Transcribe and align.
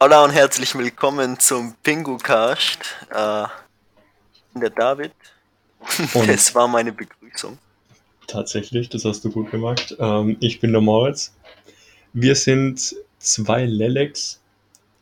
Hallo 0.00 0.24
und 0.24 0.30
herzlich 0.30 0.74
willkommen 0.76 1.38
zum 1.40 1.74
Pingu-Cast. 1.82 2.78
Äh, 3.10 3.44
ich 4.32 4.42
bin 4.52 4.60
der 4.60 4.70
David. 4.70 5.12
Und 6.14 6.28
Das 6.28 6.54
war 6.54 6.68
meine 6.68 6.92
Begrüßung. 6.92 7.58
tatsächlich, 8.26 8.88
das 8.88 9.04
hast 9.04 9.24
du 9.24 9.30
gut 9.30 9.50
gemacht. 9.50 9.96
Ähm, 9.98 10.36
ich 10.40 10.60
bin 10.60 10.72
der 10.72 10.80
Moritz. 10.80 11.34
Wir 12.12 12.34
sind 12.36 12.94
zwei 13.18 13.64
Lelex, 13.64 14.40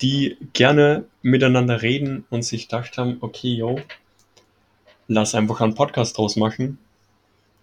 die 0.00 0.36
gerne 0.52 1.04
miteinander 1.22 1.82
reden 1.82 2.24
und 2.30 2.42
sich 2.42 2.68
gedacht 2.68 2.96
haben, 2.98 3.18
okay, 3.20 3.54
yo, 3.54 3.80
lass 5.08 5.34
einfach 5.34 5.60
einen 5.60 5.74
Podcast 5.74 6.16
draus 6.16 6.36
machen. 6.36 6.78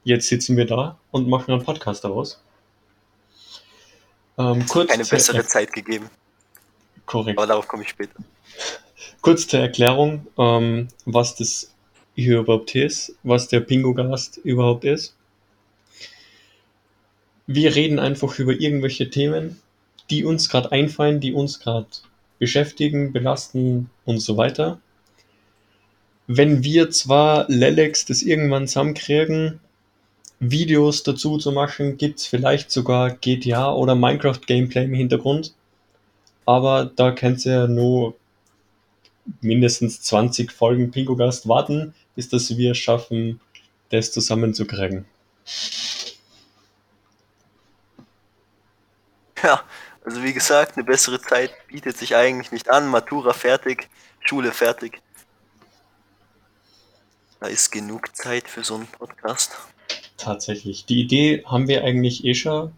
Jetzt 0.04 0.27
sitzen 0.27 0.57
wir 0.57 0.65
da 0.65 0.99
und 1.12 1.27
machen 1.27 1.52
einen 1.54 1.63
Podcast 1.63 2.04
daraus. 2.04 2.43
Ähm, 4.38 4.65
kurz, 4.68 4.91
Eine 4.91 5.04
zur 5.04 5.18
bessere 5.18 5.38
Er- 5.38 5.48
Zeit 5.48 5.71
gegeben. 5.73 6.09
Korrekt. 7.05 7.38
Aber 7.38 7.48
darauf 7.48 7.67
komme 7.67 7.84
ich 7.84 7.89
später. 7.89 8.16
Kurz 9.21 9.48
zur 9.48 9.59
Erklärung, 9.59 10.27
ähm, 10.38 10.88
was 11.05 11.35
das 11.35 11.73
hier 12.16 12.39
überhaupt 12.39 12.76
ist, 12.76 13.16
was 13.23 13.48
der 13.48 13.62
Pingo-Gast 13.62 14.38
überhaupt 14.43 14.85
ist. 14.85 15.16
Wir 17.48 17.76
reden 17.76 17.99
einfach 17.99 18.39
über 18.39 18.53
irgendwelche 18.53 19.09
Themen, 19.09 19.59
die 20.09 20.23
uns 20.23 20.49
gerade 20.49 20.71
einfallen, 20.71 21.20
die 21.20 21.34
uns 21.34 21.59
gerade 21.59 21.88
beschäftigen, 22.39 23.13
belasten 23.13 23.90
und 24.05 24.20
so 24.20 24.38
weiter. 24.38 24.79
Wenn 26.27 26.63
wir 26.63 26.90
zwar 26.90 27.45
Lelex 27.49 28.05
das 28.05 28.21
irgendwann 28.21 28.67
zusammenkriegen, 28.67 29.59
Videos 30.40 31.04
dazu 31.04 31.37
zu 31.37 31.51
machen, 31.51 31.98
gibt's 31.98 32.26
vielleicht 32.26 32.71
sogar 32.71 33.12
GTA 33.12 33.74
oder 33.74 33.96
Minecraft 33.96 34.40
Gameplay 34.46 34.85
im 34.85 34.93
Hintergrund. 34.93 35.54
Aber 36.46 36.86
da 36.86 37.12
könnt 37.12 37.46
ihr 37.46 37.68
nur 37.68 38.16
mindestens 39.41 40.02
20 40.02 40.52
Folgen 40.52 40.91
Pingo-Gast 40.91 41.48
warten, 41.48 41.94
bis 42.16 42.30
dass 42.30 42.55
wir 42.58 42.72
es 42.72 42.77
schaffen, 42.77 43.40
das 43.90 44.12
zusammenzukriegen. 44.12 45.05
Ja, 49.41 49.62
also 50.05 50.24
wie 50.24 50.34
gesagt, 50.34 50.77
eine 50.77 50.86
bessere 50.86 51.21
Zeit 51.21 51.52
bietet 51.68 51.98
sich 51.98 52.16
eigentlich 52.16 52.52
nicht 52.52 52.70
an. 52.70 52.88
Matura 52.88 53.34
fertig, 53.34 53.90
Schule 54.21 54.52
fertig. 54.52 55.02
Da 57.40 57.48
ist 57.48 57.71
genug 57.71 58.16
Zeit 58.16 58.48
für 58.48 58.64
so 58.64 58.76
einen 58.76 58.88
Podcast. 58.88 59.52
Tatsächlich. 60.18 60.86
Die 60.86 61.02
Idee 61.02 61.44
haben 61.46 61.68
wir 61.68 61.84
eigentlich 61.84 62.24
eh 62.24 62.36
schon 62.36 62.71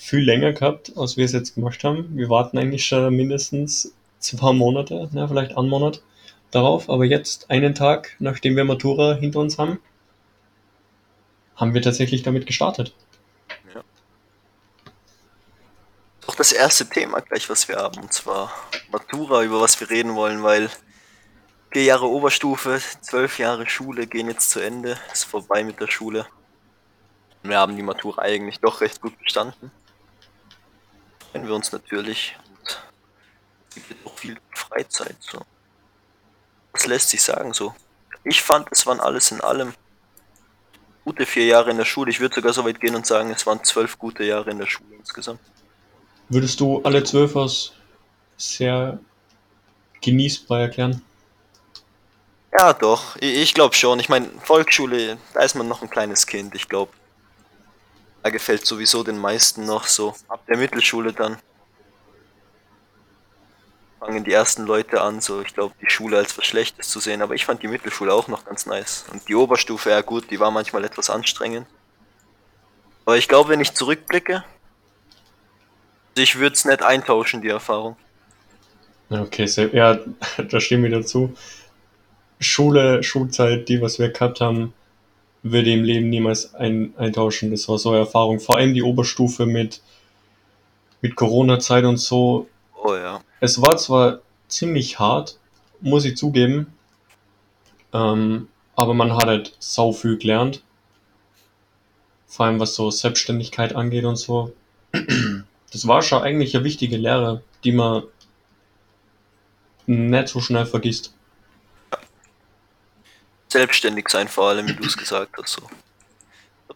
viel 0.00 0.24
länger 0.24 0.54
gehabt, 0.54 0.96
als 0.96 1.18
wir 1.18 1.26
es 1.26 1.32
jetzt 1.32 1.54
gemacht 1.54 1.84
haben. 1.84 2.16
Wir 2.16 2.30
warten 2.30 2.56
eigentlich 2.56 2.86
schon 2.86 3.14
mindestens 3.14 3.94
zwei 4.18 4.52
Monate, 4.52 5.10
na, 5.12 5.28
vielleicht 5.28 5.56
einen 5.56 5.68
Monat 5.68 6.02
darauf, 6.50 6.88
aber 6.88 7.04
jetzt, 7.04 7.50
einen 7.50 7.74
Tag, 7.74 8.16
nachdem 8.18 8.56
wir 8.56 8.64
Matura 8.64 9.14
hinter 9.14 9.40
uns 9.40 9.58
haben, 9.58 9.78
haben 11.54 11.74
wir 11.74 11.82
tatsächlich 11.82 12.22
damit 12.22 12.46
gestartet. 12.46 12.94
Doch 16.26 16.34
das 16.34 16.52
erste 16.52 16.88
Thema 16.88 17.20
gleich, 17.20 17.50
was 17.50 17.68
wir 17.68 17.76
haben, 17.76 18.00
und 18.00 18.12
zwar 18.12 18.50
Matura, 18.90 19.42
über 19.42 19.60
was 19.60 19.78
wir 19.80 19.90
reden 19.90 20.14
wollen, 20.14 20.42
weil 20.42 20.70
vier 21.70 21.84
Jahre 21.84 22.08
Oberstufe, 22.08 22.80
zwölf 23.02 23.38
Jahre 23.38 23.68
Schule 23.68 24.06
gehen 24.06 24.28
jetzt 24.28 24.50
zu 24.50 24.60
Ende, 24.60 24.96
ist 25.12 25.24
vorbei 25.24 25.62
mit 25.62 25.78
der 25.78 25.88
Schule. 25.88 26.26
Wir 27.42 27.58
haben 27.58 27.76
die 27.76 27.82
Matura 27.82 28.22
eigentlich 28.22 28.60
doch 28.60 28.80
recht 28.80 29.02
gut 29.02 29.18
bestanden. 29.18 29.70
Freuen 31.30 31.46
wir 31.46 31.54
uns 31.54 31.70
natürlich 31.72 32.36
und 32.48 32.68
es 33.68 33.74
gibt 33.74 33.90
jetzt 33.90 34.06
auch 34.06 34.18
viel 34.18 34.36
Freizeit. 34.52 35.16
So. 35.20 35.40
Was 36.72 36.86
lässt 36.86 37.10
sich 37.10 37.22
sagen 37.22 37.52
so? 37.52 37.74
Ich 38.24 38.42
fand, 38.42 38.68
es 38.70 38.86
waren 38.86 39.00
alles 39.00 39.30
in 39.30 39.40
allem 39.40 39.74
gute 41.04 41.26
vier 41.26 41.46
Jahre 41.46 41.70
in 41.70 41.76
der 41.76 41.84
Schule. 41.84 42.10
Ich 42.10 42.20
würde 42.20 42.34
sogar 42.34 42.52
so 42.52 42.64
weit 42.64 42.80
gehen 42.80 42.94
und 42.94 43.06
sagen, 43.06 43.30
es 43.30 43.46
waren 43.46 43.62
zwölf 43.64 43.98
gute 43.98 44.24
Jahre 44.24 44.50
in 44.50 44.58
der 44.58 44.66
Schule 44.66 44.96
insgesamt. 44.96 45.40
Würdest 46.28 46.60
du 46.60 46.82
alle 46.82 47.02
zwölf 47.04 47.36
als 47.36 47.72
sehr 48.36 48.98
genießbar 50.00 50.60
erklären? 50.60 51.02
Ja, 52.58 52.72
doch. 52.72 53.16
Ich, 53.16 53.36
ich 53.36 53.54
glaube 53.54 53.74
schon. 53.74 54.00
Ich 54.00 54.08
meine, 54.08 54.28
Volksschule, 54.42 55.18
da 55.34 55.42
ist 55.42 55.54
man 55.54 55.68
noch 55.68 55.82
ein 55.82 55.90
kleines 55.90 56.26
Kind. 56.26 56.54
Ich 56.54 56.68
glaube, 56.68 56.92
da 58.22 58.30
gefällt 58.30 58.66
sowieso 58.66 59.02
den 59.02 59.18
meisten 59.18 59.64
noch 59.64 59.86
so. 59.86 60.14
Ab 60.28 60.44
der 60.46 60.56
Mittelschule 60.56 61.12
dann 61.12 61.38
fangen 63.98 64.24
die 64.24 64.32
ersten 64.32 64.66
Leute 64.66 65.00
an, 65.00 65.20
so 65.20 65.42
ich 65.42 65.54
glaube, 65.54 65.74
die 65.80 65.90
Schule 65.90 66.18
als 66.18 66.36
was 66.36 66.46
Schlechtes 66.46 66.88
zu 66.88 67.00
sehen. 67.00 67.22
Aber 67.22 67.34
ich 67.34 67.44
fand 67.44 67.62
die 67.62 67.68
Mittelschule 67.68 68.12
auch 68.12 68.28
noch 68.28 68.44
ganz 68.44 68.66
nice. 68.66 69.04
Und 69.12 69.28
die 69.28 69.34
Oberstufe, 69.34 69.90
ja 69.90 70.00
gut, 70.00 70.30
die 70.30 70.40
war 70.40 70.50
manchmal 70.50 70.84
etwas 70.84 71.10
anstrengend. 71.10 71.66
Aber 73.04 73.16
ich 73.16 73.28
glaube, 73.28 73.50
wenn 73.50 73.60
ich 73.60 73.74
zurückblicke, 73.74 74.44
also 76.10 76.22
ich 76.22 76.38
würde 76.38 76.54
es 76.54 76.64
nicht 76.64 76.82
eintauschen, 76.82 77.40
die 77.42 77.48
Erfahrung. 77.48 77.96
Okay, 79.08 79.46
sehr, 79.46 79.74
ja, 79.74 79.98
da 80.48 80.60
stehen 80.60 80.82
wir 80.82 80.90
dazu. 80.90 81.34
Schule, 82.38 83.02
Schulzeit, 83.02 83.68
die, 83.68 83.82
was 83.82 83.98
wir 83.98 84.10
gehabt 84.10 84.40
haben, 84.40 84.72
würde 85.42 85.72
im 85.72 85.84
Leben 85.84 86.10
niemals 86.10 86.54
ein, 86.54 86.94
eintauschen. 86.96 87.50
Das 87.50 87.68
war 87.68 87.78
so 87.78 87.90
eine 87.90 88.00
Erfahrung. 88.00 88.40
Vor 88.40 88.56
allem 88.56 88.74
die 88.74 88.82
Oberstufe 88.82 89.46
mit, 89.46 89.80
mit 91.00 91.16
Corona-Zeit 91.16 91.84
und 91.84 91.96
so. 91.96 92.48
Oh 92.82 92.94
ja. 92.94 93.22
Es 93.40 93.60
war 93.60 93.76
zwar 93.76 94.20
ziemlich 94.48 94.98
hart, 94.98 95.38
muss 95.80 96.04
ich 96.04 96.16
zugeben, 96.16 96.66
ähm, 97.92 98.48
aber 98.76 98.94
man 98.94 99.14
hat 99.14 99.26
halt 99.26 99.56
sau 99.58 99.92
viel 99.92 100.18
gelernt. 100.18 100.62
Vor 102.26 102.46
allem 102.46 102.60
was 102.60 102.74
so 102.74 102.90
Selbstständigkeit 102.90 103.74
angeht 103.74 104.04
und 104.04 104.16
so. 104.16 104.52
Das 105.72 105.86
war 105.86 106.02
schon 106.02 106.22
eigentlich 106.22 106.54
eine 106.54 106.64
wichtige 106.64 106.96
Lehre, 106.96 107.42
die 107.64 107.72
man 107.72 108.02
nicht 109.86 110.28
so 110.28 110.40
schnell 110.40 110.66
vergisst. 110.66 111.14
Selbstständig 113.52 114.08
sein, 114.08 114.28
vor 114.28 114.48
allem, 114.48 114.68
wie 114.68 114.74
du 114.74 114.84
es 114.84 114.96
gesagt 114.96 115.36
hast. 115.40 115.52
So. 115.52 115.62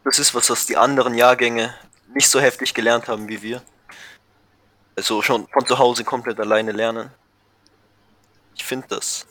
Das 0.05 0.19
ist 0.19 0.35
was, 0.35 0.51
was 0.51 0.67
die 0.67 0.77
anderen 0.77 1.15
Jahrgänge 1.15 1.75
nicht 2.13 2.29
so 2.29 2.41
heftig 2.41 2.75
gelernt 2.75 3.09
haben 3.09 3.29
wie 3.29 3.43
wir. 3.43 3.63
Also 4.97 5.23
schon 5.23 5.49
von 5.49 5.67
zu 5.67 5.79
Hause 5.79 6.05
komplett 6.05 6.39
alleine 6.39 6.73
lernen. 6.73 7.11
Ich 8.55 8.65
finde 8.65 8.87
das, 8.89 9.27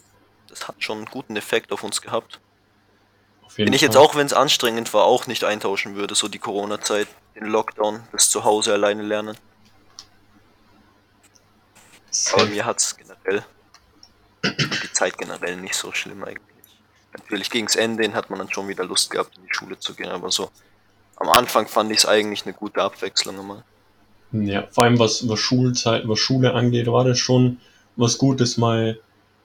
das 0.49 0.67
hat 0.67 0.75
schon 0.79 0.97
einen 0.97 1.05
guten 1.05 1.35
Effekt 1.35 1.71
auf 1.71 1.83
uns 1.83 2.01
gehabt. 2.01 2.39
Auf 3.43 3.55
Den 3.55 3.71
ich 3.71 3.81
jetzt 3.81 3.95
auch, 3.95 4.15
wenn 4.15 4.25
es 4.25 4.33
anstrengend 4.33 4.93
war, 4.93 5.05
auch 5.05 5.27
nicht 5.27 5.43
eintauschen 5.43 5.95
würde, 5.95 6.15
so 6.15 6.27
die 6.27 6.39
Corona-Zeit, 6.39 7.07
den 7.35 7.45
Lockdown, 7.45 8.03
das 8.11 8.29
zu 8.29 8.43
Hause 8.43 8.73
alleine 8.73 9.03
lernen. 9.03 9.37
Aber 12.33 12.45
mir 12.45 12.65
hat's 12.65 12.95
generell, 12.95 13.43
die 14.43 14.91
Zeit 14.91 15.17
generell 15.17 15.55
nicht 15.55 15.75
so 15.75 15.91
schlimm 15.93 16.23
eigentlich. 16.23 16.52
Natürlich 17.13 17.49
gegens 17.49 17.75
Ende 17.75 18.03
hin 18.03 18.15
hat 18.15 18.29
man 18.29 18.39
dann 18.39 18.51
schon 18.51 18.67
wieder 18.67 18.85
Lust 18.85 19.09
gehabt, 19.11 19.37
in 19.37 19.43
die 19.43 19.53
Schule 19.53 19.77
zu 19.79 19.93
gehen, 19.95 20.09
aber 20.09 20.31
so 20.31 20.49
am 21.15 21.29
Anfang 21.29 21.67
fand 21.67 21.91
ich 21.91 21.99
es 21.99 22.05
eigentlich 22.05 22.45
eine 22.45 22.53
gute 22.53 22.81
Abwechslung 22.81 23.39
immer. 23.39 23.65
Ja, 24.31 24.67
vor 24.71 24.85
allem 24.85 24.99
was, 24.99 25.27
was 25.29 25.39
Schulzeit, 25.39 26.07
was 26.07 26.19
Schule 26.19 26.53
angeht, 26.53 26.87
war 26.87 27.05
das 27.05 27.19
schon 27.19 27.59
was 27.95 28.17
Gutes, 28.17 28.57
mal 28.57 28.99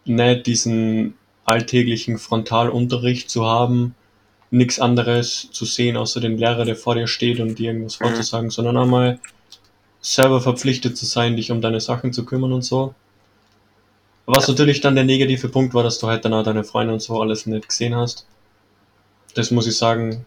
nicht 0.05 0.47
diesen 0.47 1.19
alltäglichen 1.45 2.19
Frontalunterricht 2.19 3.31
zu 3.31 3.45
haben, 3.47 3.95
nichts 4.51 4.81
anderes 4.81 5.51
zu 5.53 5.67
sehen, 5.67 5.97
außer 5.99 6.21
den 6.21 6.39
Lehrer, 6.39 6.65
der 6.65 6.77
vor 6.77 6.95
dir 6.95 7.07
steht 7.07 7.41
und 7.41 7.59
dir 7.59 7.73
irgendwas 7.73 8.01
Mhm. 8.01 8.05
vorzusagen, 8.05 8.51
sondern 8.51 8.79
einmal 8.79 9.21
selber 10.01 10.41
verpflichtet 10.41 10.97
zu 10.97 11.07
sein, 11.07 11.37
dich 11.37 11.51
um 11.51 11.61
deine 11.61 11.81
Sachen 11.81 12.13
zu 12.13 12.25
kümmern 12.25 12.53
und 12.53 12.63
so. 12.63 12.95
Was 14.31 14.47
Ja. 14.47 14.53
natürlich 14.53 14.83
dann 14.83 14.95
der 14.95 15.05
negative 15.05 15.49
Punkt 15.49 15.73
war, 15.73 15.83
dass 15.83 15.99
du 15.99 16.07
halt 16.07 16.23
dann 16.25 16.35
auch 16.35 16.43
deine 16.43 16.63
Freunde 16.63 16.93
und 16.93 17.01
so 17.01 17.21
alles 17.21 17.47
nicht 17.47 17.67
gesehen 17.67 17.97
hast. 17.97 18.27
Das 19.35 19.51
muss 19.51 19.67
ich 19.67 19.79
sagen, 19.79 20.27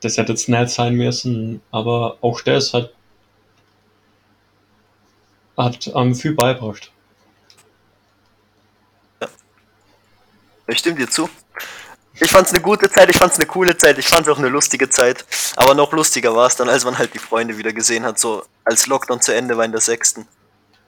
das 0.00 0.16
hätte 0.16 0.32
jetzt 0.32 0.48
nicht 0.48 0.70
sein 0.70 0.94
müssen, 0.94 1.60
aber 1.72 2.18
auch 2.20 2.40
das 2.40 2.72
hat 2.72 2.92
hat 5.58 5.90
ähm, 5.94 6.14
viel 6.14 6.34
beigebracht. 6.34 6.92
Ich 10.68 10.78
stimme 10.78 10.96
dir 10.96 11.08
zu. 11.08 11.28
Ich 12.20 12.30
fand's 12.30 12.52
eine 12.52 12.62
gute 12.62 12.90
Zeit, 12.90 13.08
ich 13.10 13.16
fand's 13.16 13.36
eine 13.36 13.46
coole 13.46 13.76
Zeit, 13.76 13.98
ich 13.98 14.06
fand's 14.06 14.28
auch 14.28 14.38
eine 14.38 14.48
lustige 14.48 14.88
Zeit. 14.88 15.24
Aber 15.56 15.74
noch 15.74 15.92
lustiger 15.92 16.34
war 16.36 16.46
es 16.46 16.56
dann, 16.56 16.68
als 16.68 16.84
man 16.84 16.96
halt 16.98 17.14
die 17.14 17.18
Freunde 17.18 17.58
wieder 17.58 17.72
gesehen 17.72 18.04
hat, 18.04 18.18
so 18.18 18.44
als 18.64 18.86
Lockdown 18.86 19.20
zu 19.20 19.34
Ende 19.34 19.56
war 19.56 19.64
in 19.64 19.72
der 19.72 19.80
sechsten. 19.80 20.28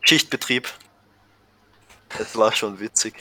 Schichtbetrieb. 0.02 0.68
Das 2.16 2.36
war 2.36 2.52
schon 2.52 2.80
witzig. 2.80 3.14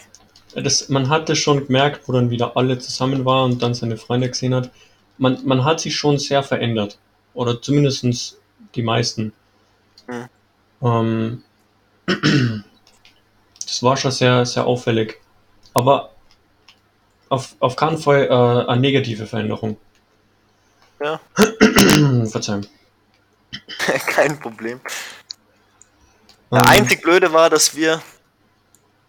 Das, 0.56 0.90
man 0.90 1.10
hatte 1.10 1.36
schon 1.36 1.66
gemerkt, 1.66 2.08
wo 2.08 2.14
dann 2.14 2.30
wieder 2.30 2.56
alle 2.56 2.80
zusammen 2.80 3.26
waren 3.26 3.54
und 3.54 3.62
dann 3.62 3.74
seine 3.74 3.98
Freunde 3.98 4.30
gesehen 4.30 4.56
hat. 4.56 4.72
Man, 5.18 5.46
man 5.46 5.66
hat 5.66 5.80
sich 5.80 5.96
schon 5.96 6.18
sehr 6.18 6.44
verändert. 6.44 7.00
Oder 7.34 7.62
zumindest 7.62 8.38
die 8.76 8.82
meisten. 8.82 9.34
Mhm. 10.08 10.30
Ähm, 10.82 11.44
Das 13.68 13.84
war 13.84 13.98
schon 13.98 14.12
sehr, 14.12 14.46
sehr 14.46 14.66
auffällig. 14.66 15.20
Aber 15.74 16.12
auf, 17.30 17.56
auf 17.60 17.76
keinen 17.76 17.98
Fall 17.98 18.24
äh, 18.26 18.72
eine 18.72 18.82
negative 18.82 19.28
Veränderung. 19.28 19.78
Ja. 21.02 21.20
Verzeihung. 22.26 22.66
Kein 24.08 24.40
Problem. 24.40 24.80
Der 26.52 26.60
Ähm, 26.62 26.66
einzig 26.66 27.02
Blöde 27.02 27.32
war, 27.34 27.50
dass 27.50 27.76
wir, 27.76 28.02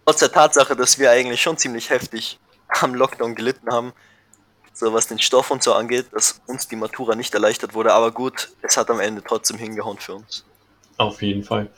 trotz 0.08 0.20
der 0.20 0.32
Tatsache, 0.32 0.74
dass 0.74 0.98
wir 0.98 1.10
eigentlich 1.10 1.42
schon 1.42 1.58
ziemlich 1.58 1.90
heftig 1.90 2.38
am 2.80 2.94
Lockdown 2.94 3.34
gelitten 3.34 3.70
haben, 3.70 3.92
so 4.72 4.94
was 4.94 5.06
den 5.06 5.18
Stoff 5.18 5.50
und 5.50 5.62
so 5.62 5.74
angeht, 5.74 6.06
dass 6.12 6.40
uns 6.46 6.66
die 6.66 6.76
Matura 6.76 7.14
nicht 7.14 7.34
erleichtert 7.34 7.74
wurde, 7.74 7.92
aber 7.92 8.10
gut, 8.10 8.48
es 8.62 8.78
hat 8.78 8.88
am 8.88 9.00
Ende 9.00 9.22
trotzdem 9.22 9.58
hingehauen 9.58 9.98
für 9.98 10.14
uns. 10.14 10.46
Auf 10.96 11.20
jeden 11.20 11.44
Fall. 11.44 11.68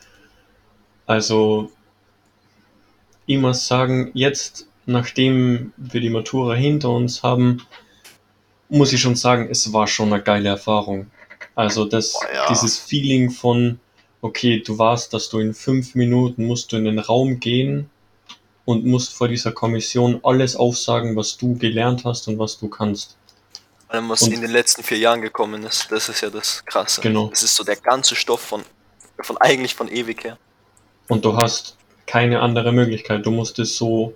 Also, 1.06 1.72
ich 3.26 3.36
muss 3.36 3.66
sagen, 3.66 4.12
jetzt, 4.14 4.68
nachdem 4.86 5.72
wir 5.76 6.00
die 6.00 6.10
Matura 6.10 6.54
hinter 6.54 6.90
uns 6.90 7.24
haben, 7.24 7.66
muss 8.68 8.92
ich 8.92 9.00
schon 9.00 9.16
sagen, 9.16 9.48
es 9.50 9.72
war 9.72 9.88
schon 9.88 10.12
eine 10.12 10.22
geile 10.22 10.50
Erfahrung. 10.50 11.10
Also, 11.56 11.84
das, 11.84 12.12
Boah, 12.12 12.32
ja. 12.32 12.48
dieses 12.48 12.78
Feeling 12.78 13.32
von, 13.32 13.80
okay, 14.20 14.62
du 14.64 14.78
warst, 14.78 15.14
dass 15.14 15.30
du 15.30 15.40
in 15.40 15.52
fünf 15.52 15.96
Minuten 15.96 16.46
musst 16.46 16.70
du 16.70 16.76
in 16.76 16.84
den 16.84 17.00
Raum 17.00 17.40
gehen 17.40 17.90
und 18.64 18.84
musst 18.84 19.12
vor 19.12 19.28
dieser 19.28 19.52
Kommission 19.52 20.20
alles 20.22 20.56
aufsagen, 20.56 21.16
was 21.16 21.36
du 21.36 21.56
gelernt 21.56 22.04
hast 22.04 22.28
und 22.28 22.38
was 22.38 22.58
du 22.58 22.68
kannst. 22.68 23.16
Vor 23.86 23.94
allem, 23.94 24.08
was 24.08 24.22
Und- 24.22 24.32
in 24.32 24.40
den 24.40 24.50
letzten 24.50 24.82
vier 24.82 24.98
Jahren 24.98 25.20
gekommen 25.22 25.62
ist, 25.64 25.88
das 25.90 26.08
ist 26.08 26.20
ja 26.20 26.30
das 26.30 26.64
Krasse. 26.64 27.00
Genau. 27.00 27.28
Das 27.28 27.42
ist 27.42 27.54
so 27.56 27.64
der 27.64 27.76
ganze 27.76 28.14
Stoff 28.14 28.40
von, 28.40 28.62
von 29.20 29.36
eigentlich 29.38 29.74
von 29.74 29.88
ewig 29.88 30.24
her. 30.24 30.38
Und 31.08 31.24
du 31.24 31.36
hast 31.36 31.76
keine 32.06 32.40
andere 32.40 32.72
Möglichkeit. 32.72 33.26
Du 33.26 33.30
musst 33.30 33.58
es 33.58 33.76
so, 33.76 34.14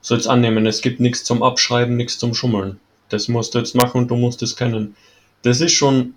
so 0.00 0.14
jetzt 0.14 0.26
annehmen. 0.26 0.66
Es 0.66 0.80
gibt 0.80 1.00
nichts 1.00 1.24
zum 1.24 1.42
Abschreiben, 1.42 1.96
nichts 1.96 2.18
zum 2.18 2.34
Schummeln. 2.34 2.80
Das 3.08 3.28
musst 3.28 3.54
du 3.54 3.58
jetzt 3.58 3.74
machen 3.74 4.02
und 4.02 4.08
du 4.08 4.16
musst 4.16 4.42
es 4.42 4.56
können. 4.56 4.96
Das 5.42 5.60
ist 5.60 5.72
schon 5.72 6.14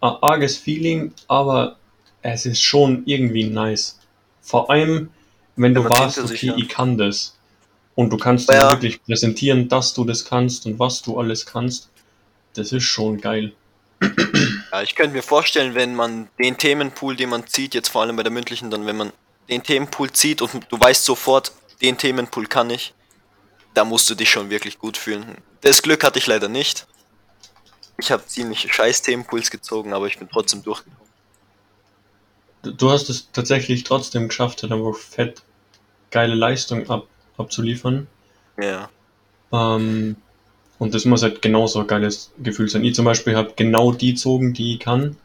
ein 0.00 0.16
arges 0.22 0.56
Feeling, 0.56 1.12
aber 1.28 1.76
es 2.22 2.46
ist 2.46 2.62
schon 2.62 3.02
irgendwie 3.06 3.44
nice. 3.44 3.98
Vor 4.40 4.70
allem, 4.70 5.10
wenn 5.58 5.74
du 5.74 5.84
warst, 5.84 6.18
okay, 6.18 6.50
hat. 6.50 6.58
ich 6.58 6.68
kann 6.68 6.96
das. 6.96 7.34
Und 7.94 8.10
du 8.10 8.16
kannst 8.16 8.48
Ja. 8.48 8.60
dann 8.60 8.70
wirklich 8.76 9.02
präsentieren, 9.02 9.68
dass 9.68 9.92
du 9.94 10.04
das 10.04 10.24
kannst 10.24 10.66
und 10.66 10.78
was 10.78 11.02
du 11.02 11.18
alles 11.18 11.44
kannst. 11.46 11.90
Das 12.54 12.72
ist 12.72 12.84
schon 12.84 13.20
geil. 13.20 13.52
Ja, 14.72 14.82
ich 14.82 14.94
könnte 14.94 15.16
mir 15.16 15.22
vorstellen, 15.22 15.74
wenn 15.74 15.94
man 15.94 16.28
den 16.38 16.56
Themenpool, 16.56 17.16
den 17.16 17.28
man 17.30 17.46
zieht, 17.46 17.74
jetzt 17.74 17.88
vor 17.88 18.02
allem 18.02 18.14
bei 18.16 18.22
der 18.22 18.32
mündlichen, 18.32 18.70
dann 18.70 18.86
wenn 18.86 18.96
man 18.96 19.12
den 19.48 19.62
Themenpool 19.62 20.12
zieht 20.12 20.40
und 20.42 20.52
du 20.70 20.78
weißt 20.78 21.04
sofort, 21.04 21.52
den 21.82 21.98
Themenpool 21.98 22.46
kann 22.46 22.70
ich, 22.70 22.94
da 23.74 23.84
musst 23.84 24.08
du 24.10 24.14
dich 24.14 24.30
schon 24.30 24.50
wirklich 24.50 24.78
gut 24.78 24.96
fühlen. 24.96 25.38
Das 25.62 25.82
Glück 25.82 26.04
hatte 26.04 26.18
ich 26.18 26.26
leider 26.28 26.48
nicht. 26.48 26.86
Ich 28.00 28.12
habe 28.12 28.24
ziemlich 28.26 28.72
scheiß 28.72 29.02
Themenpools 29.02 29.50
gezogen, 29.50 29.92
aber 29.92 30.06
ich 30.06 30.18
bin 30.18 30.28
trotzdem 30.30 30.62
durchgekommen. 30.62 30.98
Du- 32.62 32.90
hast 32.90 33.08
es 33.10 33.28
tatsächlich 33.32 33.84
trotzdem 33.84 34.28
geschafft, 34.28 34.62
halt 34.62 34.72
einfach 34.72 34.96
fett 34.96 35.42
geile 36.10 36.34
Leistung 36.34 36.88
ab, 36.88 37.06
abzuliefern. 37.36 38.06
Ja. 38.60 38.88
Ähm, 39.52 40.16
und 40.78 40.94
das 40.94 41.04
muss 41.04 41.22
halt 41.22 41.42
genauso 41.42 41.80
ein 41.80 41.86
geiles 41.86 42.32
Gefühl 42.38 42.68
sein. 42.68 42.84
Ich 42.84 42.94
zum 42.94 43.04
Beispiel 43.04 43.36
habe 43.36 43.52
genau 43.56 43.92
die 43.92 44.12
gezogen, 44.12 44.52
die 44.54 44.74
ich 44.74 44.80
kann. 44.80 45.16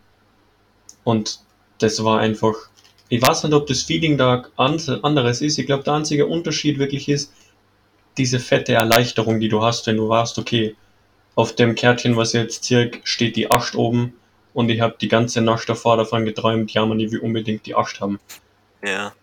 Und 1.04 1.40
das 1.80 2.04
war 2.04 2.20
einfach. 2.20 2.54
Ich 3.10 3.22
weiß 3.22 3.44
nicht, 3.44 3.54
ob 3.54 3.68
das 3.68 3.84
Feeling 3.84 4.18
da 4.18 4.46
an- 4.56 4.80
anderes 5.04 5.42
ist. 5.42 5.60
Ich 5.60 5.66
glaube, 5.68 5.84
der 5.84 5.94
einzige 5.94 6.26
Unterschied 6.26 6.80
wirklich 6.80 7.10
ist 7.10 7.32
diese 8.18 8.40
fette 8.40 8.74
Erleichterung, 8.74 9.40
die 9.40 9.50
du 9.50 9.62
hast, 9.62 9.86
wenn 9.88 9.98
du 9.98 10.08
weißt, 10.10 10.40
okay, 10.40 10.76
auf 11.36 11.56
dem 11.56 11.76
Kärtchen, 11.76 12.16
was 12.16 12.34
ich 12.34 12.42
jetzt 12.42 12.64
zirk, 12.64 13.02
steht 13.04 13.36
die 13.36 13.52
8 13.52 13.76
oben 13.76 14.14
und 14.54 14.70
ich 14.70 14.82
habe 14.82 14.96
die 15.00 15.08
ganze 15.08 15.42
Nacht 15.42 15.68
davor 15.68 15.98
davon 15.98 16.26
geträumt, 16.26 16.72
ja, 16.74 16.86
man, 16.86 17.00
ich 17.00 17.12
will 17.12 17.20
unbedingt 17.20 17.66
die 17.66 17.76
8 17.76 18.02
haben. 18.02 18.20
Ja. 18.84 19.14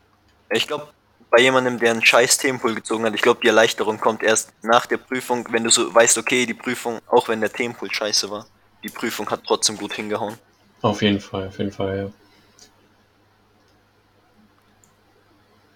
Ich 0.53 0.67
glaube, 0.67 0.89
bei 1.31 1.41
jemandem, 1.41 1.79
der 1.79 1.93
einen 1.93 2.05
scheiß 2.05 2.39
Themenpool 2.39 2.75
gezogen 2.75 3.05
hat, 3.05 3.15
ich 3.15 3.23
glaube, 3.23 3.41
die 3.43 3.49
Erleichterung 3.49 3.99
kommt 4.01 4.23
erst 4.23 4.53
nach 4.63 4.87
der 4.87 4.97
Prüfung, 4.99 5.47
wenn 5.51 5.65
du 5.65 5.71
so 5.71 5.93
weißt, 5.95 6.19
okay, 6.19 6.45
die 6.47 6.55
Prüfung, 6.55 7.01
auch 7.07 7.29
wenn 7.29 7.41
der 7.41 7.53
Themenpool 7.53 7.93
scheiße 7.93 8.31
war, 8.31 8.47
die 8.83 8.89
Prüfung 8.89 9.31
hat 9.31 9.43
trotzdem 9.47 9.77
gut 9.77 9.93
hingehauen. 9.95 10.37
Auf 10.83 11.03
jeden 11.03 11.21
Fall, 11.21 11.49
auf 11.49 11.59
jeden 11.59 11.71
Fall, 11.73 11.97
ja. 11.99 12.11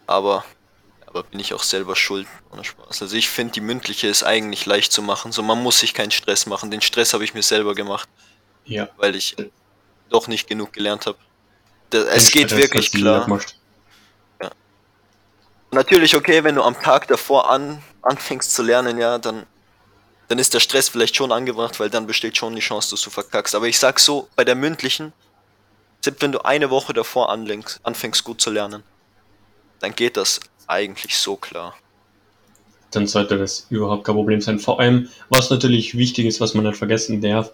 Aber, 0.06 0.44
aber 1.06 1.22
bin 1.22 1.40
ich 1.40 1.54
auch 1.54 1.62
selber 1.62 1.96
schuld, 1.96 2.26
ohne 2.50 2.64
Spaß. 2.64 3.02
Also 3.02 3.16
ich 3.16 3.28
finde, 3.28 3.52
die 3.54 3.60
mündliche 3.60 4.08
ist 4.08 4.22
eigentlich 4.22 4.66
leicht 4.66 4.92
zu 4.92 5.02
machen. 5.02 5.32
So, 5.32 5.42
man 5.42 5.62
muss 5.62 5.78
sich 5.80 5.94
keinen 5.94 6.10
Stress 6.10 6.46
machen. 6.46 6.70
Den 6.70 6.80
Stress 6.82 7.14
habe 7.14 7.24
ich 7.24 7.34
mir 7.34 7.42
selber 7.42 7.74
gemacht, 7.74 8.08
Ja. 8.64 8.88
weil 8.96 9.14
ich 9.14 9.36
doch 10.10 10.28
nicht 10.28 10.46
genug 10.48 10.72
gelernt 10.72 11.06
habe. 11.06 11.18
Es 11.92 12.30
geht 12.30 12.48
Stress 12.50 12.60
wirklich 12.60 12.86
hast 12.86 12.94
du 12.94 12.98
klar. 12.98 13.24
gemacht. 13.24 13.56
Natürlich, 15.74 16.14
okay, 16.16 16.44
wenn 16.44 16.54
du 16.54 16.62
am 16.62 16.80
Tag 16.80 17.08
davor 17.08 17.50
an, 17.50 17.82
anfängst 18.02 18.54
zu 18.54 18.62
lernen, 18.62 18.98
ja, 18.98 19.18
dann, 19.18 19.44
dann 20.28 20.38
ist 20.38 20.54
der 20.54 20.60
Stress 20.60 20.88
vielleicht 20.88 21.16
schon 21.16 21.32
angebracht, 21.32 21.80
weil 21.80 21.90
dann 21.90 22.06
besteht 22.06 22.36
schon 22.36 22.54
die 22.54 22.60
Chance, 22.62 22.90
dass 22.90 23.02
du 23.02 23.10
verkackst. 23.10 23.54
Aber 23.54 23.66
ich 23.66 23.78
sag 23.78 23.98
so, 24.00 24.28
bei 24.36 24.44
der 24.44 24.54
mündlichen, 24.54 25.12
selbst 26.00 26.22
wenn 26.22 26.32
du 26.32 26.44
eine 26.44 26.70
Woche 26.70 26.92
davor 26.92 27.30
anlängst, 27.30 27.80
anfängst 27.82 28.24
gut 28.24 28.40
zu 28.40 28.50
lernen, 28.50 28.82
dann 29.80 29.94
geht 29.94 30.16
das 30.16 30.40
eigentlich 30.66 31.16
so 31.18 31.36
klar. 31.36 31.74
dann 32.90 33.06
sollte 33.08 33.36
das 33.38 33.66
überhaupt 33.70 34.04
kein 34.04 34.14
Problem 34.14 34.40
sein. 34.40 34.58
Vor 34.60 34.78
allem, 34.80 35.08
was 35.28 35.50
natürlich 35.50 35.96
wichtig 35.96 36.26
ist, 36.26 36.40
was 36.40 36.54
man 36.54 36.64
nicht 36.64 36.76
vergessen 36.78 37.20
darf, 37.20 37.50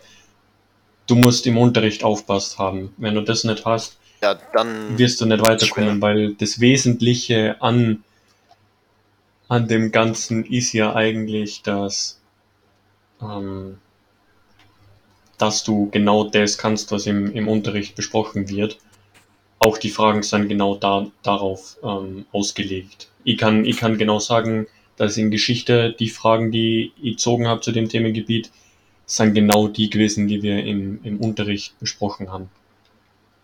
du 1.06 1.14
musst 1.16 1.46
im 1.46 1.56
Unterricht 1.58 2.04
aufpasst 2.04 2.58
haben. 2.58 2.92
Wenn 2.98 3.14
du 3.14 3.22
das 3.22 3.44
nicht 3.44 3.64
hast, 3.64 3.96
Ja, 4.22 4.34
dann. 4.52 4.98
wirst 4.98 5.20
du 5.20 5.26
nicht 5.26 5.40
weiterkommen, 5.46 6.00
weil 6.02 6.34
das 6.34 6.60
Wesentliche 6.60 7.56
an, 7.60 8.04
an 9.50 9.66
dem 9.66 9.90
Ganzen 9.90 10.44
ist 10.44 10.72
ja 10.72 10.94
eigentlich, 10.94 11.62
dass, 11.62 12.20
ähm, 13.20 13.78
dass 15.38 15.64
du 15.64 15.90
genau 15.90 16.22
das 16.22 16.56
kannst, 16.56 16.92
was 16.92 17.06
im, 17.06 17.32
im 17.32 17.48
Unterricht 17.48 17.96
besprochen 17.96 18.48
wird. 18.48 18.78
Auch 19.58 19.76
die 19.76 19.90
Fragen 19.90 20.22
sind 20.22 20.48
genau 20.48 20.76
da, 20.76 21.08
darauf 21.24 21.76
ähm, 21.82 22.26
ausgelegt. 22.30 23.10
Ich 23.24 23.38
kann, 23.38 23.64
ich 23.64 23.78
kann 23.78 23.98
genau 23.98 24.20
sagen, 24.20 24.68
dass 24.96 25.16
in 25.16 25.32
Geschichte 25.32 25.96
die 25.98 26.10
Fragen, 26.10 26.52
die 26.52 26.92
ich 27.02 27.16
gezogen 27.16 27.48
habe 27.48 27.60
zu 27.60 27.72
dem 27.72 27.88
Themengebiet, 27.88 28.52
sind 29.04 29.34
genau 29.34 29.66
die 29.66 29.90
gewesen, 29.90 30.28
die 30.28 30.44
wir 30.44 30.64
im, 30.64 31.00
im 31.02 31.18
Unterricht 31.18 31.76
besprochen 31.80 32.30
haben. 32.30 32.48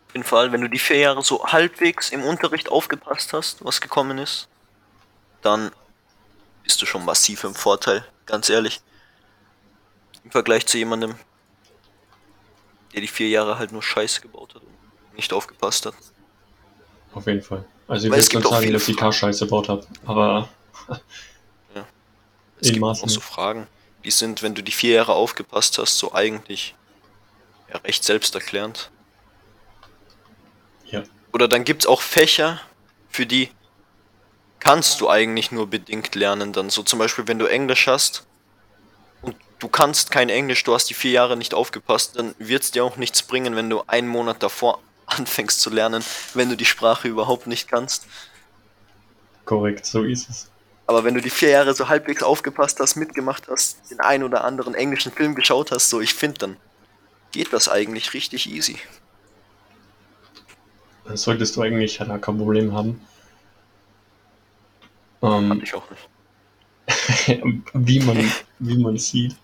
Auf 0.06 0.14
jeden 0.14 0.24
Fall, 0.24 0.52
wenn 0.52 0.60
du 0.60 0.68
die 0.68 0.78
vier 0.78 0.98
Jahre 0.98 1.22
so 1.22 1.44
halbwegs 1.44 2.10
im 2.10 2.22
Unterricht 2.22 2.70
aufgepasst 2.70 3.32
hast, 3.32 3.64
was 3.64 3.80
gekommen 3.80 4.18
ist, 4.18 4.46
dann 5.42 5.72
bist 6.66 6.82
du 6.82 6.86
schon 6.86 7.04
massiv 7.04 7.44
im 7.44 7.54
Vorteil, 7.54 8.04
ganz 8.26 8.48
ehrlich. 8.50 8.80
Im 10.24 10.32
Vergleich 10.32 10.66
zu 10.66 10.78
jemandem, 10.78 11.14
der 12.92 13.00
die 13.00 13.06
vier 13.08 13.28
Jahre 13.28 13.58
halt 13.58 13.70
nur 13.72 13.82
Scheiße 13.82 14.20
gebaut 14.20 14.54
hat 14.56 14.62
und 14.62 15.14
nicht 15.14 15.32
aufgepasst 15.32 15.86
hat. 15.86 15.94
Auf 17.12 17.26
jeden 17.26 17.42
Fall. 17.42 17.64
Also 17.86 18.08
ich 18.08 18.12
es 18.16 18.16
jetzt 18.16 18.34
nicht 18.34 18.42
gibt 18.42 18.46
auch 18.46 18.60
sagen, 18.60 18.72
dass 18.72 18.88
ich 18.88 18.96
keine 18.96 19.12
Scheiße 19.12 19.44
gebaut 19.44 19.68
habe, 19.68 19.86
aber 20.04 20.48
Es 22.58 22.68
In 22.68 22.74
gibt 22.74 22.90
auch 22.96 23.02
Maßen. 23.02 23.08
so 23.08 23.20
Fragen, 23.20 23.66
die 24.04 24.10
sind, 24.10 24.42
wenn 24.42 24.54
du 24.54 24.62
die 24.62 24.72
vier 24.72 24.94
Jahre 24.94 25.12
aufgepasst 25.12 25.78
hast, 25.78 25.98
so 25.98 26.12
eigentlich 26.14 26.74
ja, 27.68 27.76
recht 27.78 28.02
selbsterklärend. 28.02 28.90
ja, 30.86 31.02
Oder 31.32 31.48
dann 31.48 31.64
gibt's 31.64 31.86
auch 31.86 32.00
Fächer, 32.00 32.60
für 33.08 33.26
die 33.26 33.50
kannst 34.66 35.00
du 35.00 35.08
eigentlich 35.08 35.52
nur 35.52 35.68
bedingt 35.68 36.16
lernen. 36.16 36.52
Dann 36.52 36.70
so 36.70 36.82
zum 36.82 36.98
Beispiel, 36.98 37.28
wenn 37.28 37.38
du 37.38 37.46
Englisch 37.46 37.86
hast 37.86 38.26
und 39.22 39.36
du 39.60 39.68
kannst 39.68 40.10
kein 40.10 40.28
Englisch, 40.28 40.64
du 40.64 40.74
hast 40.74 40.90
die 40.90 40.94
vier 40.94 41.12
Jahre 41.12 41.36
nicht 41.36 41.54
aufgepasst, 41.54 42.18
dann 42.18 42.34
wird's 42.38 42.72
dir 42.72 42.84
auch 42.84 42.96
nichts 42.96 43.22
bringen, 43.22 43.54
wenn 43.54 43.70
du 43.70 43.84
einen 43.86 44.08
Monat 44.08 44.42
davor 44.42 44.80
anfängst 45.06 45.60
zu 45.60 45.70
lernen, 45.70 46.02
wenn 46.34 46.48
du 46.48 46.56
die 46.56 46.64
Sprache 46.64 47.06
überhaupt 47.06 47.46
nicht 47.46 47.68
kannst. 47.68 48.06
korrekt, 49.44 49.86
so 49.86 50.02
ist 50.02 50.28
es. 50.28 50.50
Aber 50.88 51.04
wenn 51.04 51.14
du 51.14 51.20
die 51.20 51.30
vier 51.30 51.50
Jahre 51.50 51.72
so 51.72 51.88
halbwegs 51.88 52.24
aufgepasst 52.24 52.80
hast, 52.80 52.96
mitgemacht 52.96 53.46
hast, 53.48 53.88
den 53.90 54.00
ein 54.00 54.24
oder 54.24 54.42
anderen 54.42 54.74
englischen 54.74 55.12
Film 55.12 55.36
geschaut 55.36 55.70
hast, 55.70 55.90
so 55.90 56.00
ich 56.00 56.12
finde, 56.12 56.38
dann 56.38 56.56
geht 57.30 57.52
das 57.52 57.68
eigentlich 57.68 58.14
richtig 58.14 58.50
easy. 58.50 58.78
Dann 61.04 61.16
solltest 61.16 61.54
du 61.54 61.62
eigentlich 61.62 62.00
auch 62.00 62.20
kein 62.20 62.36
Problem 62.36 62.72
haben. 62.72 63.00
Fand 65.30 65.52
Ähm, 65.52 65.62
ich 65.62 65.74
auch 65.74 65.84
nicht. 65.90 66.08
wie 67.74 68.00
man, 68.00 68.32
wie 68.58 68.78
man 68.78 68.96
sieht. 68.96 69.36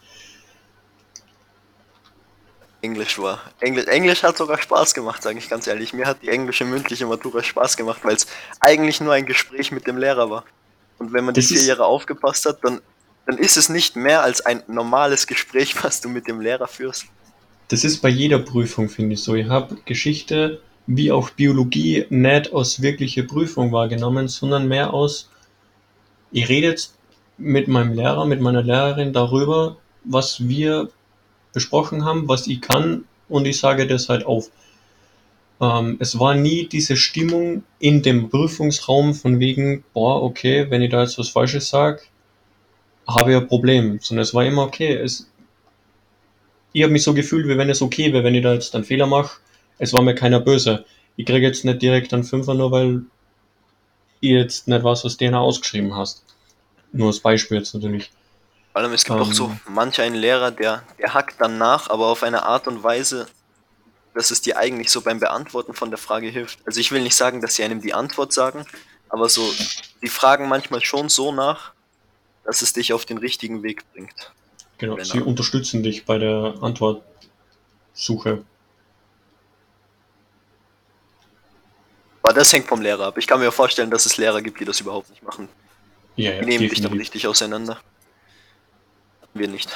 Englisch 2.82 3.18
war. 3.18 3.40
Englisch, 3.60 3.86
Englisch 3.86 4.22
hat 4.22 4.36
sogar 4.36 4.60
Spaß 4.60 4.94
gemacht, 4.94 5.22
sage 5.22 5.38
ich 5.38 5.48
ganz 5.48 5.66
ehrlich. 5.66 5.92
Mir 5.92 6.06
hat 6.06 6.22
die 6.22 6.28
englische 6.28 6.64
mündliche 6.64 7.06
Matura 7.06 7.42
Spaß 7.42 7.76
gemacht, 7.76 8.00
weil 8.02 8.16
es 8.16 8.26
eigentlich 8.60 9.00
nur 9.00 9.12
ein 9.12 9.26
Gespräch 9.26 9.70
mit 9.70 9.86
dem 9.86 9.96
Lehrer 9.98 10.30
war. 10.30 10.44
Und 10.98 11.12
wenn 11.12 11.24
man 11.24 11.34
Das 11.34 11.46
die 11.46 11.56
vier 11.56 11.66
Jahre 11.66 11.84
aufgepasst 11.84 12.46
hat, 12.46 12.58
dann, 12.62 12.80
dann 13.26 13.38
ist 13.38 13.56
es 13.56 13.68
nicht 13.68 13.96
mehr 13.96 14.22
als 14.22 14.40
ein 14.40 14.62
normales 14.66 15.26
Gespräch, 15.26 15.74
was 15.82 16.00
du 16.00 16.08
mit 16.08 16.26
dem 16.26 16.40
Lehrer 16.40 16.66
führst. 16.66 17.06
Das 17.68 17.84
ist 17.84 18.02
bei 18.02 18.08
jeder 18.08 18.38
Prüfung, 18.38 18.88
finde 18.88 19.14
ich 19.14 19.22
so. 19.22 19.34
Ich 19.34 19.48
habe 19.48 19.76
Geschichte 19.84 20.60
wie 20.86 21.12
auch 21.12 21.30
Biologie 21.30 22.06
nicht 22.10 22.52
aus 22.52 22.82
wirklicher 22.82 23.22
Prüfung 23.22 23.72
wahrgenommen, 23.72 24.28
sondern 24.28 24.66
mehr 24.66 24.92
aus, 24.92 25.30
ich 26.32 26.48
rede 26.48 26.68
jetzt 26.68 26.96
mit 27.38 27.68
meinem 27.68 27.94
Lehrer, 27.94 28.24
mit 28.24 28.40
meiner 28.40 28.62
Lehrerin 28.62 29.12
darüber, 29.12 29.76
was 30.04 30.48
wir 30.48 30.88
besprochen 31.52 32.04
haben, 32.04 32.28
was 32.28 32.46
ich 32.46 32.60
kann 32.60 33.04
und 33.28 33.46
ich 33.46 33.58
sage 33.58 33.86
das 33.86 34.08
halt 34.08 34.24
auf. 34.24 34.50
Ähm, 35.60 35.96
es 36.00 36.18
war 36.18 36.34
nie 36.34 36.66
diese 36.66 36.96
Stimmung 36.96 37.62
in 37.78 38.02
dem 38.02 38.30
Prüfungsraum 38.30 39.14
von 39.14 39.38
wegen, 39.38 39.84
boah, 39.92 40.22
okay, 40.22 40.70
wenn 40.70 40.82
ich 40.82 40.90
da 40.90 41.02
jetzt 41.02 41.18
was 41.18 41.28
Falsches 41.28 41.68
sage, 41.68 42.00
habe 43.06 43.32
ich 43.32 43.36
ein 43.36 43.48
Problem, 43.48 43.98
sondern 44.00 44.22
es 44.22 44.34
war 44.34 44.44
immer 44.44 44.62
okay. 44.62 44.94
Es, 44.94 45.30
ich 46.72 46.82
habe 46.82 46.92
mich 46.92 47.02
so 47.02 47.14
gefühlt, 47.14 47.46
wie 47.46 47.58
wenn 47.58 47.70
es 47.70 47.82
okay 47.82 48.12
wäre, 48.12 48.24
wenn 48.24 48.34
ich 48.34 48.42
da 48.42 48.54
jetzt 48.54 48.74
einen 48.74 48.84
Fehler 48.84 49.06
mache. 49.06 49.38
Es 49.78 49.92
war 49.92 50.02
mir 50.02 50.14
keiner 50.14 50.40
böse. 50.40 50.84
Ich 51.16 51.26
kriege 51.26 51.46
jetzt 51.46 51.64
nicht 51.64 51.82
direkt 51.82 52.14
einen 52.14 52.24
Fünfer, 52.24 52.54
nur 52.54 52.70
weil 52.70 53.02
jetzt 54.30 54.68
nicht 54.68 54.84
was 54.84 55.04
aus 55.04 55.16
DNA 55.16 55.38
ausgeschrieben 55.38 55.94
hast. 55.96 56.22
Nur 56.92 57.08
als 57.08 57.20
Beispiel 57.20 57.58
jetzt 57.58 57.74
natürlich. 57.74 58.10
Vor 58.72 58.80
allem, 58.82 58.92
es 58.92 59.04
gibt 59.04 59.18
auch 59.18 59.26
Ähm. 59.28 59.34
so 59.34 59.56
manch 59.68 60.00
einen 60.00 60.14
Lehrer, 60.16 60.50
der, 60.50 60.82
der 60.98 61.12
hackt 61.14 61.40
dann 61.40 61.58
nach, 61.58 61.90
aber 61.90 62.06
auf 62.06 62.22
eine 62.22 62.44
Art 62.44 62.66
und 62.68 62.82
Weise, 62.82 63.26
dass 64.14 64.30
es 64.30 64.40
dir 64.42 64.58
eigentlich 64.58 64.90
so 64.90 65.00
beim 65.00 65.20
Beantworten 65.20 65.74
von 65.74 65.90
der 65.90 65.98
Frage 65.98 66.28
hilft. 66.28 66.58
Also 66.66 66.80
ich 66.80 66.92
will 66.92 67.02
nicht 67.02 67.16
sagen, 67.16 67.40
dass 67.40 67.56
sie 67.56 67.64
einem 67.64 67.80
die 67.80 67.94
Antwort 67.94 68.32
sagen, 68.32 68.64
aber 69.08 69.28
so, 69.28 69.42
die 70.02 70.08
fragen 70.08 70.48
manchmal 70.48 70.82
schon 70.82 71.08
so 71.08 71.32
nach, 71.32 71.72
dass 72.44 72.62
es 72.62 72.72
dich 72.72 72.92
auf 72.92 73.04
den 73.06 73.18
richtigen 73.18 73.62
Weg 73.62 73.84
bringt. 73.92 74.32
Genau, 74.78 74.94
Genau. 74.96 75.04
sie 75.04 75.20
unterstützen 75.20 75.82
dich 75.82 76.04
bei 76.06 76.18
der 76.18 76.54
Antwortsuche. 76.60 78.44
Aber 82.22 82.32
das 82.34 82.52
hängt 82.52 82.68
vom 82.68 82.80
Lehrer 82.80 83.06
ab. 83.06 83.18
Ich 83.18 83.26
kann 83.26 83.40
mir 83.40 83.50
vorstellen, 83.50 83.90
dass 83.90 84.06
es 84.06 84.16
Lehrer 84.16 84.42
gibt, 84.42 84.60
die 84.60 84.64
das 84.64 84.80
überhaupt 84.80 85.10
nicht 85.10 85.22
machen. 85.22 85.48
Ja, 86.16 86.32
ja, 86.32 86.40
Die 86.40 86.46
nehmen 86.46 86.60
dich 86.60 86.74
dann 86.80 86.82
definitiv. 86.84 87.00
richtig 87.00 87.26
auseinander. 87.26 87.80
Wir 89.34 89.48
nicht. 89.48 89.70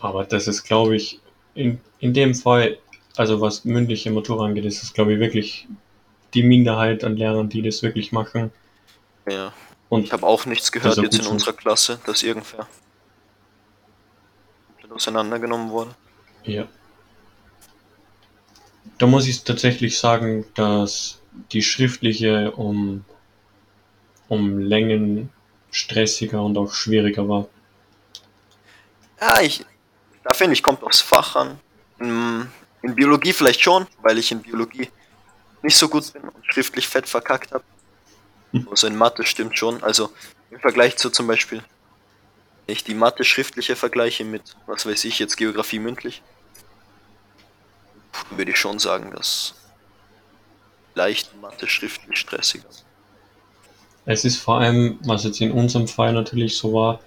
Aber 0.00 0.24
das 0.24 0.46
ist, 0.46 0.62
glaube 0.64 0.94
ich, 0.94 1.20
in, 1.54 1.80
in 1.98 2.14
dem 2.14 2.34
Fall, 2.34 2.78
also 3.16 3.40
was 3.40 3.64
mündliche 3.64 4.10
Matura 4.10 4.44
angeht, 4.44 4.64
ist 4.64 4.82
es, 4.82 4.92
glaube 4.92 5.14
ich, 5.14 5.20
wirklich 5.20 5.66
die 6.34 6.42
Minderheit 6.42 7.02
an 7.02 7.16
Lehrern, 7.16 7.48
die 7.48 7.62
das 7.62 7.82
wirklich 7.82 8.12
machen. 8.12 8.52
Ja. 9.28 9.52
Und 9.88 10.04
Ich 10.04 10.12
habe 10.12 10.26
auch 10.26 10.44
nichts 10.46 10.70
gehört 10.70 10.98
jetzt 10.98 11.18
in 11.18 11.26
unserer 11.26 11.54
Klasse, 11.54 11.98
dass 12.06 12.22
irgendwer 12.22 12.68
auseinandergenommen 14.90 15.70
wurde. 15.70 15.94
Ja. 16.44 16.66
Da 18.96 19.06
muss 19.06 19.26
ich 19.26 19.44
tatsächlich 19.44 19.98
sagen, 19.98 20.46
dass 20.54 21.20
die 21.52 21.62
schriftliche 21.62 22.52
um, 22.52 23.04
um 24.28 24.58
Längen 24.58 25.30
stressiger 25.70 26.42
und 26.42 26.56
auch 26.56 26.72
schwieriger 26.72 27.28
war. 27.28 27.48
Ja, 29.20 29.40
ich, 29.40 29.64
da 30.24 30.32
finde 30.32 30.54
ich, 30.54 30.62
kommt 30.62 30.82
aufs 30.82 31.00
Fach 31.00 31.36
an. 31.36 31.58
In, 31.98 32.46
in 32.82 32.94
Biologie 32.94 33.32
vielleicht 33.32 33.60
schon, 33.60 33.86
weil 34.02 34.18
ich 34.18 34.32
in 34.32 34.42
Biologie 34.42 34.88
nicht 35.62 35.76
so 35.76 35.88
gut 35.88 36.12
bin 36.12 36.22
und 36.22 36.46
schriftlich 36.46 36.86
fett 36.86 37.08
verkackt 37.08 37.52
habe. 37.52 37.64
Also 38.70 38.86
in 38.86 38.96
Mathe 38.96 39.24
stimmt 39.24 39.58
schon. 39.58 39.82
Also 39.82 40.10
im 40.50 40.60
Vergleich 40.60 40.96
zu 40.96 41.10
zum 41.10 41.26
Beispiel, 41.26 41.62
wenn 42.66 42.72
ich 42.72 42.84
die 42.84 42.94
Mathe 42.94 43.24
schriftliche 43.24 43.76
vergleiche 43.76 44.24
mit, 44.24 44.56
was 44.66 44.86
weiß 44.86 45.04
ich, 45.04 45.18
jetzt 45.18 45.36
Geografie 45.36 45.78
mündlich, 45.78 46.22
würde 48.30 48.50
ich 48.50 48.58
schon 48.58 48.78
sagen, 48.78 49.12
dass 49.14 49.54
leicht 50.94 51.40
Mathe 51.40 51.68
schriftlich 51.68 52.18
stressiger. 52.18 52.68
Es 54.04 54.24
ist 54.24 54.38
vor 54.38 54.60
allem, 54.60 54.98
was 55.04 55.24
jetzt 55.24 55.40
in 55.40 55.52
unserem 55.52 55.86
Fall 55.86 56.12
natürlich 56.12 56.56
so 56.56 56.72
war, 56.72 57.00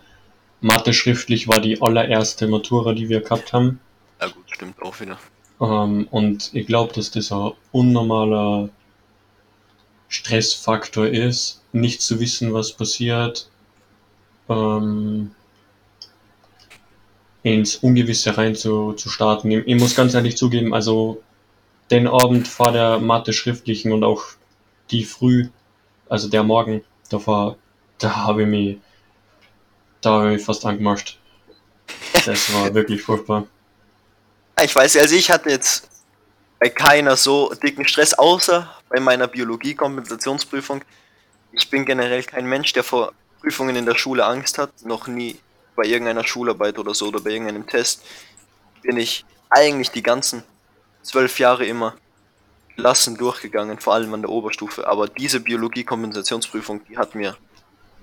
Mathe 0.62 0.94
schriftlich 0.94 1.48
war 1.48 1.60
die 1.60 1.82
allererste 1.82 2.48
Matura, 2.48 2.94
die 2.94 3.10
wir 3.10 3.22
gehabt 3.22 3.52
haben. 3.52 3.80
Ja 4.20 4.28
gut, 4.28 4.44
stimmt 4.52 4.82
auch 4.82 5.00
wieder. 5.00 5.18
Ähm, 5.60 6.08
und 6.12 6.54
ich 6.54 6.68
glaube, 6.68 6.94
dass 6.94 7.10
das 7.10 7.32
ein 7.32 7.52
unnormaler 7.72 8.70
Stressfaktor 10.08 11.08
ist, 11.08 11.62
nicht 11.72 12.02
zu 12.02 12.20
wissen, 12.20 12.54
was 12.54 12.74
passiert, 12.74 13.50
ähm, 14.50 15.32
ins 17.44 17.78
Ungewisse 17.78 18.38
rein 18.38 18.56
zu, 18.56 18.94
zu 18.94 19.10
starten. 19.10 19.52
Ich, 19.52 19.68
ich 19.68 19.80
muss 19.80 19.96
ganz 19.96 20.14
ehrlich 20.14 20.38
zugeben, 20.38 20.74
also 20.74 21.22
den 21.90 22.08
Abend 22.08 22.48
vor 22.48 22.72
der 22.72 23.00
Mathe 23.00 23.34
schriftlichen 23.34 23.92
und 23.92 24.04
auch 24.04 24.24
die 24.92 25.04
früh, 25.04 25.50
also 26.10 26.30
der 26.30 26.44
Morgen 26.44 26.84
davor, 27.10 27.58
da 27.98 28.16
habe 28.16 28.44
ich 28.44 28.48
mich, 28.48 28.78
da 30.02 30.12
habe 30.12 30.28
ich 30.28 30.38
mich 30.38 30.46
fast 30.46 30.66
angemacht. 30.66 31.18
Das 32.26 32.54
war 32.54 32.74
wirklich 32.74 33.02
furchtbar. 33.02 33.48
Ich 34.64 34.76
weiß, 34.76 34.98
also 34.98 35.16
ich 35.16 35.32
hatte 35.32 35.50
jetzt 35.50 35.90
bei 36.60 36.70
keiner 36.70 37.16
so 37.16 37.54
dicken 37.56 37.88
Stress, 37.88 38.14
außer 38.14 38.70
bei 38.90 39.00
meiner 39.00 39.28
Biologie-Kompensationsprüfung. 39.28 40.84
Ich 41.52 41.70
bin 41.70 41.86
generell 41.86 42.24
kein 42.24 42.46
Mensch, 42.46 42.72
der 42.74 42.84
vor 42.84 43.14
Prüfungen 43.42 43.76
in 43.76 43.86
der 43.86 43.96
Schule 43.96 44.24
Angst 44.26 44.60
hat. 44.60 44.70
Noch 44.86 45.08
nie 45.08 45.40
bei 45.82 45.88
irgendeiner 45.88 46.24
Schularbeit 46.24 46.78
oder 46.78 46.94
so 46.94 47.08
oder 47.08 47.22
bei 47.22 47.32
irgendeinem 47.32 47.66
Test 47.66 48.04
bin 48.84 48.98
ich 48.98 49.26
eigentlich 49.50 49.90
die 49.90 50.04
ganzen 50.04 50.44
zwölf 51.02 51.40
Jahre 51.40 51.66
immer 51.66 51.96
Klassen 52.76 53.18
durchgegangen, 53.18 53.80
vor 53.80 53.96
allem 53.96 54.14
an 54.14 54.22
der 54.22 54.30
Oberstufe. 54.30 54.88
Aber 54.88 55.08
diese 55.08 55.40
Biologie-Kompensationsprüfung, 55.40 56.86
die 56.88 56.98
hat 57.00 57.16
mir 57.16 57.36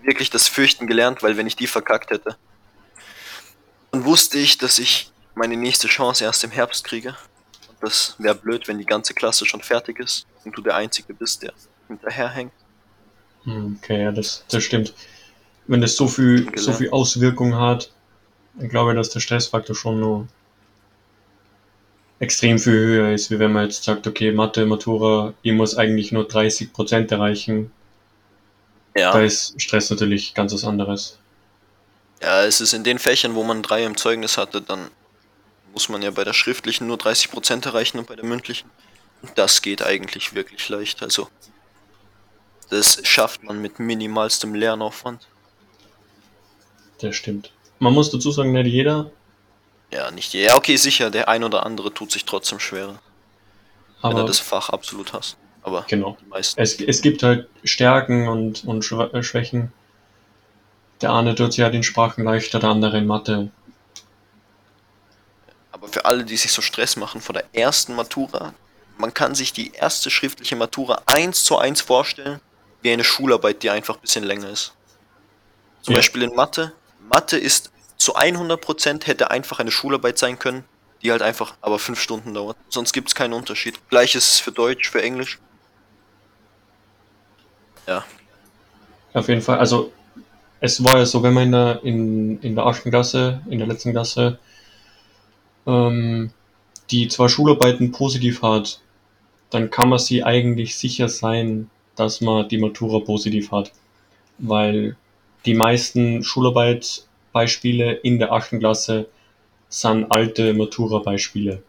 wirklich 0.03 0.29
das 0.29 0.49
Fürchten 0.49 0.89
gelernt, 0.89 1.23
weil 1.23 1.37
wenn 1.37 1.47
ich 1.47 1.55
die 1.55 1.69
verkackt 1.69 2.11
hätte, 2.11 2.37
dann 3.93 4.05
wusste 4.05 4.39
ich, 4.39 4.59
dass 4.59 4.79
ich 4.79 5.13
meine 5.37 5.57
nächste 5.57 5.87
Chance 5.87 6.25
erst 6.25 6.43
im 6.43 6.51
Herbst 6.51 6.83
kriege. 6.85 7.11
Und 7.69 7.77
das 7.81 8.17
wäre 8.19 8.35
blöd, 8.35 8.67
wenn 8.67 8.79
die 8.79 8.87
ganze 8.87 9.15
Klasse 9.15 9.47
schon 9.47 9.63
fertig 9.63 10.01
ist 10.01 10.27
und 10.45 10.57
du 10.57 10.63
der 10.63 10.75
Einzige 10.75 11.15
bist, 11.15 11.45
der 11.45 11.53
hinterherhängt. 11.87 12.53
Hm, 13.45 13.79
Okay, 13.81 14.03
ja, 14.03 14.11
das, 14.11 14.45
das 14.49 14.65
stimmt. 14.65 14.95
Wenn 15.69 15.81
das 15.81 15.97
so 15.97 16.09
viel, 16.09 16.39
Gelernt. 16.39 16.59
so 16.59 16.73
viel 16.73 16.91
Auswirkung 16.91 17.55
hat, 17.55 17.91
dann 18.55 18.69
glaube 18.69 18.91
ich, 18.93 18.97
dass 18.97 19.11
der 19.11 19.21
Stressfaktor 19.21 19.77
schon 19.77 20.01
noch 20.01 20.27
extrem 22.21 22.59
viel 22.59 22.73
höher 22.73 23.13
ist, 23.13 23.31
wie 23.31 23.39
wenn 23.39 23.53
man 23.53 23.65
jetzt 23.65 23.85
sagt, 23.85 24.07
okay, 24.07 24.33
Mathe, 24.33 24.67
Matura, 24.67 25.35
ich 25.43 25.53
muss 25.53 25.77
eigentlich 25.77 26.11
nur 26.11 26.25
30% 26.27 27.13
erreichen. 27.13 27.71
Da 28.95 29.01
Ja. 29.01 29.21
ist 29.21 29.61
Stress 29.61 29.91
natürlich 29.91 30.35
ganz 30.35 30.53
was 30.53 30.65
anderes. 30.65 31.19
Ja, 32.21 32.43
es 32.45 32.61
ist 32.61 32.73
in 32.73 32.83
den 32.83 32.99
Fächern, 32.99 33.37
wo 33.37 33.45
man 33.45 33.63
drei 33.63 33.85
im 33.85 33.97
Zeugnis 33.97 34.37
hatte, 34.37 34.61
dann 34.61 34.91
muss 35.73 35.89
man 35.89 36.03
ja 36.03 36.11
bei 36.11 36.25
der 36.25 36.33
schriftlichen 36.33 36.89
nur 36.89 36.97
30% 36.97 37.67
erreichen 37.67 37.99
und 37.99 38.09
bei 38.09 38.17
der 38.17 38.25
mündlichen. 38.25 38.69
Und 39.23 39.37
das 39.37 39.63
geht 39.63 39.83
eigentlich 39.83 40.35
wirklich 40.35 40.69
leicht. 40.69 41.03
Also, 41.03 41.29
das 42.71 43.01
schafft 43.07 43.45
man 43.45 43.63
mit 43.63 43.79
minimalstem 43.79 44.55
Lernaufwand. 44.55 45.29
Das 47.01 47.17
stimmt. 47.17 47.53
Man 47.79 47.93
muss 47.93 48.11
dazu 48.11 48.31
sagen, 48.31 48.53
nicht 48.53 48.67
jeder, 48.67 49.11
Ja, 49.93 50.11
nicht 50.11 50.33
je. 50.33 50.45
Ja, 50.47 50.57
okay, 50.57 50.77
sicher, 50.77 51.11
der 51.11 51.29
ein 51.29 51.45
oder 51.45 51.65
andere 51.65 51.93
tut 51.95 52.11
sich 52.13 52.25
trotzdem 52.25 52.61
schwerer, 52.61 52.99
wenn 54.03 54.13
er 54.13 54.19
aber 54.19 54.25
das 54.25 54.39
Fach 54.41 54.71
absolut 54.71 55.13
hasst. 55.13 55.37
Aber 55.63 55.85
genau. 55.89 56.17
die 56.21 56.27
meisten. 56.27 56.61
Es, 56.61 56.81
es 56.81 57.03
gibt 57.03 57.23
halt 57.23 57.49
Stärken 57.65 58.29
und, 58.29 58.65
und 58.65 58.91
äh, 58.93 59.23
Schwächen. 59.23 59.73
Der 61.01 61.13
eine 61.13 61.35
tut 61.35 61.53
sich 61.53 61.63
halt 61.63 61.75
in 61.75 61.83
Sprachen 61.83 62.25
leichter, 62.25 62.59
der 62.59 62.71
andere 62.71 62.99
in 62.99 63.07
Mathe. 63.07 63.51
Aber 65.71 65.89
für 65.89 66.05
alle, 66.05 66.25
die 66.25 66.37
sich 66.37 66.53
so 66.53 66.63
Stress 66.63 66.97
machen 66.97 67.21
vor 67.21 67.35
der 67.35 67.45
ersten 67.53 67.95
Matura, 67.95 68.55
man 68.97 69.15
kann 69.15 69.35
sich 69.35 69.53
die 69.53 69.73
erste 69.73 70.11
schriftliche 70.11 70.57
Matura 70.57 71.03
eins 71.07 71.45
zu 71.45 71.57
eins 71.57 71.81
vorstellen, 71.81 72.41
wie 72.83 72.91
eine 72.91 73.05
Schularbeit, 73.05 73.63
die 73.63 73.71
einfach 73.71 73.97
ein 73.97 74.01
bisschen 74.01 74.25
länger 74.25 74.49
ist. 74.51 74.75
Zum 75.83 75.93
Ja. 75.95 75.99
Beispiel 75.99 76.23
in 76.23 76.35
Mathe. 76.35 76.73
Mathe 77.09 77.37
ist 77.37 77.73
zu 77.97 78.17
100% 78.17 79.07
hätte 79.07 79.31
einfach 79.31 79.59
eine 79.59 79.71
Schularbeit 79.71 80.19
sein 80.19 80.39
können, 80.39 80.65
die 81.03 81.11
halt 81.11 81.23
einfach 81.23 81.55
aber 81.61 81.79
fünf 81.79 82.01
Stunden 82.01 82.33
dauert. 82.35 82.57
Sonst 82.69 82.93
gibt 82.93 83.09
es 83.09 83.15
keinen 83.15 83.33
Unterschied. 83.33 83.79
Gleich 83.91 84.15
ist 84.15 84.31
es 84.31 84.41
für 84.41 84.53
Deutsch, 84.53 84.89
für 84.89 85.03
Englisch. 85.03 85.39
Ja, 87.87 88.05
Auf 89.15 89.29
jeden 89.29 89.41
Fall. 89.41 89.59
Also 89.59 89.93
es 90.61 90.83
war 90.85 90.99
ja 90.99 91.07
so, 91.07 91.23
wenn 91.23 91.33
man 91.33 91.45
in 91.45 91.53
der, 91.53 91.81
in, 91.85 92.41
in 92.43 92.55
der 92.55 92.67
8. 92.67 92.85
Klasse, 92.85 93.41
in 93.49 93.59
der 93.59 93.67
letzten 93.67 93.93
Klasse, 93.93 94.39
ähm, 95.67 96.31
die 96.91 97.09
zwei 97.09 97.29
Schularbeiten 97.29 97.93
positiv 97.93 98.43
hat, 98.43 98.81
dann 99.51 99.71
kann 99.71 99.89
man 99.89 99.99
sie 99.99 100.23
eigentlich 100.23 100.77
sicher 100.77 101.09
sein, 101.09 101.71
dass 101.97 102.21
man 102.21 102.49
die 102.49 102.59
Matura 102.59 103.01
positiv 103.01 103.51
hat. 103.51 103.73
Weil 104.39 104.97
die 105.49 105.55
meisten 105.55 106.23
Schularbeitsbeispiele 106.23 107.93
in 107.93 108.19
der 108.19 108.33
achten 108.33 108.59
Klasse 108.59 109.09
sind 109.71 110.13
alte 110.13 110.53
Matura-Beispiele. 110.53 111.63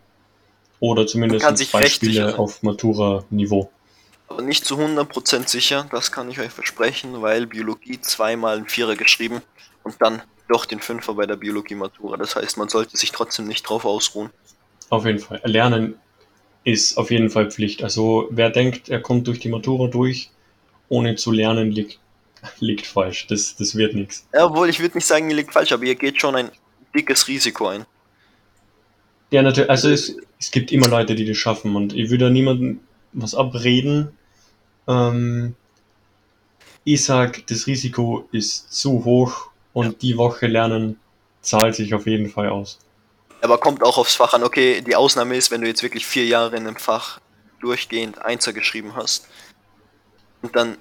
Oder 0.82 1.08
zumindest 1.08 1.72
Beispiele 1.72 2.38
auf 2.38 2.62
Matura-Niveau. 2.62 3.72
Aber 4.28 4.42
nicht 4.42 4.66
zu 4.66 4.76
100% 4.76 5.48
sicher, 5.48 5.88
das 5.92 6.12
kann 6.12 6.30
ich 6.30 6.42
euch 6.42 6.52
versprechen, 6.52 7.22
weil 7.22 7.48
Biologie 7.48 8.02
zweimal 8.02 8.58
ein 8.58 8.68
Vierer 8.68 8.98
geschrieben 8.98 9.42
und 9.84 9.96
dann 10.02 10.24
doch 10.50 10.66
den 10.66 10.82
Fünfer 10.82 11.14
bei 11.14 11.26
der 11.26 11.38
Biologie-Matura. 11.38 12.18
Das 12.18 12.36
heißt, 12.36 12.58
man 12.58 12.68
sollte 12.68 12.98
sich 12.98 13.14
trotzdem 13.14 13.48
nicht 13.48 13.64
drauf 13.64 13.86
ausruhen. 13.86 14.30
Auf 14.90 15.06
jeden 15.06 15.20
Fall. 15.20 15.40
Lernen 15.46 15.96
ist 16.66 16.98
auf 16.98 17.12
jeden 17.12 17.30
Fall 17.30 17.50
Pflicht. 17.50 17.82
Also 17.82 18.28
wer 18.30 18.50
denkt, 18.50 18.90
er 18.90 19.02
kommt 19.02 19.28
durch 19.28 19.40
die 19.40 19.50
Matura 19.50 19.88
durch, 19.88 20.32
ohne 20.90 21.16
zu 21.16 21.32
lernen, 21.32 21.72
liegt, 21.72 22.00
liegt 22.60 22.88
falsch. 22.88 23.28
Das, 23.28 23.56
das 23.56 23.76
wird 23.76 23.96
nichts. 23.96 24.28
Ja, 24.34 24.46
obwohl 24.46 24.70
ich 24.70 24.80
würde 24.80 24.98
nicht 24.98 25.08
sagen, 25.08 25.30
ihr 25.30 25.36
liegt 25.36 25.54
falsch, 25.54 25.72
aber 25.72 25.84
ihr 25.84 25.96
geht 25.96 26.20
schon 26.20 26.36
ein 26.36 26.52
dickes 26.96 27.28
Risiko 27.28 27.68
ein. 27.68 27.86
Ja, 29.32 29.42
natürlich. 29.42 29.70
Also 29.70 29.90
es, 29.90 30.16
es 30.40 30.52
gibt 30.52 30.72
immer 30.72 30.88
Leute, 30.88 31.16
die 31.16 31.26
das 31.26 31.38
schaffen 31.38 31.76
und 31.76 31.94
ich 31.94 32.10
würde 32.10 32.32
niemandem 32.32 32.80
was 33.14 33.36
abreden. 33.36 34.12
Ähm, 34.88 35.56
ich 36.84 37.04
sag, 37.04 37.46
das 37.48 37.68
Risiko 37.68 38.28
ist 38.32 38.72
zu 38.74 39.06
hoch 39.06 39.50
und 39.74 39.86
ja. 39.86 39.94
die 40.02 40.18
Woche 40.18 40.48
lernen 40.48 41.00
zahlt 41.42 41.76
sich 41.76 41.94
auf 41.94 42.08
jeden 42.08 42.30
Fall 42.30 42.50
aus. 42.50 42.80
Aber 43.42 43.58
kommt 43.58 43.84
auch 43.84 43.98
aufs 43.98 44.16
Fach 44.16 44.34
an. 44.34 44.44
Okay, 44.44 44.82
die 44.82 44.96
Ausnahme 44.96 45.36
ist, 45.38 45.52
wenn 45.52 45.62
du 45.62 45.68
jetzt 45.68 45.84
wirklich 45.84 46.06
vier 46.06 46.26
Jahre 46.26 46.58
in 46.58 46.68
einem 46.68 46.76
Fach 46.76 47.20
durchgehend 47.62 48.20
Einser 48.20 48.54
geschrieben 48.54 48.96
hast 48.96 49.28
und 50.42 50.56
dann 50.56 50.78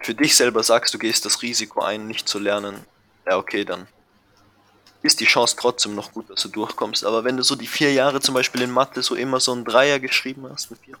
für 0.00 0.14
dich 0.14 0.34
selber 0.36 0.62
sagst, 0.62 0.94
du 0.94 0.98
gehst 0.98 1.24
das 1.24 1.42
Risiko 1.42 1.82
ein, 1.82 2.06
nicht 2.06 2.28
zu 2.28 2.38
lernen. 2.38 2.76
Ja, 3.26 3.36
okay, 3.36 3.64
dann 3.64 3.86
ist 5.02 5.20
die 5.20 5.24
Chance 5.26 5.56
trotzdem 5.58 5.94
noch 5.94 6.12
gut, 6.12 6.28
dass 6.30 6.42
du 6.42 6.48
durchkommst. 6.48 7.04
Aber 7.04 7.24
wenn 7.24 7.36
du 7.36 7.42
so 7.42 7.56
die 7.56 7.66
vier 7.66 7.92
Jahre 7.92 8.20
zum 8.20 8.34
Beispiel 8.34 8.62
in 8.62 8.70
Mathe 8.70 9.02
so 9.02 9.14
immer 9.14 9.40
so 9.40 9.52
ein 9.54 9.64
Dreier 9.64 9.98
geschrieben 9.98 10.46
hast, 10.50 10.68
Vier, 10.82 10.96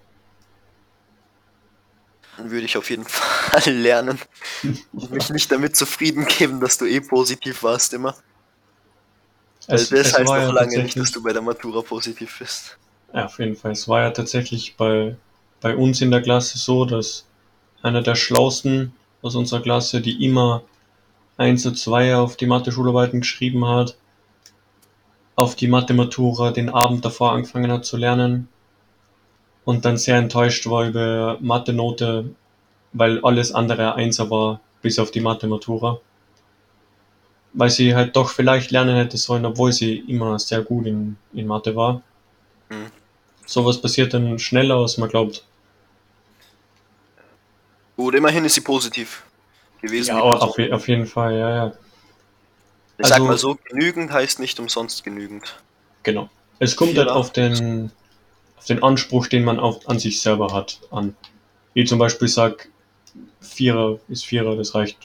dann 2.36 2.50
würde 2.50 2.64
ich 2.64 2.76
auf 2.76 2.88
jeden 2.88 3.04
Fall 3.06 3.72
lernen 3.72 4.18
und 4.92 5.10
mich 5.10 5.30
nicht 5.30 5.50
damit 5.52 5.76
zufrieden 5.76 6.26
geben, 6.26 6.60
dass 6.60 6.78
du 6.78 6.86
eh 6.86 7.00
positiv 7.00 7.62
warst 7.62 7.92
immer. 7.92 8.16
Es, 9.66 9.92
Weil 9.92 10.02
das 10.02 10.14
heißt 10.14 10.24
noch 10.24 10.36
ja 10.36 10.50
lange 10.50 10.82
nicht, 10.82 10.96
dass 10.96 11.12
du 11.12 11.22
bei 11.22 11.32
der 11.32 11.42
Matura 11.42 11.82
positiv 11.82 12.38
bist. 12.38 12.78
Ja, 13.12 13.26
auf 13.26 13.38
jeden 13.38 13.56
Fall. 13.56 13.72
Es 13.72 13.86
war 13.88 14.00
ja 14.00 14.10
tatsächlich 14.10 14.76
bei, 14.76 15.16
bei 15.60 15.76
uns 15.76 16.00
in 16.00 16.10
der 16.10 16.22
Klasse 16.22 16.58
so, 16.58 16.84
dass 16.84 17.26
einer 17.82 18.02
der 18.02 18.14
Schlausten 18.14 18.92
aus 19.22 19.34
unserer 19.34 19.60
Klasse, 19.60 20.00
die 20.00 20.24
immer 20.24 20.62
1 21.36 21.62
zu 21.62 21.72
2 21.72 22.16
auf 22.16 22.36
die 22.36 22.46
Mathe-Schularbeiten 22.46 23.20
geschrieben 23.20 23.66
hat, 23.66 23.96
auf 25.36 25.56
die 25.56 25.68
Mathe-Matura 25.68 26.50
den 26.50 26.68
Abend 26.68 27.04
davor 27.04 27.32
angefangen 27.32 27.72
hat 27.72 27.84
zu 27.84 27.96
lernen 27.96 28.48
und 29.64 29.84
dann 29.84 29.96
sehr 29.96 30.16
enttäuscht 30.16 30.66
war 30.66 30.86
über 30.86 31.38
Mathe-Note, 31.40 32.34
weil 32.92 33.24
alles 33.24 33.52
andere 33.52 33.94
Einser 33.94 34.30
war, 34.30 34.60
bis 34.82 34.98
auf 34.98 35.10
die 35.10 35.20
Mathe-Matura 35.20 36.00
weil 37.52 37.70
sie 37.70 37.94
halt 37.94 38.16
doch 38.16 38.30
vielleicht 38.30 38.70
lernen 38.70 38.96
hätte 38.96 39.16
sollen, 39.16 39.44
obwohl 39.44 39.72
sie 39.72 39.98
immer 39.98 40.38
sehr 40.38 40.62
gut 40.62 40.86
in, 40.86 41.16
in 41.32 41.46
Mathe 41.46 41.74
war. 41.74 42.02
Mhm. 42.68 42.90
Sowas 43.46 43.80
passiert 43.80 44.14
dann 44.14 44.38
schneller, 44.38 44.76
als 44.76 44.98
man 44.98 45.08
glaubt. 45.08 45.44
Gut, 48.00 48.14
immerhin 48.14 48.46
ist 48.46 48.54
sie 48.54 48.62
positiv 48.62 49.22
gewesen. 49.82 50.16
Ja, 50.16 50.22
auf, 50.22 50.58
auf, 50.58 50.88
jeden 50.88 51.04
Fall, 51.04 51.36
ja, 51.36 51.50
ja. 51.50 51.66
Ich 52.96 53.04
also, 53.04 53.14
sag 53.14 53.22
mal 53.22 53.36
so, 53.36 53.58
genügend 53.62 54.10
heißt 54.10 54.40
nicht 54.40 54.58
umsonst 54.58 55.04
genügend. 55.04 55.54
Genau. 56.02 56.30
Es 56.60 56.76
kommt 56.76 56.96
halt 56.96 57.10
auf 57.10 57.30
den, 57.30 57.92
auf 58.56 58.64
den 58.64 58.82
Anspruch, 58.82 59.26
den 59.26 59.44
man 59.44 59.60
auf, 59.60 59.86
an 59.86 59.98
sich 59.98 60.22
selber 60.22 60.54
hat, 60.54 60.80
an. 60.90 61.14
Wie 61.74 61.84
zum 61.84 61.98
Beispiel 61.98 62.28
sag, 62.28 62.70
Vierer 63.42 63.98
ist 64.08 64.24
Vierer, 64.24 64.56
das 64.56 64.74
reicht 64.74 64.96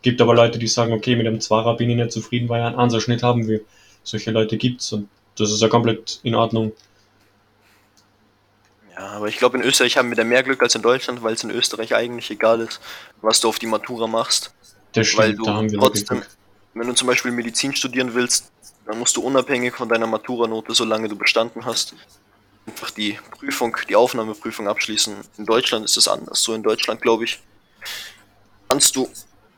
Gibt 0.00 0.22
aber 0.22 0.34
Leute, 0.34 0.58
die 0.58 0.66
sagen, 0.66 0.94
okay, 0.94 1.16
mit 1.16 1.26
dem 1.26 1.42
Zwarer 1.42 1.76
bin 1.76 1.90
ich 1.90 1.96
nicht 1.96 2.10
zufrieden, 2.10 2.48
weil 2.48 2.62
ich 2.62 2.66
einen 2.68 2.76
Ansatzschnitt 2.76 3.22
haben 3.22 3.48
will. 3.48 3.66
Solche 4.02 4.30
Leute 4.30 4.56
gibt's 4.56 4.94
und 4.94 5.10
das 5.36 5.50
ist 5.50 5.60
ja 5.60 5.68
komplett 5.68 6.20
in 6.22 6.34
Ordnung. 6.34 6.72
Ja, 9.00 9.12
aber 9.12 9.28
ich 9.28 9.38
glaube, 9.38 9.56
in 9.56 9.64
Österreich 9.64 9.96
haben 9.96 10.10
wir 10.10 10.16
da 10.16 10.24
mehr 10.24 10.42
Glück 10.42 10.62
als 10.62 10.74
in 10.74 10.82
Deutschland, 10.82 11.22
weil 11.22 11.32
es 11.32 11.42
in 11.42 11.50
Österreich 11.50 11.94
eigentlich 11.94 12.30
egal 12.30 12.60
ist, 12.60 12.80
was 13.22 13.40
du 13.40 13.48
auf 13.48 13.58
die 13.58 13.66
Matura 13.66 14.06
machst. 14.06 14.52
Das 14.92 15.06
stimmt, 15.06 15.22
weil 15.22 15.34
du 15.36 15.44
da 15.44 15.54
haben 15.54 15.70
wir 15.70 15.78
trotzdem, 15.78 16.22
wenn 16.74 16.86
du 16.86 16.92
zum 16.92 17.06
Beispiel 17.08 17.30
Medizin 17.30 17.74
studieren 17.74 18.12
willst, 18.12 18.52
dann 18.84 18.98
musst 18.98 19.16
du 19.16 19.22
unabhängig 19.22 19.74
von 19.74 19.88
deiner 19.88 20.06
Maturanote, 20.06 20.74
solange 20.74 21.08
du 21.08 21.16
bestanden 21.16 21.64
hast, 21.64 21.94
einfach 22.66 22.90
die 22.90 23.18
Prüfung, 23.30 23.74
die 23.88 23.96
Aufnahmeprüfung 23.96 24.68
abschließen. 24.68 25.14
In 25.38 25.46
Deutschland 25.46 25.86
ist 25.86 25.96
es 25.96 26.06
anders. 26.06 26.42
So 26.42 26.52
in 26.52 26.62
Deutschland, 26.62 27.00
glaube 27.00 27.24
ich, 27.24 27.40
kannst 28.68 28.96
du 28.96 29.08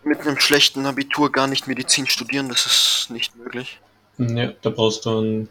mit 0.05 0.21
einem 0.21 0.39
schlechten 0.39 0.87
Abitur 0.87 1.33
gar 1.33 1.49
nicht 1.49 1.67
Medizin 1.67 2.07
studieren, 2.07 2.49
das 2.49 2.67
ist 2.67 3.09
nicht 3.11 3.35
möglich. 3.35 3.81
Ja, 4.19 4.53
da 4.63 4.71
brauchst 4.71 5.05
du 5.05 5.19
einen 5.19 5.49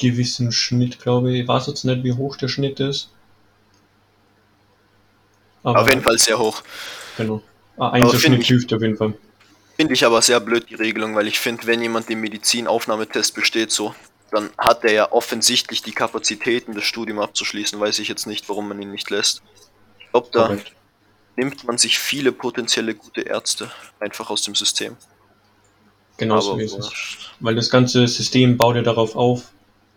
gewissen 0.00 0.50
Schnitt, 0.50 1.00
glaube 1.00 1.32
ich. 1.32 1.42
Ich 1.42 1.48
weiß 1.48 1.68
jetzt 1.68 1.84
nicht, 1.84 2.02
wie 2.02 2.12
hoch 2.12 2.36
der 2.36 2.48
Schnitt 2.48 2.80
ist. 2.80 3.10
Aber 5.62 5.82
auf 5.82 5.88
jeden 5.88 6.02
Fall 6.02 6.18
sehr 6.18 6.38
hoch. 6.38 6.62
Genau. 7.16 7.42
Ah, 7.76 7.90
ein 7.90 8.08
Schnitt 8.08 8.44
hilft 8.44 8.72
auf 8.72 8.82
jeden 8.82 8.96
Fall. 8.96 9.14
Finde 9.76 9.94
ich 9.94 10.04
aber 10.04 10.20
sehr 10.20 10.40
blöd, 10.40 10.68
die 10.68 10.74
Regelung, 10.74 11.14
weil 11.14 11.26
ich 11.26 11.38
finde, 11.38 11.66
wenn 11.66 11.80
jemand 11.80 12.08
den 12.08 12.20
Medizinaufnahmetest 12.20 13.34
besteht, 13.34 13.70
so, 13.70 13.94
dann 14.30 14.50
hat 14.58 14.84
er 14.84 14.92
ja 14.92 15.12
offensichtlich 15.12 15.82
die 15.82 15.92
Kapazitäten, 15.92 16.74
das 16.74 16.84
Studium 16.84 17.18
abzuschließen. 17.18 17.78
Weiß 17.78 17.98
ich 17.98 18.08
jetzt 18.08 18.26
nicht, 18.26 18.48
warum 18.48 18.68
man 18.68 18.80
ihn 18.82 18.90
nicht 18.90 19.10
lässt. 19.10 19.42
Ich 19.98 20.10
glaube, 20.10 20.28
da 20.32 20.46
Correct 20.48 20.72
nimmt 21.40 21.64
man 21.64 21.78
sich 21.78 21.98
viele 21.98 22.32
potenzielle 22.32 22.94
gute 22.94 23.22
Ärzte 23.22 23.70
einfach 23.98 24.28
aus 24.30 24.42
dem 24.42 24.54
System. 24.54 24.96
Genau 26.18 26.40
so 26.40 26.58
ist 26.58 26.78
es. 26.78 26.90
Weil 27.40 27.54
das 27.54 27.70
ganze 27.70 28.06
System 28.06 28.58
baut 28.58 28.76
ja 28.76 28.82
darauf 28.82 29.16
auf, 29.16 29.44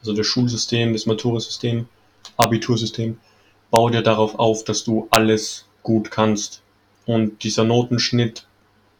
also 0.04 0.14
das 0.14 0.28
Schulsystem, 0.28 0.92
das 0.92 1.06
Maturasystem, 1.06 1.88
Abitursystem, 2.36 3.18
baut 3.72 3.94
ja 3.94 4.02
darauf 4.02 4.36
auf, 4.36 4.66
dass 4.66 4.84
du 4.84 5.08
alles 5.12 5.66
gut 5.82 6.12
kannst. 6.12 6.62
Und 7.06 7.44
dieser 7.44 7.64
Notenschnitt 7.64 8.46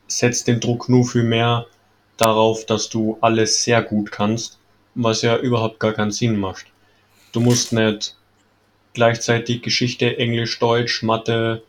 setzt 0.08 0.48
den 0.48 0.62
Druck 0.62 0.88
nur 0.88 1.06
viel 1.06 1.24
mehr 1.24 1.68
darauf, 2.16 2.66
dass 2.66 2.90
du 2.90 3.18
alles 3.20 3.64
sehr 3.64 3.82
gut 3.82 4.12
kannst, 4.12 4.60
was 4.96 5.22
ja 5.22 5.38
überhaupt 5.38 5.80
gar 5.80 5.92
keinen 5.92 6.12
Sinn 6.12 6.40
macht. 6.40 6.68
Du 7.34 7.42
musst 7.42 7.74
nicht 7.74 8.16
gleichzeitig 8.94 9.62
Geschichte, 9.62 10.18
Englisch, 10.18 10.58
Deutsch, 10.60 11.04
Mathe, 11.04 11.64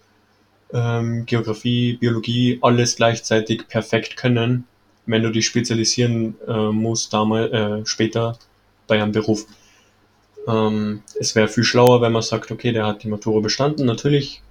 ähm, 0.72 1.26
Geografie, 1.26 1.94
Biologie, 1.94 2.58
alles 2.62 2.96
gleichzeitig 2.96 3.66
perfekt 3.66 4.16
können, 4.16 4.66
wenn 5.06 5.22
du 5.22 5.30
dich 5.30 5.46
spezialisieren 5.46 6.36
äh, 6.46 6.70
musst, 6.70 7.12
damals, 7.12 7.52
äh, 7.52 7.84
später 7.84 8.38
bei 8.86 9.02
einem 9.02 9.12
Beruf. 9.12 9.46
Ähm, 10.46 11.02
es 11.18 11.34
wäre 11.34 11.48
viel 11.48 11.64
schlauer, 11.64 12.00
wenn 12.00 12.12
man 12.12 12.22
sagt, 12.22 12.50
okay, 12.50 12.72
der 12.72 12.86
hat 12.86 13.02
die 13.02 13.08
Matura 13.08 13.40
bestanden. 13.40 13.86
Natürlich 13.86 14.42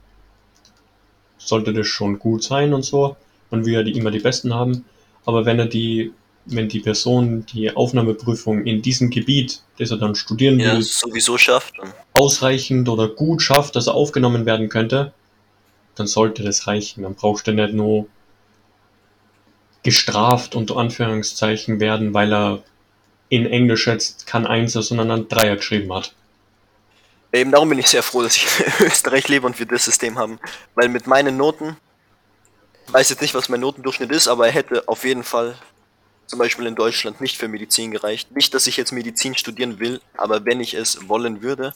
sollte 1.38 1.74
das 1.74 1.88
schon 1.88 2.20
gut 2.20 2.44
sein 2.44 2.74
und 2.74 2.84
so. 2.84 3.16
Man 3.52 3.66
will 3.66 3.74
ja 3.74 3.84
die, 3.84 3.92
immer 3.92 4.12
die 4.12 4.20
Besten 4.20 4.54
haben. 4.54 4.86
Aber 5.26 5.46
wenn 5.46 5.60
er 5.60 5.68
die, 5.68 6.12
wenn 6.46 6.68
die 6.68 6.80
Person 6.80 7.46
die 7.46 7.76
Aufnahmeprüfung 7.76 8.66
in 8.66 8.82
diesem 8.82 9.10
Gebiet, 9.10 9.62
das 9.78 9.92
er 9.92 9.98
dann 9.98 10.16
studieren 10.16 10.60
ja, 10.60 10.74
will, 10.74 10.82
sowieso 10.82 11.38
schafft, 11.38 11.76
ausreichend 12.14 12.90
oder 12.90 13.08
gut 13.08 13.42
schafft, 13.42 13.76
dass 13.76 13.88
er 13.88 13.94
aufgenommen 13.94 14.46
werden 14.46 14.70
könnte, 14.70 15.14
dann 15.96 16.08
sollte 16.08 16.44
das 16.44 16.68
reichen. 16.68 17.04
Dann 17.04 17.16
brauchst 17.16 17.48
du 17.48 17.54
nicht 17.54 17.74
nur 17.74 18.08
gestraft 19.84 20.56
unter 20.56 20.78
Anführungszeichen 20.78 21.80
werden, 21.80 22.14
weil 22.14 22.34
er 22.34 22.64
in 23.30 23.46
Englisch 23.46 23.88
jetzt 23.88 24.28
kein 24.28 24.46
Einser, 24.46 24.84
sondern 24.84 25.12
ein 25.12 25.28
Dreier 25.28 25.56
geschrieben 25.56 25.94
hat. 25.94 26.14
Eben 27.32 27.52
darum 27.52 27.70
bin 27.70 27.80
ich 27.80 27.88
sehr 27.88 28.04
froh, 28.04 28.22
dass 28.22 28.38
ich 28.38 28.46
in 28.80 28.86
Österreich 28.88 29.28
lebe 29.28 29.48
und 29.48 29.58
wir 29.58 29.66
das 29.66 29.86
System 29.86 30.20
haben. 30.20 30.40
Weil 30.76 30.88
mit 30.88 31.08
meinen 31.08 31.36
Noten, 31.36 31.78
ich 32.88 32.94
weiß 32.94 33.10
jetzt 33.10 33.22
nicht, 33.22 33.34
was 33.34 33.50
mein 33.50 33.62
Notendurchschnitt 33.62 34.12
ist, 34.12 34.28
aber 34.28 34.46
er 34.46 34.54
hätte 34.54 34.88
auf 34.88 35.04
jeden 35.04 35.24
Fall 35.24 35.56
zum 36.28 36.40
Beispiel 36.40 36.68
in 36.68 36.76
Deutschland 36.76 37.22
nicht 37.22 37.38
für 37.38 37.48
Medizin 37.48 37.92
gereicht. 37.92 38.32
Nicht, 38.32 38.54
dass 38.54 38.68
ich 38.68 38.78
jetzt 38.78 38.92
Medizin 38.92 39.36
studieren 39.36 39.80
will, 39.80 40.00
aber 40.16 40.46
wenn 40.46 40.62
ich 40.62 40.76
es 40.76 41.10
wollen 41.10 41.42
würde, 41.42 41.74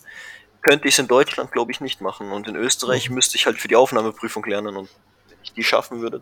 könnte 0.62 0.88
ich 0.88 0.96
es 0.96 1.00
in 1.00 1.08
Deutschland, 1.08 1.52
glaube 1.52 1.72
ich, 1.72 1.82
nicht 1.82 2.02
machen. 2.02 2.32
Und 2.32 2.48
in 2.48 2.56
Österreich 2.56 3.10
mhm. 3.10 3.16
müsste 3.16 3.38
ich 3.38 3.46
halt 3.46 3.58
für 3.58 3.68
die 3.68 3.76
Aufnahmeprüfung 3.76 4.44
lernen. 4.46 4.76
Und 4.76 4.90
wenn 5.30 5.38
ich 5.44 5.54
die 5.54 5.64
schaffen 5.64 6.02
würde, 6.02 6.22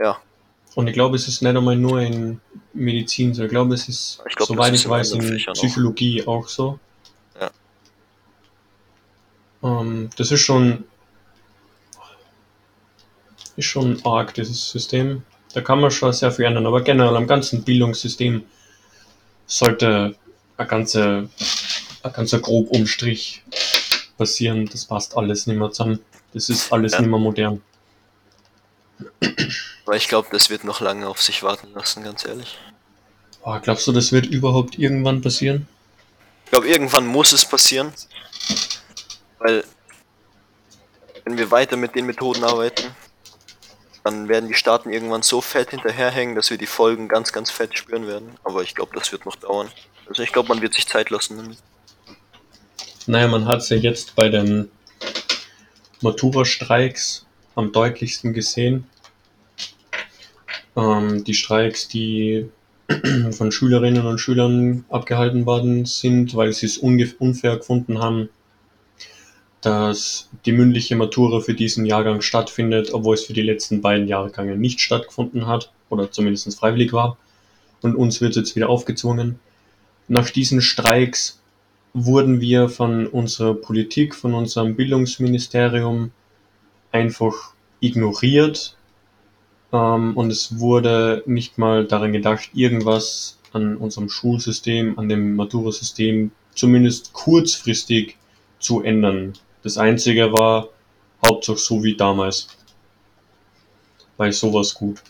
ja. 0.00 0.20
Und 0.74 0.86
ich 0.88 0.94
glaube, 0.94 1.16
es 1.16 1.28
ist 1.28 1.42
nicht 1.42 1.54
einmal 1.56 1.76
nur 1.76 2.00
in 2.00 2.40
Medizin 2.72 3.34
so. 3.34 3.44
Ich 3.44 3.50
glaube, 3.50 3.74
es 3.74 3.88
ist, 3.88 4.22
Ich 4.28 4.34
glaub, 4.36 4.48
soweit 4.48 4.74
ich 4.74 4.88
weiß, 4.88 5.12
in 5.12 5.22
Fächern 5.22 5.52
auch. 5.52 5.58
Psychologie 5.60 6.26
auch, 6.26 6.48
so. 6.48 6.78
Ja. 7.38 7.50
Ähm, 9.62 10.08
das 10.16 10.30
ist 10.30 10.40
schon, 10.40 10.84
ist 13.56 13.66
schon 13.66 14.00
arg, 14.04 14.32
dieses 14.34 14.70
System. 14.70 15.22
Da 15.52 15.60
kann 15.60 15.80
man 15.80 15.90
schon 15.90 16.12
sehr 16.14 16.32
viel 16.32 16.46
ändern, 16.46 16.66
aber 16.66 16.80
generell 16.80 17.16
am 17.16 17.26
ganzen 17.26 17.62
Bildungssystem 17.62 18.42
sollte 19.46 20.14
ein 20.56 20.68
ganzer, 20.68 21.28
ein 22.02 22.12
ganzer 22.12 22.38
grob 22.40 22.70
Umstrich 22.70 23.42
passieren. 24.16 24.66
Das 24.72 24.86
passt 24.86 25.14
alles 25.16 25.46
nicht 25.46 25.58
mehr 25.58 25.70
zusammen. 25.70 25.98
Das 26.32 26.48
ist 26.48 26.72
alles 26.72 26.92
Ja. 26.92 27.00
nicht 27.02 27.10
mehr 27.10 27.18
modern. 27.20 27.60
Weil 29.84 29.96
ich 29.96 30.08
glaube, 30.08 30.28
das 30.30 30.50
wird 30.50 30.64
noch 30.64 30.80
lange 30.80 31.06
auf 31.08 31.22
sich 31.22 31.42
warten 31.42 31.68
lassen, 31.74 32.02
ganz 32.04 32.24
ehrlich. 32.24 32.58
Boah, 33.42 33.60
glaubst 33.60 33.86
du, 33.86 33.92
das 33.92 34.12
wird 34.12 34.26
überhaupt 34.26 34.78
irgendwann 34.78 35.20
passieren? 35.20 35.66
Ich 36.44 36.50
glaube, 36.50 36.68
irgendwann 36.68 37.06
muss 37.06 37.32
es 37.32 37.44
passieren. 37.44 37.92
Weil, 39.38 39.64
wenn 41.24 41.38
wir 41.38 41.50
weiter 41.50 41.76
mit 41.76 41.94
den 41.94 42.06
Methoden 42.06 42.44
arbeiten, 42.44 42.94
dann 44.04 44.28
werden 44.28 44.48
die 44.48 44.54
Staaten 44.54 44.92
irgendwann 44.92 45.22
so 45.22 45.40
fett 45.40 45.70
hinterherhängen, 45.70 46.34
dass 46.34 46.50
wir 46.50 46.58
die 46.58 46.66
Folgen 46.66 47.08
ganz, 47.08 47.32
ganz 47.32 47.50
fett 47.50 47.76
spüren 47.76 48.06
werden. 48.06 48.36
Aber 48.44 48.62
ich 48.62 48.74
glaube, 48.74 48.92
das 48.94 49.12
wird 49.12 49.26
noch 49.26 49.36
dauern. 49.36 49.68
Also 50.08 50.22
ich 50.22 50.32
glaube, 50.32 50.48
man 50.48 50.60
wird 50.60 50.74
sich 50.74 50.86
Zeit 50.86 51.10
lassen 51.10 51.36
damit. 51.36 51.58
Naja, 53.06 53.28
man 53.28 53.46
hat 53.46 53.60
es 53.60 53.68
ja 53.68 53.76
jetzt 53.76 54.14
bei 54.14 54.28
den 54.28 54.70
Matura-Streiks 56.00 57.26
am 57.54 57.72
deutlichsten 57.72 58.32
gesehen. 58.32 58.86
Ähm, 60.76 61.24
die 61.24 61.34
Streiks, 61.34 61.88
die 61.88 62.48
von 63.30 63.52
Schülerinnen 63.52 64.06
und 64.06 64.18
Schülern 64.18 64.84
abgehalten 64.88 65.46
worden 65.46 65.84
sind, 65.84 66.34
weil 66.34 66.52
sie 66.52 66.66
es 66.66 66.78
unfair 66.78 67.56
gefunden 67.56 67.98
haben, 67.98 68.28
dass 69.60 70.28
die 70.44 70.52
mündliche 70.52 70.96
Matura 70.96 71.40
für 71.40 71.54
diesen 71.54 71.86
Jahrgang 71.86 72.20
stattfindet, 72.20 72.92
obwohl 72.92 73.14
es 73.14 73.24
für 73.24 73.32
die 73.32 73.42
letzten 73.42 73.80
beiden 73.80 74.08
Jahrgänge 74.08 74.56
nicht 74.56 74.80
stattgefunden 74.80 75.46
hat 75.46 75.72
oder 75.88 76.10
zumindest 76.10 76.58
freiwillig 76.58 76.92
war. 76.92 77.16
Und 77.80 77.94
uns 77.94 78.20
wird 78.20 78.36
jetzt 78.36 78.56
wieder 78.56 78.68
aufgezwungen. 78.68 79.38
Nach 80.08 80.30
diesen 80.30 80.60
Streiks 80.60 81.40
wurden 81.94 82.40
wir 82.40 82.68
von 82.68 83.06
unserer 83.06 83.54
Politik, 83.54 84.14
von 84.14 84.34
unserem 84.34 84.74
Bildungsministerium 84.74 86.10
einfach 86.90 87.54
ignoriert. 87.80 88.76
Ähm, 89.72 90.16
und 90.16 90.30
es 90.30 90.58
wurde 90.58 91.22
nicht 91.26 91.58
mal 91.58 91.86
daran 91.86 92.12
gedacht, 92.12 92.50
irgendwas 92.52 93.38
an 93.52 93.76
unserem 93.76 94.08
Schulsystem, 94.08 94.98
an 94.98 95.08
dem 95.08 95.36
Matura-System 95.36 96.30
zumindest 96.54 97.12
kurzfristig 97.12 98.16
zu 98.58 98.82
ändern. 98.82 99.34
Das 99.62 99.78
Einzige 99.78 100.32
war 100.32 100.68
Hauptsache 101.24 101.58
so 101.58 101.82
wie 101.82 101.96
damals. 101.96 102.48
Bei 104.16 104.30
sowas 104.30 104.74
gut. 104.74 105.02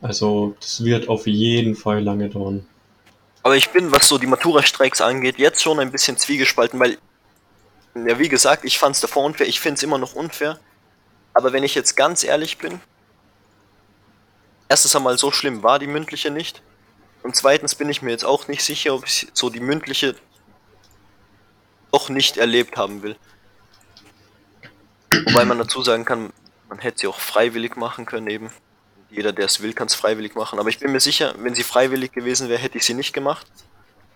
Also 0.00 0.54
das 0.60 0.84
wird 0.84 1.08
auf 1.08 1.26
jeden 1.26 1.74
Fall 1.74 2.02
lange 2.02 2.28
dauern. 2.28 2.66
Aber 3.42 3.56
ich 3.56 3.70
bin, 3.70 3.92
was 3.92 4.08
so 4.08 4.18
die 4.18 4.26
Matura-Streiks 4.26 5.00
angeht, 5.00 5.38
jetzt 5.38 5.62
schon 5.62 5.78
ein 5.78 5.90
bisschen 5.90 6.16
zwiegespalten, 6.16 6.80
weil, 6.80 6.98
ja, 7.94 8.18
wie 8.18 8.28
gesagt, 8.28 8.64
ich 8.64 8.78
fand 8.78 8.94
es 8.94 9.02
davor 9.02 9.24
unfair, 9.24 9.46
ich 9.46 9.60
finde 9.60 9.76
es 9.76 9.82
immer 9.82 9.98
noch 9.98 10.14
unfair. 10.14 10.58
Aber 11.34 11.52
wenn 11.52 11.62
ich 11.62 11.74
jetzt 11.74 11.96
ganz 11.96 12.24
ehrlich 12.24 12.58
bin, 12.58 12.80
erstens 14.74 14.96
einmal 14.96 15.16
so 15.18 15.30
schlimm 15.30 15.62
war 15.62 15.78
die 15.78 15.86
mündliche 15.86 16.32
nicht. 16.32 16.60
Und 17.22 17.36
zweitens 17.36 17.76
bin 17.76 17.88
ich 17.88 18.02
mir 18.02 18.10
jetzt 18.10 18.24
auch 18.24 18.48
nicht 18.48 18.62
sicher, 18.62 18.92
ob 18.92 19.06
ich 19.06 19.28
so 19.32 19.48
die 19.48 19.60
mündliche 19.60 20.16
doch 21.92 22.08
nicht 22.08 22.38
erlebt 22.38 22.76
haben 22.76 23.04
will. 23.04 23.14
Wobei 25.26 25.44
man 25.44 25.58
dazu 25.58 25.80
sagen 25.82 26.04
kann, 26.04 26.32
man 26.68 26.80
hätte 26.80 26.98
sie 26.98 27.06
auch 27.06 27.20
freiwillig 27.20 27.76
machen 27.76 28.04
können 28.04 28.26
eben. 28.26 28.50
Jeder, 29.12 29.32
der 29.32 29.44
es 29.44 29.62
will, 29.62 29.74
kann 29.74 29.86
es 29.86 29.94
freiwillig 29.94 30.34
machen. 30.34 30.58
Aber 30.58 30.68
ich 30.70 30.80
bin 30.80 30.90
mir 30.90 30.98
sicher, 30.98 31.36
wenn 31.38 31.54
sie 31.54 31.62
freiwillig 31.62 32.10
gewesen 32.10 32.48
wäre, 32.48 32.60
hätte 32.60 32.76
ich 32.76 32.84
sie 32.84 32.94
nicht 32.94 33.12
gemacht. 33.12 33.46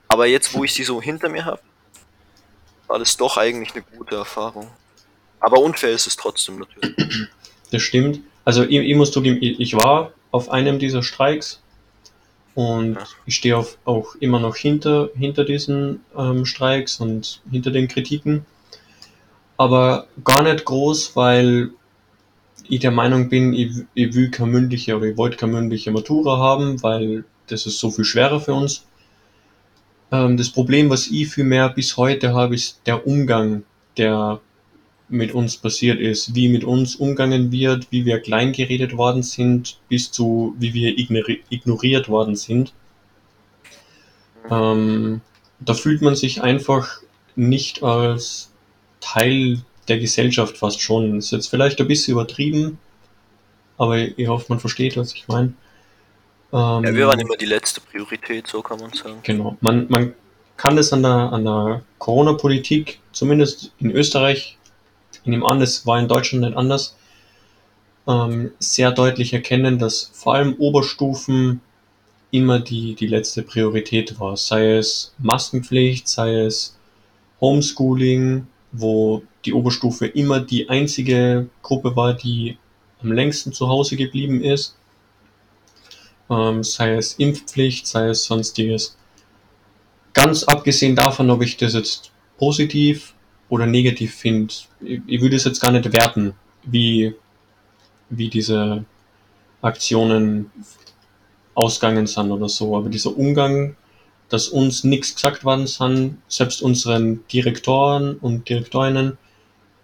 Aber 0.09 0.27
jetzt, 0.27 0.55
wo 0.55 0.65
ich 0.65 0.75
sie 0.75 0.83
so 0.83 1.01
hinter 1.01 1.29
mir 1.29 1.45
habe, 1.45 1.63
war 2.89 2.99
das 2.99 3.17
doch 3.17 3.37
eigentlich 3.37 3.77
eine 3.77 3.85
gute 3.97 4.17
Erfahrung. 4.17 4.69
Aber 5.39 5.61
unfair 5.61 5.93
ist 5.93 6.09
es 6.09 6.17
trotzdem 6.17 6.59
natürlich. 6.59 7.29
Das 7.71 7.81
stimmt. 7.81 8.23
Also 8.45 8.65
ich, 8.65 8.77
ich 8.77 8.97
muss 8.97 9.13
zugeben, 9.13 9.39
ich, 9.41 9.61
ich 9.61 9.75
war 9.75 10.13
auf 10.31 10.51
einem 10.51 10.79
dieser 10.79 11.03
Streiks 11.03 11.63
und 12.55 12.95
Ja. 12.95 13.05
ich 13.27 13.37
stehe 13.37 13.57
auf, 13.57 13.79
auch 13.85 14.15
immer 14.17 14.41
noch 14.41 14.57
hinter, 14.57 15.11
hinter 15.17 15.45
diesen 15.45 16.01
ähm, 16.17 16.45
Streiks 16.45 17.01
und 17.01 17.41
hinter 17.51 17.71
den 17.71 17.89
Kritiken. 17.89 18.45
Aber 19.57 20.07
gar 20.25 20.43
nicht 20.43 20.65
groß, 20.65 21.15
weil 21.17 21.71
ich 22.69 22.81
der 22.81 22.91
Meinung 22.91 23.29
bin, 23.29 23.55
ich, 23.55 23.73
ich 23.95 24.15
will 24.15 24.31
keine 24.31 24.51
mündliche 24.51 24.97
oder 24.97 25.07
ich 25.07 25.17
wollte 25.17 25.37
keine 25.37 25.53
mündliche 25.53 25.91
Matura 25.91 26.39
haben, 26.39 26.83
weil 26.83 27.25
das 27.47 27.67
ist 27.67 27.79
so 27.79 27.91
viel 27.91 28.05
schwerer 28.05 28.41
für 28.41 28.55
uns. 28.55 28.87
Ähm, 30.13 30.37
das 30.37 30.51
Problem, 30.51 30.91
was 30.91 31.07
ich 31.09 31.29
vielmehr 31.29 31.69
bis 31.69 31.97
heute 31.97 32.35
habe, 32.35 32.55
ist 32.55 32.81
der 32.87 33.07
Umgang, 33.07 33.63
der 33.97 34.41
mit 35.09 35.33
uns 35.35 35.57
passiert 35.57 36.01
ist, 36.01 36.35
wie 36.35 36.49
mit 36.49 36.65
uns 36.65 36.97
umgangen 36.97 37.51
wird, 37.51 37.91
wie 37.91 38.05
wir 38.05 38.21
klein 38.21 38.53
geredet 38.53 38.97
worden 38.97 39.23
sind, 39.23 39.79
bis 39.89 40.11
zu 40.11 40.55
wie 40.59 40.75
wir 40.75 40.99
ignori- 40.99 41.41
ignoriert 41.49 42.09
worden 42.09 42.37
sind. 42.37 42.73
Ähm, 44.51 45.21
da 45.61 45.75
fühlt 45.75 46.03
man 46.03 46.15
sich 46.15 46.43
einfach 46.43 47.01
nicht 47.37 47.83
als 47.83 48.51
Teil 49.01 49.63
der 49.89 49.99
Gesellschaft 49.99 50.59
fast 50.59 50.81
schon. 50.83 51.19
Ist 51.19 51.31
jetzt 51.31 51.49
vielleicht 51.49 51.81
ein 51.81 51.89
bisschen 51.89 52.13
übertrieben, 52.13 52.79
aber 53.79 53.99
ich 53.99 54.29
hoffe, 54.29 54.47
man 54.49 54.61
versteht, 54.61 54.97
was 54.97 55.15
ich 55.15 55.27
meine. 55.29 55.55
Ähm, 56.53 56.85
Ja, 56.85 56.95
wir 56.95 57.07
waren 57.07 57.21
immer 57.21 57.37
die 57.37 57.47
letzte 57.47 57.81
Priorität, 57.81 58.47
so 58.47 58.61
kann 58.61 58.81
man 58.81 58.93
sagen. 58.93 59.21
Genau. 59.23 59.57
Man, 59.61 59.87
man 59.89 60.15
kann 60.59 60.77
das 60.77 60.93
an 60.93 61.03
der, 61.03 61.33
an 61.33 61.45
der 61.45 61.83
Corona-Politik, 61.99 62.99
zumindest 63.13 63.73
in 63.79 63.91
Österreich, 63.93 64.58
ich 65.29 65.31
nehme 65.31 65.47
an, 65.47 65.61
es 65.61 65.85
war 65.85 65.99
in 65.99 66.09
Deutschland 66.09 66.43
nicht 66.43 66.57
anders, 66.57 66.97
ähm, 68.07 68.53
sehr 68.59 68.93
deutlich 68.93 69.35
erkennen, 69.35 69.79
dass 69.79 70.11
vor 70.15 70.35
allem 70.35 70.55
Oberstufen 70.55 71.61
immer 72.31 72.61
die, 72.61 72.95
die 72.95 73.07
letzte 73.07 73.43
Priorität 73.43 74.19
war. 74.19 74.39
Sei 74.39 74.79
es 74.79 75.15
Maskenpflicht, 75.19 76.09
sei 76.09 76.35
es 76.47 76.79
Homeschooling, 77.43 78.47
wo 78.73 79.23
die 79.45 79.53
Oberstufe 79.53 80.07
immer 80.07 80.41
die 80.41 80.71
einzige 80.71 81.51
Gruppe 81.63 81.95
war, 81.95 82.15
die 82.15 82.57
am 83.03 83.13
längsten 83.13 83.53
zu 83.53 83.69
Hause 83.69 83.97
geblieben 83.97 84.43
ist. 84.43 84.77
Ähm, 86.31 86.65
sei 86.65 86.95
es 86.95 87.15
Impfpflicht, 87.15 87.87
sei 87.87 88.09
es 88.09 88.25
sonstiges. 88.25 88.97
Ganz 90.15 90.45
abgesehen 90.45 90.97
davon, 90.97 91.29
ob 91.29 91.43
ich 91.43 91.59
das 91.59 91.75
jetzt 91.75 92.13
positiv 92.39 93.13
oder 93.49 93.67
negativ 93.67 94.15
finde, 94.15 94.55
ich, 94.81 95.01
ich 95.07 95.21
würde 95.21 95.37
es 95.37 95.45
jetzt 95.45 95.61
gar 95.61 95.73
nicht 95.73 95.93
werten, 95.93 96.35
wie, 96.65 97.15
wie 98.11 98.29
diese 98.29 98.85
Aktionen 99.63 100.51
ausgegangen 101.55 102.07
sind 102.07 102.31
oder 102.31 102.49
so. 102.49 102.77
Aber 102.77 102.89
dieser 102.89 103.17
Umgang, 103.17 103.77
dass 104.29 104.49
uns 104.49 104.85
nichts 104.85 105.15
gesagt 105.15 105.45
worden 105.45 105.67
sind, 105.67 106.19
selbst 106.29 106.63
unseren 106.63 107.27
Direktoren 107.29 108.17
und 108.17 108.49
Direktorinnen 108.49 109.19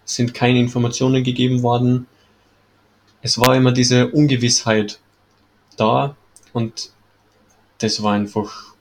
sind 0.05 0.33
keine 0.33 0.59
Informationen 0.59 1.23
gegeben 1.23 1.63
worden. 1.63 2.07
Es 3.21 3.39
war 3.39 3.55
immer 3.55 3.71
diese 3.71 4.09
Ungewissheit 4.09 4.99
da 5.77 6.15
und 6.53 6.91
das 7.79 8.01
war 8.03 8.13
einfach, 8.13 8.74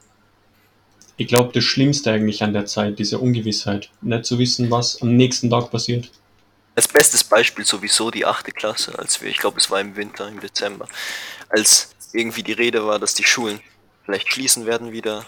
ich 1.16 1.28
glaube, 1.28 1.52
das 1.52 1.64
Schlimmste 1.64 2.10
eigentlich 2.10 2.42
an 2.42 2.52
der 2.52 2.66
Zeit, 2.66 2.98
diese 2.98 3.18
Ungewissheit. 3.18 3.90
Nicht 4.00 4.24
zu 4.24 4.38
wissen, 4.38 4.70
was 4.70 5.00
am 5.00 5.16
nächsten 5.16 5.50
Tag 5.50 5.70
passiert. 5.70 6.10
Als 6.74 6.88
bestes 6.88 7.22
Beispiel 7.22 7.64
sowieso 7.64 8.10
die 8.10 8.26
achte 8.26 8.50
Klasse, 8.50 8.98
als 8.98 9.22
wir, 9.22 9.28
ich 9.28 9.38
glaube, 9.38 9.58
es 9.58 9.70
war 9.70 9.80
im 9.80 9.94
Winter, 9.94 10.26
im 10.26 10.40
Dezember, 10.40 10.88
als 11.48 11.94
irgendwie 12.12 12.42
die 12.42 12.52
Rede 12.52 12.84
war, 12.84 12.98
dass 12.98 13.14
die 13.14 13.24
Schulen 13.24 13.60
vielleicht 14.04 14.32
schließen 14.32 14.66
werden 14.66 14.92
wieder. 14.92 15.24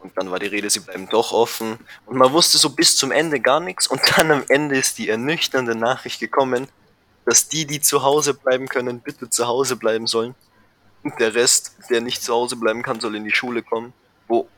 Und 0.00 0.12
dann 0.16 0.30
war 0.30 0.38
die 0.38 0.46
Rede, 0.46 0.70
sie 0.70 0.80
bleiben 0.80 1.08
doch 1.08 1.32
offen. 1.32 1.78
Und 2.06 2.16
man 2.16 2.32
wusste 2.32 2.58
so 2.58 2.70
bis 2.70 2.96
zum 2.96 3.10
Ende 3.10 3.40
gar 3.40 3.60
nichts. 3.60 3.86
Und 3.86 4.00
dann 4.16 4.30
am 4.30 4.44
Ende 4.48 4.76
ist 4.76 4.98
die 4.98 5.08
ernüchternde 5.08 5.74
Nachricht 5.74 6.20
gekommen, 6.20 6.68
dass 7.24 7.48
die, 7.48 7.66
die 7.66 7.80
zu 7.80 8.02
Hause 8.02 8.34
bleiben 8.34 8.68
können, 8.68 9.00
bitte 9.00 9.28
zu 9.28 9.46
Hause 9.46 9.76
bleiben 9.76 10.06
sollen. 10.06 10.34
Und 11.02 11.18
der 11.20 11.34
Rest, 11.34 11.76
der 11.90 12.00
nicht 12.00 12.22
zu 12.22 12.32
Hause 12.32 12.56
bleiben 12.56 12.82
kann, 12.82 13.00
soll 13.00 13.14
in 13.16 13.24
die 13.24 13.32
Schule 13.32 13.62
kommen. 13.62 13.92
Wo 14.26 14.48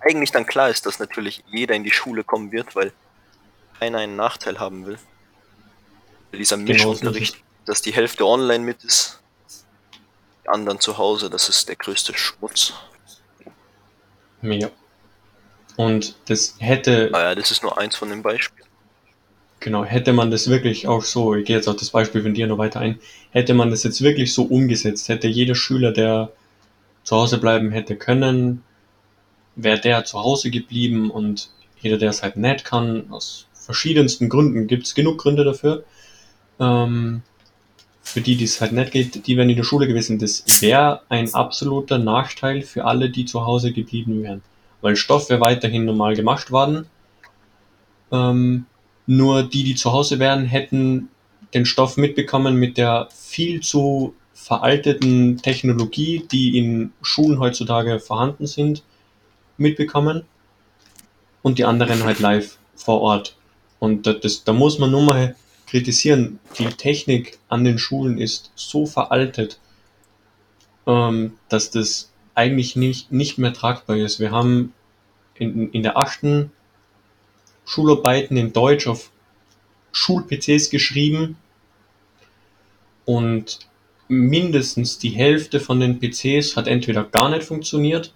eigentlich 0.00 0.30
dann 0.32 0.46
klar 0.46 0.70
ist, 0.70 0.86
dass 0.86 0.98
natürlich 0.98 1.44
jeder 1.46 1.74
in 1.74 1.84
die 1.84 1.90
Schule 1.92 2.24
kommen 2.24 2.52
wird, 2.52 2.74
weil 2.76 2.92
keiner 3.78 3.98
einen 3.98 4.16
Nachteil 4.16 4.58
haben 4.60 4.86
will. 4.86 4.98
Dieser 6.32 6.58
Genau 6.64 6.66
Mischunterricht, 6.72 7.38
dass 7.64 7.82
die 7.82 7.92
Hälfte 7.94 8.24
online 8.26 8.64
mit 8.64 8.84
ist. 8.84 9.22
die 10.44 10.48
anderen 10.48 10.80
zu 10.80 10.98
Hause, 10.98 11.30
das 11.30 11.48
ist 11.48 11.68
der 11.68 11.76
größte 11.76 12.16
Schmutz. 12.16 12.72
Ja. 14.42 14.70
Und 15.76 16.18
das 16.26 16.56
hätte, 16.58 17.10
Naja, 17.12 17.34
das 17.34 17.50
ist 17.50 17.62
nur 17.62 17.76
eins 17.78 17.96
von 17.96 18.08
den 18.10 18.22
Beispielen. 18.22 18.66
genau, 19.60 19.84
hätte 19.84 20.12
man 20.12 20.30
das 20.30 20.48
wirklich 20.48 20.86
auch 20.88 21.02
so, 21.02 21.34
ich 21.34 21.44
gehe 21.46 21.56
jetzt 21.56 21.68
auf 21.68 21.76
das 21.76 21.90
Beispiel 21.90 22.22
von 22.22 22.34
dir 22.34 22.46
noch 22.46 22.58
weiter 22.58 22.80
ein, 22.80 23.00
hätte 23.30 23.54
man 23.54 23.70
das 23.70 23.82
jetzt 23.84 24.02
wirklich 24.02 24.32
so 24.34 24.44
umgesetzt, 24.44 25.08
hätte 25.08 25.28
jeder 25.28 25.54
Schüler, 25.54 25.92
der 25.92 26.32
zu 27.04 27.16
Hause 27.16 27.38
bleiben 27.38 27.70
hätte 27.72 27.96
können, 27.96 28.64
wäre 29.58 29.80
der 29.80 30.04
zu 30.04 30.18
Hause 30.18 30.50
geblieben 30.50 31.10
und 31.10 31.50
jeder, 31.80 31.98
der 31.98 32.10
es 32.10 32.22
halt 32.22 32.36
nicht 32.36 32.64
kann, 32.64 33.10
aus 33.10 33.46
verschiedensten 33.52 34.28
Gründen, 34.28 34.66
gibt 34.66 34.86
es 34.86 34.94
genug 34.94 35.18
Gründe 35.18 35.44
dafür, 35.44 35.84
ähm, 36.58 37.22
für 38.02 38.20
die, 38.22 38.36
die 38.36 38.44
es 38.44 38.60
halt 38.60 38.72
nicht 38.72 38.92
geht, 38.92 39.26
die 39.26 39.36
wären 39.36 39.50
in 39.50 39.56
der 39.56 39.64
Schule 39.64 39.86
gewesen. 39.86 40.18
Das 40.18 40.44
wäre 40.62 41.02
ein 41.10 41.34
absoluter 41.34 41.98
Nachteil 41.98 42.62
für 42.62 42.86
alle, 42.86 43.10
die 43.10 43.26
zu 43.26 43.44
Hause 43.44 43.72
geblieben 43.72 44.22
wären. 44.22 44.42
Weil 44.80 44.96
Stoff 44.96 45.28
wäre 45.28 45.40
weiterhin 45.40 45.84
normal 45.84 46.16
gemacht 46.16 46.50
worden. 46.50 46.86
Ähm, 48.10 48.64
nur 49.06 49.42
die, 49.42 49.64
die 49.64 49.74
zu 49.74 49.92
Hause 49.92 50.18
wären, 50.18 50.46
hätten 50.46 51.08
den 51.52 51.66
Stoff 51.66 51.96
mitbekommen 51.96 52.56
mit 52.56 52.78
der 52.78 53.08
viel 53.10 53.60
zu 53.60 54.14
veralteten 54.32 55.38
Technologie, 55.38 56.24
die 56.30 56.56
in 56.56 56.92
Schulen 57.02 57.38
heutzutage 57.38 58.00
vorhanden 58.00 58.46
sind, 58.46 58.82
mitbekommen. 59.58 60.24
Und 61.42 61.58
die 61.58 61.64
anderen 61.64 62.04
halt 62.04 62.18
live 62.18 62.58
vor 62.74 63.00
Ort. 63.00 63.36
Und 63.78 64.06
das, 64.06 64.20
das, 64.20 64.44
da 64.44 64.52
muss 64.52 64.78
man 64.78 64.90
nur 64.90 65.02
mal 65.02 65.36
kritisieren. 65.66 66.40
Die 66.58 66.66
Technik 66.66 67.38
an 67.48 67.64
den 67.64 67.78
Schulen 67.78 68.18
ist 68.18 68.50
so 68.54 68.86
veraltet, 68.86 69.60
ähm, 70.86 71.34
dass 71.48 71.70
das 71.70 72.12
eigentlich 72.34 72.76
nicht, 72.76 73.12
nicht 73.12 73.38
mehr 73.38 73.52
tragbar 73.52 73.96
ist. 73.96 74.20
Wir 74.20 74.30
haben 74.30 74.72
in, 75.34 75.70
in 75.70 75.82
der 75.82 75.96
achten 75.96 76.52
Schularbeiten 77.64 78.36
in 78.36 78.52
Deutsch 78.52 78.86
auf 78.86 79.10
Schul-PCs 79.92 80.70
geschrieben 80.70 81.36
und 83.04 83.60
mindestens 84.08 84.98
die 84.98 85.10
Hälfte 85.10 85.60
von 85.60 85.80
den 85.80 85.98
PCs 86.00 86.56
hat 86.56 86.66
entweder 86.66 87.04
gar 87.04 87.28
nicht 87.28 87.44
funktioniert 87.44 88.14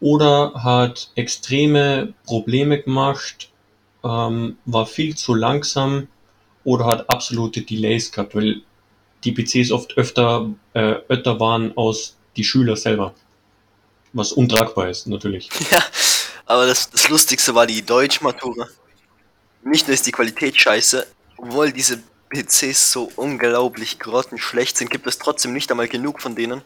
oder 0.00 0.52
hat 0.62 1.10
extreme 1.14 2.14
Probleme 2.24 2.82
gemacht, 2.82 3.50
ähm, 4.04 4.58
war 4.64 4.86
viel 4.86 5.16
zu 5.16 5.34
langsam 5.34 6.08
oder 6.64 6.86
hat 6.86 7.08
absolute 7.10 7.62
Delays 7.62 8.12
gehabt, 8.12 8.34
weil 8.34 8.62
die 9.24 9.32
PCs 9.32 9.72
oft 9.72 9.96
öfter, 9.96 10.50
äh, 10.74 10.96
öfter 11.08 11.40
waren 11.40 11.76
aus 11.76 12.16
die 12.36 12.44
Schüler 12.44 12.76
selber. 12.76 13.14
Was 14.12 14.32
untragbar 14.32 14.88
ist, 14.88 15.06
natürlich. 15.06 15.48
Ja, 15.70 15.82
aber 16.46 16.66
das, 16.66 16.90
das 16.90 17.08
Lustigste 17.08 17.54
war 17.54 17.66
die 17.66 17.84
Deutschmatura. 17.84 18.68
Nicht 19.64 19.88
nur 19.88 19.94
ist 19.94 20.06
die 20.06 20.12
Qualität 20.12 20.56
scheiße, 20.56 21.06
obwohl 21.38 21.72
diese 21.72 22.00
PCs 22.30 22.92
so 22.92 23.10
unglaublich 23.16 23.98
grottenschlecht 23.98 24.76
sind, 24.76 24.90
gibt 24.90 25.06
es 25.06 25.18
trotzdem 25.18 25.52
nicht 25.52 25.70
einmal 25.70 25.88
genug 25.88 26.20
von 26.20 26.36
denen. 26.36 26.62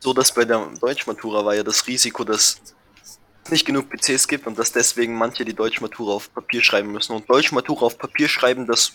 So 0.00 0.12
dass 0.12 0.32
bei 0.32 0.44
der 0.44 0.64
Deutschmatura 0.80 1.44
war 1.44 1.54
ja 1.54 1.62
das 1.62 1.86
Risiko, 1.86 2.24
dass 2.24 2.60
es 3.02 3.50
nicht 3.50 3.66
genug 3.66 3.90
PCs 3.90 4.28
gibt 4.28 4.46
und 4.46 4.58
dass 4.58 4.72
deswegen 4.72 5.16
manche 5.16 5.44
die 5.44 5.54
Deutschmatura 5.54 6.12
auf 6.12 6.32
Papier 6.32 6.62
schreiben 6.62 6.92
müssen. 6.92 7.14
Und 7.14 7.28
Deutschmatura 7.28 7.86
auf 7.86 7.98
Papier 7.98 8.28
schreiben, 8.28 8.66
das 8.66 8.92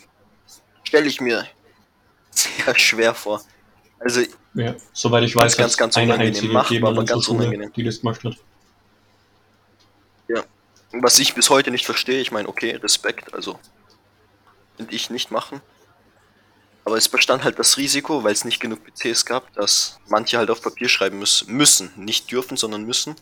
stelle 0.84 1.06
ich 1.06 1.20
mir 1.20 1.46
sehr 2.30 2.78
schwer 2.78 3.14
vor. 3.14 3.42
Also 4.00 4.22
Ja, 4.54 4.74
soweit 4.92 5.24
ich 5.24 5.36
weiß, 5.36 5.56
Ganz, 5.56 5.76
ganz 5.76 5.96
eine 5.96 6.14
unangenehm 6.14 6.52
machbar, 6.52 6.90
aber 6.90 7.04
ganz 7.04 7.24
Schule, 7.24 7.38
unangenehm. 7.38 7.72
die 7.72 7.84
das 7.84 8.00
gemacht 8.00 8.24
hat. 8.24 8.36
Was 11.00 11.18
ich 11.18 11.34
bis 11.34 11.50
heute 11.50 11.70
nicht 11.70 11.84
verstehe, 11.86 12.20
ich 12.20 12.30
meine, 12.30 12.48
okay, 12.48 12.76
Respekt, 12.76 13.34
also 13.34 13.58
finde 14.76 14.94
ich 14.94 15.10
nicht 15.10 15.30
machen. 15.30 15.60
Aber 16.84 16.96
es 16.96 17.08
bestand 17.08 17.44
halt 17.44 17.58
das 17.58 17.78
Risiko, 17.78 18.24
weil 18.24 18.32
es 18.32 18.44
nicht 18.44 18.60
genug 18.60 18.80
PCs 18.84 19.24
gab, 19.24 19.52
dass 19.54 19.98
manche 20.08 20.36
halt 20.36 20.50
auf 20.50 20.60
Papier 20.60 20.88
schreiben 20.88 21.18
müssen, 21.18 21.50
müssen, 21.52 21.90
nicht 21.96 22.30
dürfen, 22.30 22.56
sondern 22.56 22.84
müssen. 22.84 23.16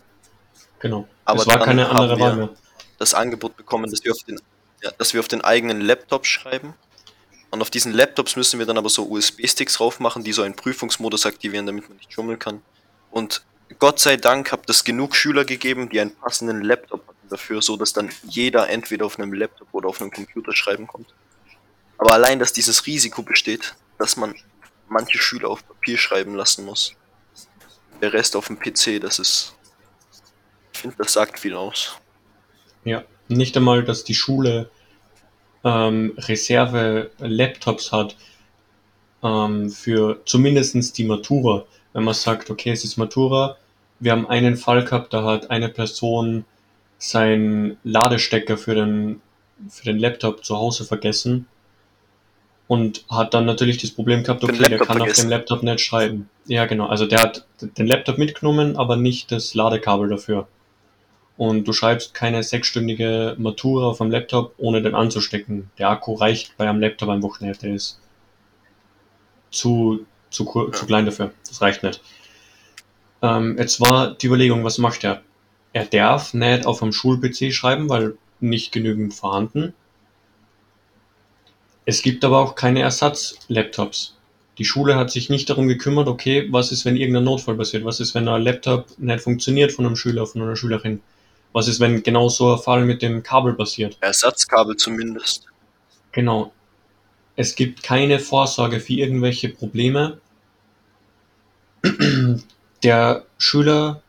Genau. 0.81 1.07
Aber 1.25 1.40
es 1.40 1.46
war 1.46 1.59
dann 1.59 1.66
keine 1.66 1.88
andere 1.88 2.12
haben 2.12 2.20
Wahl 2.20 2.37
mehr. 2.37 2.51
Das 2.98 3.14
Angebot 3.14 3.57
bekommen, 3.57 3.88
dass 3.88 4.03
wir 4.05 4.12
auf 4.12 4.22
den, 4.27 4.40
ja, 4.83 4.90
dass 4.98 5.14
wir 5.14 5.20
auf 5.20 5.29
den 5.29 5.42
eigenen 5.42 5.81
Laptop 5.81 6.27
schreiben. 6.27 6.75
Und 7.51 7.62
auf 7.62 7.70
diesen 7.70 7.92
Laptops 7.92 8.35
müssen 8.35 8.59
wir 8.59 8.66
dann 8.66 8.79
aber 8.79 8.88
so 8.88 9.09
USB-Sticks 9.09 9.75
drauf 9.75 10.01
machen, 10.01 10.25
die 10.25 10.33
so 10.33 10.42
einen 10.42 10.57
Prüfungsmodus 10.57 11.27
aktivieren, 11.27 11.66
damit 11.66 11.88
man 11.88 11.98
nicht 11.98 12.12
schummeln 12.12 12.38
kann. 12.38 12.62
Und 13.11 13.44
Gott 13.79 14.01
sei 14.01 14.16
Dank 14.16 14.51
hat 14.51 14.68
es 14.68 14.85
genug 14.85 15.14
Schüler 15.14 15.44
gegeben, 15.44 15.88
die 15.88 16.01
einen 16.01 16.14
passenden 16.14 16.62
Laptop 16.62 17.07
hatten 17.07 17.29
dafür, 17.29 17.62
so 17.62 17.77
dass 17.77 17.92
dann 17.92 18.11
jeder 18.22 18.68
entweder 18.68 19.07
auf 19.07 19.18
einem 19.18 19.33
Laptop 19.33 19.68
oder 19.72 19.88
auf 19.88 20.01
einem 20.01 20.11
Computer 20.11 20.53
schreiben 20.53 20.87
konnte. 20.87 21.12
Aber 22.02 22.14
allein, 22.14 22.40
dass 22.40 22.52
dieses 22.52 22.84
Risiko 22.88 23.22
besteht, 23.22 23.76
dass 23.96 24.16
man 24.16 24.34
manche 24.88 25.18
Schüler 25.18 25.48
auf 25.48 25.64
Papier 25.64 25.96
schreiben 25.96 26.34
lassen 26.34 26.64
muss, 26.64 26.96
der 28.00 28.12
Rest 28.12 28.34
auf 28.34 28.48
dem 28.48 28.58
PC, 28.58 29.00
das 29.00 29.20
ist, 29.20 29.54
ich 30.72 30.80
finde, 30.80 30.96
das 30.98 31.12
sagt 31.12 31.38
viel 31.38 31.54
aus. 31.54 32.00
Ja, 32.82 33.04
nicht 33.28 33.56
einmal, 33.56 33.84
dass 33.84 34.02
die 34.02 34.16
Schule 34.16 34.68
ähm, 35.62 36.14
Reserve-Laptops 36.18 37.92
hat 37.92 38.16
ähm, 39.22 39.70
für 39.70 40.22
zumindestens 40.24 40.92
die 40.92 41.04
Matura. 41.04 41.66
Wenn 41.92 42.02
man 42.02 42.14
sagt, 42.14 42.50
okay, 42.50 42.72
es 42.72 42.82
ist 42.82 42.96
Matura, 42.96 43.58
wir 44.00 44.10
haben 44.10 44.26
einen 44.26 44.56
Fall 44.56 44.84
gehabt, 44.84 45.14
da 45.14 45.22
hat 45.22 45.52
eine 45.52 45.68
Person 45.68 46.46
seinen 46.98 47.78
Ladestecker 47.84 48.58
für 48.58 48.74
den, 48.74 49.22
für 49.68 49.84
den 49.84 50.00
Laptop 50.00 50.44
zu 50.44 50.56
Hause 50.56 50.84
vergessen 50.84 51.46
und 52.72 53.04
hat 53.08 53.35
dann 53.35 53.44
natürlich 53.44 53.78
das 53.78 53.90
Problem 53.90 54.22
gehabt, 54.22 54.42
okay, 54.44 54.68
der 54.68 54.78
kann 54.78 54.96
auf 54.96 54.98
vergessen. 54.98 55.22
dem 55.22 55.30
Laptop 55.30 55.62
nicht 55.62 55.80
schreiben. 55.80 56.28
Ja, 56.46 56.66
genau. 56.66 56.87
Also 56.87 57.06
der 57.06 57.20
hat 57.20 57.46
den 57.61 57.87
Laptop 57.87 58.18
mitgenommen, 58.18 58.76
aber 58.76 58.96
nicht 58.96 59.30
das 59.30 59.54
Ladekabel 59.54 60.08
dafür 60.08 60.46
und 61.37 61.66
du 61.66 61.72
schreibst 61.72 62.14
keine 62.14 62.42
sechsstündige 62.42 63.35
Matura 63.38 63.87
auf 63.87 63.98
dem 63.98 64.11
Laptop, 64.11 64.54
ohne 64.58 64.82
den 64.82 64.94
anzustecken. 64.94 65.70
Der 65.78 65.88
Akku 65.90 66.14
reicht 66.14 66.56
bei 66.56 66.68
einem 66.68 66.80
Laptop 66.80 67.08
einfach 67.08 67.40
nicht, 67.40 67.62
der 67.62 67.74
ist 67.74 68.00
zu, 69.50 70.06
zu, 70.30 70.44
zu 70.44 70.87
klein 70.87 71.06
dafür. 71.06 71.32
Das 71.48 71.61
reicht 71.61 71.82
nicht. 71.82 72.00
Ähm, 73.22 73.56
jetzt 73.58 73.80
war 73.80 74.14
die 74.14 74.26
Überlegung, 74.26 74.64
was 74.64 74.78
macht 74.78 75.04
er? 75.04 75.22
Er 75.72 75.87
darf 75.87 76.35
nicht 76.35 76.66
auf 76.66 76.82
einem 76.82 76.92
Schul-PC 76.92 77.52
schreiben, 77.52 77.88
weil 77.88 78.16
nicht 78.40 78.70
genügend 78.72 79.14
vorhanden. 79.14 79.74
Es 81.85 82.03
gibt 82.03 82.25
aber 82.25 82.38
auch 82.38 82.55
keine 82.55 82.81
Ersatz-Laptops. 82.83 84.16
Die 84.59 84.64
Schule 84.64 84.97
hat 84.97 85.11
sich 85.11 85.31
nicht 85.31 85.49
darum 85.51 85.66
gekümmert, 85.66 86.09
okay, 86.09 86.47
was 86.51 86.71
ist, 86.73 86.85
wenn 86.85 86.97
irgendein 86.97 87.25
Notfall 87.25 87.57
passiert? 87.57 87.85
Was 87.85 88.01
ist, 88.01 88.14
wenn 88.14 88.29
ein 88.29 88.42
Laptop 88.42 88.87
nicht 88.99 89.23
funktioniert 89.23 89.73
von 89.73 89.87
einem 89.87 89.97
Schüler, 89.97 90.27
von 90.27 90.42
einer 90.42 90.57
Schülerin? 90.57 91.01
Was 91.53 91.68
ist, 91.68 91.81
wenn 91.81 92.03
genau 92.03 92.29
so 92.29 92.55
ein 92.55 92.59
Fall 92.61 92.85
mit 92.85 93.03
dem 93.03 93.23
Kabel 93.23 93.55
passiert? 93.55 93.97
Ersatzkabel 94.01 94.77
zumindest. 94.77 95.47
Genau. 96.12 96.53
Es 97.35 97.55
gibt 97.57 97.83
keine 97.83 98.18
Vorsorge 98.18 98.79
für 98.79 98.92
irgendwelche 98.92 99.49
Probleme. 99.49 100.18
Der 102.83 103.25
Schüler, 103.38 104.03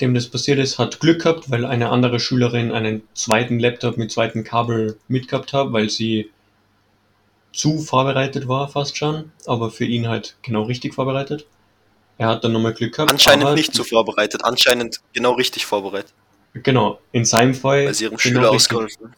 dem 0.00 0.14
das 0.14 0.28
passiert 0.28 0.58
ist, 0.58 0.78
hat 0.78 1.00
Glück 1.00 1.22
gehabt, 1.22 1.50
weil 1.50 1.64
eine 1.64 1.88
andere 1.88 2.20
Schülerin 2.20 2.72
einen 2.72 3.02
zweiten 3.14 3.58
Laptop 3.58 3.96
mit 3.96 4.12
zweitem 4.12 4.44
Kabel 4.44 4.98
mitgehabt 5.08 5.52
hat, 5.52 5.72
weil 5.72 5.88
sie 5.88 6.30
zu 7.52 7.78
vorbereitet 7.78 8.48
war 8.48 8.68
fast 8.68 8.96
schon, 8.96 9.32
aber 9.46 9.70
für 9.70 9.84
ihn 9.84 10.08
halt 10.08 10.36
genau 10.42 10.62
richtig 10.62 10.94
vorbereitet. 10.94 11.46
Er 12.18 12.28
hat 12.28 12.44
dann 12.44 12.52
nochmal 12.52 12.74
Glück 12.74 12.94
gehabt. 12.94 13.10
Anscheinend 13.10 13.54
nicht 13.54 13.74
so 13.74 13.84
vorbereitet, 13.84 14.44
anscheinend 14.44 15.00
genau 15.12 15.32
richtig 15.32 15.66
vorbereitet, 15.66 16.12
Genau, 16.54 17.00
in 17.12 17.24
seinem 17.24 17.54
Fall 17.54 17.86
weil 17.86 17.94
sie 17.94 18.04
ihrem 18.04 18.16
genau 18.16 18.40
Schüler 18.40 18.50
ausgeholfen. 18.50 19.14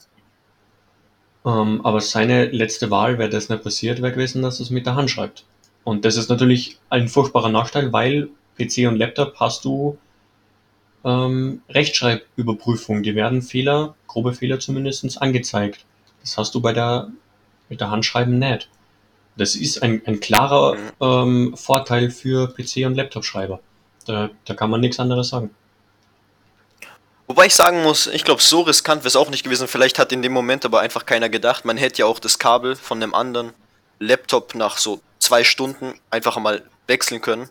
Ähm, 1.46 1.80
aber 1.84 2.00
seine 2.00 2.46
letzte 2.46 2.90
Wahl, 2.90 3.18
wäre 3.18 3.30
das 3.30 3.48
nicht 3.48 3.62
passiert, 3.62 4.02
wäre 4.02 4.12
gewesen, 4.12 4.42
dass 4.42 4.60
er 4.60 4.64
es 4.64 4.70
mit 4.70 4.84
der 4.84 4.94
Hand 4.94 5.10
schreibt. 5.10 5.44
Und 5.84 6.04
das 6.04 6.16
ist 6.16 6.28
natürlich 6.28 6.78
ein 6.90 7.08
furchtbarer 7.08 7.48
Nachteil, 7.48 7.92
weil 7.92 8.28
PC 8.58 8.88
und 8.88 8.96
Laptop 8.96 9.36
hast 9.36 9.64
du 9.64 9.96
ähm, 11.04 11.62
Rechtschreibüberprüfung. 11.70 13.02
Die 13.02 13.14
werden 13.14 13.40
Fehler, 13.40 13.94
grobe 14.06 14.34
Fehler 14.34 14.60
zumindest, 14.60 15.20
angezeigt. 15.22 15.86
Das 16.20 16.36
hast 16.36 16.54
du 16.54 16.60
bei 16.60 16.74
der 16.74 17.10
mit 17.70 17.80
der 17.80 17.90
Handschreiben 17.90 18.38
nicht. 18.38 18.68
Das 19.36 19.54
ist 19.54 19.82
ein, 19.82 20.02
ein 20.04 20.20
klarer 20.20 20.76
ähm, 21.00 21.54
Vorteil 21.56 22.10
für 22.10 22.48
PC 22.48 22.84
und 22.84 22.96
Laptop-Schreiber. 22.96 23.60
Da, 24.04 24.28
da 24.44 24.54
kann 24.54 24.68
man 24.68 24.80
nichts 24.80 25.00
anderes 25.00 25.30
sagen. 25.30 25.50
Wobei 27.26 27.46
ich 27.46 27.54
sagen 27.54 27.82
muss, 27.82 28.08
ich 28.08 28.24
glaube, 28.24 28.42
so 28.42 28.62
riskant 28.62 29.02
wäre 29.02 29.08
es 29.08 29.16
auch 29.16 29.30
nicht 29.30 29.44
gewesen. 29.44 29.68
Vielleicht 29.68 29.98
hat 29.98 30.12
in 30.12 30.20
dem 30.20 30.32
Moment 30.32 30.64
aber 30.64 30.80
einfach 30.80 31.06
keiner 31.06 31.28
gedacht. 31.28 31.64
Man 31.64 31.76
hätte 31.76 32.00
ja 32.00 32.06
auch 32.06 32.18
das 32.18 32.38
Kabel 32.38 32.74
von 32.74 33.00
einem 33.00 33.14
anderen 33.14 33.52
Laptop 34.00 34.56
nach 34.56 34.78
so 34.78 35.00
zwei 35.20 35.44
Stunden 35.44 35.94
einfach 36.10 36.36
mal 36.38 36.62
wechseln 36.88 37.20
können. 37.20 37.48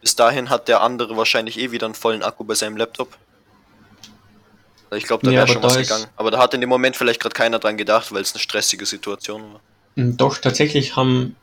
Bis 0.00 0.16
dahin 0.16 0.50
hat 0.50 0.66
der 0.66 0.80
andere 0.80 1.16
wahrscheinlich 1.16 1.58
eh 1.58 1.70
wieder 1.70 1.86
einen 1.86 1.94
vollen 1.94 2.22
Akku 2.22 2.42
bei 2.42 2.54
seinem 2.54 2.76
Laptop. 2.76 3.16
Ich 4.96 5.04
glaube, 5.04 5.24
da 5.24 5.30
Ja, 5.30 5.38
wäre 5.38 5.48
schon 5.48 5.62
was 5.62 5.76
gegangen. 5.76 6.06
Aber 6.16 6.30
da 6.30 6.38
hat 6.38 6.54
in 6.54 6.60
dem 6.60 6.70
Moment 6.70 6.96
vielleicht 6.96 7.20
gerade 7.20 7.34
keiner 7.34 7.58
dran 7.58 7.76
gedacht, 7.76 8.12
weil 8.12 8.22
es 8.22 8.32
eine 8.32 8.40
stressige 8.40 8.86
Situation 8.86 9.42
war. 9.52 9.60
Mm, 9.96 10.16
Doch, 10.16 10.38
tatsächlich 10.38 10.96
haben, 10.96 11.36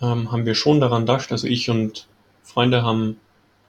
ähm, 0.00 0.30
haben 0.30 0.46
wir 0.46 0.54
schon 0.54 0.80
daran 0.80 1.02
gedacht, 1.02 1.32
also 1.32 1.46
ich 1.46 1.70
und 1.70 2.06
Freunde 2.44 2.82
haben 2.82 3.18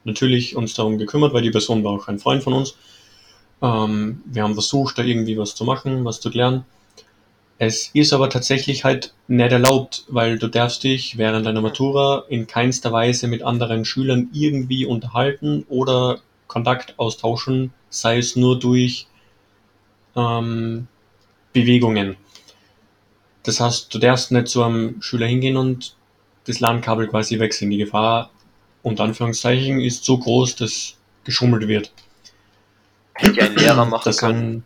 natürlich 0.04 0.56
uns 0.56 0.74
darum 0.74 0.98
gekümmert, 0.98 1.34
weil 1.34 1.42
die 1.42 1.52
Person 1.52 1.84
war 1.84 1.92
auch 1.92 2.08
ein 2.08 2.20
Freund 2.20 2.44
von 2.44 2.54
uns. 2.54 2.76
Ähm, 3.62 4.22
wir 4.26 4.44
haben 4.44 4.54
versucht, 4.54 4.98
da 4.98 5.04
irgendwie 5.04 5.38
was 5.38 5.56
zu 5.56 5.66
machen, 5.66 6.06
was 6.06 6.20
zu 6.20 6.30
klären. 6.30 6.66
Es 7.58 7.90
ist 7.94 8.14
aber 8.14 8.30
tatsächlich 8.30 8.86
halt 8.86 9.14
nicht 9.28 9.52
erlaubt, 9.52 10.06
weil 10.08 10.40
du 10.40 10.48
darfst 10.48 10.84
dich 10.86 11.18
während 11.18 11.46
deiner 11.46 11.60
Matura 11.62 12.24
in 12.30 12.48
keinster 12.48 12.94
Weise 12.94 13.28
mit 13.28 13.44
anderen 13.44 13.84
Schülern 13.84 14.30
irgendwie 14.32 14.86
unterhalten 14.86 15.66
oder 15.68 16.20
Kontakt 16.50 16.96
austauschen, 16.98 17.72
sei 17.90 18.18
es 18.18 18.36
nur 18.36 18.60
durch 18.60 19.08
ähm, 20.18 20.88
Bewegungen. 21.54 22.18
Das 23.44 23.62
heißt, 23.62 23.94
du 23.94 24.00
darfst 24.00 24.32
nicht 24.32 24.50
zu 24.50 24.62
einem 24.64 25.02
Schüler 25.02 25.28
hingehen 25.28 25.56
und 25.56 25.96
das 26.46 26.60
LAN-Kabel 26.60 27.08
quasi 27.08 27.40
wechseln. 27.40 27.70
Die 27.72 27.78
Gefahr, 27.78 28.32
unter 28.84 29.04
Anführungszeichen, 29.06 29.80
ist 29.80 30.04
so 30.04 30.18
groß, 30.18 30.58
dass 30.58 30.98
geschummelt 31.24 31.68
wird. 31.68 31.92
Hätte 33.14 33.42
ein 33.44 33.56
Lehrer 33.56 33.86
machen 33.86 34.02
Das 34.06 34.18
können, 34.18 34.66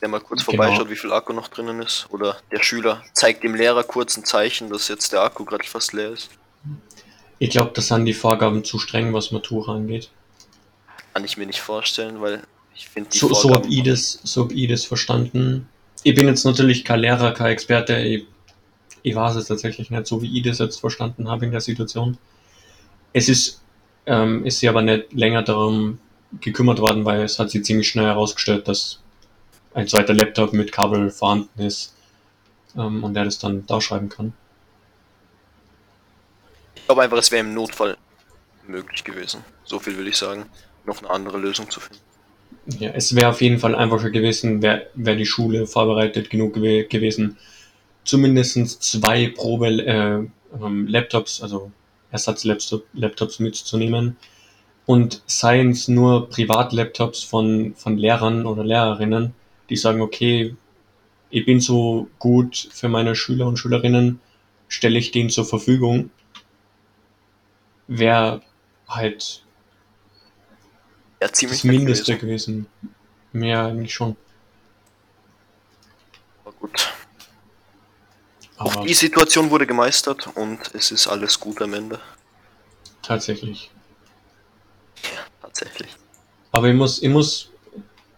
der 0.00 0.08
mal 0.08 0.20
kurz 0.20 0.46
Genau. 0.46 0.62
vorbeischaut, 0.62 0.90
wie 0.90 0.96
viel 0.96 1.12
Akku 1.12 1.32
noch 1.32 1.48
drinnen 1.48 1.82
ist. 1.82 2.06
Oder 2.10 2.36
der 2.52 2.62
Schüler 2.62 3.02
zeigt 3.14 3.42
dem 3.42 3.54
Lehrer 3.54 3.82
kurz 3.82 4.16
ein 4.16 4.24
Zeichen, 4.24 4.70
dass 4.70 4.86
jetzt 4.88 5.12
der 5.12 5.22
Akku 5.22 5.44
gerade 5.44 5.64
fast 5.64 5.92
leer 5.92 6.10
ist. 6.12 6.30
ich 7.40 7.50
glaube, 7.50 7.72
das 7.74 7.88
sind 7.88 8.04
die 8.04 8.14
Vorgaben 8.14 8.62
zu 8.64 8.78
streng, 8.78 9.12
was 9.12 9.32
Matura 9.32 9.74
angeht. 9.74 10.10
Kann 11.18 11.24
ich 11.24 11.36
mir 11.36 11.46
nicht 11.46 11.60
vorstellen, 11.60 12.20
weil 12.20 12.44
ich 12.76 12.88
finde 12.88 13.10
die 13.10 13.18
So, 13.18 13.34
so 13.34 13.52
habe 13.52 13.66
ich, 13.66 13.82
das- 13.82 14.20
so 14.22 14.44
hab 14.44 14.52
ich 14.52 14.68
das 14.68 14.84
verstanden. 14.84 15.68
Ich 16.04 16.14
bin 16.14 16.28
jetzt 16.28 16.44
natürlich 16.44 16.84
kein 16.84 17.00
Lehrer, 17.00 17.32
kein 17.32 17.50
Experte. 17.50 17.98
Ich, 17.98 18.24
ich 19.02 19.16
weiß 19.16 19.34
es 19.34 19.48
tatsächlich 19.48 19.90
nicht, 19.90 20.06
so 20.06 20.22
wie 20.22 20.38
ich 20.38 20.44
das 20.44 20.60
jetzt 20.60 20.78
verstanden 20.78 21.28
habe 21.28 21.44
in 21.44 21.50
der 21.50 21.60
Situation. 21.60 22.18
Es 23.12 23.28
ist, 23.28 23.60
ähm, 24.06 24.46
ist 24.46 24.60
sie 24.60 24.68
aber 24.68 24.80
nicht 24.80 25.12
länger 25.12 25.42
darum 25.42 25.98
gekümmert 26.40 26.78
worden, 26.78 27.04
weil 27.04 27.22
es 27.22 27.40
hat 27.40 27.50
sich 27.50 27.64
ziemlich 27.64 27.88
schnell 27.88 28.06
herausgestellt, 28.06 28.68
dass 28.68 29.00
ein 29.74 29.88
zweiter 29.88 30.14
Laptop 30.14 30.52
mit 30.52 30.70
Kabel 30.70 31.10
vorhanden 31.10 31.60
ist 31.60 31.96
ähm, 32.76 33.02
und 33.02 33.14
der 33.14 33.24
das 33.24 33.40
dann 33.40 33.66
da 33.66 33.80
schreiben 33.80 34.08
kann. 34.08 34.34
Ich 36.76 36.84
glaube 36.86 37.02
einfach, 37.02 37.18
es 37.18 37.32
wäre 37.32 37.40
im 37.44 37.54
Notfall 37.54 37.96
möglich 38.68 39.02
gewesen. 39.02 39.42
So 39.64 39.80
viel 39.80 39.98
will 39.98 40.06
ich 40.06 40.16
sagen. 40.16 40.46
Noch 40.88 41.02
eine 41.02 41.10
andere 41.10 41.36
Lösung 41.36 41.68
zu 41.70 41.80
finden. 41.80 42.02
Ja, 42.78 42.90
es 42.90 43.14
wäre 43.14 43.28
auf 43.28 43.42
jeden 43.42 43.58
Fall 43.58 43.74
einfacher 43.74 44.08
gewesen, 44.08 44.62
wäre 44.62 44.86
wär 44.94 45.16
die 45.16 45.26
Schule 45.26 45.66
vorbereitet 45.66 46.30
genug 46.30 46.54
gew 46.54 46.86
gewesen, 46.88 47.36
zumindest 48.04 48.82
zwei 48.82 49.28
Probe 49.28 49.68
äh, 49.68 50.26
ähm, 50.64 50.86
Laptops, 50.86 51.42
also 51.42 51.70
Ersatzlaptops 52.10 52.84
Laptops 52.94 53.38
mitzunehmen. 53.38 54.16
Und 54.86 55.22
seien 55.26 55.72
es 55.72 55.88
nur 55.88 56.30
Privatlaptops 56.30 57.22
von, 57.22 57.74
von 57.74 57.98
Lehrern 57.98 58.46
oder 58.46 58.64
Lehrerinnen, 58.64 59.34
die 59.68 59.76
sagen, 59.76 60.00
okay, 60.00 60.56
ich 61.28 61.44
bin 61.44 61.60
so 61.60 62.08
gut 62.18 62.70
für 62.72 62.88
meine 62.88 63.14
Schüler 63.14 63.46
und 63.46 63.58
Schülerinnen, 63.58 64.20
stelle 64.68 64.98
ich 64.98 65.10
den 65.10 65.28
zur 65.28 65.44
Verfügung. 65.44 66.08
Wäre 67.88 68.40
halt 68.88 69.42
Ja, 71.20 71.32
ziemlich 71.32 71.60
das 71.62 71.64
Mindeste 71.64 72.16
gewesen. 72.16 72.66
gewesen. 72.70 72.92
Mehr 73.32 73.64
eigentlich 73.64 73.92
schon. 73.92 74.16
Aber 76.44 76.52
gut. 76.52 76.92
Aber 78.56 78.70
Auch 78.70 78.84
die 78.84 78.94
Situation 78.94 79.50
wurde 79.50 79.66
gemeistert 79.66 80.28
und 80.34 80.58
es 80.74 80.90
ist 80.90 81.06
alles 81.06 81.38
gut 81.38 81.60
am 81.62 81.74
Ende. 81.74 82.00
tatsächlich. 83.02 83.70
Tatsächlich. 85.40 85.96
Aber 86.52 86.68
ich 86.68 86.74
muss, 86.74 87.02
ich 87.02 87.08
muss 87.08 87.50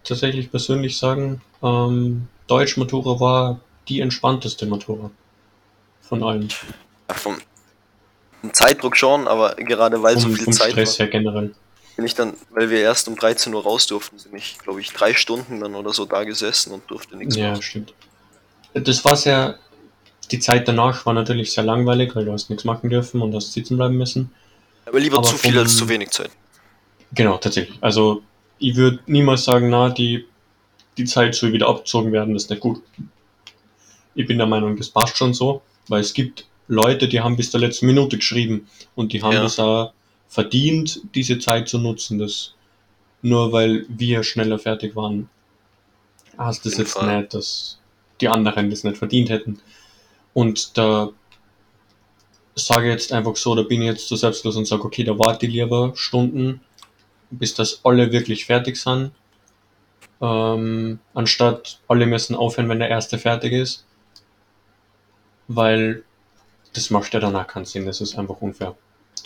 tatsächlich 0.04 0.50
persönlich 0.50 0.96
sagen, 0.98 1.40
ähm, 1.62 2.28
Deutsch-Matura 2.46 3.20
war 3.20 3.60
die 3.88 4.00
entspannteste 4.00 4.66
Matura 4.66 5.10
von 6.00 6.22
allen. 6.22 6.48
Ja, 7.08 7.14
vom, 7.14 7.38
Zeitdruck 8.52 8.96
schon, 8.96 9.28
aber 9.28 9.54
gerade 9.56 10.02
weil 10.02 10.16
so 10.16 10.22
Vom, 10.28 10.34
viel 10.34 10.44
vom 10.44 10.52
Zeit 10.52 10.72
Stress 10.72 10.98
war, 10.98 11.06
her 11.06 11.12
generell. 11.12 11.54
Bin 12.00 12.06
ich 12.06 12.14
dann, 12.14 12.32
weil 12.48 12.70
wir 12.70 12.78
erst 12.80 13.08
um 13.08 13.16
13 13.16 13.52
Uhr 13.52 13.62
raus 13.62 13.86
durften, 13.86 14.18
sind 14.18 14.34
ich, 14.34 14.58
glaube 14.60 14.80
ich, 14.80 14.90
drei 14.90 15.12
Stunden 15.12 15.60
dann 15.60 15.74
oder 15.74 15.92
so 15.92 16.06
da 16.06 16.24
gesessen 16.24 16.72
und 16.72 16.90
durfte 16.90 17.14
nichts 17.14 17.36
Ja, 17.36 17.50
machen. 17.50 17.60
stimmt. 17.62 17.92
Das 18.72 19.04
war 19.04 19.16
sehr, 19.16 19.58
die 20.30 20.38
Zeit 20.38 20.66
danach 20.66 21.04
war 21.04 21.12
natürlich 21.12 21.52
sehr 21.52 21.62
langweilig, 21.64 22.16
weil 22.16 22.24
du 22.24 22.32
hast 22.32 22.48
nichts 22.48 22.64
machen 22.64 22.88
dürfen 22.88 23.20
und 23.20 23.34
hast 23.34 23.52
sitzen 23.52 23.76
bleiben 23.76 23.98
müssen. 23.98 24.32
Aber 24.86 24.98
lieber 24.98 25.18
Aber 25.18 25.26
zu 25.28 25.36
viel 25.36 25.52
vom- 25.52 25.60
als 25.60 25.76
zu 25.76 25.90
wenig 25.90 26.08
Zeit. 26.10 26.30
Genau, 27.12 27.36
tatsächlich. 27.36 27.76
Also 27.82 28.22
ich 28.58 28.76
würde 28.76 29.00
niemals 29.04 29.44
sagen, 29.44 29.68
na, 29.68 29.90
die, 29.90 30.24
die 30.96 31.04
Zeit 31.04 31.34
soll 31.34 31.52
wieder 31.52 31.68
abgezogen 31.68 32.12
werden, 32.12 32.32
das 32.32 32.44
ist 32.44 32.50
nicht 32.50 32.60
gut. 32.60 32.82
Ich 34.14 34.26
bin 34.26 34.38
der 34.38 34.46
Meinung, 34.46 34.74
das 34.78 34.88
passt 34.88 35.18
schon 35.18 35.34
so, 35.34 35.60
weil 35.88 36.00
es 36.00 36.14
gibt 36.14 36.46
Leute, 36.66 37.08
die 37.08 37.20
haben 37.20 37.36
bis 37.36 37.50
zur 37.50 37.60
letzten 37.60 37.84
Minute 37.84 38.16
geschrieben 38.16 38.68
und 38.94 39.12
die 39.12 39.22
haben 39.22 39.32
Ja. 39.34 39.42
das 39.42 39.58
auch 39.58 39.92
verdient, 40.30 41.02
diese 41.14 41.38
Zeit 41.38 41.68
zu 41.68 41.78
nutzen. 41.78 42.18
Das 42.18 42.54
nur 43.22 43.52
weil 43.52 43.84
wir 43.88 44.22
schneller 44.22 44.58
fertig 44.58 44.96
waren, 44.96 45.28
das 46.64 46.72
jeden 46.72 46.86
jetzt 46.86 46.92
Fall. 46.98 47.18
nicht, 47.20 47.34
dass 47.34 47.78
die 48.20 48.28
anderen 48.28 48.70
das 48.70 48.84
nicht 48.84 48.96
verdient 48.96 49.28
hätten. 49.30 49.60
Und 50.32 50.78
da 50.78 51.10
sage 52.54 52.86
ich 52.86 52.92
jetzt 52.92 53.12
einfach 53.12 53.36
so, 53.36 53.54
da 53.54 53.62
bin 53.62 53.82
ich 53.82 53.88
jetzt 53.88 54.08
so 54.08 54.16
selbstlos 54.16 54.56
und 54.56 54.66
sage, 54.66 54.84
okay, 54.84 55.04
da 55.04 55.18
warte 55.18 55.46
ich 55.46 55.52
lieber 55.52 55.92
Stunden, 55.94 56.60
bis 57.30 57.54
das 57.54 57.80
alle 57.84 58.12
wirklich 58.12 58.46
fertig 58.46 58.76
sind, 58.76 59.12
ähm, 60.20 60.98
anstatt 61.14 61.80
alle 61.88 62.06
müssen 62.06 62.34
aufhören, 62.34 62.68
wenn 62.68 62.80
der 62.80 62.88
erste 62.88 63.18
fertig 63.18 63.52
ist, 63.52 63.86
weil 65.48 66.04
das 66.72 66.90
macht 66.90 67.12
ja 67.14 67.20
danach 67.20 67.46
keinen 67.46 67.64
Sinn, 67.64 67.86
das 67.86 68.00
ist 68.00 68.18
einfach 68.18 68.40
unfair. 68.40 68.76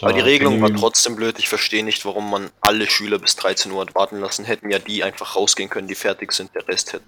Aber 0.02 0.12
die 0.12 0.20
Regelung 0.20 0.60
war 0.60 0.74
trotzdem 0.74 1.16
blöd. 1.16 1.36
Ich 1.38 1.48
verstehe 1.48 1.84
nicht, 1.84 2.04
warum 2.04 2.30
man 2.30 2.50
alle 2.60 2.88
Schüler 2.88 3.18
bis 3.18 3.36
13 3.36 3.70
Uhr 3.72 3.80
hat 3.82 3.94
warten 3.94 4.20
lassen. 4.20 4.44
Hätten 4.44 4.70
ja 4.70 4.78
die 4.78 5.04
einfach 5.04 5.36
rausgehen 5.36 5.70
können, 5.70 5.88
die 5.88 5.94
fertig 5.94 6.32
sind. 6.32 6.54
Der 6.54 6.66
Rest 6.66 6.92
hätte 6.92 7.04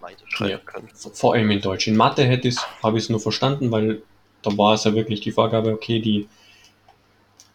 weiterschreiben 0.00 0.50
Ja. 0.50 0.58
können. 0.58 0.88
Vor 0.94 1.34
allem 1.34 1.50
in 1.50 1.60
Deutsch. 1.60 1.86
In 1.86 1.96
Mathe 1.96 2.24
hätte 2.24 2.48
ich 2.48 2.56
habe 2.82 2.98
ich 2.98 3.04
es 3.04 3.10
nur 3.10 3.20
verstanden, 3.20 3.70
weil 3.70 4.02
da 4.42 4.56
war 4.56 4.74
es 4.74 4.84
ja 4.84 4.94
wirklich 4.94 5.20
die 5.20 5.32
Vorgabe, 5.32 5.72
okay, 5.72 6.00
die, 6.00 6.28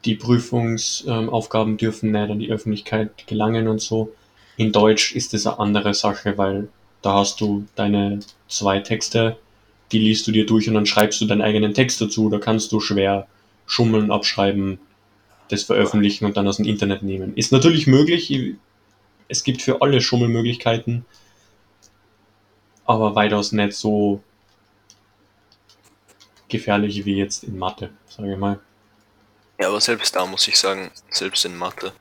die 0.05 0.15
Prüfungsaufgaben 0.15 1.77
dürfen 1.77 2.11
nicht 2.11 2.29
an 2.29 2.39
die 2.39 2.51
Öffentlichkeit 2.51 3.25
gelangen 3.27 3.67
und 3.67 3.81
so. 3.81 4.13
In 4.57 4.71
Deutsch 4.71 5.15
ist 5.15 5.33
es 5.33 5.47
eine 5.47 5.59
andere 5.59 5.93
Sache, 5.93 6.38
weil 6.38 6.69
da 7.01 7.13
hast 7.13 7.41
du 7.41 7.65
deine 7.75 8.19
zwei 8.47 8.79
Texte, 8.79 9.38
die 9.91 9.99
liest 9.99 10.27
du 10.27 10.31
dir 10.31 10.45
durch 10.45 10.67
und 10.67 10.75
dann 10.75 10.85
schreibst 10.85 11.21
du 11.21 11.25
deinen 11.25 11.41
eigenen 11.41 11.73
Text 11.73 12.01
dazu. 12.01 12.29
Da 12.29 12.39
kannst 12.39 12.71
du 12.71 12.79
schwer 12.79 13.27
schummeln, 13.65 14.12
abschreiben, 14.12 14.80
das 15.49 15.63
veröffentlichen 15.63 16.25
und 16.25 16.38
dann 16.38 16.47
aus 16.47 16.58
dem 16.58 16.65
Internet 16.65 17.04
nehmen. 17.04 17.36
Ist 17.36 17.51
natürlich 17.51 17.88
möglich. 17.88 18.34
Es 19.28 19.43
gibt 19.43 19.62
für 19.62 19.82
alle 19.82 20.01
Schummelmöglichkeiten 20.01 21.06
aber 22.86 23.15
weitaus 23.15 23.51
nicht 23.51 23.73
so 23.73 24.21
gefährlich 26.48 27.06
wie 27.06 27.17
jetzt 27.17 27.44
in 27.44 27.58
Mathe, 27.58 27.89
sage 28.08 28.33
ich 28.33 28.37
mal. 28.37 28.60
Ja, 29.60 29.69
aber 29.69 29.81
selbst 29.81 30.15
da 30.15 30.25
muss 30.25 30.48
ich 30.48 30.58
sagen, 30.58 30.92
selbst 31.10 31.46
in 31.46 31.58
Mathe, 31.58 31.94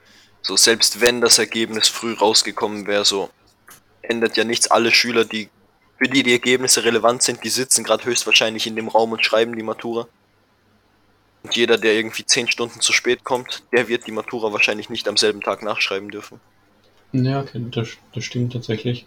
so 0.42 0.56
selbst 0.56 1.00
wenn 1.00 1.20
das 1.20 1.38
Ergebnis 1.38 1.88
früh 1.88 2.12
rausgekommen 2.12 2.86
wäre, 2.86 3.04
so 3.04 3.30
ändert 4.02 4.36
ja 4.36 4.44
nichts. 4.44 4.70
Alle 4.70 4.92
Schüler, 4.92 5.24
die 5.24 5.48
für 5.96 6.08
die 6.08 6.22
die 6.22 6.32
Ergebnisse 6.32 6.84
relevant 6.84 7.22
sind, 7.22 7.42
die 7.44 7.48
sitzen 7.48 7.84
gerade 7.84 8.04
höchstwahrscheinlich 8.04 8.66
in 8.66 8.76
dem 8.76 8.88
Raum 8.88 9.12
und 9.12 9.24
schreiben 9.24 9.56
die 9.56 9.62
Matura. 9.62 10.06
Und 11.44 11.54
jeder, 11.56 11.76
der 11.76 11.94
irgendwie 11.94 12.24
10 12.24 12.48
Stunden 12.48 12.80
zu 12.80 12.92
spät 12.92 13.22
kommt, 13.22 13.62
der 13.70 13.88
wird 13.88 14.06
die 14.06 14.12
Matura 14.12 14.52
wahrscheinlich 14.52 14.88
nicht 14.88 15.06
am 15.06 15.18
selben 15.18 15.42
Tag 15.42 15.62
nachschreiben 15.62 16.10
dürfen. 16.10 16.40
Ja, 17.12 17.42
okay, 17.42 17.62
das, 17.70 17.90
das 18.14 18.24
stimmt 18.24 18.54
tatsächlich. 18.54 19.06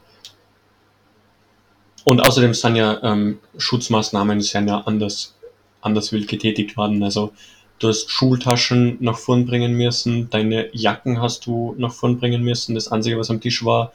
Und 2.06 2.22
außerdem 2.22 2.54
sind 2.54 2.76
ja 2.76 3.02
ähm, 3.04 3.40
Schutzmaßnahmen 3.58 4.40
sind 4.42 4.70
ja 4.70 4.82
anders, 4.86 5.36
anders 5.82 6.14
wild 6.14 6.28
getätigt 6.28 6.78
worden. 6.78 7.04
Also 7.04 7.34
du 7.80 7.90
hast 7.90 8.10
Schultaschen 8.10 8.98
nach 9.02 9.18
vorn 9.18 9.46
bringen 9.46 9.74
müssen, 9.74 10.30
deine 10.30 10.70
Jacken 10.74 11.20
hast 11.22 11.48
du 11.48 11.76
nach 11.78 11.92
vorn 11.92 12.20
bringen 12.20 12.44
müssen. 12.44 12.76
Das 12.76 12.88
Einzige, 12.90 13.18
was 13.18 13.30
am 13.30 13.42
Tisch 13.42 13.66
war, 13.66 13.92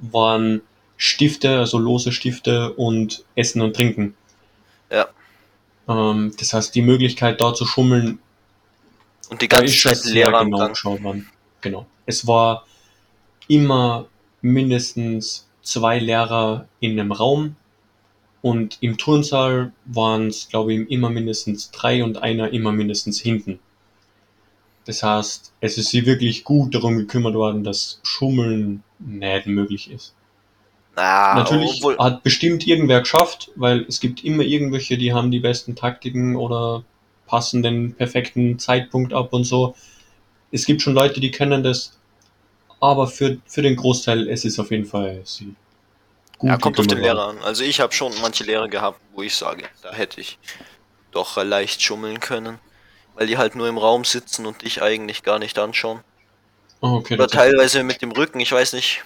waren 0.00 0.62
Stifte, 0.96 1.58
also 1.58 1.78
lose 1.78 2.10
Stifte 2.10 2.72
und 2.72 3.24
Essen 3.36 3.60
und 3.60 3.76
Trinken. 3.76 4.14
Ja. 4.90 5.08
Ähm, 5.88 6.32
das 6.38 6.52
heißt, 6.54 6.74
die 6.74 6.82
Möglichkeit 6.82 7.40
da 7.40 7.54
zu 7.54 7.64
schummeln 7.64 8.18
Und 9.28 9.42
die 9.42 9.48
ganze 9.48 9.76
Zeit 9.76 10.04
Lehrer 10.04 10.44
genau 10.44 10.58
worden. 10.58 11.28
Genau. 11.60 11.86
Es 12.06 12.26
war 12.26 12.66
immer 13.48 14.06
mindestens 14.40 15.48
zwei 15.62 15.98
Lehrer 15.98 16.66
in 16.80 16.98
einem 16.98 17.12
Raum 17.12 17.56
und 18.42 18.78
im 18.80 18.98
Turnsaal 18.98 19.72
waren 19.84 20.26
es, 20.26 20.48
glaube 20.48 20.74
ich, 20.74 20.90
immer 20.90 21.10
mindestens 21.10 21.70
drei 21.70 22.02
und 22.02 22.18
einer 22.18 22.52
immer 22.52 22.72
mindestens 22.72 23.20
hinten. 23.20 23.60
Das 24.84 25.04
heißt, 25.04 25.52
es 25.60 25.78
ist 25.78 25.90
sie 25.90 26.06
wirklich 26.06 26.42
gut 26.42 26.74
darum 26.74 26.96
gekümmert 26.96 27.34
worden, 27.34 27.62
dass 27.62 28.00
Schummeln 28.02 28.82
nicht 28.98 29.46
möglich 29.46 29.90
ist. 29.90 30.14
Na, 30.94 31.34
Natürlich 31.34 31.78
obwohl, 31.78 31.98
hat 31.98 32.22
bestimmt 32.22 32.66
irgendwer 32.66 33.00
geschafft, 33.00 33.50
weil 33.56 33.86
es 33.88 34.00
gibt 34.00 34.24
immer 34.24 34.42
irgendwelche, 34.42 34.98
die 34.98 35.12
haben 35.12 35.30
die 35.30 35.40
besten 35.40 35.74
Taktiken 35.74 36.36
oder 36.36 36.84
passen 37.26 37.62
den 37.62 37.94
perfekten 37.94 38.58
Zeitpunkt 38.58 39.14
ab 39.14 39.32
und 39.32 39.44
so. 39.44 39.74
Es 40.50 40.66
gibt 40.66 40.82
schon 40.82 40.94
Leute, 40.94 41.20
die 41.20 41.30
können 41.30 41.62
das, 41.62 41.98
aber 42.80 43.06
für, 43.06 43.38
für 43.46 43.62
den 43.62 43.76
Großteil 43.76 44.28
es 44.28 44.44
ist 44.44 44.58
auf 44.58 44.70
jeden 44.70 44.84
Fall 44.84 45.22
sie 45.24 45.54
gut 46.42 46.50
ja, 46.50 46.58
kommt 46.58 46.78
auf 46.78 46.86
den 46.86 46.98
Lehrer 46.98 47.28
an. 47.28 47.38
Also 47.42 47.62
ich 47.62 47.80
habe 47.80 47.92
schon 47.92 48.12
manche 48.20 48.44
Lehrer 48.44 48.68
gehabt, 48.68 49.00
wo 49.14 49.22
ich 49.22 49.34
sage, 49.34 49.64
da 49.82 49.92
hätte 49.92 50.20
ich 50.20 50.38
doch 51.12 51.42
leicht 51.42 51.80
schummeln 51.80 52.20
können. 52.20 52.58
Weil 53.14 53.26
die 53.26 53.38
halt 53.38 53.54
nur 53.54 53.68
im 53.68 53.78
Raum 53.78 54.04
sitzen 54.04 54.46
und 54.46 54.62
dich 54.62 54.82
eigentlich 54.82 55.22
gar 55.22 55.38
nicht 55.38 55.58
anschauen. 55.58 56.00
Oh, 56.80 56.94
okay, 56.94 57.14
Oder 57.14 57.28
teilweise 57.28 57.84
mit 57.84 58.02
dem 58.02 58.10
Rücken, 58.10 58.40
ich 58.40 58.50
weiß 58.50 58.72
nicht. 58.72 59.04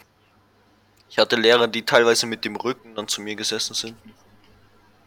Ich 1.09 1.19
hatte 1.19 1.37
Lehrer, 1.37 1.69
die 1.69 1.85
teilweise 1.85 2.27
mit 2.27 2.45
dem 2.45 2.57
Rücken 2.57 2.95
dann 2.95 3.09
zu 3.09 3.21
mir 3.21 3.37
gesessen 3.37 3.75
sind. 3.75 3.97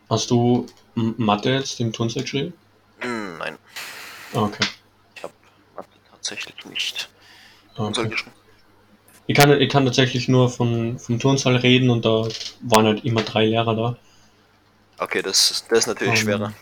Hast 0.09 0.31
du 0.31 0.65
Mathe 0.95 1.51
jetzt 1.51 1.79
im 1.79 1.93
Turnsaal 1.93 2.23
geschrieben? 2.23 2.53
Hm, 2.99 3.37
nein, 3.37 3.57
Ah, 4.33 4.41
okay. 4.43 4.65
ich 5.15 5.23
habe 5.23 5.33
Mathe 5.75 5.89
tatsächlich 6.11 6.65
nicht. 6.65 7.09
Ah, 7.77 7.87
okay. 7.87 8.11
Ich 9.27 9.35
kann, 9.35 9.51
ich 9.61 9.69
kann 9.69 9.85
tatsächlich 9.85 10.27
nur 10.27 10.49
von, 10.49 10.97
vom 10.97 11.19
Turnsaal 11.19 11.57
reden 11.57 11.89
und 11.91 12.03
da 12.05 12.27
waren 12.61 12.85
halt 12.87 13.05
immer 13.05 13.21
drei 13.21 13.45
Lehrer 13.45 13.75
da. 13.75 13.97
Okay, 14.97 15.21
das, 15.21 15.51
ist- 15.51 15.65
das 15.71 15.79
ist 15.79 15.87
natürlich 15.87 16.19
Ähm, 16.19 16.25
schwerer. 16.25 16.53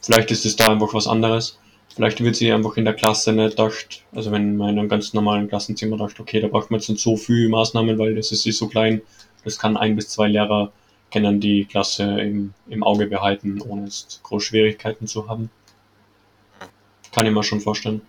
Vielleicht 0.00 0.30
ist 0.30 0.46
es 0.46 0.56
da 0.56 0.68
einfach 0.68 0.94
was 0.94 1.06
anderes. 1.06 1.58
Vielleicht 1.94 2.22
wird 2.22 2.36
sie 2.36 2.50
einfach 2.52 2.76
in 2.76 2.84
der 2.84 2.94
Klasse 2.94 3.32
nicht 3.32 3.56
gedacht, 3.56 4.02
also 4.12 4.32
wenn 4.32 4.56
man 4.56 4.70
in 4.70 4.78
einem 4.78 4.88
ganz 4.88 5.12
normalen 5.12 5.48
Klassenzimmer 5.48 5.98
dacht, 5.98 6.18
okay, 6.20 6.40
da 6.40 6.48
braucht 6.48 6.70
man 6.70 6.80
jetzt 6.80 6.88
nicht 6.88 7.02
so 7.02 7.16
viel 7.16 7.48
Maßnahmen, 7.48 7.98
weil 7.98 8.14
das 8.14 8.32
ist 8.32 8.44
so 8.44 8.68
klein. 8.68 9.02
Das 9.44 9.58
kann 9.58 9.76
ein 9.76 9.96
bis 9.96 10.08
zwei 10.08 10.28
Lehrer 10.28 10.72
kennen 11.12 11.40
die 11.40 11.66
Klasse 11.66 12.04
im, 12.20 12.54
im 12.68 12.82
Auge 12.82 13.06
behalten, 13.06 13.60
ohne 13.60 13.84
jetzt 13.84 14.20
große 14.22 14.46
Schwierigkeiten 14.46 15.06
zu 15.06 15.28
haben. 15.28 15.50
Kann 17.12 17.26
ich 17.26 17.32
mir 17.32 17.44
schon 17.44 17.60
vorstellen. 17.60 18.00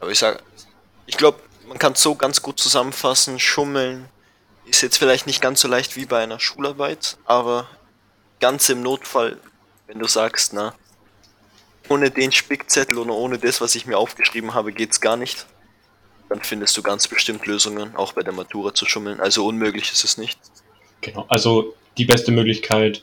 Aber 0.00 0.10
ich 0.10 0.18
sag, 0.18 0.42
ich 1.06 1.16
glaube, 1.16 1.38
man 1.68 1.78
kann 1.78 1.92
es 1.92 2.02
so 2.02 2.16
ganz 2.16 2.42
gut 2.42 2.58
zusammenfassen. 2.58 3.38
Schummeln 3.38 4.08
ist 4.66 4.82
jetzt 4.82 4.96
vielleicht 4.96 5.28
nicht 5.28 5.40
ganz 5.40 5.60
so 5.60 5.68
leicht 5.68 5.94
wie 5.94 6.06
bei 6.06 6.24
einer 6.24 6.40
Schularbeit, 6.40 7.16
aber 7.24 7.68
ganz 8.40 8.68
im 8.68 8.82
Notfall, 8.82 9.38
wenn 9.92 10.00
du 10.00 10.08
sagst, 10.08 10.54
na, 10.54 10.74
ohne 11.90 12.10
den 12.10 12.32
Spickzettel 12.32 12.96
oder 12.96 13.12
ohne 13.12 13.38
das, 13.38 13.60
was 13.60 13.74
ich 13.74 13.84
mir 13.84 13.98
aufgeschrieben 13.98 14.54
habe, 14.54 14.72
geht's 14.72 15.02
gar 15.02 15.18
nicht, 15.18 15.46
dann 16.30 16.40
findest 16.40 16.74
du 16.78 16.82
ganz 16.82 17.08
bestimmt 17.08 17.44
Lösungen, 17.46 17.94
auch 17.96 18.14
bei 18.14 18.22
der 18.22 18.32
Matura 18.32 18.72
zu 18.72 18.86
schummeln. 18.86 19.20
Also 19.20 19.44
unmöglich 19.44 19.92
ist 19.92 20.02
es 20.02 20.16
nicht. 20.16 20.38
Genau. 21.02 21.26
Also 21.28 21.74
die 21.98 22.06
beste 22.06 22.32
Möglichkeit 22.32 23.02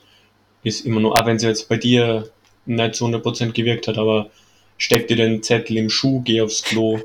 ist 0.63 0.83
immer 0.83 0.99
nur, 0.99 1.13
auch 1.13 1.27
wenn 1.27 1.37
sie 1.37 1.47
jetzt 1.47 1.69
bei 1.69 1.77
dir 1.77 2.31
nicht 2.65 2.95
zu 2.95 3.05
100% 3.05 3.51
gewirkt 3.51 3.87
hat, 3.87 3.99
aber 3.99 4.31
steck 4.79 5.07
dir 5.07 5.17
den 5.17 5.43
Zettel 5.43 5.77
im 5.77 5.91
Schuh, 5.91 6.21
geh 6.21 6.41
aufs 6.41 6.63
Klo. 6.63 6.99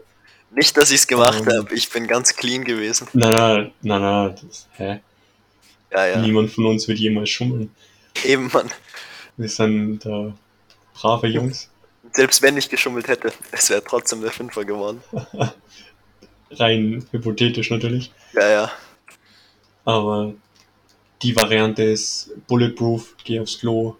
Nicht, 0.50 0.78
dass 0.78 0.90
ich 0.90 1.00
es 1.00 1.06
gemacht 1.06 1.42
Ähm. 1.46 1.58
habe, 1.58 1.74
ich 1.74 1.90
bin 1.90 2.06
ganz 2.06 2.34
clean 2.34 2.64
gewesen. 2.64 3.06
Na, 3.12 3.28
na, 3.28 3.70
na, 3.82 3.98
na, 3.98 4.28
das, 4.30 4.66
hä? 4.78 5.00
Ja, 5.92 6.06
ja. 6.06 6.16
Niemand 6.22 6.52
von 6.52 6.64
uns 6.64 6.88
wird 6.88 6.98
jemals 6.98 7.28
schummeln. 7.28 7.70
Eben, 8.24 8.50
Mann. 8.50 8.70
Wir 9.36 9.48
sind 9.48 10.06
äh, 10.06 10.32
brave 10.94 11.26
Jungs. 11.26 11.70
Selbst 12.12 12.42
wenn 12.42 12.56
ich 12.56 12.68
geschummelt 12.68 13.08
hätte, 13.08 13.32
es 13.52 13.70
wäre 13.70 13.82
trotzdem 13.82 14.20
der 14.20 14.30
Fünfer 14.30 14.64
geworden. 14.64 15.02
Rein 16.50 17.04
hypothetisch 17.10 17.70
natürlich. 17.70 18.12
Ja, 18.32 18.48
ja. 18.48 18.72
Aber 19.84 20.34
die 21.22 21.34
Variante 21.34 21.82
ist 21.82 22.30
Bulletproof, 22.46 23.16
geh 23.24 23.40
aufs 23.40 23.58
Klo. 23.58 23.96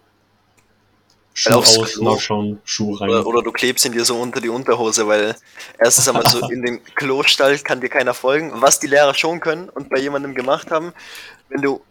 Schuh 1.37 1.53
aus, 1.55 1.93
Klo. 1.93 2.13
nachschauen, 2.13 2.61
Schuh 2.63 2.93
rein. 2.93 3.09
Oder, 3.09 3.27
oder 3.27 3.41
du 3.41 3.51
klebst 3.51 3.83
ihn 3.83 3.91
dir 3.91 4.05
so 4.05 4.15
unter 4.15 4.39
die 4.39 4.47
Unterhose, 4.47 5.05
weil 5.05 5.35
erstens 5.77 6.07
einmal 6.07 6.25
so 6.29 6.39
in 6.49 6.61
den 6.61 6.81
Klostall 6.95 7.57
kann 7.59 7.81
dir 7.81 7.89
keiner 7.89 8.13
folgen, 8.13 8.53
was 8.61 8.79
die 8.79 8.87
Lehrer 8.87 9.13
schon 9.13 9.41
können 9.41 9.67
und 9.67 9.89
bei 9.89 9.99
jemandem 9.99 10.33
gemacht 10.33 10.71
haben, 10.71 10.93
wenn 11.49 11.61
du, 11.61 11.81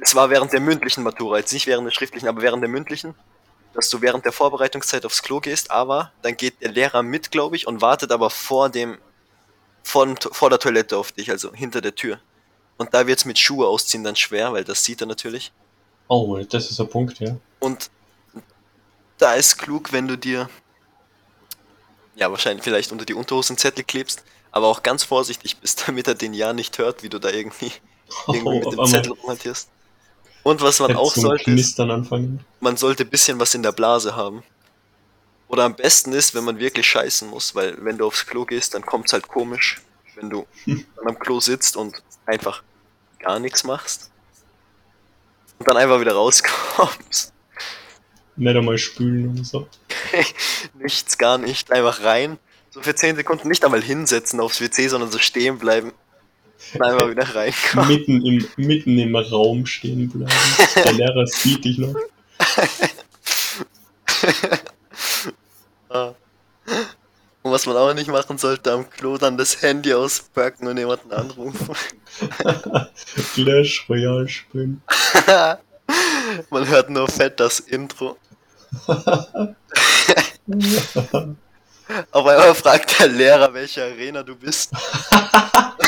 es 0.00 0.14
war 0.14 0.30
während 0.30 0.52
der 0.52 0.60
mündlichen 0.60 1.02
Matura, 1.02 1.38
jetzt 1.38 1.52
nicht 1.52 1.66
während 1.66 1.86
der 1.86 1.92
schriftlichen, 1.92 2.28
aber 2.28 2.42
während 2.42 2.62
der 2.62 2.68
mündlichen, 2.68 3.14
dass 3.74 3.90
du 3.90 4.00
während 4.00 4.24
der 4.24 4.32
Vorbereitungszeit 4.32 5.04
aufs 5.04 5.22
Klo 5.22 5.40
gehst, 5.40 5.70
aber 5.70 6.12
dann 6.22 6.36
geht 6.36 6.62
der 6.62 6.70
Lehrer 6.70 7.02
mit, 7.02 7.30
glaube 7.30 7.56
ich, 7.56 7.66
und 7.66 7.80
wartet 7.80 8.12
aber 8.12 8.30
vor 8.30 8.68
dem, 8.68 8.98
vor, 9.82 10.14
vor 10.32 10.50
der 10.50 10.58
Toilette 10.58 10.96
auf 10.96 11.12
dich, 11.12 11.30
also 11.30 11.52
hinter 11.52 11.80
der 11.80 11.94
Tür. 11.94 12.20
Und 12.76 12.94
da 12.94 13.06
wird's 13.06 13.24
mit 13.24 13.38
Schuhe 13.38 13.66
ausziehen 13.66 14.04
dann 14.04 14.16
schwer, 14.16 14.52
weil 14.52 14.64
das 14.64 14.84
sieht 14.84 15.00
er 15.00 15.06
natürlich. 15.06 15.52
Oh, 16.06 16.38
das 16.38 16.70
ist 16.70 16.80
ein 16.80 16.88
Punkt, 16.88 17.18
ja. 17.18 17.36
Und 17.58 17.90
da 19.18 19.34
ist 19.34 19.58
klug, 19.58 19.92
wenn 19.92 20.06
du 20.06 20.16
dir 20.16 20.48
ja 22.14 22.30
wahrscheinlich 22.30 22.64
vielleicht 22.64 22.92
unter 22.92 23.04
die 23.04 23.14
Unterhose 23.14 23.50
einen 23.50 23.58
Zettel 23.58 23.84
klebst, 23.84 24.24
aber 24.52 24.68
auch 24.68 24.82
ganz 24.82 25.02
vorsichtig 25.02 25.58
bist, 25.58 25.84
damit 25.86 26.06
er 26.06 26.14
den 26.14 26.34
ja 26.34 26.52
nicht 26.52 26.78
hört, 26.78 27.02
wie 27.02 27.08
du 27.08 27.18
da 27.18 27.30
irgendwie, 27.30 27.72
irgendwie 28.28 28.46
Oh, 28.46 28.70
mit 28.70 28.72
dem 28.72 28.86
Zettel 28.86 29.12
rumhantierst. 29.12 29.68
Und 30.48 30.62
was 30.62 30.80
man 30.80 30.96
auch 30.96 31.14
sollte, 31.14 31.50
ist, 31.50 31.78
man 31.78 32.76
sollte 32.78 33.02
ein 33.02 33.10
bisschen 33.10 33.38
was 33.38 33.52
in 33.52 33.62
der 33.62 33.72
Blase 33.72 34.16
haben. 34.16 34.42
Oder 35.46 35.64
am 35.64 35.76
besten 35.76 36.14
ist, 36.14 36.34
wenn 36.34 36.42
man 36.42 36.58
wirklich 36.58 36.86
scheißen 36.86 37.28
muss, 37.28 37.54
weil 37.54 37.76
wenn 37.84 37.98
du 37.98 38.06
aufs 38.06 38.24
Klo 38.24 38.46
gehst, 38.46 38.72
dann 38.72 38.80
kommt's 38.80 39.12
halt 39.12 39.28
komisch, 39.28 39.82
wenn 40.14 40.30
du 40.30 40.46
dann 40.64 41.06
am 41.06 41.18
Klo 41.18 41.40
sitzt 41.40 41.76
und 41.76 42.02
einfach 42.24 42.62
gar 43.18 43.38
nichts 43.40 43.62
machst. 43.62 44.10
Und 45.58 45.68
dann 45.68 45.76
einfach 45.76 46.00
wieder 46.00 46.14
rauskommst. 46.14 47.34
Nicht 48.36 48.56
einmal 48.56 48.78
spülen 48.78 49.28
und 49.28 49.44
so. 49.44 49.68
Nichts, 50.78 51.18
gar 51.18 51.36
nicht. 51.36 51.70
Einfach 51.72 52.04
rein. 52.04 52.38
So 52.70 52.80
für 52.80 52.94
10 52.94 53.16
Sekunden 53.16 53.48
nicht 53.48 53.66
einmal 53.66 53.82
hinsetzen 53.82 54.40
aufs 54.40 54.62
WC, 54.62 54.88
sondern 54.88 55.10
so 55.10 55.18
stehen 55.18 55.58
bleiben. 55.58 55.92
Einfach 56.80 57.10
wieder 57.10 57.34
reinkommen. 57.34 57.88
mitten, 57.88 58.26
im, 58.26 58.46
mitten 58.56 58.98
im 58.98 59.16
Raum 59.16 59.66
stehen 59.66 60.08
bleiben. 60.08 60.32
Der 60.74 60.92
Lehrer 60.92 61.26
sieht 61.26 61.64
dich 61.64 61.78
noch. 61.78 61.94
Und 67.48 67.54
was 67.54 67.64
man 67.64 67.76
auch 67.76 67.94
nicht 67.94 68.10
machen 68.10 68.36
sollte, 68.36 68.72
am 68.72 68.90
Klo 68.90 69.16
dann 69.16 69.38
das 69.38 69.62
Handy 69.62 69.94
auspacken 69.94 70.66
und 70.66 70.76
jemanden 70.76 71.10
anrufen. 71.12 71.74
Clash 73.34 73.86
Royale 73.88 74.28
spielen. 74.28 74.82
man 76.50 76.68
hört 76.68 76.90
nur 76.90 77.08
fett 77.08 77.40
das 77.40 77.60
Intro. 77.60 78.18
Auf 82.10 82.26
einmal 82.26 82.54
fragt 82.54 83.00
der 83.00 83.08
Lehrer, 83.08 83.54
welche 83.54 83.82
Arena 83.82 84.22
du 84.22 84.36
bist. 84.36 84.70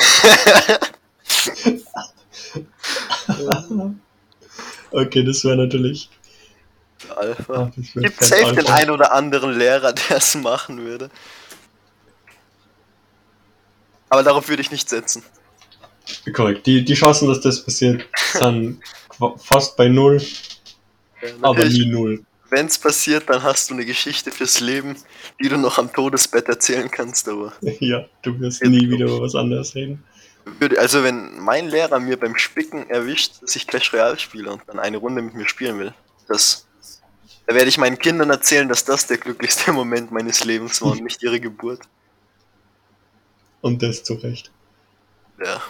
okay, 4.90 5.24
das 5.24 5.44
wäre 5.44 5.57
natürlich. 5.57 6.11
Alpha. 7.16 7.72
Wär 7.94 8.03
Gibt 8.03 8.22
safe 8.22 8.55
den 8.55 8.66
Alpha. 8.66 8.74
ein 8.74 8.90
oder 8.90 9.12
anderen 9.12 9.57
Lehrer, 9.57 9.92
der 9.92 10.18
es 10.18 10.34
machen 10.34 10.84
würde. 10.84 11.11
Aber 14.09 14.22
darauf 14.22 14.48
würde 14.48 14.62
ich 14.62 14.70
nicht 14.70 14.88
setzen. 14.88 15.22
Korrekt. 16.32 16.66
Die, 16.66 16.84
die 16.84 16.94
Chancen, 16.94 17.28
dass 17.28 17.40
das 17.40 17.64
passiert, 17.64 18.07
sind 18.32 18.80
fast 19.36 19.76
bei 19.76 19.88
null, 19.88 20.20
aber 21.42 21.64
nie 21.64 21.86
null. 21.86 22.24
Wenn 22.51 22.66
es 22.66 22.78
passiert, 22.78 23.28
dann 23.28 23.42
hast 23.44 23.70
du 23.70 23.74
eine 23.74 23.86
Geschichte 23.86 24.32
fürs 24.32 24.61
Leben, 24.61 24.96
die 25.40 25.48
du 25.48 25.57
noch 25.57 25.78
am 25.78 25.92
Todesbett 25.92 26.48
erzählen 26.48 26.90
kannst. 26.90 27.28
Aber 27.28 27.53
Ja, 27.80 28.07
du 28.22 28.38
wirst 28.40 28.62
nie 28.64 28.90
wieder 28.90 29.07
über 29.07 29.20
was 29.20 29.36
anderes 29.36 29.74
reden. 29.76 30.03
also 30.76 31.05
wenn 31.05 31.38
mein 31.38 31.68
Lehrer 31.68 32.01
mir 32.01 32.18
beim 32.18 32.36
Spicken 32.36 32.90
erwischt, 32.90 33.40
dass 33.40 33.55
ich 33.55 33.68
Clash 33.68 33.92
Royale 33.92 34.18
spiele 34.18 34.51
und 34.53 34.62
dann 34.66 34.80
eine 34.80 34.96
Runde 34.96 35.22
mit 35.22 35.34
mir 35.34 35.48
spielen 35.48 35.78
will, 35.78 35.94
das, 36.26 36.66
da 37.46 37.55
werde 37.55 37.68
ich 37.68 37.78
meinen 37.78 37.98
Kindern 37.98 38.30
erzählen, 38.30 38.68
dass 38.68 38.84
das 38.84 39.07
der 39.07 39.18
glücklichste 39.18 39.72
Moment 39.72 40.11
meines 40.11 40.44
Lebens 40.44 40.82
war 40.82 40.92
und 40.92 41.05
nicht 41.05 41.22
ihre 41.22 41.38
Geburt. 41.38 41.82
Und 43.61 43.82
das 43.82 44.03
zu 44.03 44.14
Recht. 44.14 44.51
Ja. 45.44 45.62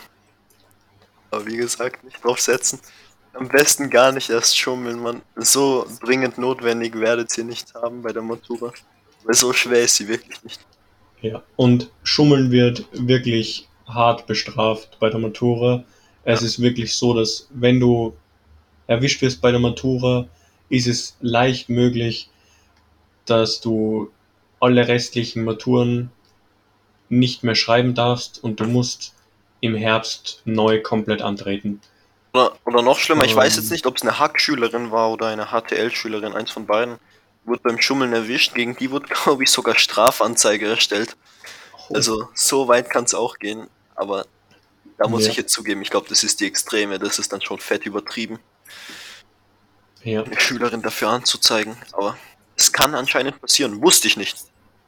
Aber 1.31 1.47
wie 1.47 1.57
gesagt, 1.57 2.05
nicht 2.05 2.25
drauf 2.25 2.41
setzen. 2.41 2.81
Am 3.33 3.49
besten 3.49 3.91
gar 3.91 4.13
nicht 4.13 4.31
erst 4.31 4.59
schummeln, 4.59 5.01
man. 5.01 5.23
So 5.37 5.87
dringend 6.01 6.39
notwendig 6.39 6.99
werdet 6.99 7.37
ihr 7.39 7.45
nicht 7.45 7.75
haben 7.75 8.03
bei 8.03 8.13
der 8.13 8.23
Matura. 8.23 8.73
Weil 9.25 9.35
so 9.35 9.53
schwer 9.53 9.83
ist 9.83 9.97
sie 9.97 10.09
wirklich 10.09 10.43
nicht. 10.43 10.61
Ja, 11.21 11.43
und 11.57 11.91
Schummeln 12.03 12.51
wird 12.51 12.87
wirklich 12.93 13.69
hart 13.87 14.27
bestraft 14.27 14.99
bei 15.01 15.11
der 15.11 15.21
Matura. 15.21 15.85
Es 16.25 16.43
ist 16.43 16.61
wirklich 16.61 16.97
so, 16.97 17.15
dass 17.15 17.49
wenn 17.51 17.81
du 17.81 18.17
erwischt 18.87 19.21
wirst 19.23 19.41
bei 19.41 19.51
der 19.51 19.61
Matura, 19.61 20.29
ist 20.69 20.87
es 20.87 21.17
leicht 21.21 21.69
möglich, 21.69 22.31
dass 23.27 23.61
du 23.61 24.11
alle 24.61 24.89
restlichen 24.89 25.45
Maturen 25.45 26.11
nicht 27.09 27.43
mehr 27.43 27.55
schreiben 27.55 27.95
darfst 27.95 28.43
und 28.43 28.61
du 28.61 28.65
musst 28.65 29.15
im 29.61 29.75
Herbst 29.75 30.43
neu 30.45 30.81
komplett 30.81 31.23
antreten. 31.23 31.81
Oder, 32.33 32.57
oder 32.65 32.83
noch 32.83 32.99
schlimmer, 32.99 33.25
ich 33.25 33.35
weiß 33.35 33.57
Ähm. 33.57 33.63
jetzt 33.63 33.71
nicht, 33.71 33.87
ob 33.87 33.97
es 33.97 34.03
eine 34.03 34.19
Hack-Schülerin 34.19 34.91
war 34.91 35.11
oder 35.11 35.27
eine 35.29 35.47
HTL-Schülerin, 35.47 36.33
eins 36.35 36.51
von 36.51 36.67
beiden. 36.67 36.99
Wurde 37.45 37.63
beim 37.65 37.81
Schummeln 37.81 38.13
erwischt, 38.13 38.55
gegen 38.55 38.77
die 38.77 38.91
wurde, 38.91 39.07
glaube 39.25 39.43
ich, 39.43 39.51
sogar 39.51 39.77
Strafanzeige 39.79 40.69
erstellt. 40.69 41.17
Also 41.93 42.29
so 42.35 42.69
weit 42.69 42.89
kann 42.91 43.05
es 43.05 43.15
auch 43.15 43.39
gehen, 43.39 43.67
aber 43.97 44.27
da 44.99 45.09
muss 45.09 45.25
Ja. 45.25 45.31
ich 45.31 45.37
jetzt 45.39 45.53
zugeben, 45.53 45.83
ich 45.83 45.91
glaube, 45.91 46.09
das 46.09 46.23
ist 46.23 46.41
die 46.41 46.47
Extreme, 46.47 46.99
das 47.01 47.19
ist 47.19 47.33
dann 47.33 47.41
schon 47.41 47.59
fett 47.59 47.85
übertrieben, 47.87 48.39
ja, 50.05 50.23
eine 50.23 50.39
Schülerin 50.39 50.83
dafür 50.83 51.09
anzuzeigen. 51.09 51.77
Aber 51.93 52.17
es 52.57 52.73
kann 52.73 52.95
anscheinend 52.95 53.41
passieren, 53.41 53.83
wusste 53.83 54.07
ich 54.07 54.17
nicht, 54.17 54.37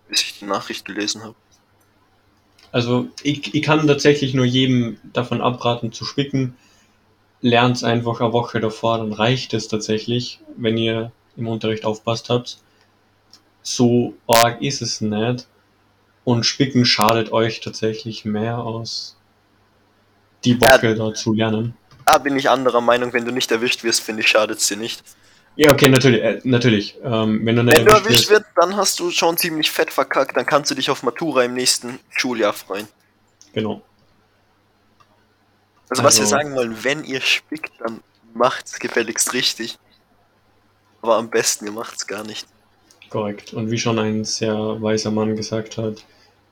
bis 0.08 0.22
ich 0.22 0.38
die 0.38 0.44
Nachricht 0.44 0.84
gelesen 0.84 1.22
habe. 1.24 1.34
also 2.70 3.08
ich, 3.22 3.52
ich 3.54 3.62
kann 3.62 3.86
tatsächlich 3.86 4.32
nur 4.34 4.44
jedem 4.44 4.98
davon 5.12 5.40
abraten 5.40 5.92
zu 5.92 6.04
spicken. 6.04 6.56
Lernt 7.42 7.82
einfach 7.84 8.20
eine 8.20 8.32
Woche 8.32 8.60
davor, 8.60 8.98
dann 8.98 9.12
reicht 9.12 9.52
es 9.52 9.68
tatsächlich, 9.68 10.40
wenn 10.56 10.78
ihr 10.78 11.12
im 11.36 11.48
Unterricht 11.48 11.84
aufpasst 11.84 12.30
habt. 12.30 12.58
So 13.62 14.14
arg 14.26 14.62
ist 14.62 14.80
es 14.80 15.00
nicht. 15.00 15.46
Und 16.24 16.44
Spicken 16.44 16.84
schadet 16.84 17.32
euch 17.32 17.60
tatsächlich 17.60 18.24
mehr 18.24 18.58
aus 18.58 19.16
die 20.44 20.60
Woche 20.60 20.94
da 20.94 21.14
zu 21.14 21.32
lernen. 21.34 21.74
Da 22.06 22.18
bin 22.18 22.36
ich 22.36 22.48
anderer 22.48 22.80
Meinung, 22.80 23.12
wenn 23.12 23.24
du 23.24 23.32
nicht 23.32 23.50
erwischt 23.50 23.84
wirst, 23.84 24.00
finde 24.00 24.22
ich, 24.22 24.28
schadet 24.28 24.58
es 24.58 24.68
dir 24.68 24.76
nicht. 24.76 25.02
Ja, 25.54 25.70
okay, 25.70 25.88
natürlich, 25.88 26.22
äh, 26.22 26.40
natürlich. 26.44 26.96
Ähm, 27.04 27.44
wenn 27.44 27.56
du 27.56 27.62
nicht 27.62 27.76
Wenn 27.76 27.86
du 27.86 27.92
erwischt 27.92 28.30
wirst, 28.30 28.46
dann 28.56 28.76
hast 28.76 28.98
du 29.00 29.10
schon 29.10 29.36
ziemlich 29.36 29.70
fett 29.70 29.92
verkackt, 29.92 30.36
dann 30.36 30.46
kannst 30.46 30.70
du 30.70 30.74
dich 30.74 30.90
auf 30.90 31.02
Matura 31.02 31.44
im 31.44 31.54
nächsten 31.54 31.98
Schuljahr 32.10 32.52
freuen. 32.52 32.88
genau. 33.52 33.82
Also, 35.92 36.04
was 36.04 36.16
wir 36.16 36.22
Also- 36.22 36.30
sagen 36.30 36.54
wollen, 36.54 36.84
wenn 36.84 37.04
ihr 37.04 37.20
spickt, 37.20 37.70
dann 37.80 38.02
macht's 38.32 38.78
gefälligst 38.78 39.34
richtig. 39.34 39.78
Aber 41.02 41.16
am 41.16 41.28
besten, 41.28 41.66
ihr 41.66 41.72
macht's 41.72 42.06
gar 42.06 42.24
nicht. 42.24 42.46
Korrekt. 43.10 43.52
Und 43.52 43.70
wie 43.70 43.78
schon 43.78 43.98
ein 43.98 44.24
sehr 44.24 44.54
weiser 44.80 45.10
Mann 45.10 45.36
gesagt 45.36 45.76
hat, 45.76 46.04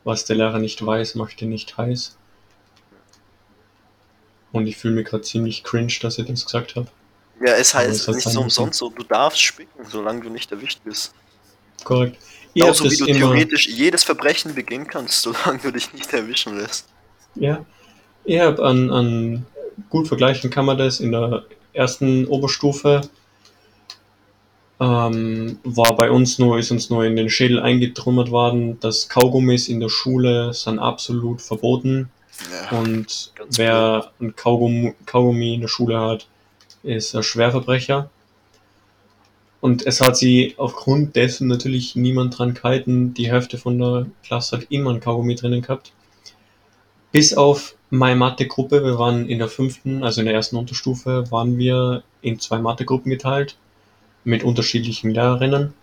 was 0.05 0.27
der 0.27 0.37
Lehrer 0.37 0.59
nicht 0.59 0.85
weiß, 0.85 1.15
macht 1.15 1.41
ihn 1.41 1.49
nicht 1.49 1.79
heiß. 1.79 2.19
Und 4.53 4.67
ich 4.67 4.77
fühle 4.77 4.95
mich 4.97 5.07
gerade 5.07 5.23
ziemlich 5.23 5.65
cringe, 5.65 5.93
dass 6.03 6.19
ich 6.19 6.27
das 6.27 6.45
gesagt 6.45 6.77
habe. 6.77 6.89
Ja, 7.43 7.55
es 7.55 7.73
heißt 7.73 8.09
es 8.09 8.09
nicht 8.09 8.29
so 8.29 8.41
umsonst 8.43 8.79
so, 8.79 8.91
du 8.91 9.05
darfst 9.05 9.41
spicken, 9.41 9.87
solange 9.89 10.21
du 10.21 10.29
nicht 10.29 10.53
erwischt 10.53 10.81
bist. 10.85 11.15
Korrekt. 11.85 12.19
Ihr 12.53 12.65
Genauso 12.65 12.91
wie 12.91 12.97
du 12.97 13.07
theoretisch 13.07 13.69
jedes 13.69 14.05
Verbrechen 14.05 14.55
begehen 14.55 14.87
kannst, 14.87 15.23
solange 15.23 15.61
du 15.61 15.71
dich 15.73 15.93
nicht 15.95 16.13
erwischen 16.13 16.59
lässt. 16.59 16.89
ja, 17.37 17.65
habt 18.39 18.61
an, 18.61 18.91
an 18.91 19.47
gut 19.89 20.09
vergleichen 20.09 20.51
kann 20.51 20.67
man 20.67 20.79
das 20.79 21.01
in 21.01 21.13
der 21.13 21.45
ersten 21.73 22.27
Oberstufe. 22.27 23.03
Ähm, 24.79 25.59
war 25.63 25.95
bei 25.95 26.11
uns 26.11 26.39
nur, 26.39 26.59
ist 26.59 26.71
uns 26.71 26.89
nur 26.89 27.05
in 27.05 27.17
den 27.17 27.29
Schädel 27.29 27.61
eingetrümmert 27.61 28.31
worden, 28.31 28.81
dass 28.81 29.09
Kaugummis 29.09 29.69
in 29.69 29.81
der 29.81 29.91
Schule 29.91 30.55
sind 30.55 30.79
absolut 30.79 31.43
verboten. 31.43 32.09
Ja. 32.51 32.79
Und 32.79 33.33
wer 33.57 34.11
ein 34.21 34.35
Kaugummi, 34.37 34.95
Kaugummi 35.05 35.55
in 35.55 35.61
der 35.61 35.69
Schule 35.69 36.01
hat, 36.01 36.27
ist 36.83 37.15
ein 37.15 37.23
Schwerverbrecher. 37.23 38.09
Und 39.61 39.87
es 39.87 40.01
hat 40.01 40.17
sie 40.17 40.55
aufgrund 40.57 41.17
dessen 41.17 41.49
natürlich 41.49 41.95
niemand 41.95 42.39
dran 42.39 42.55
gehalten. 42.55 43.13
Die 43.13 43.31
Hälfte 43.31 43.59
von 43.59 43.79
der 43.79 44.07
Klasse 44.25 44.57
hat 44.57 44.67
immer 44.71 44.91
ein 44.91 45.01
Kaugummi 45.01 45.35
drinnen 45.35 45.61
gehabt. 45.61 45.93
Bis 47.13 47.35
auf 47.35 47.75
meine 47.91 48.17
Mathe-Gruppe, 48.17 48.85
wir 48.85 48.99
waren 48.99 49.29
in 49.29 49.39
der 49.39 49.49
fünften, 49.49 50.05
also 50.05 50.21
in 50.21 50.27
der 50.27 50.35
ersten 50.35 50.57
Unterstufe, 50.57 51.31
waren 51.31 51.59
wir 51.59 52.05
in 52.23 52.39
zwei 52.39 52.59
Mathe-Gruppen 52.59 53.11
geteilt 53.11 53.57
mit 54.23 54.45
unterschiedlichen 54.45 55.11
Lehrerinnen. 55.11 55.75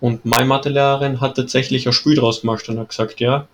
Und 0.00 0.24
meine 0.24 0.46
Mathelehrerin 0.46 1.20
hat 1.20 1.36
tatsächlich 1.36 1.86
ein 1.86 1.92
Spiel 1.92 2.16
draus 2.16 2.42
gemacht 2.42 2.68
und 2.68 2.78
hat 2.78 2.90
gesagt, 2.90 3.20
ja, 3.20 3.48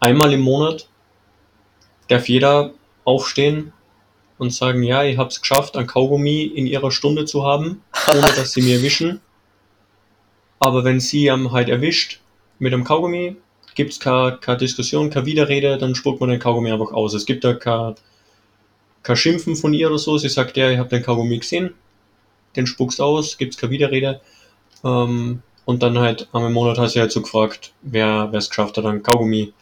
einmal 0.00 0.32
im 0.32 0.40
Monat 0.40 0.88
darf 2.08 2.28
jeder 2.28 2.72
aufstehen 3.04 3.72
und 4.38 4.52
sagen, 4.52 4.82
ja, 4.82 5.04
ich 5.04 5.18
habe 5.18 5.30
es 5.30 5.40
geschafft, 5.40 5.76
ein 5.76 5.86
Kaugummi 5.86 6.42
in 6.42 6.66
ihrer 6.66 6.90
Stunde 6.90 7.24
zu 7.24 7.44
haben, 7.44 7.82
ohne 8.12 8.20
dass 8.36 8.52
sie 8.52 8.62
mir 8.62 8.76
erwischen. 8.76 9.20
Aber 10.58 10.84
wenn 10.84 11.00
sie 11.00 11.30
am 11.30 11.52
halt 11.52 11.68
erwischt 11.68 12.20
mit 12.58 12.72
einem 12.72 12.84
Kaugummi, 12.84 13.36
gibt's 13.76 14.00
keine, 14.00 14.38
keine 14.38 14.58
Diskussion, 14.58 15.10
keine 15.10 15.26
Widerrede, 15.26 15.78
dann 15.78 15.94
spuckt 15.94 16.20
man 16.20 16.30
den 16.30 16.40
Kaugummi 16.40 16.72
einfach 16.72 16.92
aus. 16.92 17.14
Es 17.14 17.26
gibt 17.26 17.44
da 17.44 17.54
kein, 17.54 17.94
kein 19.04 19.16
Schimpfen 19.16 19.54
von 19.54 19.72
ihr 19.72 19.88
oder 19.88 19.98
so. 19.98 20.18
Sie 20.18 20.28
sagt, 20.28 20.56
ja, 20.56 20.70
ich 20.70 20.78
habe 20.78 20.88
den 20.88 21.04
Kaugummi 21.04 21.38
gesehen, 21.38 21.74
den 22.56 22.66
spuckst 22.66 23.00
aus, 23.00 23.38
gibt's 23.38 23.56
keine 23.56 23.70
Widerrede. 23.70 24.20
Ähm, 24.82 25.42
und 25.64 25.82
dann 25.82 25.98
halt 25.98 26.28
einmal 26.32 26.50
Monat 26.50 26.78
hat 26.78 26.90
sie 26.90 27.00
halt 27.00 27.12
so 27.12 27.22
gefragt, 27.22 27.72
wer 27.82 28.30
es 28.32 28.48
geschafft 28.48 28.76
hat, 28.78 28.84
einen 28.84 29.02
Kaugummi 29.02 29.52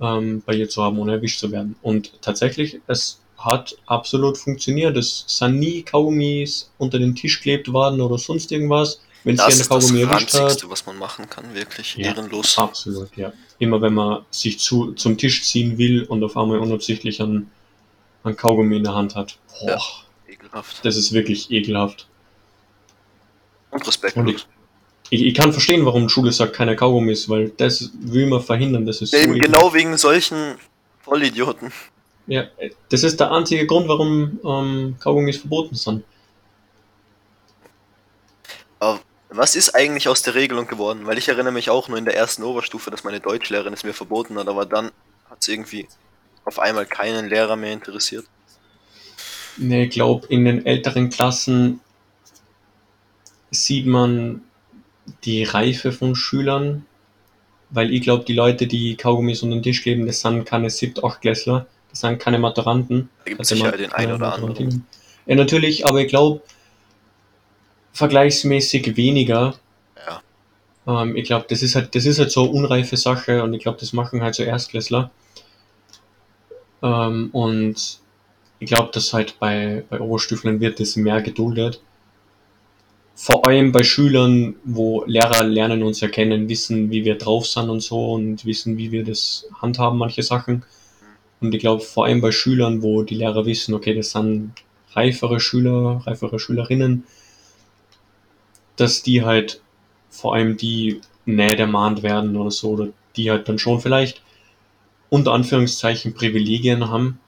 ähm, 0.00 0.42
bei 0.46 0.54
ihr 0.54 0.68
zu 0.68 0.82
haben, 0.82 0.98
ohne 0.98 1.12
erwischt 1.12 1.40
zu 1.40 1.50
werden. 1.50 1.76
Und 1.82 2.22
tatsächlich, 2.22 2.80
es 2.86 3.20
hat 3.36 3.76
absolut 3.86 4.36
funktioniert. 4.36 4.96
Es 4.96 5.24
sind 5.26 5.58
nie 5.58 5.82
Kaugummis 5.82 6.70
unter 6.78 6.98
den 6.98 7.14
Tisch 7.14 7.38
geklebt 7.38 7.72
worden 7.72 8.00
oder 8.00 8.18
sonst 8.18 8.52
irgendwas. 8.52 9.00
Wenn 9.24 9.36
sie 9.36 9.38
Das 9.38 9.46
eine 9.46 9.52
ist 9.52 9.60
das 9.60 9.68
Kaugummi 9.68 10.02
erwischt 10.02 10.32
hat, 10.34 10.40
Ranzigste, 10.42 10.70
was 10.70 10.86
man 10.86 10.98
machen 10.98 11.28
kann, 11.28 11.54
wirklich. 11.54 11.94
Ja. 11.96 12.06
Ehrenlos. 12.06 12.58
absolut, 12.58 13.14
ja. 13.16 13.32
Immer 13.58 13.80
wenn 13.82 13.94
man 13.94 14.24
sich 14.30 14.58
zu, 14.58 14.92
zum 14.92 15.18
Tisch 15.18 15.44
ziehen 15.44 15.76
will 15.78 16.04
und 16.04 16.24
auf 16.24 16.36
einmal 16.36 16.58
unabsichtlich 16.58 17.20
einen, 17.20 17.50
einen 18.24 18.36
Kaugummi 18.36 18.76
in 18.78 18.84
der 18.84 18.94
Hand 18.94 19.14
hat. 19.16 19.36
Boah, 19.60 19.68
Ja. 19.68 19.78
Ekelhaft. 20.28 20.84
das 20.84 20.96
ist 20.96 21.12
wirklich 21.12 21.50
ekelhaft. 21.50 22.06
Und 23.70 23.86
respektlos. 23.86 24.24
Und 24.24 24.46
Ich, 25.10 25.22
ich 25.22 25.34
kann 25.34 25.52
verstehen, 25.52 25.84
warum 25.84 26.04
die 26.04 26.08
Schule 26.08 26.32
sagt, 26.32 26.54
keine 26.54 26.74
Kaugummis, 26.76 27.28
weil 27.28 27.50
das 27.50 27.90
will 28.00 28.26
man 28.26 28.40
verhindern. 28.42 28.86
Das 28.86 29.02
ist 29.02 29.10
so 29.10 29.16
Eben 29.18 29.34
ekelhaft. 29.36 29.52
genau 29.52 29.74
wegen 29.74 29.96
solchen 29.98 30.54
Vollidioten. 31.02 31.72
Ja, 32.26 32.44
das 32.88 33.02
ist 33.02 33.18
der 33.20 33.32
einzige 33.32 33.66
Grund, 33.66 33.88
warum 33.88 34.38
ähm, 34.44 34.96
Kaugummis 35.00 35.38
verboten 35.38 35.74
sind. 35.74 36.04
Aber 38.78 39.00
was 39.30 39.54
ist 39.54 39.74
eigentlich 39.74 40.08
aus 40.08 40.22
der 40.22 40.34
Regelung 40.34 40.66
geworden? 40.66 41.06
Weil 41.06 41.18
ich 41.18 41.28
erinnere 41.28 41.52
mich 41.52 41.70
auch 41.70 41.88
nur 41.88 41.98
in 41.98 42.04
der 42.04 42.16
ersten 42.16 42.42
Oberstufe, 42.42 42.90
dass 42.90 43.04
meine 43.04 43.20
Deutschlehrerin 43.20 43.72
es 43.72 43.84
mir 43.84 43.94
verboten 43.94 44.38
hat, 44.38 44.48
aber 44.48 44.66
dann 44.66 44.86
hat 45.28 45.38
es 45.40 45.48
irgendwie 45.48 45.86
auf 46.44 46.58
einmal 46.58 46.86
keinen 46.86 47.28
Lehrer 47.28 47.56
mehr 47.56 47.72
interessiert. 47.72 48.24
Nee, 49.56 49.84
ich 49.84 49.90
glaube, 49.90 50.26
in 50.28 50.44
den 50.44 50.66
älteren 50.66 51.10
Klassen 51.10 51.80
sieht 53.50 53.86
man 53.86 54.42
die 55.24 55.44
Reife 55.44 55.92
von 55.92 56.14
Schülern, 56.14 56.86
weil 57.70 57.92
ich 57.92 58.02
glaube, 58.02 58.24
die 58.24 58.32
Leute, 58.32 58.66
die 58.66 58.96
Kaugummis 58.96 59.42
unter 59.42 59.56
den 59.56 59.62
Tisch 59.62 59.82
kleben, 59.82 60.06
das 60.06 60.20
sind 60.20 60.44
keine 60.44 60.70
Siebt-, 60.70 61.04
Achtklässler, 61.04 61.66
das 61.90 62.00
sind 62.00 62.18
keine 62.18 62.38
Maturanten. 62.38 63.08
Da 63.18 63.30
gibt 63.30 63.40
es 63.40 63.52
Also 63.52 63.64
sicher 63.64 63.76
den 63.76 63.92
einen 63.92 64.12
oder 64.12 64.34
anderen. 64.34 64.84
Ja, 65.26 65.36
natürlich, 65.36 65.86
aber 65.86 66.00
ich 66.00 66.08
glaube, 66.08 66.42
vergleichsmäßig 67.92 68.96
weniger. 68.96 69.54
Ja. 70.06 71.02
Ähm, 71.02 71.16
ich 71.16 71.24
glaube, 71.24 71.46
das 71.48 71.62
ist 71.62 71.74
halt, 71.74 71.94
das 71.94 72.06
ist 72.06 72.18
halt 72.18 72.30
so 72.30 72.42
eine 72.42 72.50
unreife 72.50 72.96
Sache 72.96 73.42
und 73.42 73.52
ich 73.54 73.62
glaube, 73.62 73.78
das 73.78 73.92
machen 73.92 74.22
halt 74.22 74.34
so 74.34 74.42
Erstklässler. 74.42 75.10
Ähm, 76.82 77.30
und 77.32 78.00
ich 78.58 78.68
glaube, 78.68 78.90
dass 78.92 79.12
halt 79.12 79.38
bei, 79.38 79.84
bei 79.88 80.00
Oberstuflern 80.00 80.60
wird 80.60 80.80
das 80.80 80.96
mehr 80.96 81.22
geduldet. 81.22 81.80
Vor 83.14 83.46
allem 83.46 83.72
bei 83.72 83.82
Schülern, 83.82 84.54
wo 84.64 85.04
Lehrer 85.04 85.44
lernen 85.44 85.82
uns 85.82 86.00
erkennen, 86.00 86.48
wissen, 86.48 86.90
wie 86.90 87.04
wir 87.04 87.18
drauf 87.18 87.46
sind 87.46 87.68
und 87.68 87.80
so 87.80 88.12
und 88.12 88.46
wissen, 88.46 88.78
wie 88.78 88.92
wir 88.92 89.04
das 89.04 89.46
handhaben, 89.60 89.98
manche 89.98 90.22
Sachen. 90.22 90.64
Und 91.40 91.54
ich 91.54 91.60
glaube, 91.60 91.82
vor 91.82 92.06
allem 92.06 92.20
bei 92.20 92.32
Schülern, 92.32 92.82
wo 92.82 93.02
die 93.02 93.14
Lehrer 93.14 93.44
wissen, 93.44 93.74
okay, 93.74 93.94
das 93.94 94.12
sind 94.12 94.52
reifere 94.92 95.40
Schüler, 95.40 96.02
reifere 96.06 96.38
Schülerinnen, 96.38 97.04
dass 98.80 99.02
die 99.02 99.24
halt 99.24 99.60
vor 100.08 100.34
allem 100.34 100.56
die 100.56 101.00
näher 101.24 101.58
ermahnt 101.58 102.02
werden 102.02 102.36
oder 102.36 102.50
so, 102.50 102.70
oder 102.70 102.88
die 103.16 103.30
halt 103.30 103.48
dann 103.48 103.58
schon 103.58 103.80
vielleicht 103.80 104.22
unter 105.08 105.32
Anführungszeichen 105.32 106.14
Privilegien 106.14 106.88
haben, 106.88 107.20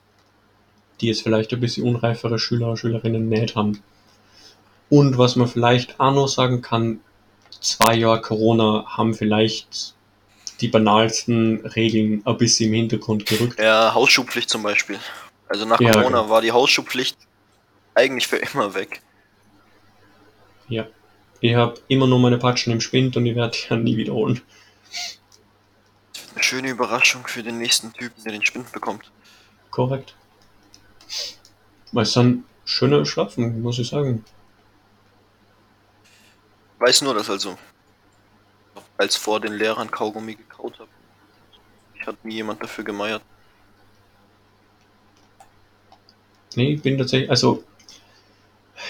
die 1.00 1.08
jetzt 1.08 1.22
vielleicht 1.22 1.52
ein 1.52 1.60
bisschen 1.60 1.84
unreifere 1.84 2.38
Schüler 2.38 2.70
und 2.70 2.76
Schülerinnen 2.76 3.28
nicht 3.28 3.56
haben. 3.56 3.82
Und 4.88 5.18
was 5.18 5.36
man 5.36 5.48
vielleicht 5.48 5.98
auch 6.00 6.12
noch 6.12 6.28
sagen 6.28 6.62
kann, 6.62 7.00
zwei 7.60 7.94
Jahre 7.94 8.20
Corona 8.20 8.84
haben 8.86 9.14
vielleicht 9.14 9.94
die 10.60 10.68
banalsten 10.68 11.66
Regeln 11.66 12.22
ein 12.24 12.36
bisschen 12.36 12.68
im 12.68 12.74
Hintergrund 12.74 13.26
gerückt. 13.26 13.58
Ja, 13.58 13.94
Hausschuhpflicht 13.94 14.48
zum 14.48 14.62
Beispiel. 14.62 14.98
Also 15.48 15.64
nach 15.64 15.80
Ja, 15.80 15.92
Corona 15.92 16.20
genau. 16.20 16.30
war 16.30 16.40
die 16.40 16.52
Hausschuhpflicht 16.52 17.16
eigentlich 17.94 18.28
für 18.28 18.36
immer 18.36 18.74
weg. 18.74 19.02
Ja. 20.68 20.86
Ich 21.42 21.56
habe 21.56 21.74
immer 21.88 22.06
nur 22.06 22.20
meine 22.20 22.38
Patschen 22.38 22.72
im 22.72 22.80
Spind 22.80 23.16
und 23.16 23.26
ich 23.26 23.34
werde 23.34 23.58
die 23.58 23.68
ja 23.68 23.76
nie 23.76 23.96
wiederholen. 23.96 24.40
Eine 26.34 26.42
schöne 26.44 26.70
Überraschung 26.70 27.26
für 27.26 27.42
den 27.42 27.58
nächsten 27.58 27.92
Typen, 27.92 28.22
der 28.22 28.30
den 28.30 28.44
Spind 28.44 28.70
bekommt. 28.70 29.10
Korrekt. 29.72 30.14
Weil 31.90 32.04
es 32.04 32.12
dann 32.12 32.44
schöner 32.64 33.04
Schlafen, 33.04 33.60
muss 33.60 33.80
ich 33.80 33.88
sagen. 33.88 34.24
Weiß 36.78 37.02
nur, 37.02 37.14
dass 37.14 37.28
also 37.28 37.58
als 38.96 39.16
vor 39.16 39.40
den 39.40 39.54
Lehrern 39.54 39.90
Kaugummi 39.90 40.36
gekaut 40.36 40.78
habe. 40.78 40.90
Ich 41.96 42.06
hat 42.06 42.24
nie 42.24 42.36
jemand 42.36 42.62
dafür 42.62 42.84
gemeiert. 42.84 43.22
Nee, 46.54 46.74
ich 46.74 46.82
bin 46.82 46.98
tatsächlich, 46.98 47.30
also 47.30 47.64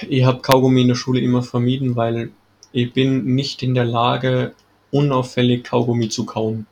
ich 0.02 0.22
habe 0.22 0.42
Kaugummi 0.42 0.82
in 0.82 0.88
der 0.88 0.96
Schule 0.96 1.20
immer 1.20 1.42
vermieden, 1.42 1.96
weil 1.96 2.30
ich 2.72 2.92
bin 2.92 3.34
nicht 3.34 3.62
in 3.62 3.74
der 3.74 3.84
Lage, 3.84 4.54
unauffällig 4.90 5.64
Kaugummi 5.64 6.08
zu 6.08 6.26
kauen. 6.26 6.66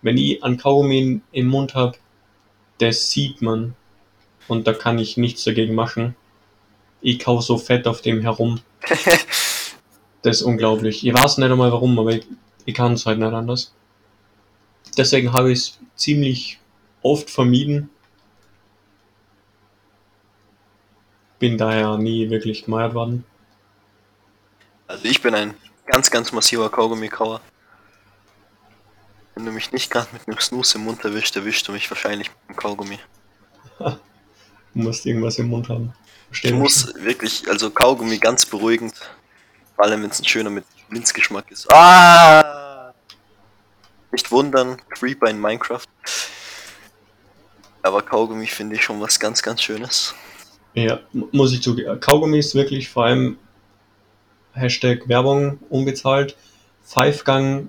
Wenn 0.00 0.18
ich 0.18 0.42
einen 0.42 0.56
Kaugummi 0.56 1.20
im 1.32 1.46
Mund 1.46 1.74
habe, 1.74 1.96
das 2.78 3.10
sieht 3.10 3.42
man 3.42 3.74
und 4.48 4.66
da 4.66 4.72
kann 4.72 4.98
ich 4.98 5.16
nichts 5.16 5.44
dagegen 5.44 5.74
machen. 5.74 6.16
Ich 7.00 7.18
kau 7.18 7.40
so 7.40 7.58
fett 7.58 7.86
auf 7.86 8.00
dem 8.00 8.20
herum. 8.20 8.60
Das 10.22 10.36
ist 10.36 10.42
unglaublich. 10.42 11.04
Ich 11.04 11.12
weiß 11.12 11.38
nicht 11.38 11.50
einmal 11.50 11.72
warum, 11.72 11.98
aber 11.98 12.12
ich, 12.12 12.24
ich 12.64 12.74
kann 12.74 12.92
es 12.92 13.06
halt 13.06 13.18
nicht 13.18 13.32
anders. 13.32 13.74
Deswegen 14.96 15.32
habe 15.32 15.50
ich 15.50 15.58
es 15.58 15.80
ziemlich 15.96 16.60
oft 17.02 17.28
vermieden. 17.28 17.90
Bin 21.40 21.58
daher 21.58 21.98
nie 21.98 22.30
wirklich 22.30 22.64
gemeiert 22.64 22.94
worden. 22.94 23.24
Also 24.92 25.04
ich 25.06 25.22
bin 25.22 25.34
ein 25.34 25.54
ganz, 25.86 26.10
ganz 26.10 26.32
massiver 26.32 26.68
Kaugummikauer. 26.70 27.40
Wenn 29.34 29.46
du 29.46 29.52
mich 29.52 29.72
nicht 29.72 29.90
gerade 29.90 30.08
mit 30.12 30.28
einem 30.28 30.38
Snooze 30.38 30.76
im 30.76 30.84
Mund 30.84 31.02
erwischt, 31.04 31.34
erwischst 31.36 31.66
du 31.66 31.72
mich 31.72 31.90
wahrscheinlich 31.90 32.28
mit 32.30 32.50
dem 32.50 32.56
Kaugummi. 32.56 32.98
Du 34.74 34.80
musst 34.80 35.04
irgendwas 35.04 35.38
im 35.38 35.48
Mund 35.48 35.68
haben. 35.68 35.92
Ich 36.30 36.40
Verstehst 36.40 36.52
du? 36.54 36.56
muss 36.56 36.94
wirklich, 36.94 37.46
also 37.46 37.70
Kaugummi 37.70 38.16
ganz 38.16 38.46
beruhigend. 38.46 38.94
Vor 39.76 39.84
allem, 39.84 40.02
wenn 40.02 40.08
es 40.08 40.18
ein 40.18 40.24
schöner 40.24 40.48
mit 40.48 40.64
Minzgeschmack 40.88 41.50
ist. 41.50 41.70
Ah! 41.70 42.94
Nicht 44.12 44.30
wundern, 44.30 44.80
Creeper 44.88 45.28
in 45.28 45.38
Minecraft. 45.38 45.84
Aber 47.82 48.00
Kaugummi 48.00 48.46
finde 48.46 48.76
ich 48.76 48.82
schon 48.84 48.98
was 48.98 49.20
ganz, 49.20 49.42
ganz 49.42 49.60
Schönes. 49.60 50.14
Ja, 50.72 51.00
mu- 51.12 51.28
muss 51.32 51.52
ich 51.52 51.62
zugeben. 51.62 52.00
Kaugummi 52.00 52.38
ist 52.38 52.54
wirklich 52.54 52.88
vor 52.88 53.04
allem 53.04 53.36
Hashtag 54.52 55.08
Werbung 55.08 55.58
unbezahlt. 55.70 56.36
Fivegang 56.84 57.68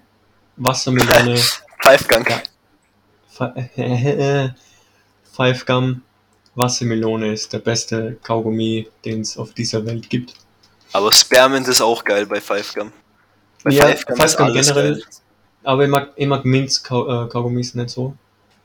Wassermelone. 0.57 1.37
Pfeifgang. 1.83 2.25
Ja. 2.29 3.53
Fi- 3.55 4.51
Five 5.35 5.65
Gum 5.65 6.01
Wassermelone 6.55 7.33
ist 7.33 7.51
der 7.51 7.59
beste 7.59 8.17
Kaugummi, 8.23 8.87
den 9.03 9.21
es 9.21 9.37
auf 9.37 9.53
dieser 9.53 9.85
Welt 9.85 10.09
gibt. 10.09 10.35
Aber 10.91 11.11
Spearmint 11.11 11.67
ist 11.67 11.81
auch 11.81 12.03
geil 12.03 12.25
bei 12.27 12.39
Pfeifgum. 12.39 12.91
Bei 13.63 13.71
Ja, 13.71 13.87
Five 13.87 14.05
Gum 14.05 14.19
alles 14.21 14.67
generell. 14.67 14.93
geil. 14.93 15.03
Aber 15.63 15.83
ich 15.83 15.89
mag, 15.89 16.11
ich 16.15 16.27
mag 16.27 16.45
Minz 16.45 16.83
-Kau 16.85 17.25
äh, 17.25 17.29
Kaugummis 17.29 17.73
nicht 17.73 17.89
so. 17.89 18.15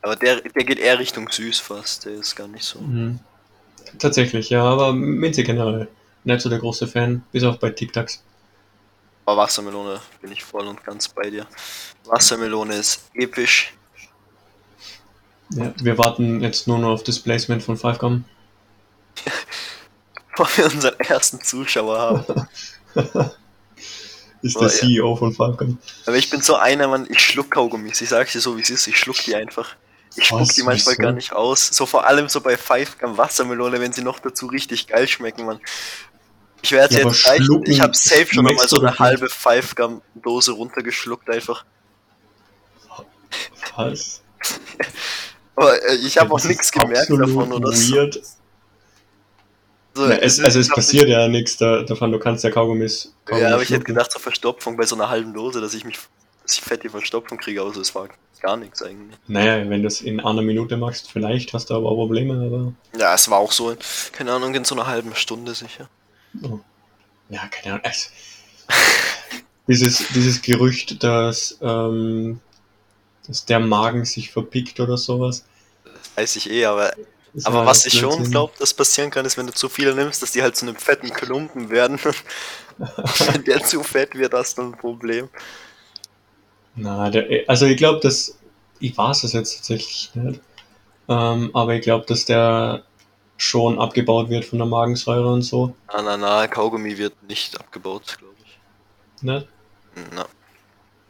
Aber 0.03 0.17
der, 0.17 0.41
der 0.43 0.65
geht 0.65 0.79
eher 0.79 0.99
Richtung 0.99 1.29
süß 1.31 1.61
fast. 1.61 2.05
Der 2.05 2.13
ist 2.15 2.37
gar 2.37 2.49
nicht 2.49 2.65
so. 2.65 2.81
Mhm. 2.81 3.19
Tatsächlich, 3.99 4.51
ja, 4.51 4.63
aber 4.65 4.93
Minze 4.93 5.43
generell. 5.43 5.89
Nicht 6.25 6.41
so 6.41 6.49
der 6.49 6.59
große 6.59 6.87
Fan, 6.87 7.25
bis 7.33 7.45
auf 7.45 7.59
bei 7.59 7.71
Tic 7.71 7.93
Tacs. 7.93 8.23
Aber 9.25 9.43
Wassermelone 9.43 10.01
bin 10.21 10.33
ich 10.33 10.43
voll 10.43 10.67
und 10.67 10.83
ganz 10.85 11.09
bei 11.09 11.29
dir. 11.31 11.47
Wassermelone 12.07 12.75
ist 12.75 13.03
episch. 13.15 13.75
Ja, 15.51 15.73
wir 15.77 15.99
warten 15.99 16.41
jetzt 16.43 16.67
nur 16.67 16.79
noch 16.79 16.91
auf 16.91 17.05
das 17.05 17.19
Placement 17.21 17.63
von 17.63 17.77
Five 17.77 17.99
Gum. 17.99 18.25
Bevor 20.37 20.49
wir 20.57 20.67
unseren 20.67 20.99
ersten 21.01 21.41
Zuschauer 21.43 21.99
haben. 21.99 22.49
ist 24.43 24.57
Oh, 24.57 24.61
der 24.61 24.69
ja. 24.69 24.75
CEO 24.75 25.17
von 25.17 25.35
Gum. 25.57 25.79
Aber 26.07 26.17
ich 26.17 26.31
bin 26.31 26.41
so 26.41 26.57
einer, 26.57 26.89
Mann, 26.89 27.07
ich 27.11 27.21
schluck 27.21 27.51
Kaugummis. 27.51 28.01
Ich 28.01 28.09
sag's 28.11 28.33
dir 28.33 28.41
so, 28.41 28.57
wie 28.57 28.63
es 28.63 28.71
ist. 28.71 28.87
Ich 28.87 28.99
schluck 28.99 29.17
die 29.25 29.35
einfach. 29.35 29.77
Ich 30.19 30.27
spuck 30.27 30.49
die 30.49 30.63
manchmal 30.63 30.97
gar 30.97 31.13
nicht 31.13 31.33
aus. 31.33 31.67
So 31.69 31.87
vor 31.87 32.07
allem 32.07 32.29
so 32.29 32.41
bei 32.41 32.57
Five 32.57 32.99
Gum 32.99 33.17
Wassermelone, 33.17 33.81
wenn 33.81 33.93
sie 33.93 34.03
noch 34.03 34.19
dazu 34.19 34.47
richtig 34.47 34.87
geil 34.89 35.07
schmecken, 35.09 35.47
Mann. 35.47 35.61
Ich 36.63 36.73
werde 36.73 36.95
Ja, 36.95 37.01
jetzt 37.01 37.23
gleich, 37.23 37.43
ich 37.65 37.81
habe 37.81 37.95
safe 37.95 38.27
schon 38.33 38.45
mal 38.45 38.59
so 38.69 38.81
eine 38.81 38.99
halbe 38.99 39.29
Five 39.29 39.75
Gum 39.77 40.03
Dose 40.15 40.53
runtergeschluckt 40.53 41.31
einfach. 41.31 41.65
Was? 43.77 44.23
Aber 45.55 45.83
äh, 45.89 45.97
ich 45.97 46.19
habe 46.19 46.29
Ja, 46.29 46.35
auch 46.35 46.45
nichts 46.45 46.73
gemerkt 46.73 47.11
davon 47.11 47.53
oder 47.53 47.73
so. 47.73 47.95
weird. 47.95 48.21
so 49.95 50.07
Ja, 50.07 50.17
es, 50.17 50.41
also 50.41 50.59
es 50.61 50.69
passiert 50.69 51.09
ja 51.09 51.29
nichts 51.29 51.57
da, 51.57 51.83
davon, 51.83 52.13
du 52.13 52.19
kannst 52.19 52.45
ja 52.45 52.51
Kaugummis. 52.51 53.05
Nicht, 53.05 53.27
Kaugummi 53.27 53.49
ja, 53.49 53.55
aber 53.55 53.63
ich 53.63 53.71
hätte 53.71 53.85
gedacht, 53.85 54.11
zur 54.11 54.21
Verstopfung 54.21 54.77
bei 54.77 54.87
so 54.87 54.95
einer 54.97 55.09
halben 55.09 55.33
Dose, 55.35 55.61
dass 55.61 55.75
ich 55.75 55.85
mich, 55.85 55.99
dass 56.49 56.57
ich 56.57 56.65
fette 56.65 56.89
Verstopfung 56.89 57.37
kriege, 57.37 57.61
aber 57.61 57.75
so, 57.75 57.81
es 57.83 57.95
war 57.95 58.09
gar 58.41 58.57
nichts 58.57 58.83
eigentlich. 58.83 59.19
Naja, 59.27 59.69
wenn 59.69 59.83
du 59.83 59.89
es 59.89 60.01
in 60.01 60.19
einer 60.19 60.41
Minute 60.41 60.79
machst, 60.79 61.11
vielleicht 61.11 61.53
hast 61.53 61.69
du 61.69 61.75
aber 61.75 61.91
auch 61.91 61.97
Probleme, 61.97 62.35
aber. 62.35 62.73
Ja, 62.99 63.15
es 63.15 63.29
war 63.29 63.39
auch 63.39 63.53
so, 63.53 63.71
in, 63.71 63.79
keine 64.13 64.33
Ahnung, 64.33 64.55
in 64.55 64.65
so 64.65 64.75
einer 64.75 64.87
halben 64.87 65.15
Stunde 65.15 65.55
sicher. 65.55 65.91
Oh. 66.43 66.59
Ja, 67.29 67.47
keine 67.49 67.75
Ahnung. 67.75 67.85
Es, 67.85 68.11
dieses, 69.69 70.09
dieses 70.15 70.41
Gerücht, 70.41 71.03
dass, 71.03 71.59
ähm, 71.61 72.41
dass 73.27 73.45
der 73.45 73.61
Magen 73.61 74.07
sich 74.07 74.31
verpickt 74.31 74.81
oder 74.81 74.97
sowas. 74.97 75.45
Weiß 76.15 76.37
ich 76.37 76.51
eh, 76.51 76.65
aber, 76.65 76.95
ist 77.35 77.47
aber 77.47 77.67
was 77.67 77.85
ich 77.85 77.99
schon 77.99 78.31
glaube, 78.31 78.55
dass 78.59 78.73
passieren 78.73 79.11
kann, 79.11 79.27
ist, 79.27 79.37
wenn 79.37 79.47
du 79.47 79.53
zu 79.53 79.69
viele 79.69 79.95
nimmst, 79.95 80.23
dass 80.23 80.33
die 80.33 80.43
halt 80.43 80.57
zu 80.57 80.65
einem 80.65 80.77
fetten 80.77 81.11
Klumpen 81.11 81.69
werden. 81.69 81.99
wenn 82.79 83.45
der 83.45 83.63
zu 83.65 83.83
fett 83.83 84.15
wird, 84.15 84.33
hast 84.33 84.57
du 84.57 84.63
ein 84.63 84.73
Problem. 84.73 85.29
Na, 86.79 87.11
der, 87.11 87.45
also 87.49 87.67
ich 87.67 87.77
glaube, 87.77 88.01
dass. 88.01 88.39
Ich 88.81 88.97
weiß 88.97 89.25
es 89.25 89.33
jetzt 89.33 89.57
tatsächlich 89.57 90.11
nicht. 90.15 90.41
Ähm, 91.09 91.51
aber 91.53 91.75
ich 91.75 91.83
glaube, 91.83 92.07
dass 92.07 92.25
der 92.25 92.85
schon 93.37 93.79
abgebaut 93.79 94.31
wird 94.31 94.45
von 94.45 94.59
der 94.59 94.69
Magensäure 94.69 95.33
und 95.33 95.43
so. 95.43 95.75
Na, 95.93 96.03
na, 96.03 96.17
na, 96.17 96.47
Kaugummi 96.47 96.97
wird 96.97 97.15
nicht 97.29 97.59
abgebaut, 97.59 98.19
glaube 98.19 98.35
ich. 98.45 99.23
Ne? 99.23 99.47
Na. 100.15 100.27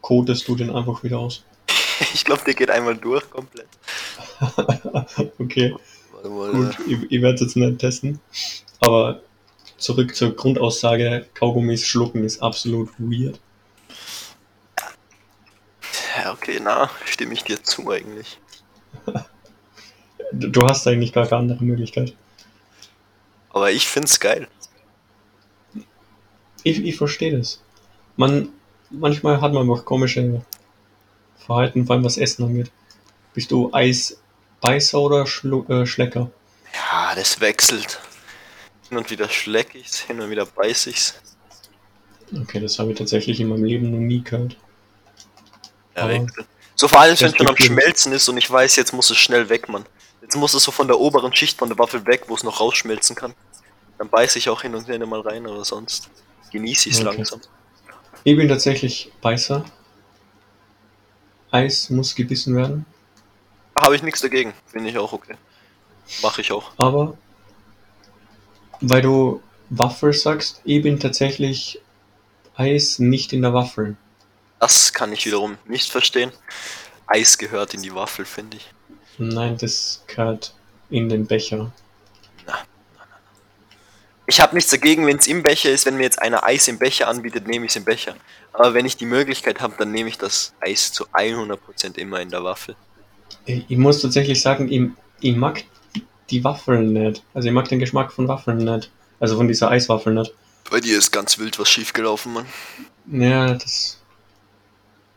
Kotest 0.01 0.47
du 0.47 0.55
den 0.55 0.71
einfach 0.71 1.03
wieder 1.03 1.19
aus. 1.19 1.43
Ich 2.13 2.23
glaube, 2.23 2.41
der 2.45 2.53
geht 2.53 2.71
einmal 2.71 2.95
durch 2.95 3.29
komplett. 3.29 3.67
okay, 5.37 5.75
Warte 6.13 6.29
mal, 6.29 6.51
gut. 6.51 6.77
Ich, 6.87 7.11
ich 7.11 7.21
werde 7.21 7.35
es 7.35 7.41
jetzt 7.41 7.55
nicht 7.57 7.79
testen. 7.79 8.19
Aber 8.79 9.21
zurück 9.77 10.15
zur 10.15 10.33
Grundaussage: 10.35 11.25
Kaugummis 11.33 11.85
schlucken 11.85 12.23
ist 12.23 12.41
absolut 12.41 12.89
weird. 12.97 13.39
Ja, 16.29 16.33
okay, 16.33 16.59
na, 16.61 16.89
stimme 17.05 17.33
ich 17.33 17.43
dir 17.43 17.63
zu 17.63 17.89
eigentlich. 17.89 18.39
Du 20.31 20.61
hast 20.61 20.85
eigentlich 20.85 21.11
gar 21.11 21.25
keine 21.25 21.41
andere 21.41 21.63
Möglichkeit. 21.63 22.15
Aber 23.49 23.71
ich 23.71 23.87
find's 23.87 24.19
geil. 24.19 24.47
Ich, 26.63 26.83
ich 26.83 26.97
verstehe 26.97 27.35
das. 27.35 27.61
Man, 28.15 28.49
manchmal 28.91 29.41
hat 29.41 29.53
man 29.53 29.67
einfach 29.67 29.85
komische 29.85 30.43
Verhalten, 31.37 31.87
vor 31.87 31.95
allem 31.95 32.05
was 32.05 32.17
Essen 32.17 32.45
angeht. 32.45 32.71
Bist 33.33 33.49
du 33.49 33.73
Eisbeißer 33.73 34.99
oder 34.99 35.25
Schlu 35.25 35.65
äh, 35.67 35.87
Schlecker? 35.87 36.29
Ja, 36.75 37.15
das 37.15 37.41
wechselt. 37.41 37.99
Hin 38.89 38.99
und 38.99 39.09
wieder 39.09 39.29
schleck 39.29 39.73
ich's, 39.73 39.99
hin 39.99 40.19
und 40.19 40.29
wieder 40.29 40.45
beiß 40.45 40.87
ich's. 40.87 41.15
Okay, 42.31 42.59
das 42.59 42.77
habe 42.77 42.91
ich 42.91 42.97
tatsächlich 42.99 43.39
in 43.39 43.49
meinem 43.49 43.63
Leben 43.63 43.89
noch 43.89 43.97
nie 43.97 44.23
gehört. 44.23 44.57
So 46.75 46.87
vor 46.87 47.01
allem, 47.01 47.19
wenn 47.19 47.27
es 47.27 47.35
schon 47.37 47.47
am. 47.47 47.57
Schmelzen 47.57 48.13
ist 48.13 48.29
und 48.29 48.37
ich 48.37 48.49
weiß, 48.49 48.75
jetzt 48.77 48.93
muss 48.93 49.09
es 49.09 49.17
schnell 49.17 49.49
weg, 49.49 49.67
Mann. 49.69 49.85
Jetzt 50.21 50.35
muss 50.35 50.53
es 50.53 50.63
so 50.63 50.71
von 50.71 50.87
der 50.87 50.99
oberen 50.99 51.33
Schicht 51.35 51.57
von 51.57 51.69
der 51.69 51.77
Waffel 51.77 52.05
weg, 52.05 52.23
wo 52.27 52.35
es 52.35 52.43
noch 52.43 52.59
rausschmelzen 52.59 53.15
kann. 53.15 53.33
Dann 53.97 54.09
beiß 54.09 54.35
ich 54.37 54.47
auch 54.49 54.61
hin 54.61 54.75
und 54.75 54.87
wieder 54.87 55.05
mal 55.05 55.19
rein 55.21 55.45
oder 55.45 55.65
sonst 55.65 56.09
genieße 56.51 56.89
ich's 56.89 56.99
Okay. 57.01 57.15
langsam. 57.17 57.41
Ich 58.23 58.35
bin 58.37 58.47
tatsächlich 58.47 59.11
Beißer. 59.21 59.65
Eis 61.51 61.89
muss 61.89 62.15
gebissen 62.15 62.55
werden, 62.55 62.85
Habe 63.75 63.95
ich 63.95 64.03
nichts 64.03 64.21
dagegen. 64.21 64.53
Finde 64.67 64.89
ich 64.89 64.97
auch 64.97 65.13
okay. 65.13 65.35
Mache 66.21 66.41
ich 66.41 66.51
auch. 66.51 66.71
aber 66.77 67.17
Weil 68.81 69.01
du 69.01 69.41
Waffel 69.69 70.13
sagst, 70.13 70.61
ich 70.63 70.81
bin 70.81 70.99
tatsächlich 70.99 71.81
Eis 72.55 72.99
nicht 72.99 73.33
in 73.33 73.41
der 73.41 73.53
Waffel. 73.53 73.95
Das 74.59 74.93
kann 74.93 75.13
ich 75.13 75.25
wiederum 75.25 75.57
nicht 75.65 75.91
verstehen. 75.91 76.31
Eis 77.07 77.37
gehört 77.37 77.73
in 77.73 77.81
die 77.81 77.95
Waffel, 77.95 78.25
finde 78.25 78.57
ich. 78.57 78.69
Nein, 79.17 79.57
das 79.57 80.03
gehört 80.07 80.53
in 80.89 81.09
den 81.09 81.25
Becher. 81.25 81.71
Ich 84.27 84.39
habe 84.39 84.53
nichts 84.53 84.69
dagegen, 84.69 85.07
wenn 85.07 85.17
es 85.17 85.25
im 85.25 85.41
Becher 85.41 85.71
ist. 85.71 85.87
Wenn 85.87 85.97
mir 85.97 86.03
jetzt 86.03 86.21
einer 86.21 86.43
Eis 86.43 86.67
im 86.67 86.77
Becher 86.77 87.07
anbietet, 87.07 87.47
nehme 87.47 87.65
ich 87.65 87.71
es 87.71 87.77
im 87.77 87.83
Becher. 87.83 88.13
Aber 88.53 88.75
wenn 88.75 88.85
ich 88.85 88.95
die 88.95 89.07
Möglichkeit 89.07 89.59
habe, 89.59 89.73
dann 89.79 89.91
nehme 89.91 90.07
ich 90.07 90.19
das 90.19 90.53
Eis 90.59 90.93
zu 90.93 91.07
100% 91.07 91.97
immer 91.97 92.19
in 92.21 92.29
der 92.29 92.43
Waffel. 92.43 92.75
Ich, 93.45 93.65
ich 93.67 93.77
muss 93.77 94.03
tatsächlich 94.03 94.39
sagen, 94.39 94.71
ich, 94.71 94.91
ich 95.21 95.35
mag 95.35 95.63
die 96.29 96.43
Waffeln 96.43 96.93
nicht. 96.93 97.23
Also 97.33 97.47
ich 97.47 97.53
mag 97.55 97.67
den 97.69 97.79
Geschmack 97.79 98.13
von 98.13 98.27
Waffeln 98.27 98.59
nicht. 98.59 98.91
Also 99.19 99.35
von 99.35 99.47
dieser 99.47 99.71
Eiswaffel 99.71 100.13
nicht. 100.13 100.31
Bei 100.69 100.79
dir 100.79 100.99
ist 100.99 101.09
ganz 101.11 101.39
wild 101.39 101.57
was 101.57 101.69
schiefgelaufen, 101.69 102.33
Mann. 102.33 102.45
Ja, 103.11 103.55
das 103.55 103.98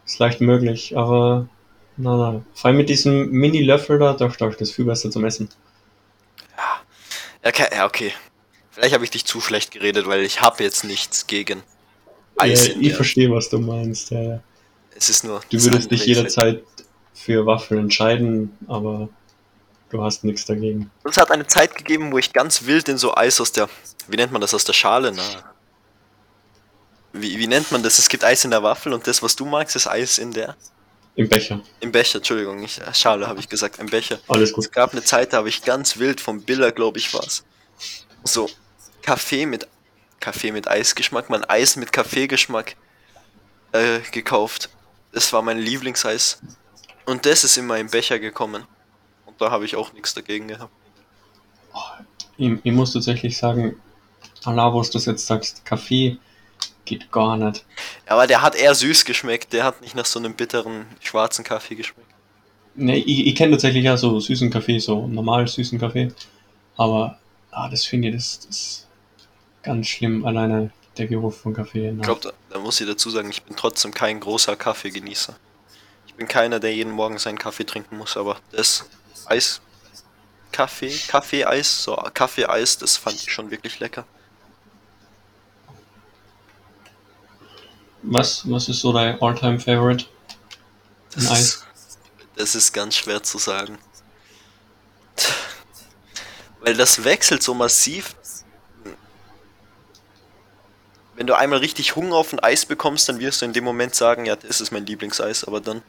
ist 0.05 0.19
leicht 0.19 0.41
möglich, 0.41 0.97
aber 0.97 1.49
na, 1.97 2.17
na. 2.17 2.43
Vor 2.55 2.69
allem 2.69 2.77
mit 2.79 2.89
diesem 2.89 3.31
Mini-Löffel 3.31 3.99
da, 3.99 4.15
doch, 4.15 4.35
doch, 4.37 4.51
das 4.53 4.71
ist 4.71 4.75
viel 4.75 4.85
besser 4.87 5.11
zum 5.11 5.25
Essen. 5.25 5.49
Ja, 6.57 7.49
okay. 7.49 7.67
Ja, 7.73 7.87
okay. 7.87 8.13
Vielleicht 8.71 8.95
habe 8.95 9.05
ich 9.05 9.11
dich 9.11 9.25
zu 9.27 9.41
schlecht 9.41 9.71
geredet, 9.71 10.07
weil 10.07 10.23
ich 10.23 10.41
habe 10.41 10.63
jetzt 10.63 10.85
nichts 10.85 11.27
gegen 11.27 11.59
Ja, 12.39 12.45
Eis. 12.45 12.69
in 12.69 12.81
ich 12.81 12.89
der- 12.89 12.97
verstehe, 12.97 13.31
was 13.31 13.49
du 13.51 13.59
meinst. 13.59 14.11
Ja, 14.11 14.21
ja. 14.23 14.41
Es 14.97 15.09
ist 15.09 15.25
nur. 15.25 15.41
Du 15.51 15.63
würdest 15.63 15.91
dich 15.91 16.07
jederzeit 16.07 16.63
für 17.15 17.45
Waffeln 17.47 17.81
entscheiden, 17.81 18.57
aber 18.69 19.09
du 19.91 20.03
hast 20.03 20.25
nichts 20.25 20.45
dagegen. 20.47 20.91
Es 21.05 21.17
hat 21.19 21.31
eine 21.31 21.47
Zeit 21.47 21.75
gegeben, 21.77 22.13
wo 22.13 22.19
ich 22.19 22.33
ganz 22.33 22.65
wild 22.67 22.89
in 22.89 22.97
so 22.99 23.15
Eis 23.15 23.41
aus 23.41 23.53
der. 23.53 23.69
Wie 24.09 24.17
nennt 24.17 24.33
man 24.33 24.41
das? 24.41 24.55
Aus 24.55 24.65
der 24.65 24.73
Schale? 24.73 25.13
Na. 25.15 25.52
Wie, 27.13 27.39
wie 27.39 27.47
nennt 27.47 27.71
man 27.73 27.83
das? 27.83 27.99
Es 27.99 28.09
gibt 28.09 28.25
Eis 28.25 28.45
in 28.45 28.51
der 28.51 28.63
Waffel 28.63 28.93
und 28.93 29.07
das, 29.07 29.23
was 29.23 29.37
du 29.37 29.45
magst, 29.45 29.77
ist 29.77 29.87
Eis 29.87 30.19
in 30.19 30.33
der. 30.33 30.57
Im 31.15 31.29
Becher. 31.29 31.61
Im 31.81 31.93
Becher, 31.93 32.19
Entschuldigung, 32.19 32.61
nicht 32.61 32.79
äh, 32.79 32.95
Schale, 32.95 33.27
habe 33.27 33.39
ich 33.39 33.49
gesagt, 33.49 33.79
im 33.79 33.87
Becher. 33.87 34.19
Alles 34.29 34.53
gut. 34.53 34.65
Es 34.65 34.71
gab 34.71 34.93
eine 34.93 35.05
Zeit, 35.05 35.33
da 35.33 35.39
habe 35.39 35.49
ich 35.51 35.63
ganz 35.63 35.99
wild 35.99 36.21
vom 36.21 36.43
Biller, 36.43 36.73
glaube 36.73 36.99
ich, 36.99 37.13
war's. 37.13 37.45
So, 38.25 38.49
Kaffee 39.03 39.45
mit 39.45 39.67
Kaffee 40.21 40.53
mit 40.53 40.69
Eisgeschmack, 40.69 41.29
mein 41.29 41.45
Eis 41.45 41.77
mit 41.77 41.93
Kaffeegeschmack 41.93 42.77
äh, 43.73 43.99
gekauft. 44.13 44.71
Das 45.13 45.33
war 45.33 45.43
mein 45.43 45.59
Lieblingseis. 45.59 46.41
Und 47.05 47.27
das 47.27 47.45
ist 47.45 47.57
in 47.57 47.67
meinen 47.67 47.91
Becher 47.91 48.19
gekommen. 48.21 48.65
Und 49.27 49.41
da 49.41 49.51
habe 49.51 49.65
ich 49.65 49.77
auch 49.77 49.93
nichts 49.93 50.15
dagegen 50.15 50.49
gehabt. 50.49 50.73
Ich, 52.37 52.53
ich 52.63 52.73
muss 52.73 52.93
tatsächlich 52.93 53.37
sagen, 53.37 53.81
Allah, 54.45 54.73
wo 54.73 54.81
du 54.83 54.91
das 54.91 55.07
jetzt 55.07 55.27
sagst, 55.27 55.65
Kaffee 55.65 56.19
geht 56.85 57.11
gar 57.12 57.37
nicht. 57.37 57.64
Aber 58.07 58.26
der 58.26 58.43
hat 58.43 58.55
eher 58.55 58.74
süß 58.74 59.05
geschmeckt, 59.05 59.53
der 59.53 59.64
hat 59.64 59.80
nicht 59.80 59.95
nach 59.95 60.07
so 60.07 60.18
einem 60.18 60.35
bitteren 60.35 60.87
schwarzen 61.01 61.45
Kaffee 61.45 61.74
geschmeckt. 61.74 62.09
Ne, 62.74 62.99
ich, 62.99 63.26
ich 63.26 63.35
kenne 63.35 63.53
tatsächlich 63.53 63.85
ja 63.85 63.97
so 63.97 64.18
süßen 64.18 64.51
Kaffee, 64.51 64.78
so 64.78 65.07
normal 65.07 65.47
süßen 65.47 65.78
Kaffee. 65.78 66.12
Aber 66.76 67.18
ah, 67.51 67.68
das 67.68 67.85
finde 67.85 68.09
ich, 68.09 68.14
das, 68.14 68.41
das 68.41 68.57
ist 68.57 68.89
ganz 69.62 69.89
schlimm, 69.89 70.24
alleine 70.24 70.70
der 70.97 71.07
Geruch 71.07 71.35
von 71.35 71.55
Kaffee. 71.55 71.91
Ich 71.91 72.03
glaube, 72.03 72.20
da, 72.22 72.33
da 72.51 72.59
muss 72.59 72.80
ich 72.80 72.87
dazu 72.87 73.11
sagen, 73.11 73.30
ich 73.30 73.43
bin 73.43 73.57
trotzdem 73.57 73.93
kein 73.93 74.20
großer 74.20 74.57
Kaffeegenießer. 74.57 75.35
Ich 76.07 76.14
bin 76.14 76.28
keiner, 76.28 76.61
der 76.61 76.74
jeden 76.74 76.93
Morgen 76.93 77.18
seinen 77.18 77.39
Kaffee 77.39 77.64
trinken 77.64 77.97
muss, 77.97 78.16
aber 78.16 78.39
das 78.53 78.87
Eis, 79.26 79.61
Kaffee, 80.51 80.95
Kaffee-Eis, 81.09 81.85
so 81.85 81.97
Kaffee-Eis, 82.12 82.78
das 82.78 82.97
fand 82.97 83.16
ich 83.16 83.33
schon 83.33 83.51
wirklich 83.51 83.80
lecker. 83.80 84.05
Was, 88.03 88.49
was 88.51 88.69
ist 88.69 88.81
so 88.81 88.93
dein 88.93 89.21
Alltime 89.21 89.59
Favorite? 89.61 90.07
Das, 91.15 91.39
ist, 91.39 91.67
das 92.37 92.55
ist 92.55 92.73
ganz 92.73 92.97
schwer 92.97 93.23
zu 93.23 93.39
sagen. 93.39 93.79
Weil 96.61 96.75
das 96.77 97.05
wechselt 97.05 97.43
so 97.43 97.55
massiv. 97.55 98.15
Wenn 101.15 101.27
du 101.27 101.37
einmal 101.37 101.59
richtig 101.59 101.95
Hunger 101.95 102.17
auf 102.17 102.33
ein 102.33 102.41
Eis 102.41 102.65
bekommst, 102.65 103.09
dann 103.09 103.21
wirst 103.21 103.43
du 103.43 103.45
in 103.45 103.53
dem 103.53 103.65
Moment 103.65 103.95
sagen, 103.95 104.25
ja, 104.25 104.35
das 104.35 104.61
ist 104.61 104.73
mein 104.73 104.87
Lieblingseis, 104.87 105.45
aber 105.45 105.61
dann, 105.61 105.83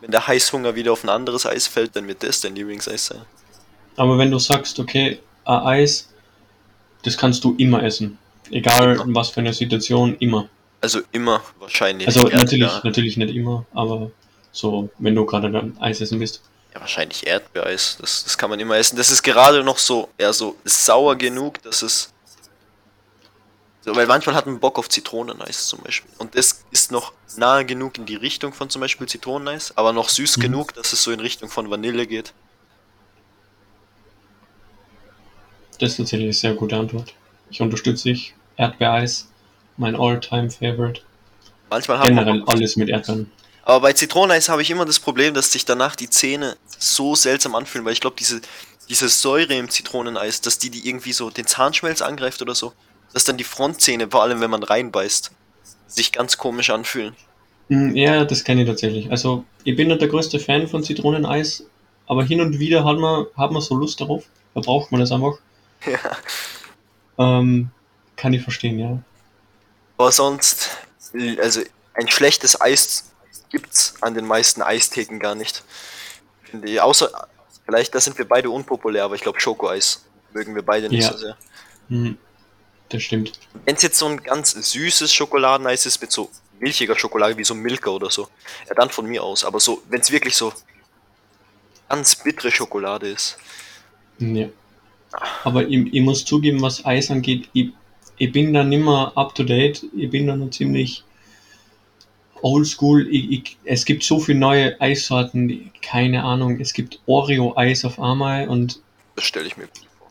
wenn 0.00 0.10
der 0.10 0.26
Heißhunger 0.26 0.74
wieder 0.74 0.92
auf 0.92 1.04
ein 1.04 1.10
anderes 1.10 1.46
Eis 1.46 1.66
fällt, 1.66 1.94
dann 1.94 2.08
wird 2.08 2.22
das 2.22 2.40
dein 2.40 2.54
Lieblingseis 2.54 3.06
sein. 3.06 3.22
Aber 3.96 4.16
wenn 4.16 4.30
du 4.30 4.38
sagst, 4.38 4.78
okay, 4.78 5.20
ein 5.44 5.60
Eis, 5.60 6.08
das 7.02 7.16
kannst 7.16 7.44
du 7.44 7.54
immer 7.58 7.82
essen. 7.82 8.18
Egal 8.50 8.94
Immer. 8.94 9.04
in 9.04 9.14
was 9.14 9.30
für 9.30 9.40
eine 9.40 9.52
Situation, 9.52 10.16
immer. 10.18 10.48
Also 10.80 11.00
immer 11.12 11.42
wahrscheinlich. 11.58 12.06
Also 12.06 12.20
Erdbeer. 12.28 12.38
natürlich, 12.38 12.84
natürlich 12.84 13.16
nicht 13.16 13.34
immer, 13.34 13.66
aber 13.72 14.10
so, 14.52 14.90
wenn 14.98 15.14
du 15.14 15.26
gerade 15.26 15.50
dann 15.50 15.76
Eis 15.80 16.00
essen 16.00 16.18
bist. 16.18 16.42
Ja, 16.74 16.80
wahrscheinlich 16.80 17.26
Erdbeereis. 17.26 17.98
Das, 18.00 18.24
das 18.24 18.38
kann 18.38 18.50
man 18.50 18.60
immer 18.60 18.76
essen. 18.76 18.96
Das 18.96 19.10
ist 19.10 19.22
gerade 19.22 19.64
noch 19.64 19.78
so, 19.78 20.08
eher 20.18 20.32
so 20.32 20.56
sauer 20.64 21.16
genug, 21.16 21.60
dass 21.62 21.82
es. 21.82 22.12
So, 23.84 23.96
weil 23.96 24.06
manchmal 24.06 24.34
hat 24.36 24.46
man 24.46 24.60
Bock 24.60 24.78
auf 24.78 24.88
Zitroneneis 24.88 25.66
zum 25.66 25.80
Beispiel. 25.80 26.10
Und 26.18 26.36
das 26.36 26.64
ist 26.70 26.92
noch 26.92 27.12
nahe 27.36 27.64
genug 27.64 27.96
in 27.98 28.06
die 28.06 28.16
Richtung 28.16 28.52
von 28.52 28.68
zum 28.70 28.80
Beispiel 28.80 29.06
Zitroneneis, 29.08 29.76
aber 29.76 29.92
noch 29.92 30.08
süß 30.10 30.36
Mhm. 30.36 30.42
genug, 30.42 30.74
dass 30.74 30.92
es 30.92 31.02
so 31.02 31.10
in 31.10 31.20
Richtung 31.20 31.48
von 31.48 31.70
Vanille 31.70 32.06
geht. 32.06 32.34
Das 35.80 35.90
ist 35.92 35.96
tatsächlich 35.96 36.26
eine 36.26 36.32
sehr 36.32 36.54
gute 36.54 36.76
Antwort. 36.76 37.14
Ich 37.50 37.60
unterstütze 37.60 38.08
dich. 38.10 38.34
Erdbeereis, 38.56 39.28
mein 39.78 39.96
All-Time 39.96 40.50
Favorite. 40.50 41.00
Manchmal 41.70 41.98
hat 41.98 42.06
man 42.06 42.24
Generell 42.24 42.42
auf 42.42 42.48
alles 42.48 42.76
mit 42.76 42.88
Erdbeeren. 42.88 43.30
Aber 43.62 43.80
bei 43.80 43.92
Zitroneneis 43.92 44.48
habe 44.48 44.62
ich 44.62 44.70
immer 44.70 44.86
das 44.86 44.98
Problem, 44.98 45.34
dass 45.34 45.52
sich 45.52 45.64
danach 45.64 45.94
die 45.94 46.08
Zähne 46.08 46.56
so 46.78 47.14
seltsam 47.14 47.54
anfühlen, 47.54 47.84
weil 47.84 47.92
ich 47.92 48.00
glaube, 48.00 48.16
diese, 48.18 48.40
diese 48.88 49.08
Säure 49.08 49.54
im 49.54 49.68
Zitroneneis, 49.68 50.40
dass 50.40 50.58
die, 50.58 50.70
die 50.70 50.88
irgendwie 50.88 51.12
so 51.12 51.28
den 51.30 51.46
Zahnschmelz 51.46 52.00
angreift 52.00 52.40
oder 52.40 52.54
so, 52.54 52.72
dass 53.12 53.24
dann 53.24 53.36
die 53.36 53.44
Frontzähne, 53.44 54.08
vor 54.10 54.22
allem 54.22 54.40
wenn 54.40 54.50
man 54.50 54.62
reinbeißt, 54.62 55.30
sich 55.86 56.12
ganz 56.12 56.38
komisch 56.38 56.70
anfühlen. 56.70 57.14
Mm, 57.68 57.94
Ja, 57.94 58.24
das 58.24 58.44
kenne 58.44 58.62
ich 58.62 58.68
tatsächlich. 58.68 59.10
Also, 59.10 59.44
ich 59.64 59.76
bin 59.76 59.88
nicht 59.88 60.00
der 60.00 60.08
größte 60.08 60.40
Fan 60.40 60.66
von 60.66 60.82
Zitroneneis, 60.82 61.64
aber 62.06 62.24
hin 62.24 62.40
und 62.40 62.58
wieder 62.58 62.84
hat 62.84 62.98
man, 62.98 63.26
hat 63.36 63.50
man 63.52 63.60
so 63.60 63.74
Lust 63.76 64.00
darauf. 64.00 64.24
Da 64.54 64.60
braucht 64.62 64.90
man 64.92 65.00
das 65.00 65.12
einfach. 65.12 65.34
Ja. 65.86 65.98
Ähm, 67.18 67.70
kann 68.16 68.32
ich 68.32 68.42
verstehen, 68.42 68.78
ja. 68.78 68.98
Aber 69.98 70.12
sonst, 70.12 70.70
also 71.40 71.60
ein 71.94 72.08
schlechtes 72.08 72.60
Eis 72.60 73.10
gibt's 73.50 73.94
an 74.00 74.14
den 74.14 74.26
meisten 74.26 74.62
Eistheken 74.62 75.18
gar 75.18 75.34
nicht. 75.34 75.64
Finde 76.44 76.70
ich. 76.70 76.80
Außer, 76.80 77.28
vielleicht, 77.66 77.94
da 77.94 78.00
sind 78.00 78.16
wir 78.16 78.26
beide 78.26 78.48
unpopulär, 78.50 79.04
aber 79.04 79.16
ich 79.16 79.20
glaube, 79.22 79.40
Schokoeis 79.40 80.04
mögen 80.32 80.54
wir 80.54 80.62
beide 80.62 80.88
nicht 80.88 81.02
Ja. 81.04 81.12
so 81.12 81.18
sehr. 81.18 81.36
Hm, 81.88 82.16
das 82.90 83.02
stimmt. 83.02 83.38
Wenn 83.64 83.74
es 83.76 83.82
jetzt 83.82 83.98
so 83.98 84.06
ein 84.06 84.22
ganz 84.22 84.52
süßes 84.52 85.12
Schokoladeneis 85.12 85.84
ist 85.86 86.00
mit 86.00 86.12
so 86.12 86.30
milchiger 86.60 86.96
Schokolade 86.98 87.36
wie 87.36 87.44
so 87.44 87.54
Milka 87.54 87.90
oder 87.90 88.10
so, 88.10 88.28
ja 88.68 88.74
dann 88.74 88.90
von 88.90 89.06
mir 89.06 89.22
aus. 89.22 89.44
Aber 89.44 89.60
so, 89.60 89.82
wenn 89.88 90.00
es 90.00 90.10
wirklich 90.10 90.36
so 90.36 90.52
ganz 91.88 92.16
bittere 92.16 92.50
Schokolade 92.50 93.08
ist, 93.08 93.36
Ja. 94.18 94.48
Aber 95.42 95.62
ich, 95.66 95.92
ich 95.94 96.02
muss 96.02 96.24
zugeben, 96.24 96.60
was 96.60 96.84
Eis 96.84 97.10
angeht, 97.10 97.48
ich, 97.54 97.70
ich 98.18 98.32
bin 98.32 98.52
da 98.52 98.64
nimmer 98.64 99.12
up 99.16 99.34
to 99.34 99.44
date. 99.44 99.84
Ich 99.96 100.10
bin 100.10 100.26
da 100.26 100.36
noch 100.36 100.50
ziemlich 100.50 101.04
oldschool. 102.42 103.08
Ich, 103.08 103.30
ich, 103.30 103.56
es 103.64 103.84
gibt 103.84 104.02
so 104.02 104.18
viele 104.18 104.38
neue 104.38 104.80
Eissorten, 104.80 105.70
keine 105.82 106.24
Ahnung. 106.24 106.60
Es 106.60 106.72
gibt 106.72 107.00
Oreo-Eis 107.06 107.84
auf 107.84 108.00
einmal 108.00 108.48
und 108.48 108.80
das 109.16 109.24
stelle 109.24 109.46
ich 109.46 109.56
mir 109.56 109.66
vor. 109.66 110.10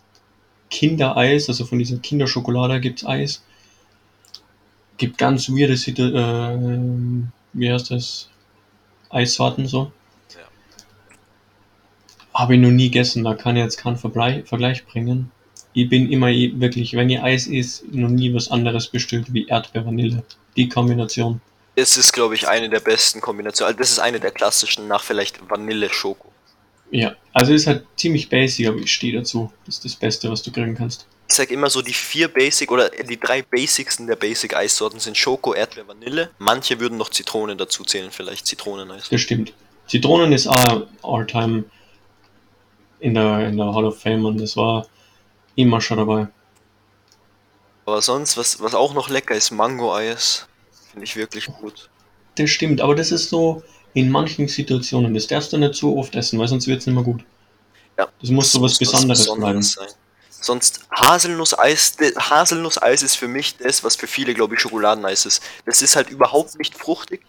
Kindereis, 0.70 1.47
also 1.47 1.66
von 1.66 1.80
dieser 1.80 1.97
Kinderschokolade 1.97 2.82
gibt's 2.82 3.05
Eis. 3.05 3.43
Gibt 4.97 5.18
ganz 5.18 5.49
weirde, 5.49 5.74
äh, 5.74 7.24
wie 7.53 7.72
heißt 7.72 7.91
das? 7.91 8.30
Eissorten 9.10 9.68
so. 9.68 9.91
Ja. 10.36 10.41
Habe 12.34 12.55
ich 12.55 12.62
noch 12.62 12.72
nie 12.72 12.89
gegessen, 12.89 13.24
da 13.24 13.36
kann 13.36 13.55
ich 13.55 13.64
jetzt 13.64 13.78
keinen 13.78 13.95
Vergleich 13.95 14.86
bringen. 14.86 15.32
Ich 15.78 15.90
bin 15.90 16.12
immer 16.12 16.30
wirklich, 16.30 16.94
wenn 16.94 17.08
ihr 17.08 17.24
Eis 17.24 17.46
isst, 17.46 17.94
noch 17.94 18.10
nie 18.10 18.34
was 18.34 18.50
anderes 18.50 18.88
bestellt 18.88 19.32
wie 19.32 19.46
Erdbeer-Vanille. 19.46 20.24
Die 20.56 20.68
Kombination. 20.68 21.40
Es 21.76 21.98
ist, 21.98 22.14
glaube 22.14 22.34
ich, 22.34 22.48
eine 22.48 22.68
der 22.68 22.80
besten 22.80 23.22
Kombinationen. 23.22 23.68
Also 23.68 23.78
das 23.78 23.92
ist 23.92 24.00
eine 24.00 24.20
der 24.20 24.32
klassischen 24.32 24.88
nach 24.88 25.04
vielleicht 25.04 25.48
Vanille-Schoko. 25.48 26.32
Ja, 26.90 27.16
also 27.32 27.54
ist 27.54 27.68
halt 27.68 27.86
ziemlich 27.96 28.28
basic, 28.28 28.68
aber 28.68 28.78
ich 28.78 28.92
stehe 28.92 29.14
dazu. 29.14 29.52
Das 29.68 29.76
ist 29.76 29.86
das 29.86 29.96
Beste, 29.96 30.32
was 30.32 30.42
du 30.42 30.52
kriegen 30.52 30.74
kannst. 30.74 31.06
Ich 31.30 31.36
sag 31.36 31.52
immer 31.52 31.70
so, 31.70 31.84
die 31.84 31.94
vier 31.94 32.28
Basic 32.28 32.72
oder 32.72 32.90
die 32.90 33.20
drei 33.20 33.44
Basicsten 33.44 34.08
der 34.08 34.16
Basic-Eissorten 34.16 35.00
sind 35.00 35.16
Schoko, 35.16 35.54
Erdbeer, 35.54 35.88
Vanille. 35.88 36.32
Manche 36.40 36.80
würden 36.80 36.98
noch 36.98 37.12
Zitrone 37.12 37.56
dazu 37.56 37.84
zählen, 37.84 38.10
vielleicht 38.10 38.48
Zitroneneis. 38.48 39.10
Das 39.10 39.22
stimmt. 39.22 39.54
Zitronen 39.86 40.34
ist 40.34 40.48
auch 40.48 40.88
all-time 41.04 41.66
in 43.00 43.14
der, 43.14 43.48
in 43.48 43.58
der 43.58 43.72
Hall 43.72 43.86
of 43.86 44.02
Fame 44.02 44.26
und 44.26 44.42
das 44.42 44.58
war 44.58 44.88
immer 45.58 45.82
schon 45.82 45.97
dabei. 45.97 46.28
Aber 47.86 48.01
sonst, 48.01 48.38
was, 48.38 48.62
was 48.62 48.74
auch 48.74 48.93
noch 48.93 49.10
lecker 49.10 49.36
ist, 49.36 49.51
Mango-Eis. 49.51 50.47
Finde 50.91 51.03
ich 51.05 51.16
wirklich 51.16 51.47
gut. 51.47 51.89
Das 52.36 52.49
stimmt, 52.49 52.80
aber 52.82 52.95
das 52.95 53.12
ist 53.12 53.30
so 53.30 53.64
in 53.93 54.10
manchen 54.10 54.47
Situationen. 54.47 55.14
Das 55.14 55.28
darfst 55.28 55.51
du 55.51 55.58
nicht 55.58 55.76
so 55.76 55.97
oft 55.97 56.16
essen, 56.16 56.39
weil 56.39 56.47
sonst 56.47 56.68
wird 56.68 56.80
es 56.82 56.86
nicht 56.86 56.95
mehr 56.95 57.03
gut. 57.03 57.24
Ja, 57.97 58.08
Das 58.22 58.30
muss 58.30 58.51
so 58.51 58.62
was 58.62 58.78
Besonderes 58.78 59.26
bleiben. 59.34 59.62
sein. 59.64 59.88
Sonst 60.30 60.82
Haselnusseis, 60.91 61.97
Haselnusseis 62.18 63.01
ist 63.01 63.16
für 63.16 63.28
mich 63.28 63.58
das, 63.58 63.84
was 63.84 63.95
für 63.95 64.05
viele, 64.08 64.34
glaube 64.36 64.53
ich, 64.55 64.62
Schokoladeneis 64.62 65.26
ist. 65.26 65.41
Das 65.66 65.82
ist 65.82 65.95
halt 65.95 66.10
überhaupt 66.10 66.60
nicht 66.60 66.76
fruchtig, 66.78 67.26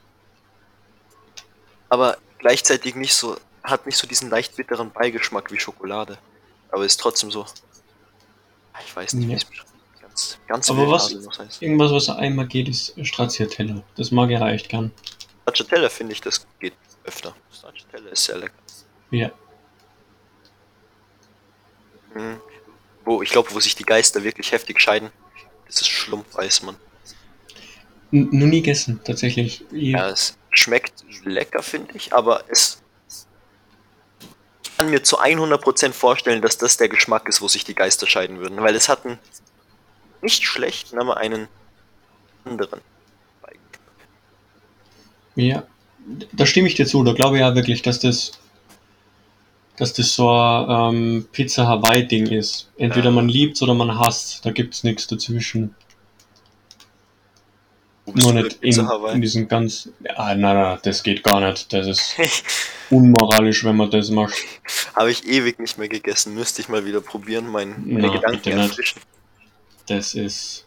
aber 1.89 2.18
gleichzeitig 2.39 2.95
nicht 2.95 3.14
so, 3.14 3.37
hat 3.64 3.87
nicht 3.87 3.97
so 3.97 4.07
diesen 4.07 4.29
leicht 4.29 4.57
bitteren 4.57 4.91
Beigeschmack 4.91 5.51
wie 5.51 5.59
Schokolade. 5.59 6.18
Aber 6.70 6.85
ist 6.85 7.01
trotzdem 7.01 7.31
so. 7.31 7.47
Ich 8.87 8.95
weiß 8.97 9.14
nicht, 9.14 9.26
wie 9.29 9.33
Ja. 9.33 9.37
es 9.39 9.45
beschreibt. 9.45 9.68
Ganz, 10.01 10.39
ganz 10.49 10.70
Aber 10.70 10.89
was- 10.91 11.05
Haselnusseis. 11.05 11.61
Irgendwas, 11.62 11.93
was 11.93 12.09
einmal 12.09 12.47
geht, 12.47 12.68
ist 12.68 12.95
Stracciatella. 13.07 13.83
Das 13.97 14.11
mag 14.11 14.31
ich 14.31 14.39
ja 14.39 14.49
echt 14.51 14.68
gern. 14.68 14.91
Stracciatella 15.43 15.89
finde 15.89 16.12
ich, 16.12 16.20
das 16.20 16.47
geht 16.61 16.74
öfter. 17.05 17.35
Stracciatella 17.53 18.11
ist 18.11 18.24
sehr 18.24 18.39
lecker. 18.39 18.55
Ja. 19.11 19.31
Mhm. 22.14 22.41
Wo, 23.05 23.22
ich 23.22 23.31
glaube, 23.31 23.49
wo 23.55 23.61
sich 23.61 23.74
die 23.74 23.85
Geister 23.85 24.22
wirklich 24.24 24.53
heftig 24.53 24.81
scheiden, 24.81 25.11
das 25.66 25.81
ist 25.81 25.89
Schlumpfeis, 25.89 26.62
Mann. 26.62 26.76
N 28.12 28.29
nur 28.33 28.49
nie 28.49 28.61
gegessen, 28.62 29.01
tatsächlich. 29.05 29.64
Ich- 29.72 29.93
Ja, 29.93 30.09
es 30.09 30.37
schmeckt 30.51 31.05
lecker, 31.24 31.62
finde 31.62 31.95
ich, 31.97 32.12
aber 32.12 32.45
es. 32.49 32.83
Ich 34.79 34.85
kann 34.85 34.91
mir 34.93 35.03
zu 35.03 35.18
100% 35.18 35.93
vorstellen, 35.93 36.41
dass 36.41 36.57
das 36.57 36.76
der 36.76 36.89
Geschmack 36.89 37.29
ist, 37.29 37.43
wo 37.43 37.49
sich 37.49 37.64
die 37.64 37.74
Geister 37.74 38.07
scheiden 38.07 38.39
würden, 38.39 38.62
weil 38.62 38.76
es 38.76 38.89
hat 38.89 39.05
einen 39.05 39.18
nicht 40.22 40.45
schlechten, 40.45 41.01
aber 41.01 41.16
einen 41.16 41.49
anderen. 42.45 42.81
Ja, 45.35 45.64
da 46.33 46.47
stimme 46.47 46.68
ich 46.68 46.76
dir 46.76 46.87
zu. 46.87 47.03
Da 47.03 47.12
glaube 47.12 47.35
ich 47.37 47.41
ja 47.41 47.57
wirklich, 47.57 47.83
dass 47.83 47.99
das, 47.99 48.31
dass 49.76 49.95
das 49.95 50.14
so 50.14 50.31
ein 50.31 50.95
ähm, 50.95 51.29
Pizza 51.33 51.66
Hawaii-Ding 51.66 52.29
ist. 52.29 52.70
Entweder 52.76 53.07
Ja. 53.07 53.11
man 53.11 53.29
liebt 53.29 53.61
oder 53.61 53.74
man 53.74 53.99
hasst. 53.99 54.47
Da 54.47 54.53
gibt 54.53 54.74
es 54.74 54.85
nichts 54.85 55.09
dazwischen. 55.09 55.74
Nur 58.15 58.33
nicht 58.33 58.59
in, 58.63 58.89
in 59.13 59.21
diesen 59.21 59.49
ganz. 59.49 59.91
Ah, 60.17 60.35
nein, 60.35 60.57
nein, 60.57 60.79
das 60.83 61.03
geht 61.03 61.23
gar 61.23 61.41
nicht. 61.41 61.73
Das 61.73 61.87
ist 61.87 62.17
unmoralisch, 62.91 63.65
wenn 63.65 63.77
man 63.77 63.91
das 63.91 64.11
macht. 64.11 64.35
Habe 64.95 65.11
ich 65.11 65.27
ewig 65.27 65.59
nicht 65.59 65.79
mehr 65.79 65.89
gegessen, 65.89 66.35
müsste 66.35 66.63
ich 66.63 66.69
mal 66.69 66.85
wieder 66.85 67.01
probieren, 67.01 67.49
mein, 67.51 67.85
meine 67.87 68.09
Na, 68.09 68.13
Gedanken 68.13 68.59
erfrischen. 68.59 69.01
Das 69.87 70.15
ist 70.15 70.67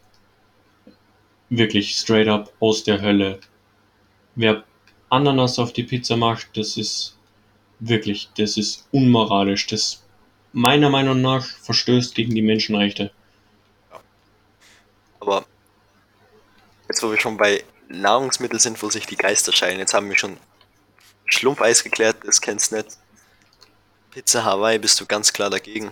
wirklich 1.50 1.96
straight 1.96 2.28
up 2.28 2.52
aus 2.60 2.84
der 2.84 3.02
Hölle. 3.02 3.39
Wer 4.36 4.64
Ananas 5.10 5.60
auf 5.60 5.74
die 5.74 5.84
Pizza 5.84 6.16
macht, 6.16 6.48
das 6.56 6.78
ist 6.78 7.18
wirklich, 7.80 8.30
das 8.38 8.58
ist 8.58 8.88
unmoralisch. 8.92 9.68
Das 9.68 10.04
meiner 10.54 10.89
Meinung 10.89 11.22
nach 11.22 11.46
verstößt 11.46 12.16
gegen 12.16 12.36
die 12.36 12.42
Menschenrechte. 12.42 13.12
Aber 15.20 15.46
jetzt, 16.92 17.04
wo 17.04 17.10
wir 17.10 17.20
schon 17.20 17.38
bei 17.38 17.64
Nahrungsmitteln 17.88 18.60
sind, 18.60 18.82
wo 18.84 18.89
sich 18.89 19.06
die 19.06 19.16
Geister 19.16 19.54
scheiden, 19.54 19.80
jetzt 19.80 19.94
haben 19.94 20.10
wir 20.10 20.18
schon 20.18 20.38
Schlumpfeis 21.26 21.84
geklärt, 21.84 22.18
das 22.26 22.42
kennst 22.42 22.72
du 22.72 22.78
nicht. 22.78 22.89
Pizza 24.12 24.44
Hawaii 24.44 24.78
bist 24.78 25.00
du 25.00 25.06
ganz 25.06 25.32
klar 25.32 25.50
dagegen. 25.50 25.92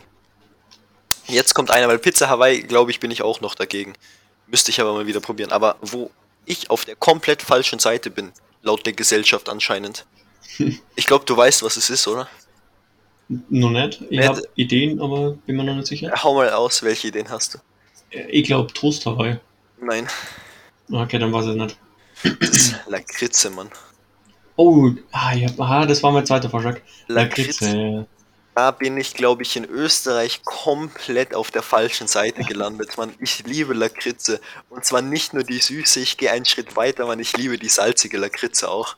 Jetzt 1.28 1.54
kommt 1.54 1.72
einer, 1.72 1.88
weil 1.88 2.00
Pizza 2.00 2.28
Hawaii, 2.28 2.64
glaube 2.64 2.92
ich, 2.92 3.00
bin 3.00 3.12
ich 3.12 3.22
auch 3.22 3.40
noch 3.40 3.56
dagegen. 3.56 3.94
Müsste 4.48 4.72
ich 4.72 4.82
aber 4.82 4.94
mal 4.94 5.08
wieder 5.08 5.22
probieren. 5.22 5.52
Aber 5.52 5.78
wo 5.82 6.12
ich 6.46 6.70
auf 6.70 6.84
der 6.84 6.98
komplett 6.98 7.42
falschen 7.42 7.80
Seite 7.80 8.10
bin, 8.10 8.34
laut 8.62 8.86
der 8.86 8.94
Gesellschaft 8.94 9.50
anscheinend. 9.50 10.06
Ich 10.96 11.06
glaube, 11.06 11.24
du 11.24 11.38
weißt, 11.38 11.64
was 11.64 11.78
es 11.78 11.90
ist, 11.90 12.06
oder? 12.10 12.28
Noch 13.30 13.70
nicht. 13.70 14.04
Ich 14.10 14.28
habe 14.28 14.42
Ideen, 14.56 15.00
aber 15.00 15.32
bin 15.46 15.56
mir 15.56 15.64
noch 15.64 15.76
nicht 15.76 15.88
sicher. 15.88 16.12
Hau 16.22 16.34
mal 16.34 16.50
aus, 16.50 16.84
welche 16.84 17.08
Ideen 17.08 17.30
hast 17.30 17.54
du? 17.54 17.60
Ich 18.28 18.44
glaube 18.44 18.74
Toast 18.74 19.06
Hawaii. 19.06 19.38
Nein, 19.80 20.08
Okay, 20.92 21.20
dann 21.20 21.34
ich 21.34 21.46
es 21.48 21.56
nicht. 21.56 21.78
Lakritze, 22.88 23.50
Mann. 23.50 23.70
Oh, 24.56 24.92
ah, 25.12 25.34
ja, 25.34 25.50
ah, 25.60 25.86
das 25.86 26.04
war 26.04 26.12
mein 26.12 26.26
zweiter 26.26 26.50
Vorschlag. 26.50 26.82
Lakritze. 27.08 27.66
Lakritze. 27.66 27.78
ja. 27.78 28.06
Da 28.56 28.72
bin 28.72 28.98
ich, 28.98 29.14
glaube 29.14 29.44
ich, 29.44 29.56
in 29.56 29.64
Österreich 29.64 30.44
komplett 30.44 31.34
auf 31.34 31.50
der 31.50 31.62
falschen 31.62 32.08
Seite 32.08 32.44
gelandet, 32.44 32.98
Mann. 32.98 33.14
Ich 33.20 33.46
liebe 33.46 33.74
Lakritze. 33.74 34.42
Und 34.70 34.84
zwar 34.84 35.02
nicht 35.02 35.34
nur 35.34 35.44
die 35.44 35.60
süße, 35.60 36.02
ich 36.02 36.18
gehe 36.18 36.32
einen 36.32 36.44
Schritt 36.44 36.76
weiter, 36.76 37.06
Mann. 37.06 37.20
Ich 37.20 37.38
liebe 37.38 37.58
die 37.58 37.70
salzige 37.70 38.18
Lakritze 38.18 38.70
auch. 38.70 38.98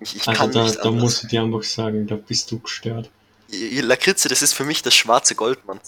Ich, 0.00 0.16
ich 0.16 0.26
Also 0.26 0.40
kann 0.40 0.52
da, 0.52 0.64
nicht 0.64 0.78
da 0.78 0.90
muss 0.90 1.02
anders. 1.02 1.22
ich 1.24 1.28
dir 1.28 1.42
einfach 1.42 1.62
sagen, 1.64 2.06
da 2.06 2.14
bist 2.14 2.50
du 2.50 2.60
gestört. 2.60 3.10
Lakritze, 3.50 4.28
das 4.28 4.40
ist 4.40 4.54
für 4.54 4.64
mich 4.64 4.80
das 4.82 4.94
schwarze 4.94 5.34
Gold, 5.34 5.66
Mann. 5.66 5.80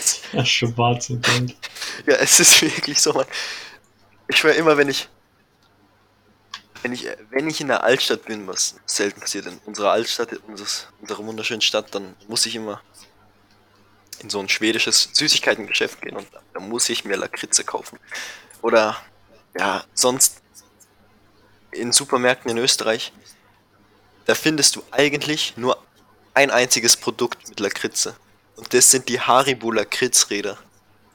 Schwarze 0.44 1.18
Gold. 1.18 1.56
Ja, 2.06 2.14
es 2.16 2.40
ist 2.40 2.60
wirklich 2.62 3.00
so, 3.00 3.12
Mann. 3.12 3.26
Ich 4.28 4.38
schwör 4.38 4.54
immer, 4.54 4.76
wenn 4.76 4.88
ich, 4.88 5.08
wenn 6.82 6.92
ich, 6.92 7.06
wenn 7.30 7.48
ich 7.48 7.60
in 7.60 7.68
der 7.68 7.84
Altstadt 7.84 8.24
bin, 8.24 8.46
was 8.46 8.76
selten 8.86 9.20
passiert 9.20 9.46
in 9.46 9.58
unserer 9.66 9.92
Altstadt, 9.92 10.32
unseres, 10.46 10.88
unserer 11.00 11.24
wunderschönen 11.24 11.60
Stadt, 11.60 11.94
dann 11.94 12.16
muss 12.28 12.46
ich 12.46 12.54
immer 12.54 12.80
in 14.20 14.30
so 14.30 14.40
ein 14.40 14.48
schwedisches 14.48 15.10
Süßigkeitengeschäft 15.12 16.00
gehen 16.00 16.16
und 16.16 16.26
da 16.54 16.60
muss 16.60 16.88
ich 16.88 17.04
mir 17.04 17.16
Lakritze 17.16 17.64
kaufen. 17.64 17.98
Oder, 18.62 18.96
ja, 19.58 19.84
sonst 19.94 20.42
in 21.72 21.92
Supermärkten 21.92 22.50
in 22.50 22.58
Österreich, 22.58 23.12
da 24.26 24.34
findest 24.34 24.76
du 24.76 24.82
eigentlich 24.90 25.56
nur 25.56 25.82
ein 26.34 26.50
einziges 26.50 26.96
Produkt 26.96 27.48
mit 27.48 27.60
Lakritze. 27.60 28.16
Und 28.56 28.72
das 28.74 28.90
sind 28.90 29.08
die 29.08 29.20
Haribo 29.20 29.70
Lakritzräder. 29.70 30.58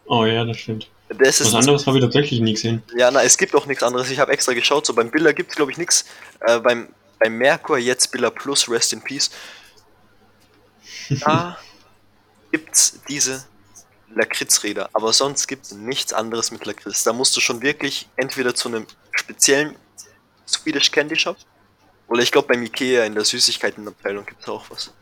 Oh 0.05 0.25
ja, 0.25 0.43
das 0.45 0.57
stimmt. 0.57 0.89
Das 1.09 1.39
ist 1.39 1.53
Was 1.53 1.55
anderes 1.55 1.87
habe 1.87 1.97
ich 1.99 2.03
tatsächlich 2.03 2.41
nie 2.41 2.53
gesehen. 2.53 2.83
ja, 2.97 3.09
na, 3.11 3.23
es 3.23 3.37
gibt 3.37 3.55
auch 3.55 3.65
nichts 3.65 3.81
anderes. 3.83 4.09
Ich 4.09 4.19
habe 4.19 4.31
extra 4.31 4.53
geschaut. 4.53 4.85
So 4.85 4.93
beim 4.93 5.09
Billa 5.09 5.31
gibt 5.31 5.51
es, 5.51 5.55
glaube 5.55 5.71
ich, 5.71 5.77
nichts. 5.77 6.05
Äh, 6.41 6.59
beim, 6.59 6.89
beim 7.19 7.37
Merkur, 7.37 7.77
jetzt 7.77 8.11
Billa 8.11 8.29
Plus, 8.29 8.69
Rest 8.69 8.91
in 8.93 9.01
Peace. 9.01 9.29
Da 11.21 11.57
gibt's 12.51 12.99
diese 13.07 13.45
Lakritzräder. 14.13 14.89
Aber 14.93 15.13
sonst 15.13 15.47
gibt 15.47 15.65
es 15.65 15.71
nichts 15.73 16.11
anderes 16.11 16.51
mit 16.51 16.65
Lakritz. 16.65 17.03
Da 17.03 17.13
musst 17.13 17.35
du 17.37 17.41
schon 17.41 17.61
wirklich 17.61 18.09
entweder 18.17 18.53
zu 18.53 18.67
einem 18.67 18.85
speziellen 19.11 19.75
Swedish 20.45 20.91
Candy 20.91 21.15
Shop. 21.15 21.37
Oder 22.09 22.21
ich 22.21 22.31
glaube 22.31 22.49
beim 22.49 22.63
Ikea 22.63 23.05
in 23.05 23.15
der 23.15 23.23
Süßigkeitenabteilung 23.25 24.25
gibt 24.25 24.41
es 24.41 24.47
auch 24.49 24.65
was. 24.69 24.93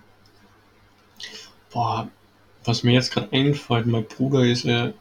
Boah, 1.72 2.08
was 2.68 2.84
mir 2.84 2.94
jetzt 2.94 3.12
gerade 3.12 3.32
einfällt, 3.32 3.86
mein 3.86 4.06
Bruder 4.06 4.44
ist, 4.44 4.66
er 4.66 4.94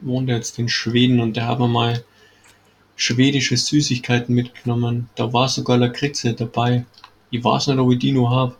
wohnt 0.00 0.28
jetzt 0.28 0.58
in 0.58 0.68
Schweden 0.68 1.20
und 1.20 1.36
der 1.36 1.46
hat 1.46 1.58
mir 1.58 1.68
mal 1.68 2.04
schwedische 2.96 3.56
Süßigkeiten 3.56 4.34
mitgenommen. 4.34 5.08
Da 5.14 5.32
war 5.32 5.48
sogar 5.48 5.78
Lakritze 5.78 6.34
dabei. 6.34 6.84
Ich 7.30 7.42
weiß 7.42 7.68
nicht, 7.68 7.78
ob 7.78 7.92
ich 7.92 7.98
die 7.98 8.12
noch 8.12 8.30
habe. 8.30 8.56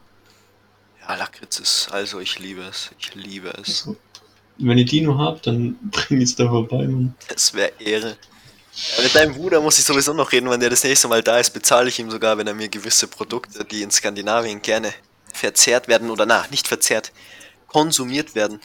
Ja, 1.01 1.15
Lakritz 1.17 1.59
ist, 1.59 1.89
also 1.91 2.21
ich 2.21 2.39
liebe 2.39 2.63
es. 2.63 2.91
Ich 2.99 3.15
liebe 3.15 3.49
es. 3.51 3.87
Also, 3.87 3.97
wenn 4.59 4.79
ich 4.79 4.91
die 4.91 5.01
noch 5.01 5.19
habe, 5.19 5.41
dann 5.43 5.77
bring 5.91 6.21
ich 6.21 6.31
es 6.31 6.37
da 6.37 6.49
vorbei, 6.49 6.87
Mann. 6.87 7.15
Das 7.29 7.55
wäre 7.55 7.73
Ehre. 7.79 8.17
Ja, 8.97 9.03
mit 9.03 9.15
deinem 9.15 9.35
Bruder 9.35 9.61
muss 9.61 9.79
ich 9.79 9.85
sowieso 9.85 10.13
noch 10.13 10.31
reden, 10.31 10.49
wenn 10.51 10.61
der 10.61 10.71
das 10.71 10.85
nächste 10.85 11.09
Mal 11.09 11.23
da 11.23 11.39
ist, 11.39 11.51
bezahle 11.51 11.89
ich 11.89 11.99
ihm 11.99 12.11
sogar, 12.11 12.39
wenn 12.39 12.47
er 12.47 12.55
mir 12.55 12.69
gewisse 12.69 13.09
Produkte, 13.09 13.65
die 13.65 13.83
in 13.83 13.91
Skandinavien 13.91 14.63
gerne 14.63 14.93
verzehrt 15.33 15.89
werden 15.89 16.11
oder 16.11 16.27
na, 16.27 16.45
nicht 16.51 16.69
verzehrt, 16.69 17.13
konsumiert 17.69 18.35
werden, 18.35 18.61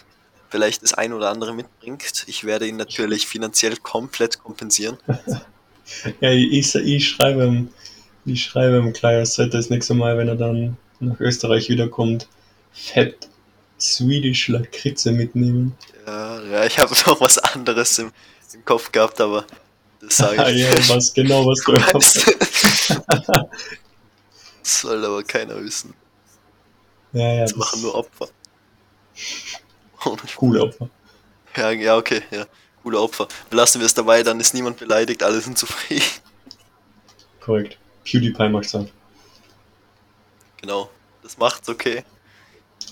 vielleicht 0.49 0.81
das 0.81 0.93
ein 0.93 1.13
oder 1.13 1.29
andere 1.29 1.53
mitbringt. 1.53 2.25
Ich 2.27 2.43
werde 2.43 2.67
ihn 2.67 2.77
natürlich 2.77 3.27
finanziell 3.27 3.77
komplett 3.77 4.39
kompensieren. 4.39 4.97
Ja, 6.21 6.31
ich, 6.31 6.73
ich 6.73 7.09
schreibe 7.09 7.43
ihm, 7.43 7.69
ich 8.23 8.41
schreibe 8.41 8.77
ihm 8.77 8.93
gleich, 8.93 9.15
er 9.15 9.25
sollte 9.25 9.57
das 9.57 9.69
nächste 9.69 9.93
Mal, 9.93 10.17
wenn 10.17 10.29
er 10.29 10.37
dann 10.37 10.77
nach 11.01 11.19
Österreich 11.19 11.67
wiederkommt, 11.67 12.29
fett 12.71 13.27
Swedish 13.79 14.47
Lakritze 14.47 15.11
mitnehmen. 15.11 15.75
Ja, 16.07 16.41
ja 16.41 16.65
ich 16.65 16.79
habe 16.79 16.95
noch 17.05 17.19
was 17.19 17.37
anderes 17.37 17.99
im, 17.99 18.11
im 18.53 18.63
Kopf 18.63 18.93
gehabt, 18.93 19.19
aber 19.19 19.45
das 19.99 20.17
sage 20.17 20.51
ich 20.51 20.61
ja, 20.61 20.71
was 20.87 21.13
genau, 21.13 21.45
was 21.45 21.59
du 21.63 21.73
weißt. 21.73 22.37
Das 24.63 24.79
soll 24.79 25.03
aber 25.03 25.23
keiner 25.23 25.61
wissen. 25.61 25.93
Ja, 27.11 27.33
ja, 27.33 27.41
Das 27.41 27.53
machen 27.57 27.81
nur 27.81 27.95
Opfer. 27.95 28.29
Oh, 30.05 30.17
coole 30.35 30.61
Opfer. 30.61 30.89
Ja, 31.55 31.71
ja, 31.71 31.95
okay, 31.97 32.21
ja. 32.31 32.45
Coole 32.81 32.99
Opfer. 32.99 33.27
Belassen 33.49 33.79
wir 33.79 33.85
es 33.85 33.93
dabei, 33.93 34.23
dann 34.23 34.39
ist 34.39 34.53
niemand 34.53 34.77
beleidigt, 34.77 35.23
alle 35.23 35.39
sind 35.39 35.57
zufrieden. 35.57 36.03
Korrekt. 37.39 37.77
PewDiePie 38.03 38.49
macht's 38.49 38.73
halt. 38.73 38.91
Genau. 40.61 40.89
Das 41.21 41.37
macht's 41.37 41.69
okay. 41.69 42.03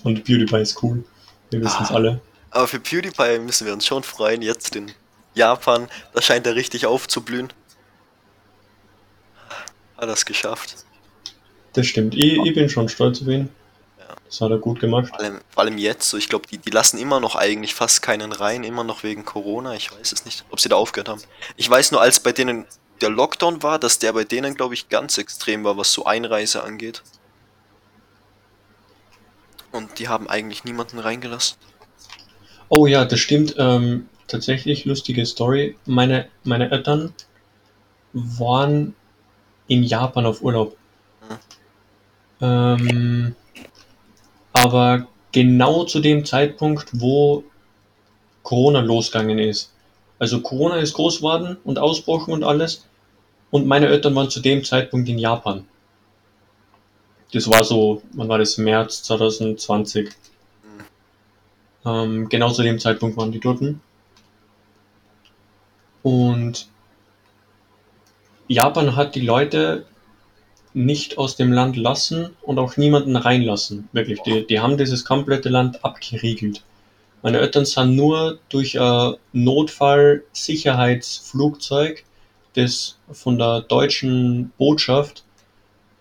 Und 0.03 0.23
PewDiePie 0.23 0.61
ist 0.61 0.81
cool. 0.83 1.03
Wir 1.49 1.59
wissen 1.61 1.83
es 1.83 1.89
Ah. 1.91 1.95
alle. 1.95 2.21
Aber 2.51 2.67
für 2.67 2.79
PewDiePie 2.79 3.39
müssen 3.39 3.65
wir 3.65 3.73
uns 3.73 3.85
schon 3.85 4.03
freuen, 4.03 4.41
jetzt 4.41 4.75
in 4.75 4.91
Japan, 5.33 5.89
da 6.13 6.21
scheint 6.21 6.45
er 6.47 6.55
richtig 6.55 6.85
aufzublühen. 6.85 7.51
Hat 9.97 10.07
er 10.07 10.13
es 10.13 10.25
geschafft. 10.25 10.85
Das 11.73 11.87
stimmt. 11.87 12.15
Ich, 12.15 12.37
ich 12.37 12.53
bin 12.53 12.69
schon 12.69 12.89
stolz 12.89 13.21
auf 13.21 13.27
ihn. 13.27 13.49
Das 14.31 14.39
hat 14.39 14.49
er 14.49 14.59
gut 14.59 14.79
gemacht. 14.79 15.09
Vor 15.09 15.19
allem, 15.19 15.41
vor 15.49 15.63
allem 15.63 15.77
jetzt, 15.77 16.09
so 16.09 16.15
ich 16.15 16.29
glaube, 16.29 16.47
die, 16.47 16.57
die 16.57 16.69
lassen 16.69 16.97
immer 16.97 17.19
noch 17.19 17.35
eigentlich 17.35 17.75
fast 17.75 18.01
keinen 18.01 18.31
rein, 18.31 18.63
immer 18.63 18.85
noch 18.85 19.03
wegen 19.03 19.25
Corona. 19.25 19.75
Ich 19.75 19.91
weiß 19.91 20.13
es 20.13 20.23
nicht, 20.23 20.45
ob 20.49 20.61
sie 20.61 20.69
da 20.69 20.77
aufgehört 20.77 21.09
haben. 21.09 21.21
Ich 21.57 21.69
weiß 21.69 21.91
nur, 21.91 22.01
als 22.01 22.21
bei 22.21 22.31
denen 22.31 22.65
der 23.01 23.09
Lockdown 23.09 23.61
war, 23.61 23.77
dass 23.77 23.99
der 23.99 24.13
bei 24.13 24.23
denen, 24.23 24.55
glaube 24.55 24.73
ich, 24.73 24.87
ganz 24.87 25.17
extrem 25.17 25.65
war, 25.65 25.75
was 25.75 25.91
so 25.91 26.05
Einreise 26.05 26.63
angeht. 26.63 27.03
Und 29.73 29.99
die 29.99 30.07
haben 30.07 30.29
eigentlich 30.29 30.63
niemanden 30.63 30.99
reingelassen. 30.99 31.57
Oh 32.69 32.85
ja, 32.85 33.03
das 33.03 33.19
stimmt. 33.19 33.55
Ähm, 33.57 34.07
tatsächlich 34.29 34.85
lustige 34.85 35.25
Story. 35.25 35.75
Meine, 35.85 36.29
meine 36.45 36.71
Eltern 36.71 37.13
waren 38.13 38.95
in 39.67 39.83
Japan 39.83 40.25
auf 40.25 40.41
Urlaub. 40.41 40.77
Ähm, 42.39 43.35
aber 44.61 45.07
genau 45.31 45.85
zu 45.85 45.99
dem 45.99 46.23
Zeitpunkt, 46.23 46.89
wo 46.93 47.43
Corona 48.43 48.81
losgegangen 48.81 49.39
ist. 49.39 49.73
Also 50.19 50.41
Corona 50.41 50.75
ist 50.75 50.93
groß 50.93 51.17
geworden 51.17 51.57
und 51.63 51.79
ausbrochen 51.79 52.33
und 52.33 52.43
alles. 52.43 52.87
Und 53.49 53.65
meine 53.65 53.87
Eltern 53.87 54.15
waren 54.15 54.29
zu 54.29 54.39
dem 54.39 54.63
Zeitpunkt 54.63 55.09
in 55.09 55.17
Japan. 55.17 55.65
Das 57.33 57.49
war 57.49 57.63
so, 57.63 58.03
wann 58.13 58.29
war 58.29 58.37
das? 58.37 58.57
März 58.57 59.03
2020. 59.03 60.09
Ähm, 61.83 62.29
genau 62.29 62.51
zu 62.51 62.61
dem 62.61 62.79
Zeitpunkt 62.79 63.17
waren 63.17 63.31
die 63.31 63.39
dort. 63.39 63.61
Und 66.03 66.67
Japan 68.47 68.95
hat 68.95 69.15
die 69.15 69.21
Leute 69.21 69.85
nicht 70.73 71.17
aus 71.17 71.35
dem 71.35 71.51
Land 71.51 71.75
lassen 71.77 72.29
und 72.41 72.59
auch 72.59 72.77
niemanden 72.77 73.15
reinlassen. 73.15 73.89
Wirklich, 73.91 74.21
die, 74.21 74.45
die 74.47 74.59
haben 74.59 74.77
dieses 74.77 75.05
komplette 75.05 75.49
Land 75.49 75.83
abgeriegelt. 75.83 76.63
Meine 77.23 77.39
Eltern 77.39 77.65
sind 77.65 77.95
nur 77.95 78.39
durch 78.49 78.79
ein 78.79 79.15
Notfall-Sicherheitsflugzeug, 79.33 82.03
das 82.53 82.97
von 83.11 83.37
der 83.37 83.61
deutschen 83.61 84.51
Botschaft 84.57 85.23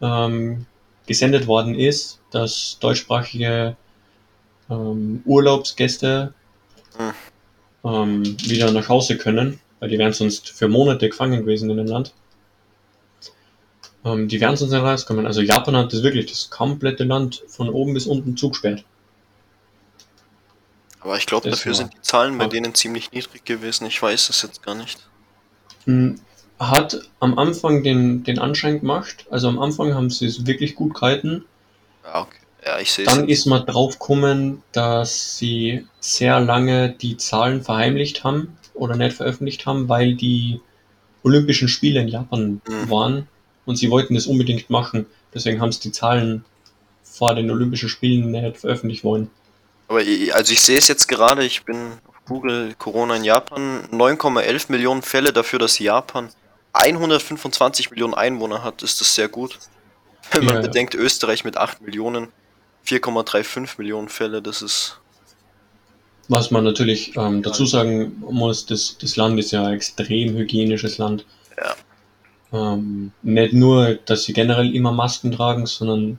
ähm, 0.01 0.64
gesendet 1.07 1.47
worden 1.47 1.75
ist, 1.75 2.21
dass 2.31 2.79
deutschsprachige 2.81 3.77
ähm, 4.71 5.23
Urlaubsgäste 5.25 6.33
Hm. 6.97 7.12
ähm, 7.85 8.37
wieder 8.43 8.71
nach 8.73 8.89
Hause 8.89 9.16
können, 9.16 9.61
weil 9.79 9.89
die 9.89 9.99
wären 9.99 10.12
sonst 10.12 10.51
für 10.51 10.68
Monate 10.68 11.09
gefangen 11.09 11.41
gewesen 11.41 11.71
in 11.71 11.79
dem 11.79 11.87
Land. 11.87 12.12
Ähm, 14.05 14.29
die 14.29 14.41
wären 14.41 14.57
sonst 14.57 14.73
nicht 14.73 14.83
rauskommen. 14.83 15.27
Also 15.27 15.41
Japan 15.43 15.77
hat 15.77 15.93
das 15.93 16.03
wirklich 16.03 16.27
das 16.27 16.49
komplette 16.51 17.05
Land 17.05 17.43
von 17.49 17.69
oben 17.69 17.95
bis 17.95 18.07
unten 18.07 18.37
zugesperrt. 18.37 18.85
Aber 21.01 21.17
ich 21.17 21.27
glaube, 21.27 21.51
dafür 21.51 21.73
war- 21.73 21.77
sind 21.77 21.95
die 21.95 22.03
Zahlen 22.03 22.37
bei 22.39 22.45
war- 22.45 22.51
denen 22.51 22.75
ziemlich 22.75 23.13
niedrig 23.13 23.45
gewesen. 23.45 23.87
Ich 23.87 24.01
weiß 24.03 24.29
es 24.31 24.43
jetzt 24.43 24.63
gar 24.63 24.75
nicht. 24.75 24.99
Hm, 25.85 26.21
Hat 26.59 27.01
am 27.21 27.39
Anfang 27.39 27.83
den, 27.83 28.23
den 28.23 28.39
Anschein 28.39 28.81
gemacht. 28.81 29.25
Also 29.31 29.49
am 29.49 29.59
Anfang 29.59 29.95
haben 29.95 30.11
sie 30.11 30.27
es 30.27 30.45
wirklich 30.47 30.75
gut 30.75 30.93
gehalten. 30.93 31.47
Ja, 32.05 32.21
okay. 32.21 32.37
Ja, 32.67 32.79
ich 32.79 32.93
sehe. 32.93 33.07
Dann 33.07 33.27
ist 33.31 33.47
man 33.47 33.65
drauf 33.65 33.99
gekommen, 33.99 34.63
dass 34.73 35.39
sie 35.39 35.87
sehr 36.01 36.39
lange 36.39 36.91
die 36.91 37.17
Zahlen 37.17 37.63
verheimlicht 37.63 38.25
haben 38.25 38.59
oder 38.75 38.95
nicht 38.97 39.17
veröffentlicht 39.17 39.65
haben, 39.65 39.89
weil 39.89 40.15
die 40.17 40.61
Olympischen 41.23 41.69
Spiele 41.69 42.01
in 42.01 42.09
Japan 42.09 42.61
Mhm. 42.69 42.91
waren 42.91 43.29
und 43.71 43.77
sie 43.77 43.91
wollten 43.91 44.14
das 44.14 44.27
unbedingt 44.27 44.68
machen. 44.68 45.07
Deswegen 45.33 45.61
haben 45.61 45.73
sie 45.73 45.81
die 45.81 45.93
Zahlen 45.93 46.45
vor 47.03 47.35
den 47.35 47.51
Olympischen 47.51 47.89
Spielen 47.89 48.31
nicht 48.31 48.59
veröffentlicht 48.59 49.05
wollen. 49.05 49.31
Aber 49.89 50.01
also 50.35 50.53
ich 50.53 50.61
sehe 50.61 50.79
es 50.79 50.89
jetzt 50.89 51.09
gerade, 51.09 51.45
ich 51.45 51.64
bin 51.64 51.93
auf 52.07 52.14
Google 52.27 52.75
Corona 52.79 53.16
in 53.16 53.25
Japan, 53.25 53.89
9,11 53.91 54.66
Millionen 54.71 55.03
Fälle 55.03 55.33
dafür, 55.33 55.59
dass 55.59 55.79
Japan 55.79 56.29
125 56.73 57.91
Millionen 57.91 58.14
Einwohner 58.14 58.62
hat, 58.62 58.83
ist 58.83 59.01
das 59.01 59.14
sehr 59.14 59.29
gut. 59.29 59.59
Wenn 60.33 60.45
man 60.45 60.55
Ja, 60.57 60.61
ja. 60.61 60.66
bedenkt, 60.66 60.95
Österreich 60.95 61.45
mit 61.45 61.57
8 61.57 61.81
Millionen, 61.83 62.29
4,35 62.87 63.79
Millionen 63.79 64.09
Fälle, 64.09 64.43
das 64.43 64.62
ist 64.62 65.01
Was 66.29 66.51
man 66.51 66.62
natürlich 66.62 67.16
ähm, 67.16 67.43
dazu 67.43 67.66
sagen 67.66 68.16
muss, 68.21 68.66
das, 68.66 68.97
das 68.99 69.16
Land 69.16 69.39
ist 69.41 69.51
ja 69.51 69.64
ein 69.64 69.75
extrem 69.75 70.37
hygienisches 70.37 70.99
Land. 70.99 71.25
Ja. 71.57 71.75
Ähm, 72.53 73.13
nicht 73.23 73.53
nur, 73.53 73.95
dass 74.07 74.25
sie 74.25 74.33
generell 74.33 74.75
immer 74.75 74.93
Masken 74.93 75.33
tragen, 75.33 75.67
sondern 75.67 76.19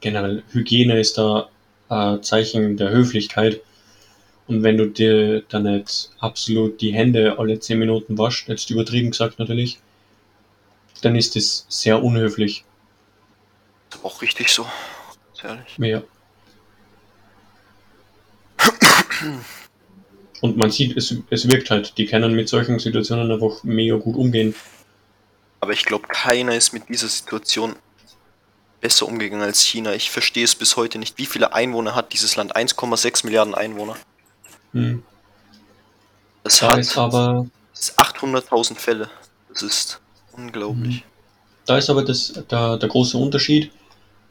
generell 0.00 0.42
Hygiene 0.52 0.98
ist 0.98 1.18
da 1.18 1.48
ein 1.88 2.22
Zeichen 2.22 2.76
der 2.76 2.90
Höflichkeit. 2.90 3.60
Und 4.48 4.62
wenn 4.62 4.76
du 4.76 4.86
dir 4.86 5.42
dann 5.48 5.64
nicht 5.64 6.10
absolut 6.18 6.80
die 6.80 6.92
Hände 6.92 7.38
alle 7.38 7.58
10 7.58 7.78
Minuten 7.78 8.18
waschst, 8.18 8.48
jetzt 8.48 8.70
übertrieben 8.70 9.10
gesagt 9.10 9.38
natürlich, 9.38 9.78
dann 11.02 11.16
ist 11.16 11.36
das 11.36 11.66
sehr 11.68 12.02
unhöflich. 12.02 12.64
auch 14.02 14.22
richtig 14.22 14.48
so. 14.48 14.66
Ehrlich. 15.42 15.78
Ja. 15.78 16.02
Und 20.40 20.56
man 20.56 20.70
sieht, 20.70 20.96
es, 20.96 21.14
es 21.30 21.48
wirkt 21.48 21.70
halt. 21.70 21.96
Die 21.98 22.06
können 22.06 22.34
mit 22.34 22.48
solchen 22.48 22.78
Situationen 22.78 23.30
einfach 23.30 23.62
mega 23.64 23.96
gut 23.96 24.16
umgehen. 24.16 24.54
Aber 25.62 25.72
ich 25.72 25.84
glaube, 25.84 26.08
keiner 26.08 26.56
ist 26.56 26.72
mit 26.72 26.88
dieser 26.88 27.06
Situation 27.06 27.76
besser 28.80 29.06
umgegangen 29.06 29.44
als 29.44 29.62
China. 29.62 29.92
Ich 29.92 30.10
verstehe 30.10 30.42
es 30.42 30.56
bis 30.56 30.74
heute 30.76 30.98
nicht. 30.98 31.18
Wie 31.18 31.26
viele 31.26 31.54
Einwohner 31.54 31.94
hat 31.94 32.12
dieses 32.12 32.34
Land? 32.34 32.56
1,6 32.56 33.24
Milliarden 33.24 33.54
Einwohner. 33.54 33.94
Hm. 34.72 35.04
Das 36.42 36.58
Da 36.58 36.72
hat 36.72 36.98
aber, 36.98 37.46
das 37.70 37.90
ist 37.90 37.98
800.000 38.00 38.74
Fälle. 38.74 39.08
Das 39.52 39.62
ist 39.62 40.00
unglaublich. 40.32 41.04
da 41.66 41.78
ist 41.78 41.88
aber 41.88 42.04
das, 42.04 42.32
der, 42.50 42.76
der 42.78 42.88
große 42.88 43.16
Unterschied. 43.16 43.70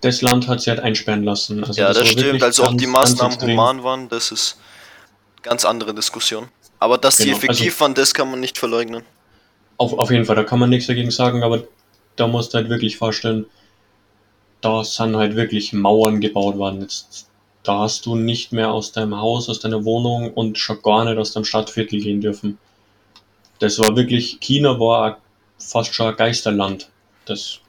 Das 0.02 0.22
Land 0.22 0.50
hat 0.50 0.60
sie 0.60 0.70
halt 0.70 0.82
einsperren 0.82 1.24
lassen. 1.24 1.64
Also 1.64 1.80
ja, 1.80 1.94
das, 1.94 2.00
war 2.00 2.06
stimmt. 2.08 2.44
Also 2.44 2.66
ob 2.66 2.78
die 2.78 2.88
Maßnahmen 2.88 3.40
human 3.40 3.84
waren, 3.86 4.10
das 4.10 4.34
ist 4.34 4.58
ganz 5.44 5.64
andere 5.64 5.94
Diskussion. 5.94 6.50
Aber 6.78 6.98
dass 6.98 7.20
Genau, 7.20 7.38
effektiv 7.38 7.68
also- 7.68 7.80
waren, 7.80 7.94
das 7.94 8.14
kann 8.14 8.30
man 8.30 8.42
nicht 8.42 8.58
verleugnen. 8.58 9.06
Auf, 9.82 9.98
auf 9.98 10.12
jeden 10.12 10.26
Fall, 10.26 10.36
da 10.36 10.44
kann 10.44 10.60
man 10.60 10.70
nichts 10.70 10.86
dagegen 10.86 11.10
sagen, 11.10 11.42
aber 11.42 11.64
da 12.16 12.28
musst 12.28 12.54
du 12.54 12.60
halt 12.60 12.70
wirklich 12.70 12.98
vorstellen, 12.98 13.48
da 14.62 14.84
sind 14.84 15.16
halt 15.16 15.36
wirklich 15.36 15.74
Mauern 15.74 16.22
gebaut 16.22 16.56
worden. 16.58 16.82
Jetzt, 16.82 17.28
da 17.64 17.80
hast 17.80 18.06
du 18.06 18.16
nicht 18.16 18.52
mehr 18.52 18.72
aus 18.72 18.92
deinem 18.92 19.18
Haus, 19.18 19.50
aus 19.50 19.60
deiner 19.60 19.84
Wohnung 19.84 20.36
und 20.36 20.60
schon 20.60 20.84
gar 20.84 21.04
nicht 21.06 21.18
aus 21.18 21.34
deinem 21.34 21.46
Stadtviertel 21.46 22.00
gehen 22.00 22.22
dürfen. 22.22 22.60
Das 23.58 23.80
war 23.80 23.96
wirklich, 23.96 24.40
China 24.40 24.80
war 24.80 25.18
fast 25.58 25.96
schon 25.96 26.10
ein 26.10 26.16
Geisterland. 26.16 26.92
Das, 27.26 27.60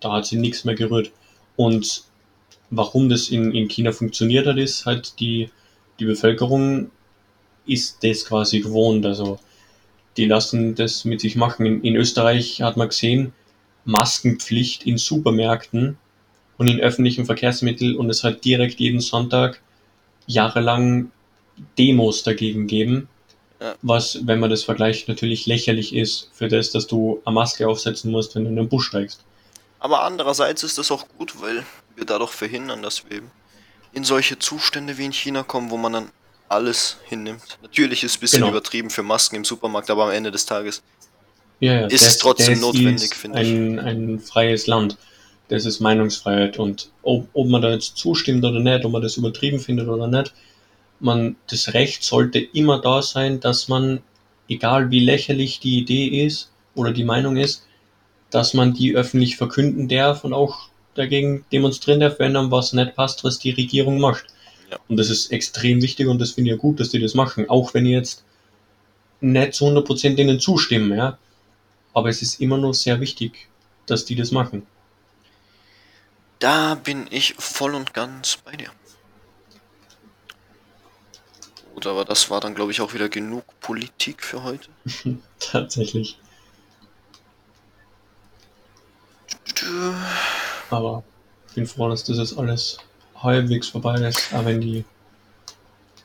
da 0.00 0.14
hat 0.14 0.26
sie 0.26 0.38
nichts 0.38 0.64
mehr 0.64 0.74
gerührt. 0.74 1.12
Und 1.54 2.02
warum 2.70 3.08
das 3.08 3.28
in, 3.28 3.52
in 3.54 3.68
China 3.68 3.92
funktioniert 3.92 4.48
hat, 4.48 4.56
ist 4.56 4.84
halt 4.84 5.20
die, 5.20 5.50
die 6.00 6.06
Bevölkerung 6.06 6.90
ist 7.66 8.02
das 8.02 8.24
quasi 8.24 8.58
gewohnt. 8.58 9.06
Also 9.06 9.38
die 10.16 10.26
lassen 10.26 10.74
das 10.74 11.04
mit 11.04 11.20
sich 11.20 11.36
machen. 11.36 11.66
In, 11.66 11.82
in 11.82 11.96
Österreich 11.96 12.62
hat 12.62 12.76
man 12.76 12.88
gesehen, 12.88 13.32
Maskenpflicht 13.84 14.84
in 14.84 14.98
Supermärkten 14.98 15.96
und 16.58 16.68
in 16.68 16.80
öffentlichen 16.80 17.26
Verkehrsmitteln 17.26 17.96
und 17.96 18.10
es 18.10 18.24
hat 18.24 18.44
direkt 18.44 18.80
jeden 18.80 19.00
Sonntag 19.00 19.60
jahrelang 20.26 21.10
Demos 21.78 22.22
dagegen 22.22 22.66
geben. 22.66 23.08
Was, 23.80 24.26
wenn 24.26 24.38
man 24.38 24.50
das 24.50 24.64
vergleicht, 24.64 25.08
natürlich 25.08 25.46
lächerlich 25.46 25.94
ist 25.94 26.28
für 26.34 26.48
das, 26.48 26.70
dass 26.72 26.86
du 26.86 27.22
eine 27.24 27.34
Maske 27.34 27.66
aufsetzen 27.66 28.10
musst, 28.10 28.34
wenn 28.34 28.44
du 28.44 28.50
in 28.50 28.56
den 28.56 28.68
Bus 28.68 28.84
steigst. 28.84 29.24
Aber 29.78 30.02
andererseits 30.02 30.62
ist 30.62 30.76
das 30.76 30.90
auch 30.90 31.06
gut, 31.16 31.40
weil 31.40 31.64
wir 31.94 32.04
dadurch 32.04 32.32
verhindern, 32.32 32.82
dass 32.82 33.04
wir 33.04 33.18
eben 33.18 33.30
in 33.92 34.04
solche 34.04 34.38
Zustände 34.38 34.98
wie 34.98 35.06
in 35.06 35.12
China 35.12 35.42
kommen, 35.42 35.70
wo 35.70 35.78
man 35.78 35.92
dann 35.92 36.08
alles 36.48 36.98
hinnimmt. 37.04 37.58
Natürlich 37.62 38.02
ist 38.04 38.12
es 38.12 38.16
ein 38.16 38.20
bisschen 38.20 38.38
Genau. 38.40 38.50
übertrieben 38.50 38.90
für 38.90 39.02
Masken 39.02 39.36
im 39.36 39.44
Supermarkt, 39.44 39.90
aber 39.90 40.04
am 40.04 40.10
Ende 40.10 40.30
des 40.30 40.46
Tages. 40.46 40.82
Ja, 41.60 41.80
ja, 41.80 41.86
Ist 41.86 42.06
es 42.06 42.18
trotzdem 42.18 42.60
notwendig, 42.60 43.14
finde 43.14 43.40
ich. 43.42 43.48
ein, 43.48 43.78
ein 43.78 44.18
freies 44.20 44.66
Land. 44.66 44.98
Das 45.48 45.64
ist 45.64 45.80
Meinungsfreiheit. 45.80 46.58
Und 46.58 46.90
ob, 47.02 47.28
ob 47.32 47.48
man 47.48 47.62
da 47.62 47.70
jetzt 47.70 47.96
zustimmt 47.96 48.44
oder 48.44 48.60
nicht, 48.60 48.84
ob 48.84 48.92
man 48.92 49.02
das 49.02 49.16
übertrieben 49.16 49.58
findet 49.60 49.88
oder 49.88 50.06
nicht, 50.06 50.34
man, 51.00 51.36
das 51.50 51.72
Recht 51.74 52.02
sollte 52.04 52.38
immer 52.38 52.80
da 52.80 53.02
sein, 53.02 53.40
dass 53.40 53.68
man, 53.68 54.02
egal 54.48 54.90
wie 54.90 55.00
lächerlich 55.00 55.60
die 55.60 55.78
Idee 55.78 56.24
ist 56.26 56.50
oder 56.74 56.92
die 56.92 57.04
Meinung 57.04 57.36
ist, 57.36 57.64
dass 58.30 58.54
man 58.54 58.74
die 58.74 58.94
öffentlich 58.94 59.36
verkünden 59.36 59.88
darf 59.88 60.24
und 60.24 60.32
auch 60.32 60.68
dagegen 60.94 61.44
demonstrieren 61.52 62.00
darf, 62.00 62.18
wenn 62.18 62.36
einem 62.36 62.50
was 62.50 62.72
nicht 62.72 62.94
passt, 62.96 63.24
was 63.24 63.38
die 63.38 63.50
Regierung 63.50 63.98
macht. 64.00 64.24
Ja. 64.70 64.78
Und 64.88 64.96
das 64.96 65.10
ist 65.10 65.32
extrem 65.32 65.82
wichtig 65.82 66.08
und 66.08 66.20
das 66.20 66.32
finde 66.32 66.50
ich 66.50 66.56
ja 66.56 66.60
gut, 66.60 66.80
dass 66.80 66.90
die 66.90 67.00
das 67.00 67.14
machen. 67.14 67.48
Auch 67.48 67.74
wenn 67.74 67.86
ich 67.86 67.92
jetzt 67.92 68.24
nicht 69.20 69.54
zu 69.54 69.66
100% 69.66 70.14
denen 70.16 70.40
zustimmen, 70.40 70.96
ja. 70.96 71.18
Aber 71.94 72.08
es 72.08 72.22
ist 72.22 72.40
immer 72.40 72.58
noch 72.58 72.74
sehr 72.74 73.00
wichtig, 73.00 73.48
dass 73.86 74.04
die 74.04 74.16
das 74.16 74.30
machen. 74.30 74.66
Da 76.38 76.74
bin 76.74 77.06
ich 77.10 77.34
voll 77.38 77.74
und 77.74 77.94
ganz 77.94 78.36
bei 78.36 78.52
dir. 78.56 78.70
Gut, 81.74 81.86
aber 81.86 82.04
das 82.04 82.30
war 82.30 82.40
dann, 82.40 82.54
glaube 82.54 82.72
ich, 82.72 82.80
auch 82.80 82.94
wieder 82.94 83.08
genug 83.08 83.44
Politik 83.60 84.22
für 84.22 84.42
heute. 84.42 84.68
Tatsächlich. 85.38 86.18
Aber 90.70 91.04
ich 91.48 91.54
bin 91.54 91.66
froh, 91.66 91.88
dass 91.88 92.04
das 92.04 92.18
jetzt 92.18 92.38
alles 92.38 92.78
halbwegs 93.22 93.68
vorbei 93.68 93.94
ist, 93.96 94.32
auch 94.32 94.44
wenn 94.44 94.60
die 94.60 94.84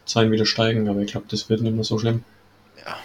Zahlen 0.06 0.32
wieder 0.32 0.46
steigen. 0.46 0.88
Aber 0.90 1.00
ich 1.02 1.12
glaube, 1.12 1.28
das 1.30 1.50
wird 1.50 1.62
nicht 1.62 1.74
mehr 1.76 1.84
so 1.84 1.98
schlimm. 2.00 2.24
Ja. 2.86 2.98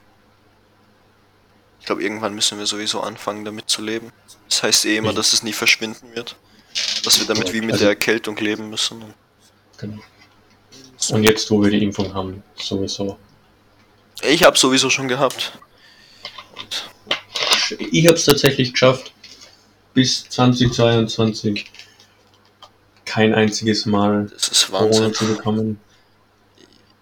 Ich 1.80 1.86
glaube, 1.86 2.02
irgendwann 2.02 2.34
müssen 2.34 2.58
wir 2.58 2.66
sowieso 2.66 3.00
anfangen, 3.00 3.44
damit 3.44 3.68
zu 3.68 3.82
leben. 3.82 4.12
Das 4.48 4.62
heißt 4.62 4.84
eh 4.86 4.96
immer, 4.96 5.12
dass 5.12 5.32
es 5.32 5.42
nie 5.42 5.52
verschwinden 5.52 6.14
wird. 6.14 6.36
Dass 7.04 7.20
wir 7.20 7.26
damit 7.26 7.52
wie 7.52 7.60
mit 7.60 7.72
Also- 7.72 7.84
der 7.84 7.90
Erkältung 7.90 8.36
leben 8.36 8.70
müssen. 8.70 9.02
Genau. 9.78 9.98
Und 11.10 11.22
jetzt, 11.24 11.50
wo 11.50 11.62
wir 11.62 11.70
die 11.70 11.82
Impfung 11.84 12.12
haben, 12.14 12.42
sowieso. 12.56 13.18
Ich 14.22 14.42
habe 14.44 14.56
sowieso 14.58 14.88
schon 14.90 15.08
gehabt. 15.08 15.52
Und 16.56 16.84
Ich 17.92 18.06
habe 18.06 18.16
es 18.16 18.24
tatsächlich 18.24 18.72
geschafft, 18.72 19.12
bis 19.92 20.28
2022 20.28 21.70
kein 23.16 23.34
einziges 23.34 23.86
Mal 23.86 24.30
Corona 24.70 25.10
zu 25.10 25.26
bekommen. 25.26 25.80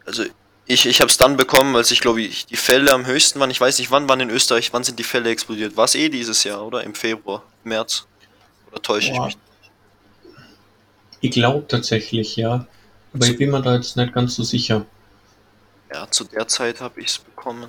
Also 0.06 0.22
ich, 0.64 0.86
ich 0.86 1.00
habe 1.00 1.10
es 1.10 1.16
dann 1.16 1.36
bekommen, 1.36 1.74
als 1.74 1.90
ich 1.90 2.00
glaube 2.00 2.22
ich 2.22 2.46
die 2.46 2.56
Fälle 2.56 2.92
am 2.92 3.04
höchsten 3.04 3.40
waren. 3.40 3.50
Ich 3.50 3.60
weiß 3.60 3.80
nicht, 3.80 3.90
wann 3.90 4.08
waren 4.08 4.20
in 4.20 4.30
Österreich, 4.30 4.72
wann 4.72 4.84
sind 4.84 5.00
die 5.00 5.04
Fälle 5.04 5.30
explodiert? 5.30 5.76
War 5.76 5.86
es 5.86 5.96
eh 5.96 6.08
dieses 6.08 6.44
Jahr, 6.44 6.64
oder? 6.64 6.84
Im 6.84 6.94
Februar, 6.94 7.42
März? 7.64 8.06
Oder 8.70 8.80
täusche 8.80 9.10
ich 9.10 9.16
Boah. 9.16 9.26
mich? 9.26 9.36
Ich 11.20 11.32
glaube 11.32 11.66
tatsächlich, 11.66 12.36
ja. 12.36 12.64
Aber 13.12 13.26
ich 13.26 13.36
bin 13.36 13.50
mir 13.50 13.60
da 13.60 13.74
jetzt 13.74 13.96
nicht 13.96 14.12
ganz 14.12 14.36
so 14.36 14.44
sicher. 14.44 14.86
Ja, 15.92 16.08
zu 16.08 16.22
der 16.22 16.46
Zeit 16.46 16.80
habe 16.80 17.00
ich 17.00 17.08
es 17.08 17.18
bekommen. 17.18 17.68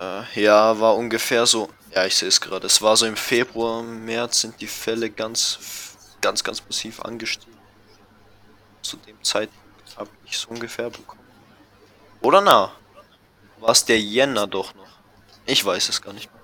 Äh, 0.00 0.40
ja, 0.40 0.78
war 0.78 0.94
ungefähr 0.94 1.46
so. 1.46 1.68
Ja, 1.96 2.04
ich 2.04 2.14
sehe 2.14 2.28
es 2.28 2.42
gerade. 2.42 2.66
Es 2.66 2.82
war 2.82 2.94
so 2.94 3.06
im 3.06 3.16
Februar, 3.16 3.82
März 3.82 4.42
sind 4.42 4.60
die 4.60 4.66
Fälle 4.66 5.08
ganz, 5.08 5.96
ganz, 6.20 6.44
ganz 6.44 6.62
massiv 6.66 7.00
angestiegen. 7.00 7.56
Zu 8.82 8.98
dem 8.98 9.16
Zeitpunkt 9.24 9.96
habe 9.96 10.10
ich 10.26 10.34
es 10.34 10.44
ungefähr 10.44 10.90
bekommen. 10.90 11.24
Oder 12.20 12.42
na? 12.42 12.70
War 13.60 13.70
es 13.70 13.86
der 13.86 13.98
Jänner 13.98 14.46
doch 14.46 14.74
noch? 14.74 14.98
Ich 15.46 15.64
weiß 15.64 15.88
es 15.88 16.02
gar 16.02 16.12
nicht 16.12 16.30
mehr. 16.30 16.42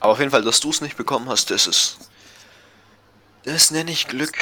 Aber 0.00 0.12
auf 0.12 0.18
jeden 0.18 0.30
Fall, 0.30 0.42
dass 0.42 0.60
du 0.60 0.70
es 0.70 0.80
nicht 0.80 0.96
bekommen 0.96 1.28
hast, 1.28 1.50
das 1.50 1.66
ist. 1.66 2.08
Das 3.42 3.70
nenne 3.70 3.90
ich 3.90 4.08
Glück. 4.08 4.38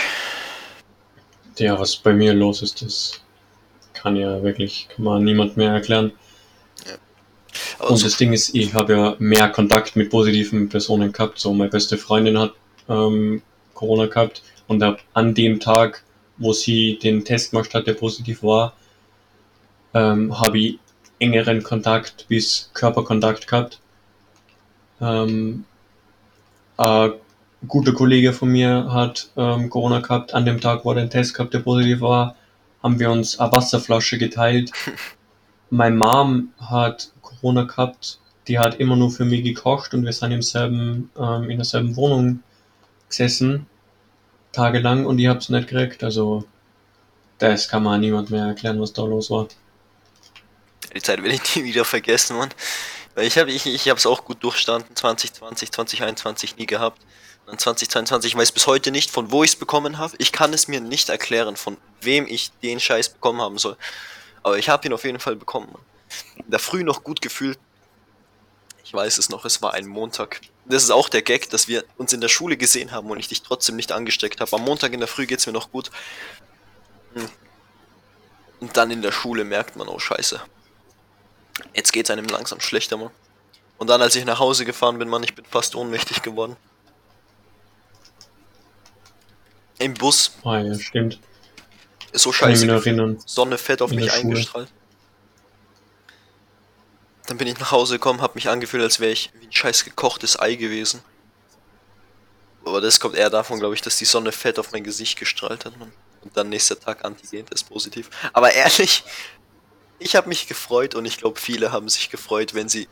Ja, 1.58 1.76
was 1.80 1.96
bei 1.96 2.12
mir 2.12 2.32
los 2.32 2.62
ist, 2.62 2.80
das 2.80 3.20
kann 3.92 4.14
ja 4.14 4.40
wirklich, 4.44 4.88
kann 4.94 5.04
man 5.04 5.24
niemand 5.24 5.56
mehr 5.56 5.72
erklären. 5.72 6.12
Und 7.78 8.04
das 8.04 8.16
Ding 8.16 8.32
ist, 8.32 8.54
ich 8.54 8.74
habe 8.74 8.92
ja 8.94 9.16
mehr 9.18 9.48
Kontakt 9.48 9.96
mit 9.96 10.10
positiven 10.10 10.68
Personen 10.68 11.12
gehabt. 11.12 11.38
So, 11.38 11.52
meine 11.52 11.70
beste 11.70 11.98
Freundin 11.98 12.38
hat 12.38 12.52
ähm, 12.88 13.42
Corona 13.74 14.06
gehabt 14.06 14.42
und 14.66 14.82
ab 14.82 15.00
an 15.12 15.34
dem 15.34 15.60
Tag, 15.60 16.02
wo 16.38 16.52
sie 16.52 16.98
den 17.02 17.24
Test 17.24 17.50
gemacht 17.50 17.74
hat, 17.74 17.86
der 17.86 17.94
positiv 17.94 18.42
war, 18.42 18.74
ähm, 19.94 20.38
habe 20.40 20.58
ich 20.58 20.78
engeren 21.18 21.62
Kontakt 21.62 22.26
bis 22.28 22.70
Körperkontakt 22.74 23.46
gehabt. 23.46 23.80
Ähm, 25.00 25.64
ein 26.76 27.12
guter 27.68 27.92
Kollege 27.92 28.32
von 28.32 28.48
mir 28.48 28.92
hat 28.92 29.30
ähm, 29.36 29.70
Corona 29.70 30.00
gehabt. 30.00 30.34
An 30.34 30.44
dem 30.44 30.60
Tag, 30.60 30.84
wo 30.84 30.90
er 30.90 30.96
den 30.96 31.10
Test 31.10 31.34
gehabt, 31.34 31.54
der 31.54 31.60
positiv 31.60 32.00
war, 32.00 32.34
haben 32.82 32.98
wir 32.98 33.10
uns 33.10 33.38
eine 33.38 33.52
Wasserflasche 33.52 34.18
geteilt. 34.18 34.72
Meine 35.70 35.96
Mom 35.96 36.48
hat 36.58 37.12
Corona 37.42 37.64
gehabt, 37.64 38.18
die 38.48 38.58
hat 38.58 38.80
immer 38.80 38.96
nur 38.96 39.10
für 39.10 39.24
mich 39.24 39.42
gekocht 39.42 39.92
und 39.94 40.04
wir 40.04 40.12
sind 40.12 40.32
im 40.32 40.42
selben, 40.42 41.10
ähm, 41.18 41.50
in 41.50 41.58
derselben 41.58 41.96
Wohnung 41.96 42.42
gesessen, 43.08 43.66
tagelang 44.52 45.06
und 45.06 45.18
ich 45.18 45.26
hab's 45.26 45.48
nicht 45.48 45.68
gekriegt. 45.68 46.02
Also, 46.02 46.44
das 47.38 47.68
kann 47.68 47.82
man 47.82 48.00
niemand 48.00 48.30
mehr 48.30 48.46
erklären, 48.46 48.80
was 48.80 48.92
da 48.92 49.02
los 49.02 49.30
war. 49.30 49.48
die 50.94 51.02
Zeit 51.02 51.22
will 51.22 51.32
ich 51.32 51.56
nie 51.56 51.64
wieder 51.64 51.84
vergessen, 51.84 52.36
Mann. 52.36 52.50
Weil 53.14 53.26
ich 53.26 53.36
habe 53.36 53.50
ich, 53.50 53.66
ich 53.66 53.88
hab's 53.90 54.06
auch 54.06 54.24
gut 54.24 54.42
durchstanden, 54.42 54.94
2020, 54.96 55.70
2021 55.72 56.56
nie 56.56 56.66
gehabt. 56.66 57.02
Und 57.46 57.60
2022, 57.60 58.32
ich 58.32 58.38
weiß 58.38 58.52
bis 58.52 58.68
heute 58.68 58.92
nicht, 58.92 59.10
von 59.10 59.32
wo 59.32 59.42
ich 59.42 59.50
es 59.50 59.56
bekommen 59.56 59.98
habe. 59.98 60.14
Ich 60.18 60.30
kann 60.30 60.54
es 60.54 60.68
mir 60.68 60.80
nicht 60.80 61.08
erklären, 61.08 61.56
von 61.56 61.76
wem 62.00 62.26
ich 62.26 62.52
den 62.62 62.78
Scheiß 62.78 63.10
bekommen 63.10 63.40
haben 63.40 63.58
soll. 63.58 63.76
Aber 64.44 64.58
ich 64.58 64.68
habe 64.68 64.86
ihn 64.86 64.94
auf 64.94 65.04
jeden 65.04 65.18
Fall 65.18 65.36
bekommen. 65.36 65.68
Mann. 65.72 65.82
In 66.36 66.50
der 66.50 66.58
Früh 66.58 66.84
noch 66.84 67.04
gut 67.04 67.20
gefühlt. 67.22 67.58
Ich 68.84 68.92
weiß 68.92 69.18
es 69.18 69.28
noch, 69.28 69.44
es 69.44 69.62
war 69.62 69.74
ein 69.74 69.86
Montag. 69.86 70.40
Das 70.66 70.82
ist 70.82 70.90
auch 70.90 71.08
der 71.08 71.22
Gag, 71.22 71.50
dass 71.50 71.68
wir 71.68 71.84
uns 71.96 72.12
in 72.12 72.20
der 72.20 72.28
Schule 72.28 72.56
gesehen 72.56 72.92
haben 72.92 73.10
und 73.10 73.18
ich 73.18 73.28
dich 73.28 73.42
trotzdem 73.42 73.76
nicht 73.76 73.92
angesteckt 73.92 74.40
habe. 74.40 74.54
Am 74.54 74.62
Montag 74.62 74.92
in 74.92 75.00
der 75.00 75.08
Früh 75.08 75.26
geht's 75.26 75.46
mir 75.46 75.52
noch 75.52 75.70
gut. 75.70 75.90
Und 78.60 78.76
dann 78.76 78.90
in 78.90 79.02
der 79.02 79.12
Schule 79.12 79.44
merkt 79.44 79.76
man, 79.76 79.88
oh 79.88 79.98
Scheiße. 79.98 80.40
Jetzt 81.74 81.92
geht's 81.92 82.10
einem 82.10 82.26
langsam 82.26 82.60
schlechter, 82.60 82.96
Mann. 82.96 83.10
Und 83.78 83.88
dann, 83.88 84.00
als 84.00 84.14
ich 84.14 84.24
nach 84.24 84.38
Hause 84.38 84.64
gefahren 84.64 84.98
bin, 84.98 85.08
Mann, 85.08 85.22
ich 85.22 85.34
bin 85.34 85.44
fast 85.44 85.74
ohnmächtig 85.74 86.22
geworden. 86.22 86.56
Im 89.78 89.94
Bus 89.94 90.32
Ah 90.44 90.58
ja, 90.58 90.78
stimmt. 90.78 91.18
so 92.12 92.32
scheiße. 92.32 93.16
Sonne 93.26 93.58
fett 93.58 93.82
auf 93.82 93.90
In 93.90 93.96
mich 93.96 94.12
eingestrahlt. 94.12 94.68
Dann 97.26 97.38
bin 97.38 97.46
ich 97.46 97.58
nach 97.58 97.70
Hause 97.70 97.94
gekommen, 97.94 98.20
hab 98.20 98.34
mich 98.34 98.48
angefühlt, 98.48 98.82
als 98.82 99.00
wäre 99.00 99.12
ich 99.12 99.30
wie 99.40 99.46
ein 99.46 99.52
scheiß 99.52 99.84
gekochtes 99.84 100.38
Ei 100.38 100.54
gewesen. 100.56 101.02
Aber 102.64 102.80
das 102.80 103.00
kommt 103.00 103.16
eher 103.16 103.30
davon, 103.30 103.58
glaube 103.58 103.74
ich, 103.74 103.80
dass 103.80 103.96
die 103.96 104.04
Sonne 104.04 104.32
fett 104.32 104.58
auf 104.58 104.72
mein 104.72 104.84
Gesicht 104.84 105.18
gestrahlt 105.18 105.64
hat. 105.64 105.78
Mann. 105.78 105.92
Und 106.22 106.36
dann 106.36 106.48
nächster 106.48 106.78
Tag 106.78 107.04
Antigen-Test 107.04 107.68
positiv. 107.68 108.10
Aber 108.32 108.52
ehrlich, 108.52 109.04
ich 109.98 110.16
habe 110.16 110.28
mich 110.28 110.46
gefreut 110.46 110.94
und 110.94 111.04
ich 111.04 111.18
glaube, 111.18 111.40
viele 111.40 111.72
haben 111.72 111.88
sich 111.88 112.10
gefreut, 112.10 112.54
wenn 112.54 112.68
sie 112.68 112.88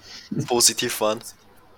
positiv 0.46 1.00
waren. 1.00 1.20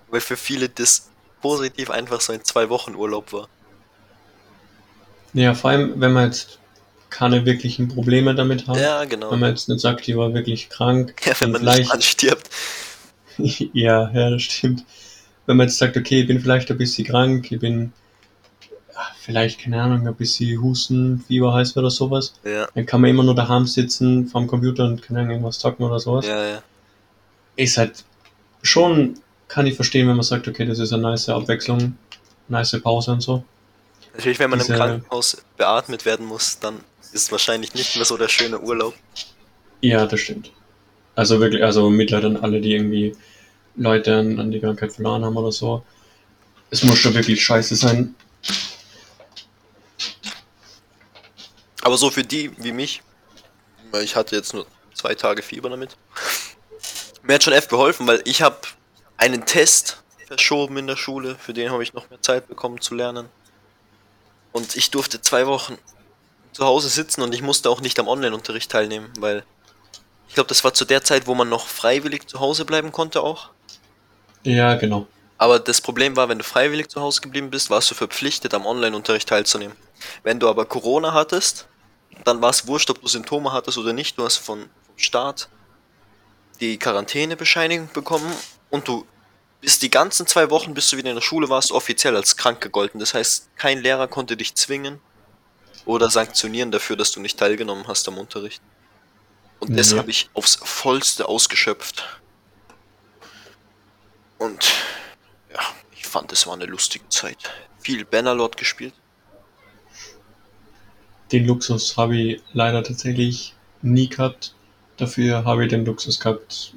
Weil 0.09 0.21
für 0.21 0.37
viele 0.37 0.69
das 0.69 1.09
positiv 1.41 1.89
einfach 1.89 2.21
so 2.21 2.33
ein 2.33 2.43
zwei 2.43 2.69
Wochen 2.69 2.95
Urlaub 2.95 3.33
war. 3.33 3.49
Ja, 5.33 5.53
vor 5.53 5.71
allem, 5.71 5.99
wenn 5.99 6.13
man 6.13 6.25
jetzt 6.25 6.59
keine 7.13 7.45
wirklichen 7.45 7.87
Probleme 7.89 8.33
damit 8.33 8.67
hat. 8.67 8.77
Ja, 8.77 9.05
genau. 9.05 9.31
Wenn 9.31 9.39
man 9.39 9.51
jetzt 9.51 9.69
nicht 9.69 9.79
sagt, 9.81 10.07
ich 10.07 10.17
war 10.17 10.33
wirklich 10.33 10.69
krank. 10.69 11.13
Ja, 11.25 11.33
wenn 11.39 11.51
man 11.51 11.61
vielleicht, 11.61 11.79
nicht 11.81 11.91
anstirbt. 11.93 12.49
ja, 13.37 14.09
ja, 14.11 14.29
das 14.31 14.41
stimmt. 14.41 14.83
Wenn 15.45 15.57
man 15.57 15.67
jetzt 15.67 15.77
sagt, 15.77 15.95
okay, 15.95 16.21
ich 16.21 16.27
bin 16.27 16.39
vielleicht 16.39 16.71
ein 16.71 16.77
bisschen 16.77 17.05
krank, 17.05 17.51
ich 17.51 17.59
bin 17.59 17.93
ja, 18.95 19.01
vielleicht, 19.21 19.59
keine 19.61 19.81
Ahnung, 19.81 20.07
ein 20.07 20.15
bisschen 20.15 20.59
Husten, 20.61 21.23
Fieber 21.27 21.53
heißt 21.53 21.77
oder 21.77 21.91
sowas, 21.91 22.33
Ja, 22.43 22.67
dann 22.73 22.85
kann 22.85 23.01
man 23.01 23.11
immer 23.11 23.23
nur 23.23 23.35
daheim 23.35 23.67
sitzen 23.67 24.27
vorm 24.27 24.47
Computer 24.47 24.85
und 24.85 25.03
keine 25.03 25.19
Ahnung, 25.19 25.31
irgendwas 25.33 25.59
zocken 25.59 25.85
oder 25.85 25.99
sowas. 25.99 26.25
ja, 26.25 26.43
ja. 26.45 26.63
Ist 27.55 27.77
halt 27.77 28.03
schon, 28.63 29.19
kann 29.47 29.67
ich 29.67 29.75
verstehen, 29.75 30.07
wenn 30.07 30.15
man 30.15 30.23
sagt, 30.23 30.47
okay, 30.47 30.65
das 30.65 30.79
ist 30.79 30.91
eine 30.93 31.03
nice 31.03 31.29
Abwechslung, 31.29 31.95
nice 32.47 32.79
Pause 32.81 33.11
und 33.11 33.21
so. 33.21 33.43
Natürlich, 34.15 34.39
wenn 34.39 34.49
man 34.49 34.57
Diese- 34.59 34.73
im 34.73 34.79
Krankenhaus 34.79 35.37
beatmet 35.57 36.05
werden 36.05 36.25
muss, 36.25 36.57
dann 36.59 36.79
ist 37.13 37.31
wahrscheinlich 37.31 37.73
nicht 37.73 37.95
mehr 37.95 38.05
so 38.05 38.17
der 38.17 38.27
schöne 38.27 38.59
Urlaub. 38.59 38.93
Ja, 39.81 40.05
das 40.05 40.19
stimmt. 40.19 40.51
Also 41.15 41.39
wirklich, 41.39 41.63
also 41.63 41.89
Mitleid 41.89 42.25
an 42.25 42.37
alle, 42.37 42.59
die 42.59 42.73
irgendwie 42.73 43.15
Leute 43.75 44.15
an, 44.15 44.39
an 44.39 44.51
die 44.51 44.59
Krankheit 44.59 44.93
verloren 44.93 45.23
haben 45.23 45.37
oder 45.37 45.51
so. 45.51 45.83
Es 46.69 46.83
muss 46.83 46.99
schon 46.99 47.13
wirklich 47.13 47.43
scheiße 47.43 47.75
sein. 47.75 48.15
Aber 51.81 51.97
so 51.97 52.09
für 52.09 52.23
die 52.23 52.51
wie 52.57 52.71
mich, 52.71 53.03
weil 53.91 54.03
ich 54.03 54.15
hatte 54.15 54.35
jetzt 54.35 54.53
nur 54.53 54.65
zwei 54.93 55.13
Tage 55.15 55.43
Fieber 55.43 55.69
damit, 55.69 55.97
mir 57.23 57.35
hat 57.35 57.43
schon 57.43 57.53
F 57.53 57.67
geholfen, 57.67 58.07
weil 58.07 58.21
ich 58.25 58.41
habe 58.41 58.57
einen 59.17 59.45
Test 59.45 60.01
verschoben 60.25 60.77
in 60.77 60.87
der 60.87 60.95
Schule, 60.95 61.35
für 61.35 61.53
den 61.53 61.69
habe 61.71 61.83
ich 61.83 61.93
noch 61.93 62.09
mehr 62.09 62.21
Zeit 62.21 62.47
bekommen 62.47 62.81
zu 62.81 62.95
lernen. 62.95 63.27
Und 64.51 64.75
ich 64.75 64.91
durfte 64.91 65.21
zwei 65.21 65.45
Wochen 65.45 65.77
zu 66.53 66.65
Hause 66.65 66.89
sitzen 66.89 67.21
und 67.21 67.33
ich 67.33 67.41
musste 67.41 67.69
auch 67.69 67.81
nicht 67.81 67.99
am 67.99 68.07
Online-Unterricht 68.07 68.71
teilnehmen, 68.71 69.11
weil 69.19 69.43
ich 70.27 70.35
glaube, 70.35 70.47
das 70.47 70.63
war 70.63 70.73
zu 70.73 70.85
der 70.85 71.03
Zeit, 71.03 71.27
wo 71.27 71.35
man 71.35 71.49
noch 71.49 71.67
freiwillig 71.67 72.27
zu 72.27 72.39
Hause 72.39 72.65
bleiben 72.65 72.91
konnte 72.91 73.21
auch. 73.21 73.49
Ja, 74.43 74.75
genau. 74.75 75.07
Aber 75.37 75.59
das 75.59 75.81
Problem 75.81 76.15
war, 76.15 76.29
wenn 76.29 76.37
du 76.37 76.43
freiwillig 76.43 76.89
zu 76.89 77.01
Hause 77.01 77.21
geblieben 77.21 77.49
bist, 77.49 77.69
warst 77.69 77.91
du 77.91 77.95
verpflichtet, 77.95 78.53
am 78.53 78.65
Online-Unterricht 78.65 79.27
teilzunehmen. 79.27 79.75
Wenn 80.23 80.39
du 80.39 80.47
aber 80.47 80.65
Corona 80.65 81.13
hattest, 81.13 81.67
dann 82.23 82.41
war 82.41 82.49
es 82.49 82.67
wurscht, 82.67 82.89
ob 82.89 83.01
du 83.01 83.07
Symptome 83.07 83.51
hattest 83.51 83.77
oder 83.77 83.93
nicht. 83.93 84.17
Du 84.17 84.23
hast 84.23 84.37
von, 84.37 84.61
vom 84.61 84.69
Staat 84.97 85.49
die 86.59 86.77
Quarantänebescheinigung 86.77 87.89
bekommen 87.93 88.31
und 88.69 88.87
du 88.87 89.05
bist 89.59 89.81
die 89.81 89.89
ganzen 89.89 90.27
zwei 90.27 90.49
Wochen, 90.49 90.73
bis 90.73 90.89
du 90.89 90.97
wieder 90.97 91.09
in 91.09 91.15
der 91.15 91.21
Schule 91.21 91.49
warst, 91.49 91.71
offiziell 91.71 92.15
als 92.15 92.37
krank 92.37 92.61
gegolten. 92.61 92.99
Das 92.99 93.13
heißt, 93.13 93.49
kein 93.55 93.79
Lehrer 93.79 94.07
konnte 94.07 94.37
dich 94.37 94.55
zwingen 94.55 94.99
oder 95.85 96.09
sanktionieren 96.09 96.71
dafür, 96.71 96.95
dass 96.95 97.11
du 97.11 97.19
nicht 97.19 97.37
teilgenommen 97.39 97.87
hast 97.87 98.07
am 98.07 98.17
Unterricht. 98.17 98.61
Und 99.59 99.77
das 99.77 99.91
Ja. 99.91 99.97
habe 99.97 100.11
ich 100.11 100.29
aufs 100.33 100.55
vollste 100.55 101.27
ausgeschöpft. 101.27 102.21
Und 104.37 104.73
ja, 105.53 105.59
ich 105.95 106.05
fand, 106.05 106.31
es 106.31 106.45
war 106.47 106.53
eine 106.53 106.65
lustige 106.65 107.07
Zeit. 107.09 107.37
Viel 107.79 108.05
Bannerlord 108.05 108.57
gespielt. 108.57 108.93
Den 111.31 111.45
Luxus 111.45 111.97
habe 111.97 112.15
ich 112.17 112.41
leider 112.53 112.83
tatsächlich 112.83 113.55
nie 113.81 114.07
gehabt. 114.07 114.53
Dafür 114.97 115.45
habe 115.45 115.63
ich 115.63 115.69
den 115.69 115.85
Luxus 115.85 116.19
gehabt, 116.19 116.73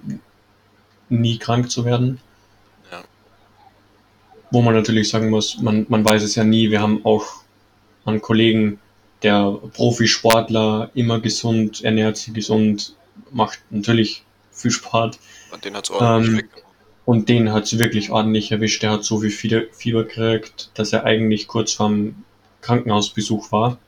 nie 1.08 1.38
krank 1.38 1.70
zu 1.70 1.84
werden. 1.84 2.20
Ja. 2.90 3.04
Wo 4.50 4.62
man 4.62 4.74
natürlich 4.74 5.08
sagen 5.10 5.28
muss, 5.28 5.58
man, 5.58 5.86
man 5.88 6.04
weiß 6.04 6.22
es 6.22 6.34
ja 6.36 6.44
nie. 6.44 6.70
Wir 6.70 6.80
haben 6.80 7.04
auch 7.04 7.26
einen 8.04 8.22
Kollegen, 8.22 8.80
der 9.26 9.58
Profisportler, 9.72 10.92
immer 10.94 11.18
gesund, 11.18 11.82
ernährt 11.82 12.16
sich 12.16 12.32
gesund, 12.32 12.94
macht 13.32 13.58
natürlich 13.70 14.22
viel 14.52 14.70
Sport. 14.70 15.18
Und 15.50 15.64
den 15.64 15.76
hat's 15.76 15.90
ordentlich 15.90 16.28
Ähm, 16.28 16.36
weggenommen. 16.38 16.66
Und 17.04 17.28
den 17.28 17.52
hat 17.52 17.64
es 17.64 17.76
wirklich 17.76 18.10
ordentlich 18.10 18.52
erwischt. 18.52 18.84
Der 18.84 18.92
hat 18.92 19.04
so 19.04 19.18
viel 19.18 19.30
Fieber, 19.30 19.62
Fieber 19.72 20.04
gekriegt, 20.04 20.70
dass 20.74 20.92
er 20.92 21.04
eigentlich 21.04 21.48
kurz 21.48 21.72
vorm 21.72 22.24
Krankenhausbesuch 22.60 23.50
war 23.50 23.78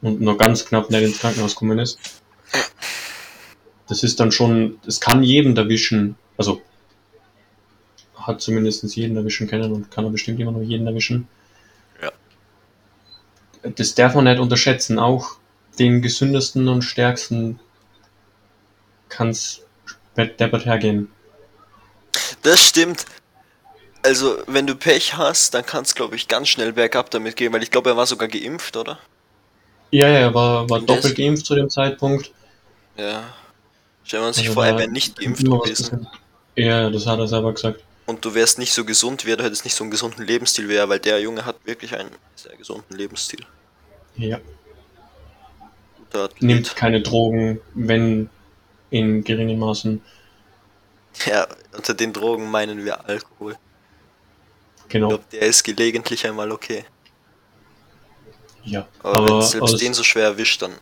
und 0.00 0.22
nur 0.22 0.38
ganz 0.38 0.64
knapp 0.64 0.90
nicht 0.90 1.02
ins 1.02 1.18
Krankenhaus 1.18 1.54
gekommen 1.54 1.78
ist. 1.78 1.98
Das 3.86 4.02
ist 4.02 4.18
dann 4.18 4.32
schon, 4.32 4.78
es 4.86 4.98
kann 4.98 5.22
jeden 5.22 5.54
erwischen, 5.58 6.16
also 6.38 6.62
hat 8.16 8.40
zumindest 8.40 8.96
jeden 8.96 9.16
erwischen 9.16 9.46
können 9.46 9.72
und 9.72 9.90
kann 9.90 10.04
er 10.04 10.10
bestimmt 10.10 10.40
immer 10.40 10.52
noch 10.52 10.62
jeden 10.62 10.86
erwischen. 10.86 11.28
Das 13.76 13.94
darf 13.94 14.14
man 14.14 14.24
nicht 14.24 14.38
unterschätzen. 14.38 14.98
Auch 14.98 15.36
den 15.78 16.02
gesündesten 16.02 16.68
und 16.68 16.82
stärksten 16.82 17.58
kann 19.08 19.30
es 19.30 19.62
deppert 20.16 20.66
hergehen. 20.66 21.10
Das 22.42 22.60
stimmt. 22.60 23.06
Also, 24.02 24.36
wenn 24.46 24.66
du 24.66 24.74
Pech 24.74 25.16
hast, 25.16 25.54
dann 25.54 25.64
kann 25.64 25.84
es, 25.84 25.94
glaube 25.94 26.14
ich, 26.14 26.28
ganz 26.28 26.48
schnell 26.48 26.74
bergab 26.74 27.10
damit 27.10 27.36
gehen, 27.36 27.52
weil 27.52 27.62
ich 27.62 27.70
glaube, 27.70 27.90
er 27.90 27.96
war 27.96 28.06
sogar 28.06 28.28
geimpft, 28.28 28.76
oder? 28.76 28.98
Ja, 29.90 30.08
ja, 30.08 30.18
er 30.18 30.34
war, 30.34 30.68
war 30.68 30.80
doppelt 30.80 31.16
geimpft 31.16 31.46
zu 31.46 31.54
dem 31.54 31.70
Zeitpunkt. 31.70 32.32
Ja. 32.96 33.24
Stellen 34.02 34.24
wir 34.24 34.28
uns 34.28 34.36
sich 34.36 34.48
Also 34.48 34.54
vor, 34.54 34.66
er 34.66 34.76
wäre 34.76 34.90
nicht 34.90 35.18
geimpft 35.18 35.44
gewesen. 35.44 36.06
Ja, 36.56 36.90
das 36.90 37.06
hat 37.06 37.18
er 37.18 37.26
selber 37.26 37.54
gesagt. 37.54 37.80
Und 38.06 38.24
du 38.24 38.34
wärst 38.34 38.58
nicht 38.58 38.72
so 38.72 38.84
gesund, 38.84 39.24
wie 39.24 39.34
du 39.34 39.42
hättest 39.42 39.64
nicht 39.64 39.74
so 39.74 39.84
einen 39.84 39.90
gesunden 39.90 40.24
Lebensstil, 40.26 40.68
wäre, 40.68 40.88
weil 40.88 40.98
der 40.98 41.20
Junge 41.20 41.46
hat 41.46 41.56
wirklich 41.64 41.94
einen 41.96 42.10
sehr 42.36 42.56
gesunden 42.56 42.96
Lebensstil. 42.96 43.44
Ja. 44.16 44.40
Nimmt 46.38 46.76
keine 46.76 47.00
Drogen, 47.02 47.60
wenn 47.74 48.30
in 48.90 49.24
geringen 49.24 49.58
Maßen. 49.58 50.00
Ja, 51.26 51.46
unter 51.76 51.94
den 51.94 52.12
Drogen 52.12 52.50
meinen 52.50 52.84
wir 52.84 53.08
Alkohol. 53.08 53.56
Ich 54.82 54.88
Genau. 54.88 55.08
glaube, 55.08 55.24
der 55.32 55.42
ist 55.42 55.64
gelegentlich 55.64 56.26
einmal 56.26 56.52
okay. 56.52 56.84
Ja. 58.62 58.86
Aber, 59.02 59.24
wenn 59.24 59.32
Aber 59.32 59.38
es 59.40 59.50
selbst 59.50 59.80
den 59.80 59.94
so 59.94 60.04
schwer 60.04 60.24
erwischt, 60.24 60.62
dann. 60.62 60.74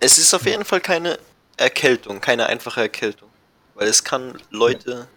Es 0.00 0.18
ist 0.18 0.32
auf 0.34 0.46
jeden 0.46 0.64
Fall 0.64 0.80
keine 0.80 1.18
Erkältung, 1.56 2.20
keine 2.20 2.46
einfache 2.46 2.80
Erkältung. 2.80 3.28
Weil 3.74 3.88
es 3.88 4.04
kann 4.04 4.40
Leute. 4.50 5.08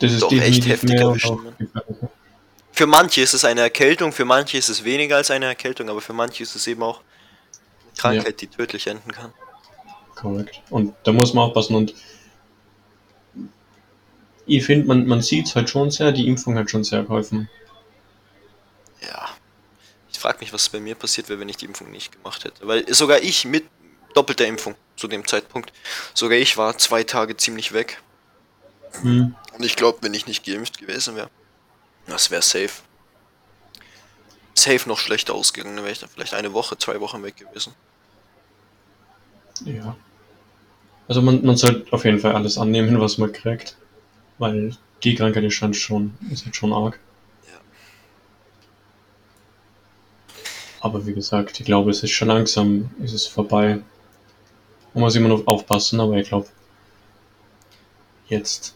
Das 0.00 0.12
ist 0.12 0.22
doch 0.22 0.32
echt 0.32 0.66
heftig 0.66 0.94
erwischen. 0.96 1.38
Für 2.72 2.86
manche 2.86 3.20
ist 3.20 3.34
es 3.34 3.44
eine 3.44 3.60
Erkältung, 3.60 4.12
für 4.12 4.24
manche 4.24 4.58
ist 4.58 4.68
es 4.68 4.82
weniger 4.82 5.16
als 5.16 5.30
eine 5.30 5.46
Erkältung, 5.46 5.88
aber 5.88 6.00
für 6.00 6.12
manche 6.12 6.42
ist 6.42 6.56
es 6.56 6.66
eben 6.66 6.82
auch 6.82 6.98
eine 6.98 7.92
Krankheit, 7.96 8.40
die 8.40 8.48
tödlich 8.48 8.88
enden 8.88 9.12
kann. 9.12 9.32
Korrekt. 10.16 10.60
Und 10.70 10.94
da 11.04 11.12
muss 11.12 11.34
man 11.34 11.44
aufpassen. 11.44 11.76
Und 11.76 11.94
ich 14.46 14.64
finde, 14.64 14.86
man, 14.86 15.06
man 15.06 15.22
sieht 15.22 15.46
es 15.46 15.54
halt 15.54 15.70
schon 15.70 15.90
sehr, 15.90 16.10
die 16.10 16.26
Impfung 16.26 16.56
hat 16.56 16.68
schon 16.68 16.82
sehr 16.82 17.02
geholfen. 17.02 17.48
Ja. 19.02 19.28
Ich 20.10 20.18
frage 20.18 20.38
mich, 20.40 20.52
was 20.52 20.68
bei 20.68 20.80
mir 20.80 20.96
passiert 20.96 21.28
wäre, 21.28 21.38
wenn 21.38 21.48
ich 21.48 21.58
die 21.58 21.66
Impfung 21.66 21.90
nicht 21.90 22.12
gemacht 22.12 22.44
hätte. 22.44 22.66
Weil 22.66 22.92
sogar 22.92 23.20
ich 23.22 23.44
mit 23.44 23.64
doppelter 24.14 24.46
Impfung 24.46 24.74
zu 24.96 25.06
dem 25.06 25.26
Zeitpunkt, 25.26 25.72
sogar 26.14 26.38
ich 26.38 26.56
war 26.56 26.76
zwei 26.78 27.04
Tage 27.04 27.36
ziemlich 27.36 27.72
weg. 27.72 28.00
Hm. 29.02 29.34
Und 29.56 29.64
ich 29.64 29.76
glaube, 29.76 29.98
wenn 30.02 30.14
ich 30.14 30.26
nicht 30.26 30.44
geimpft 30.44 30.78
gewesen 30.78 31.16
wäre, 31.16 31.30
das 32.06 32.30
wäre 32.30 32.42
safe. 32.42 32.82
Safe 34.54 34.88
noch 34.88 34.98
schlechter 34.98 35.34
ausgegangen, 35.34 35.76
dann 35.76 35.84
wäre 35.84 35.92
ich 35.92 36.00
dann 36.00 36.08
vielleicht 36.08 36.34
eine 36.34 36.52
Woche, 36.52 36.76
zwei 36.76 37.00
Wochen 37.00 37.22
weg 37.22 37.36
gewesen. 37.36 37.72
Ja. 39.64 39.96
Also 41.06 41.22
man, 41.22 41.44
man 41.44 41.56
sollte 41.56 41.92
auf 41.92 42.04
jeden 42.04 42.18
Fall 42.18 42.34
alles 42.34 42.58
annehmen, 42.58 43.00
was 43.00 43.18
man 43.18 43.32
kriegt. 43.32 43.76
Weil 44.38 44.76
die 45.02 45.14
Krankheit 45.14 45.44
ist 45.44 45.54
schon, 45.54 45.74
schon, 45.74 46.14
ist 46.30 46.44
halt 46.44 46.56
schon 46.56 46.72
arg. 46.72 46.98
Ja. 47.46 47.60
Aber 50.80 51.06
wie 51.06 51.14
gesagt, 51.14 51.60
ich 51.60 51.66
glaube, 51.66 51.90
es 51.90 52.02
ist 52.02 52.10
schon 52.10 52.28
langsam, 52.28 52.90
ist 53.02 53.12
es 53.12 53.26
vorbei. 53.26 53.80
Man 54.92 55.02
muss 55.02 55.14
immer 55.14 55.28
noch 55.28 55.46
aufpassen, 55.46 56.00
aber 56.00 56.16
ich 56.16 56.28
glaube, 56.28 56.48
jetzt 58.28 58.74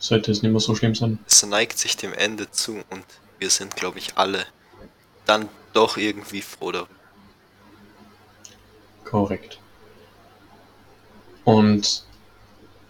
sollte 0.00 0.32
es 0.32 0.42
nicht 0.42 0.50
mehr 0.50 0.60
so 0.60 0.74
schlimm 0.74 0.96
sein. 0.96 1.20
Es 1.28 1.46
neigt 1.46 1.78
sich 1.78 1.96
dem 1.96 2.12
Ende 2.12 2.50
zu 2.50 2.82
und 2.90 3.04
wir 3.38 3.50
sind, 3.50 3.76
glaube 3.76 3.98
ich, 3.98 4.16
alle 4.16 4.44
dann 5.26 5.48
doch 5.72 5.96
irgendwie 5.96 6.40
froh 6.40 6.72
darüber. 6.72 6.90
Korrekt. 9.04 9.60
Und 11.44 12.04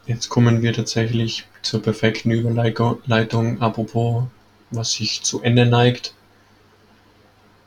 jetzt 0.07 0.29
kommen 0.29 0.63
wir 0.63 0.73
tatsächlich 0.73 1.47
zur 1.63 1.83
perfekten 1.83 2.31
Überleitung, 2.31 3.03
Leitung, 3.07 3.61
apropos, 3.61 4.25
was 4.71 4.93
sich 4.93 5.23
zu 5.23 5.43
Ende 5.43 5.67
neigt. 5.67 6.15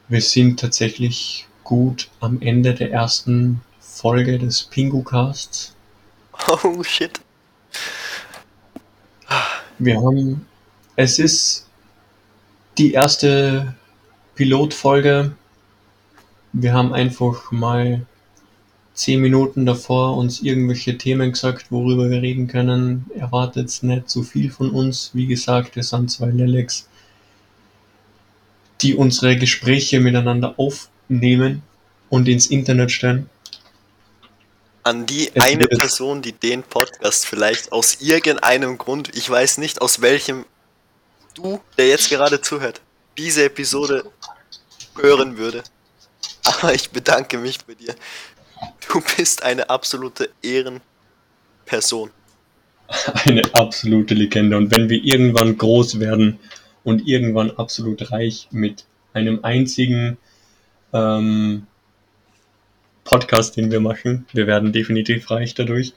Wir 0.07 0.22
sind 0.22 0.60
tatsächlich 0.60 1.48
gut 1.64 2.10
am 2.20 2.41
Ende 2.41 2.74
der 2.74 2.91
ersten 2.91 3.61
Folge 3.80 4.40
des 4.40 4.64
Pingu-Casts. 4.64 5.76
Oh 6.48 6.84
shit. 6.84 7.23
Wir 9.80 10.02
haben, 10.02 10.45
es 10.95 11.20
ist 11.20 11.68
die 12.78 12.94
erste 12.94 13.76
Pilotfolge. 14.36 15.36
Wir 16.54 16.74
haben 16.74 16.94
einfach 16.94 17.52
mal 17.52 18.06
zehn 18.94 19.20
Minuten 19.22 19.66
davor 19.66 20.18
uns 20.18 20.41
irgendwelche 20.41 20.98
Themen 20.98 21.32
gesagt, 21.32 21.72
worüber 21.72 22.10
wir 22.10 22.22
reden 22.22 22.48
können. 22.48 23.06
Erwartet 23.16 23.82
nicht 23.82 24.10
so 24.10 24.22
viel 24.22 24.52
von 24.52 24.70
uns. 24.70 25.12
Wie 25.14 25.26
gesagt, 25.26 25.76
wir 25.76 25.84
sind 25.84 26.12
zwei 26.12 26.30
Lelex, 26.30 26.88
die 28.82 28.95
unsere 28.95 29.38
Gespräche 29.38 30.00
miteinander 30.00 30.56
aufnehmen 30.58 31.64
und 32.10 32.28
ins 32.28 32.48
Internet 32.48 32.91
stellen. 32.91 33.30
An 34.84 35.05
die 35.05 35.30
Es 35.34 35.43
eine 35.43 35.61
wird- 35.61 35.80
Person, 35.80 36.22
die 36.22 36.34
den 36.34 36.64
Podcast 36.64 37.26
vielleicht 37.26 37.72
aus 37.72 38.01
irgendeinem 38.01 38.77
Grund, 38.77 39.15
ich 39.15 39.30
weiß 39.30 39.57
nicht 39.60 39.81
aus 39.81 40.01
welchem, 40.01 40.45
du, 41.35 41.61
der 41.77 41.88
jetzt 41.88 42.10
gerade 42.10 42.41
zuhört, 42.41 42.81
diese 43.18 43.45
Episode 43.45 44.03
hören 44.97 45.38
würde. 45.38 45.64
Aber 46.43 46.73
ich 46.73 46.89
bedanke 46.91 47.38
mich 47.38 47.60
bei 47.65 47.73
dir. 47.76 47.95
Du 48.91 49.01
bist 49.18 49.43
eine 49.43 49.69
absolute 49.69 50.30
Ehrenperson. 50.41 52.11
Eine 53.26 53.41
absolute 53.53 54.14
Legende. 54.14 54.57
Und 54.57 54.69
wenn 54.72 54.89
wir 54.89 55.01
irgendwann 55.03 55.57
groß 55.57 55.99
werden 55.99 56.39
und 56.84 57.07
irgendwann 57.07 57.51
absolut 57.51 58.11
reich 58.11 58.49
mit 58.51 58.85
einem 59.14 59.43
einzigen 59.43 60.18
ähm, 60.91 61.65
Podcast, 63.04 63.58
den 63.58 63.72
wir 63.72 63.80
machen, 63.80 64.26
wir 64.34 64.48
werden 64.48 64.72
definitiv 64.74 65.30
reich 65.32 65.54
dadurch, 65.54 65.94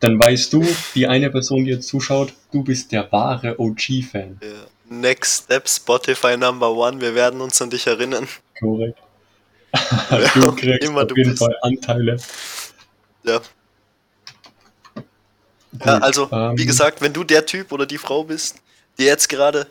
dann 0.00 0.18
weißt 0.18 0.52
du, 0.52 0.64
die 0.94 1.06
eine 1.06 1.30
Person, 1.30 1.64
die 1.64 1.72
jetzt 1.72 1.88
zuschaut, 1.88 2.32
du 2.52 2.62
bist 2.62 2.92
der 2.92 3.10
wahre 3.12 3.58
OG-Fan. 3.58 4.40
Ja. 4.42 4.48
Next 4.88 5.44
Step, 5.44 5.68
Spotify 5.68 6.36
Number 6.36 6.70
One, 6.70 7.00
wir 7.00 7.14
werden 7.14 7.40
uns 7.40 7.60
an 7.62 7.70
dich 7.70 7.86
erinnern. 7.86 8.28
Korrekt. 8.58 8.98
Du 10.34 10.52
kriegst 10.54 10.84
immer 10.84 11.02
auf 11.02 11.06
du 11.06 11.16
jeden 11.16 11.30
bist. 11.30 11.42
Fall 11.42 11.56
Anteile. 11.62 12.18
Ja, 13.24 13.40
Ja, 15.84 15.94
Gut, 15.94 16.02
also, 16.02 16.30
wie 16.30 16.62
ähm, 16.62 16.66
gesagt, 16.66 17.00
wenn 17.00 17.12
du 17.12 17.24
der 17.24 17.46
Typ 17.46 17.72
oder 17.72 17.86
die 17.86 17.98
Frau 17.98 18.24
bist, 18.24 18.56
die 18.98 19.04
jetzt 19.04 19.28
gerade 19.28 19.66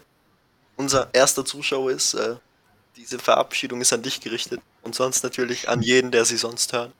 unser 0.75 1.09
erster 1.13 1.45
Zuschauer 1.45 1.91
ist, 1.91 2.15
äh, 2.15 2.35
diese 2.95 3.19
Verabschiedung 3.19 3.81
ist 3.81 3.93
an 3.93 4.01
dich 4.01 4.21
gerichtet. 4.21 4.61
Und 4.81 4.95
sonst 4.95 5.23
natürlich 5.23 5.69
an 5.69 5.81
jeden, 5.81 6.11
der 6.11 6.25
sie 6.25 6.37
sonst 6.37 6.73
hört. 6.73 6.91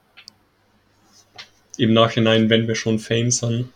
Im 1.78 1.94
Nachhinein, 1.94 2.50
wenn 2.50 2.68
wir 2.68 2.76
schon 2.76 3.00
Fame 3.00 3.32
sind, 3.32 3.72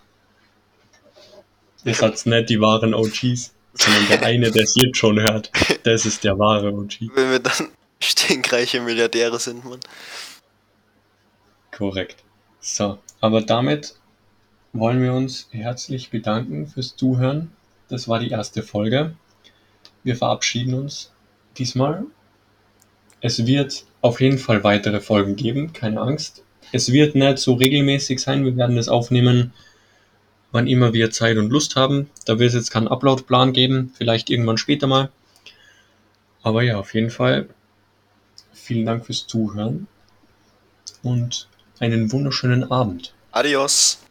ist 1.83 2.01
jetzt 2.01 2.25
nicht 2.25 2.49
die 2.49 2.59
wahren 2.59 2.93
OGs, 2.93 3.53
sondern 3.73 4.07
der 4.09 4.21
eine, 4.23 4.51
der 4.51 4.63
es 4.63 4.75
jetzt 4.75 4.97
schon 4.97 5.19
hört, 5.19 5.51
das 5.83 6.05
ist 6.05 6.23
der 6.23 6.37
wahre 6.37 6.73
OG. 6.73 6.97
Wenn 7.13 7.31
wir 7.31 7.39
dann 7.39 7.69
stinkreiche 7.99 8.81
Milliardäre 8.81 9.39
sind, 9.39 9.65
man. 9.65 9.79
Korrekt. 11.71 12.23
So, 12.59 12.99
aber 13.21 13.41
damit 13.41 13.95
wollen 14.73 15.01
wir 15.01 15.13
uns 15.13 15.47
herzlich 15.51 16.09
bedanken 16.09 16.67
fürs 16.67 16.95
Zuhören. 16.95 17.51
Das 17.89 18.07
war 18.07 18.19
die 18.19 18.29
erste 18.29 18.63
Folge. 18.63 19.15
Wir 20.03 20.15
verabschieden 20.15 20.73
uns 20.73 21.11
diesmal. 21.57 22.06
Es 23.22 23.45
wird 23.45 23.86
auf 24.02 24.22
jeden 24.22 24.38
Fall 24.38 24.64
weitere 24.64 24.99
Folgen 24.99 25.36
geben, 25.36 25.73
keine 25.73 26.02
Angst. 26.02 26.44
Es 26.72 26.91
wird 26.91 27.15
nicht 27.15 27.38
so 27.38 27.53
regelmäßig 27.53 28.19
sein. 28.19 28.45
Wir 28.45 28.56
werden 28.57 28.77
es 28.77 28.90
aufnehmen, 28.90 29.53
wann 30.52 30.68
immer 30.68 30.94
wir 30.94 31.11
Zeit 31.11 31.38
und 31.38 31.49
Lust 31.49 31.76
haben. 31.76 32.10
Da 32.26 32.40
wird 32.40 32.49
es 32.49 32.56
jetzt 32.56 32.72
keinen 32.72 32.88
Uploadplan 32.88 33.53
geben, 33.53 33.91
vielleicht 33.95 34.30
irgendwann 34.30 34.57
später 34.57 34.88
mal. 34.88 35.10
Aber 36.44 36.61
ja, 36.64 36.77
auf 36.77 36.94
jeden 36.94 37.10
Fall 37.10 37.48
vielen 38.53 38.86
Dank 38.86 39.06
fürs 39.06 39.27
Zuhören 39.27 39.88
und 41.03 41.48
einen 41.80 42.11
wunderschönen 42.11 42.72
Abend. 42.72 43.14
Adios. 43.32 44.05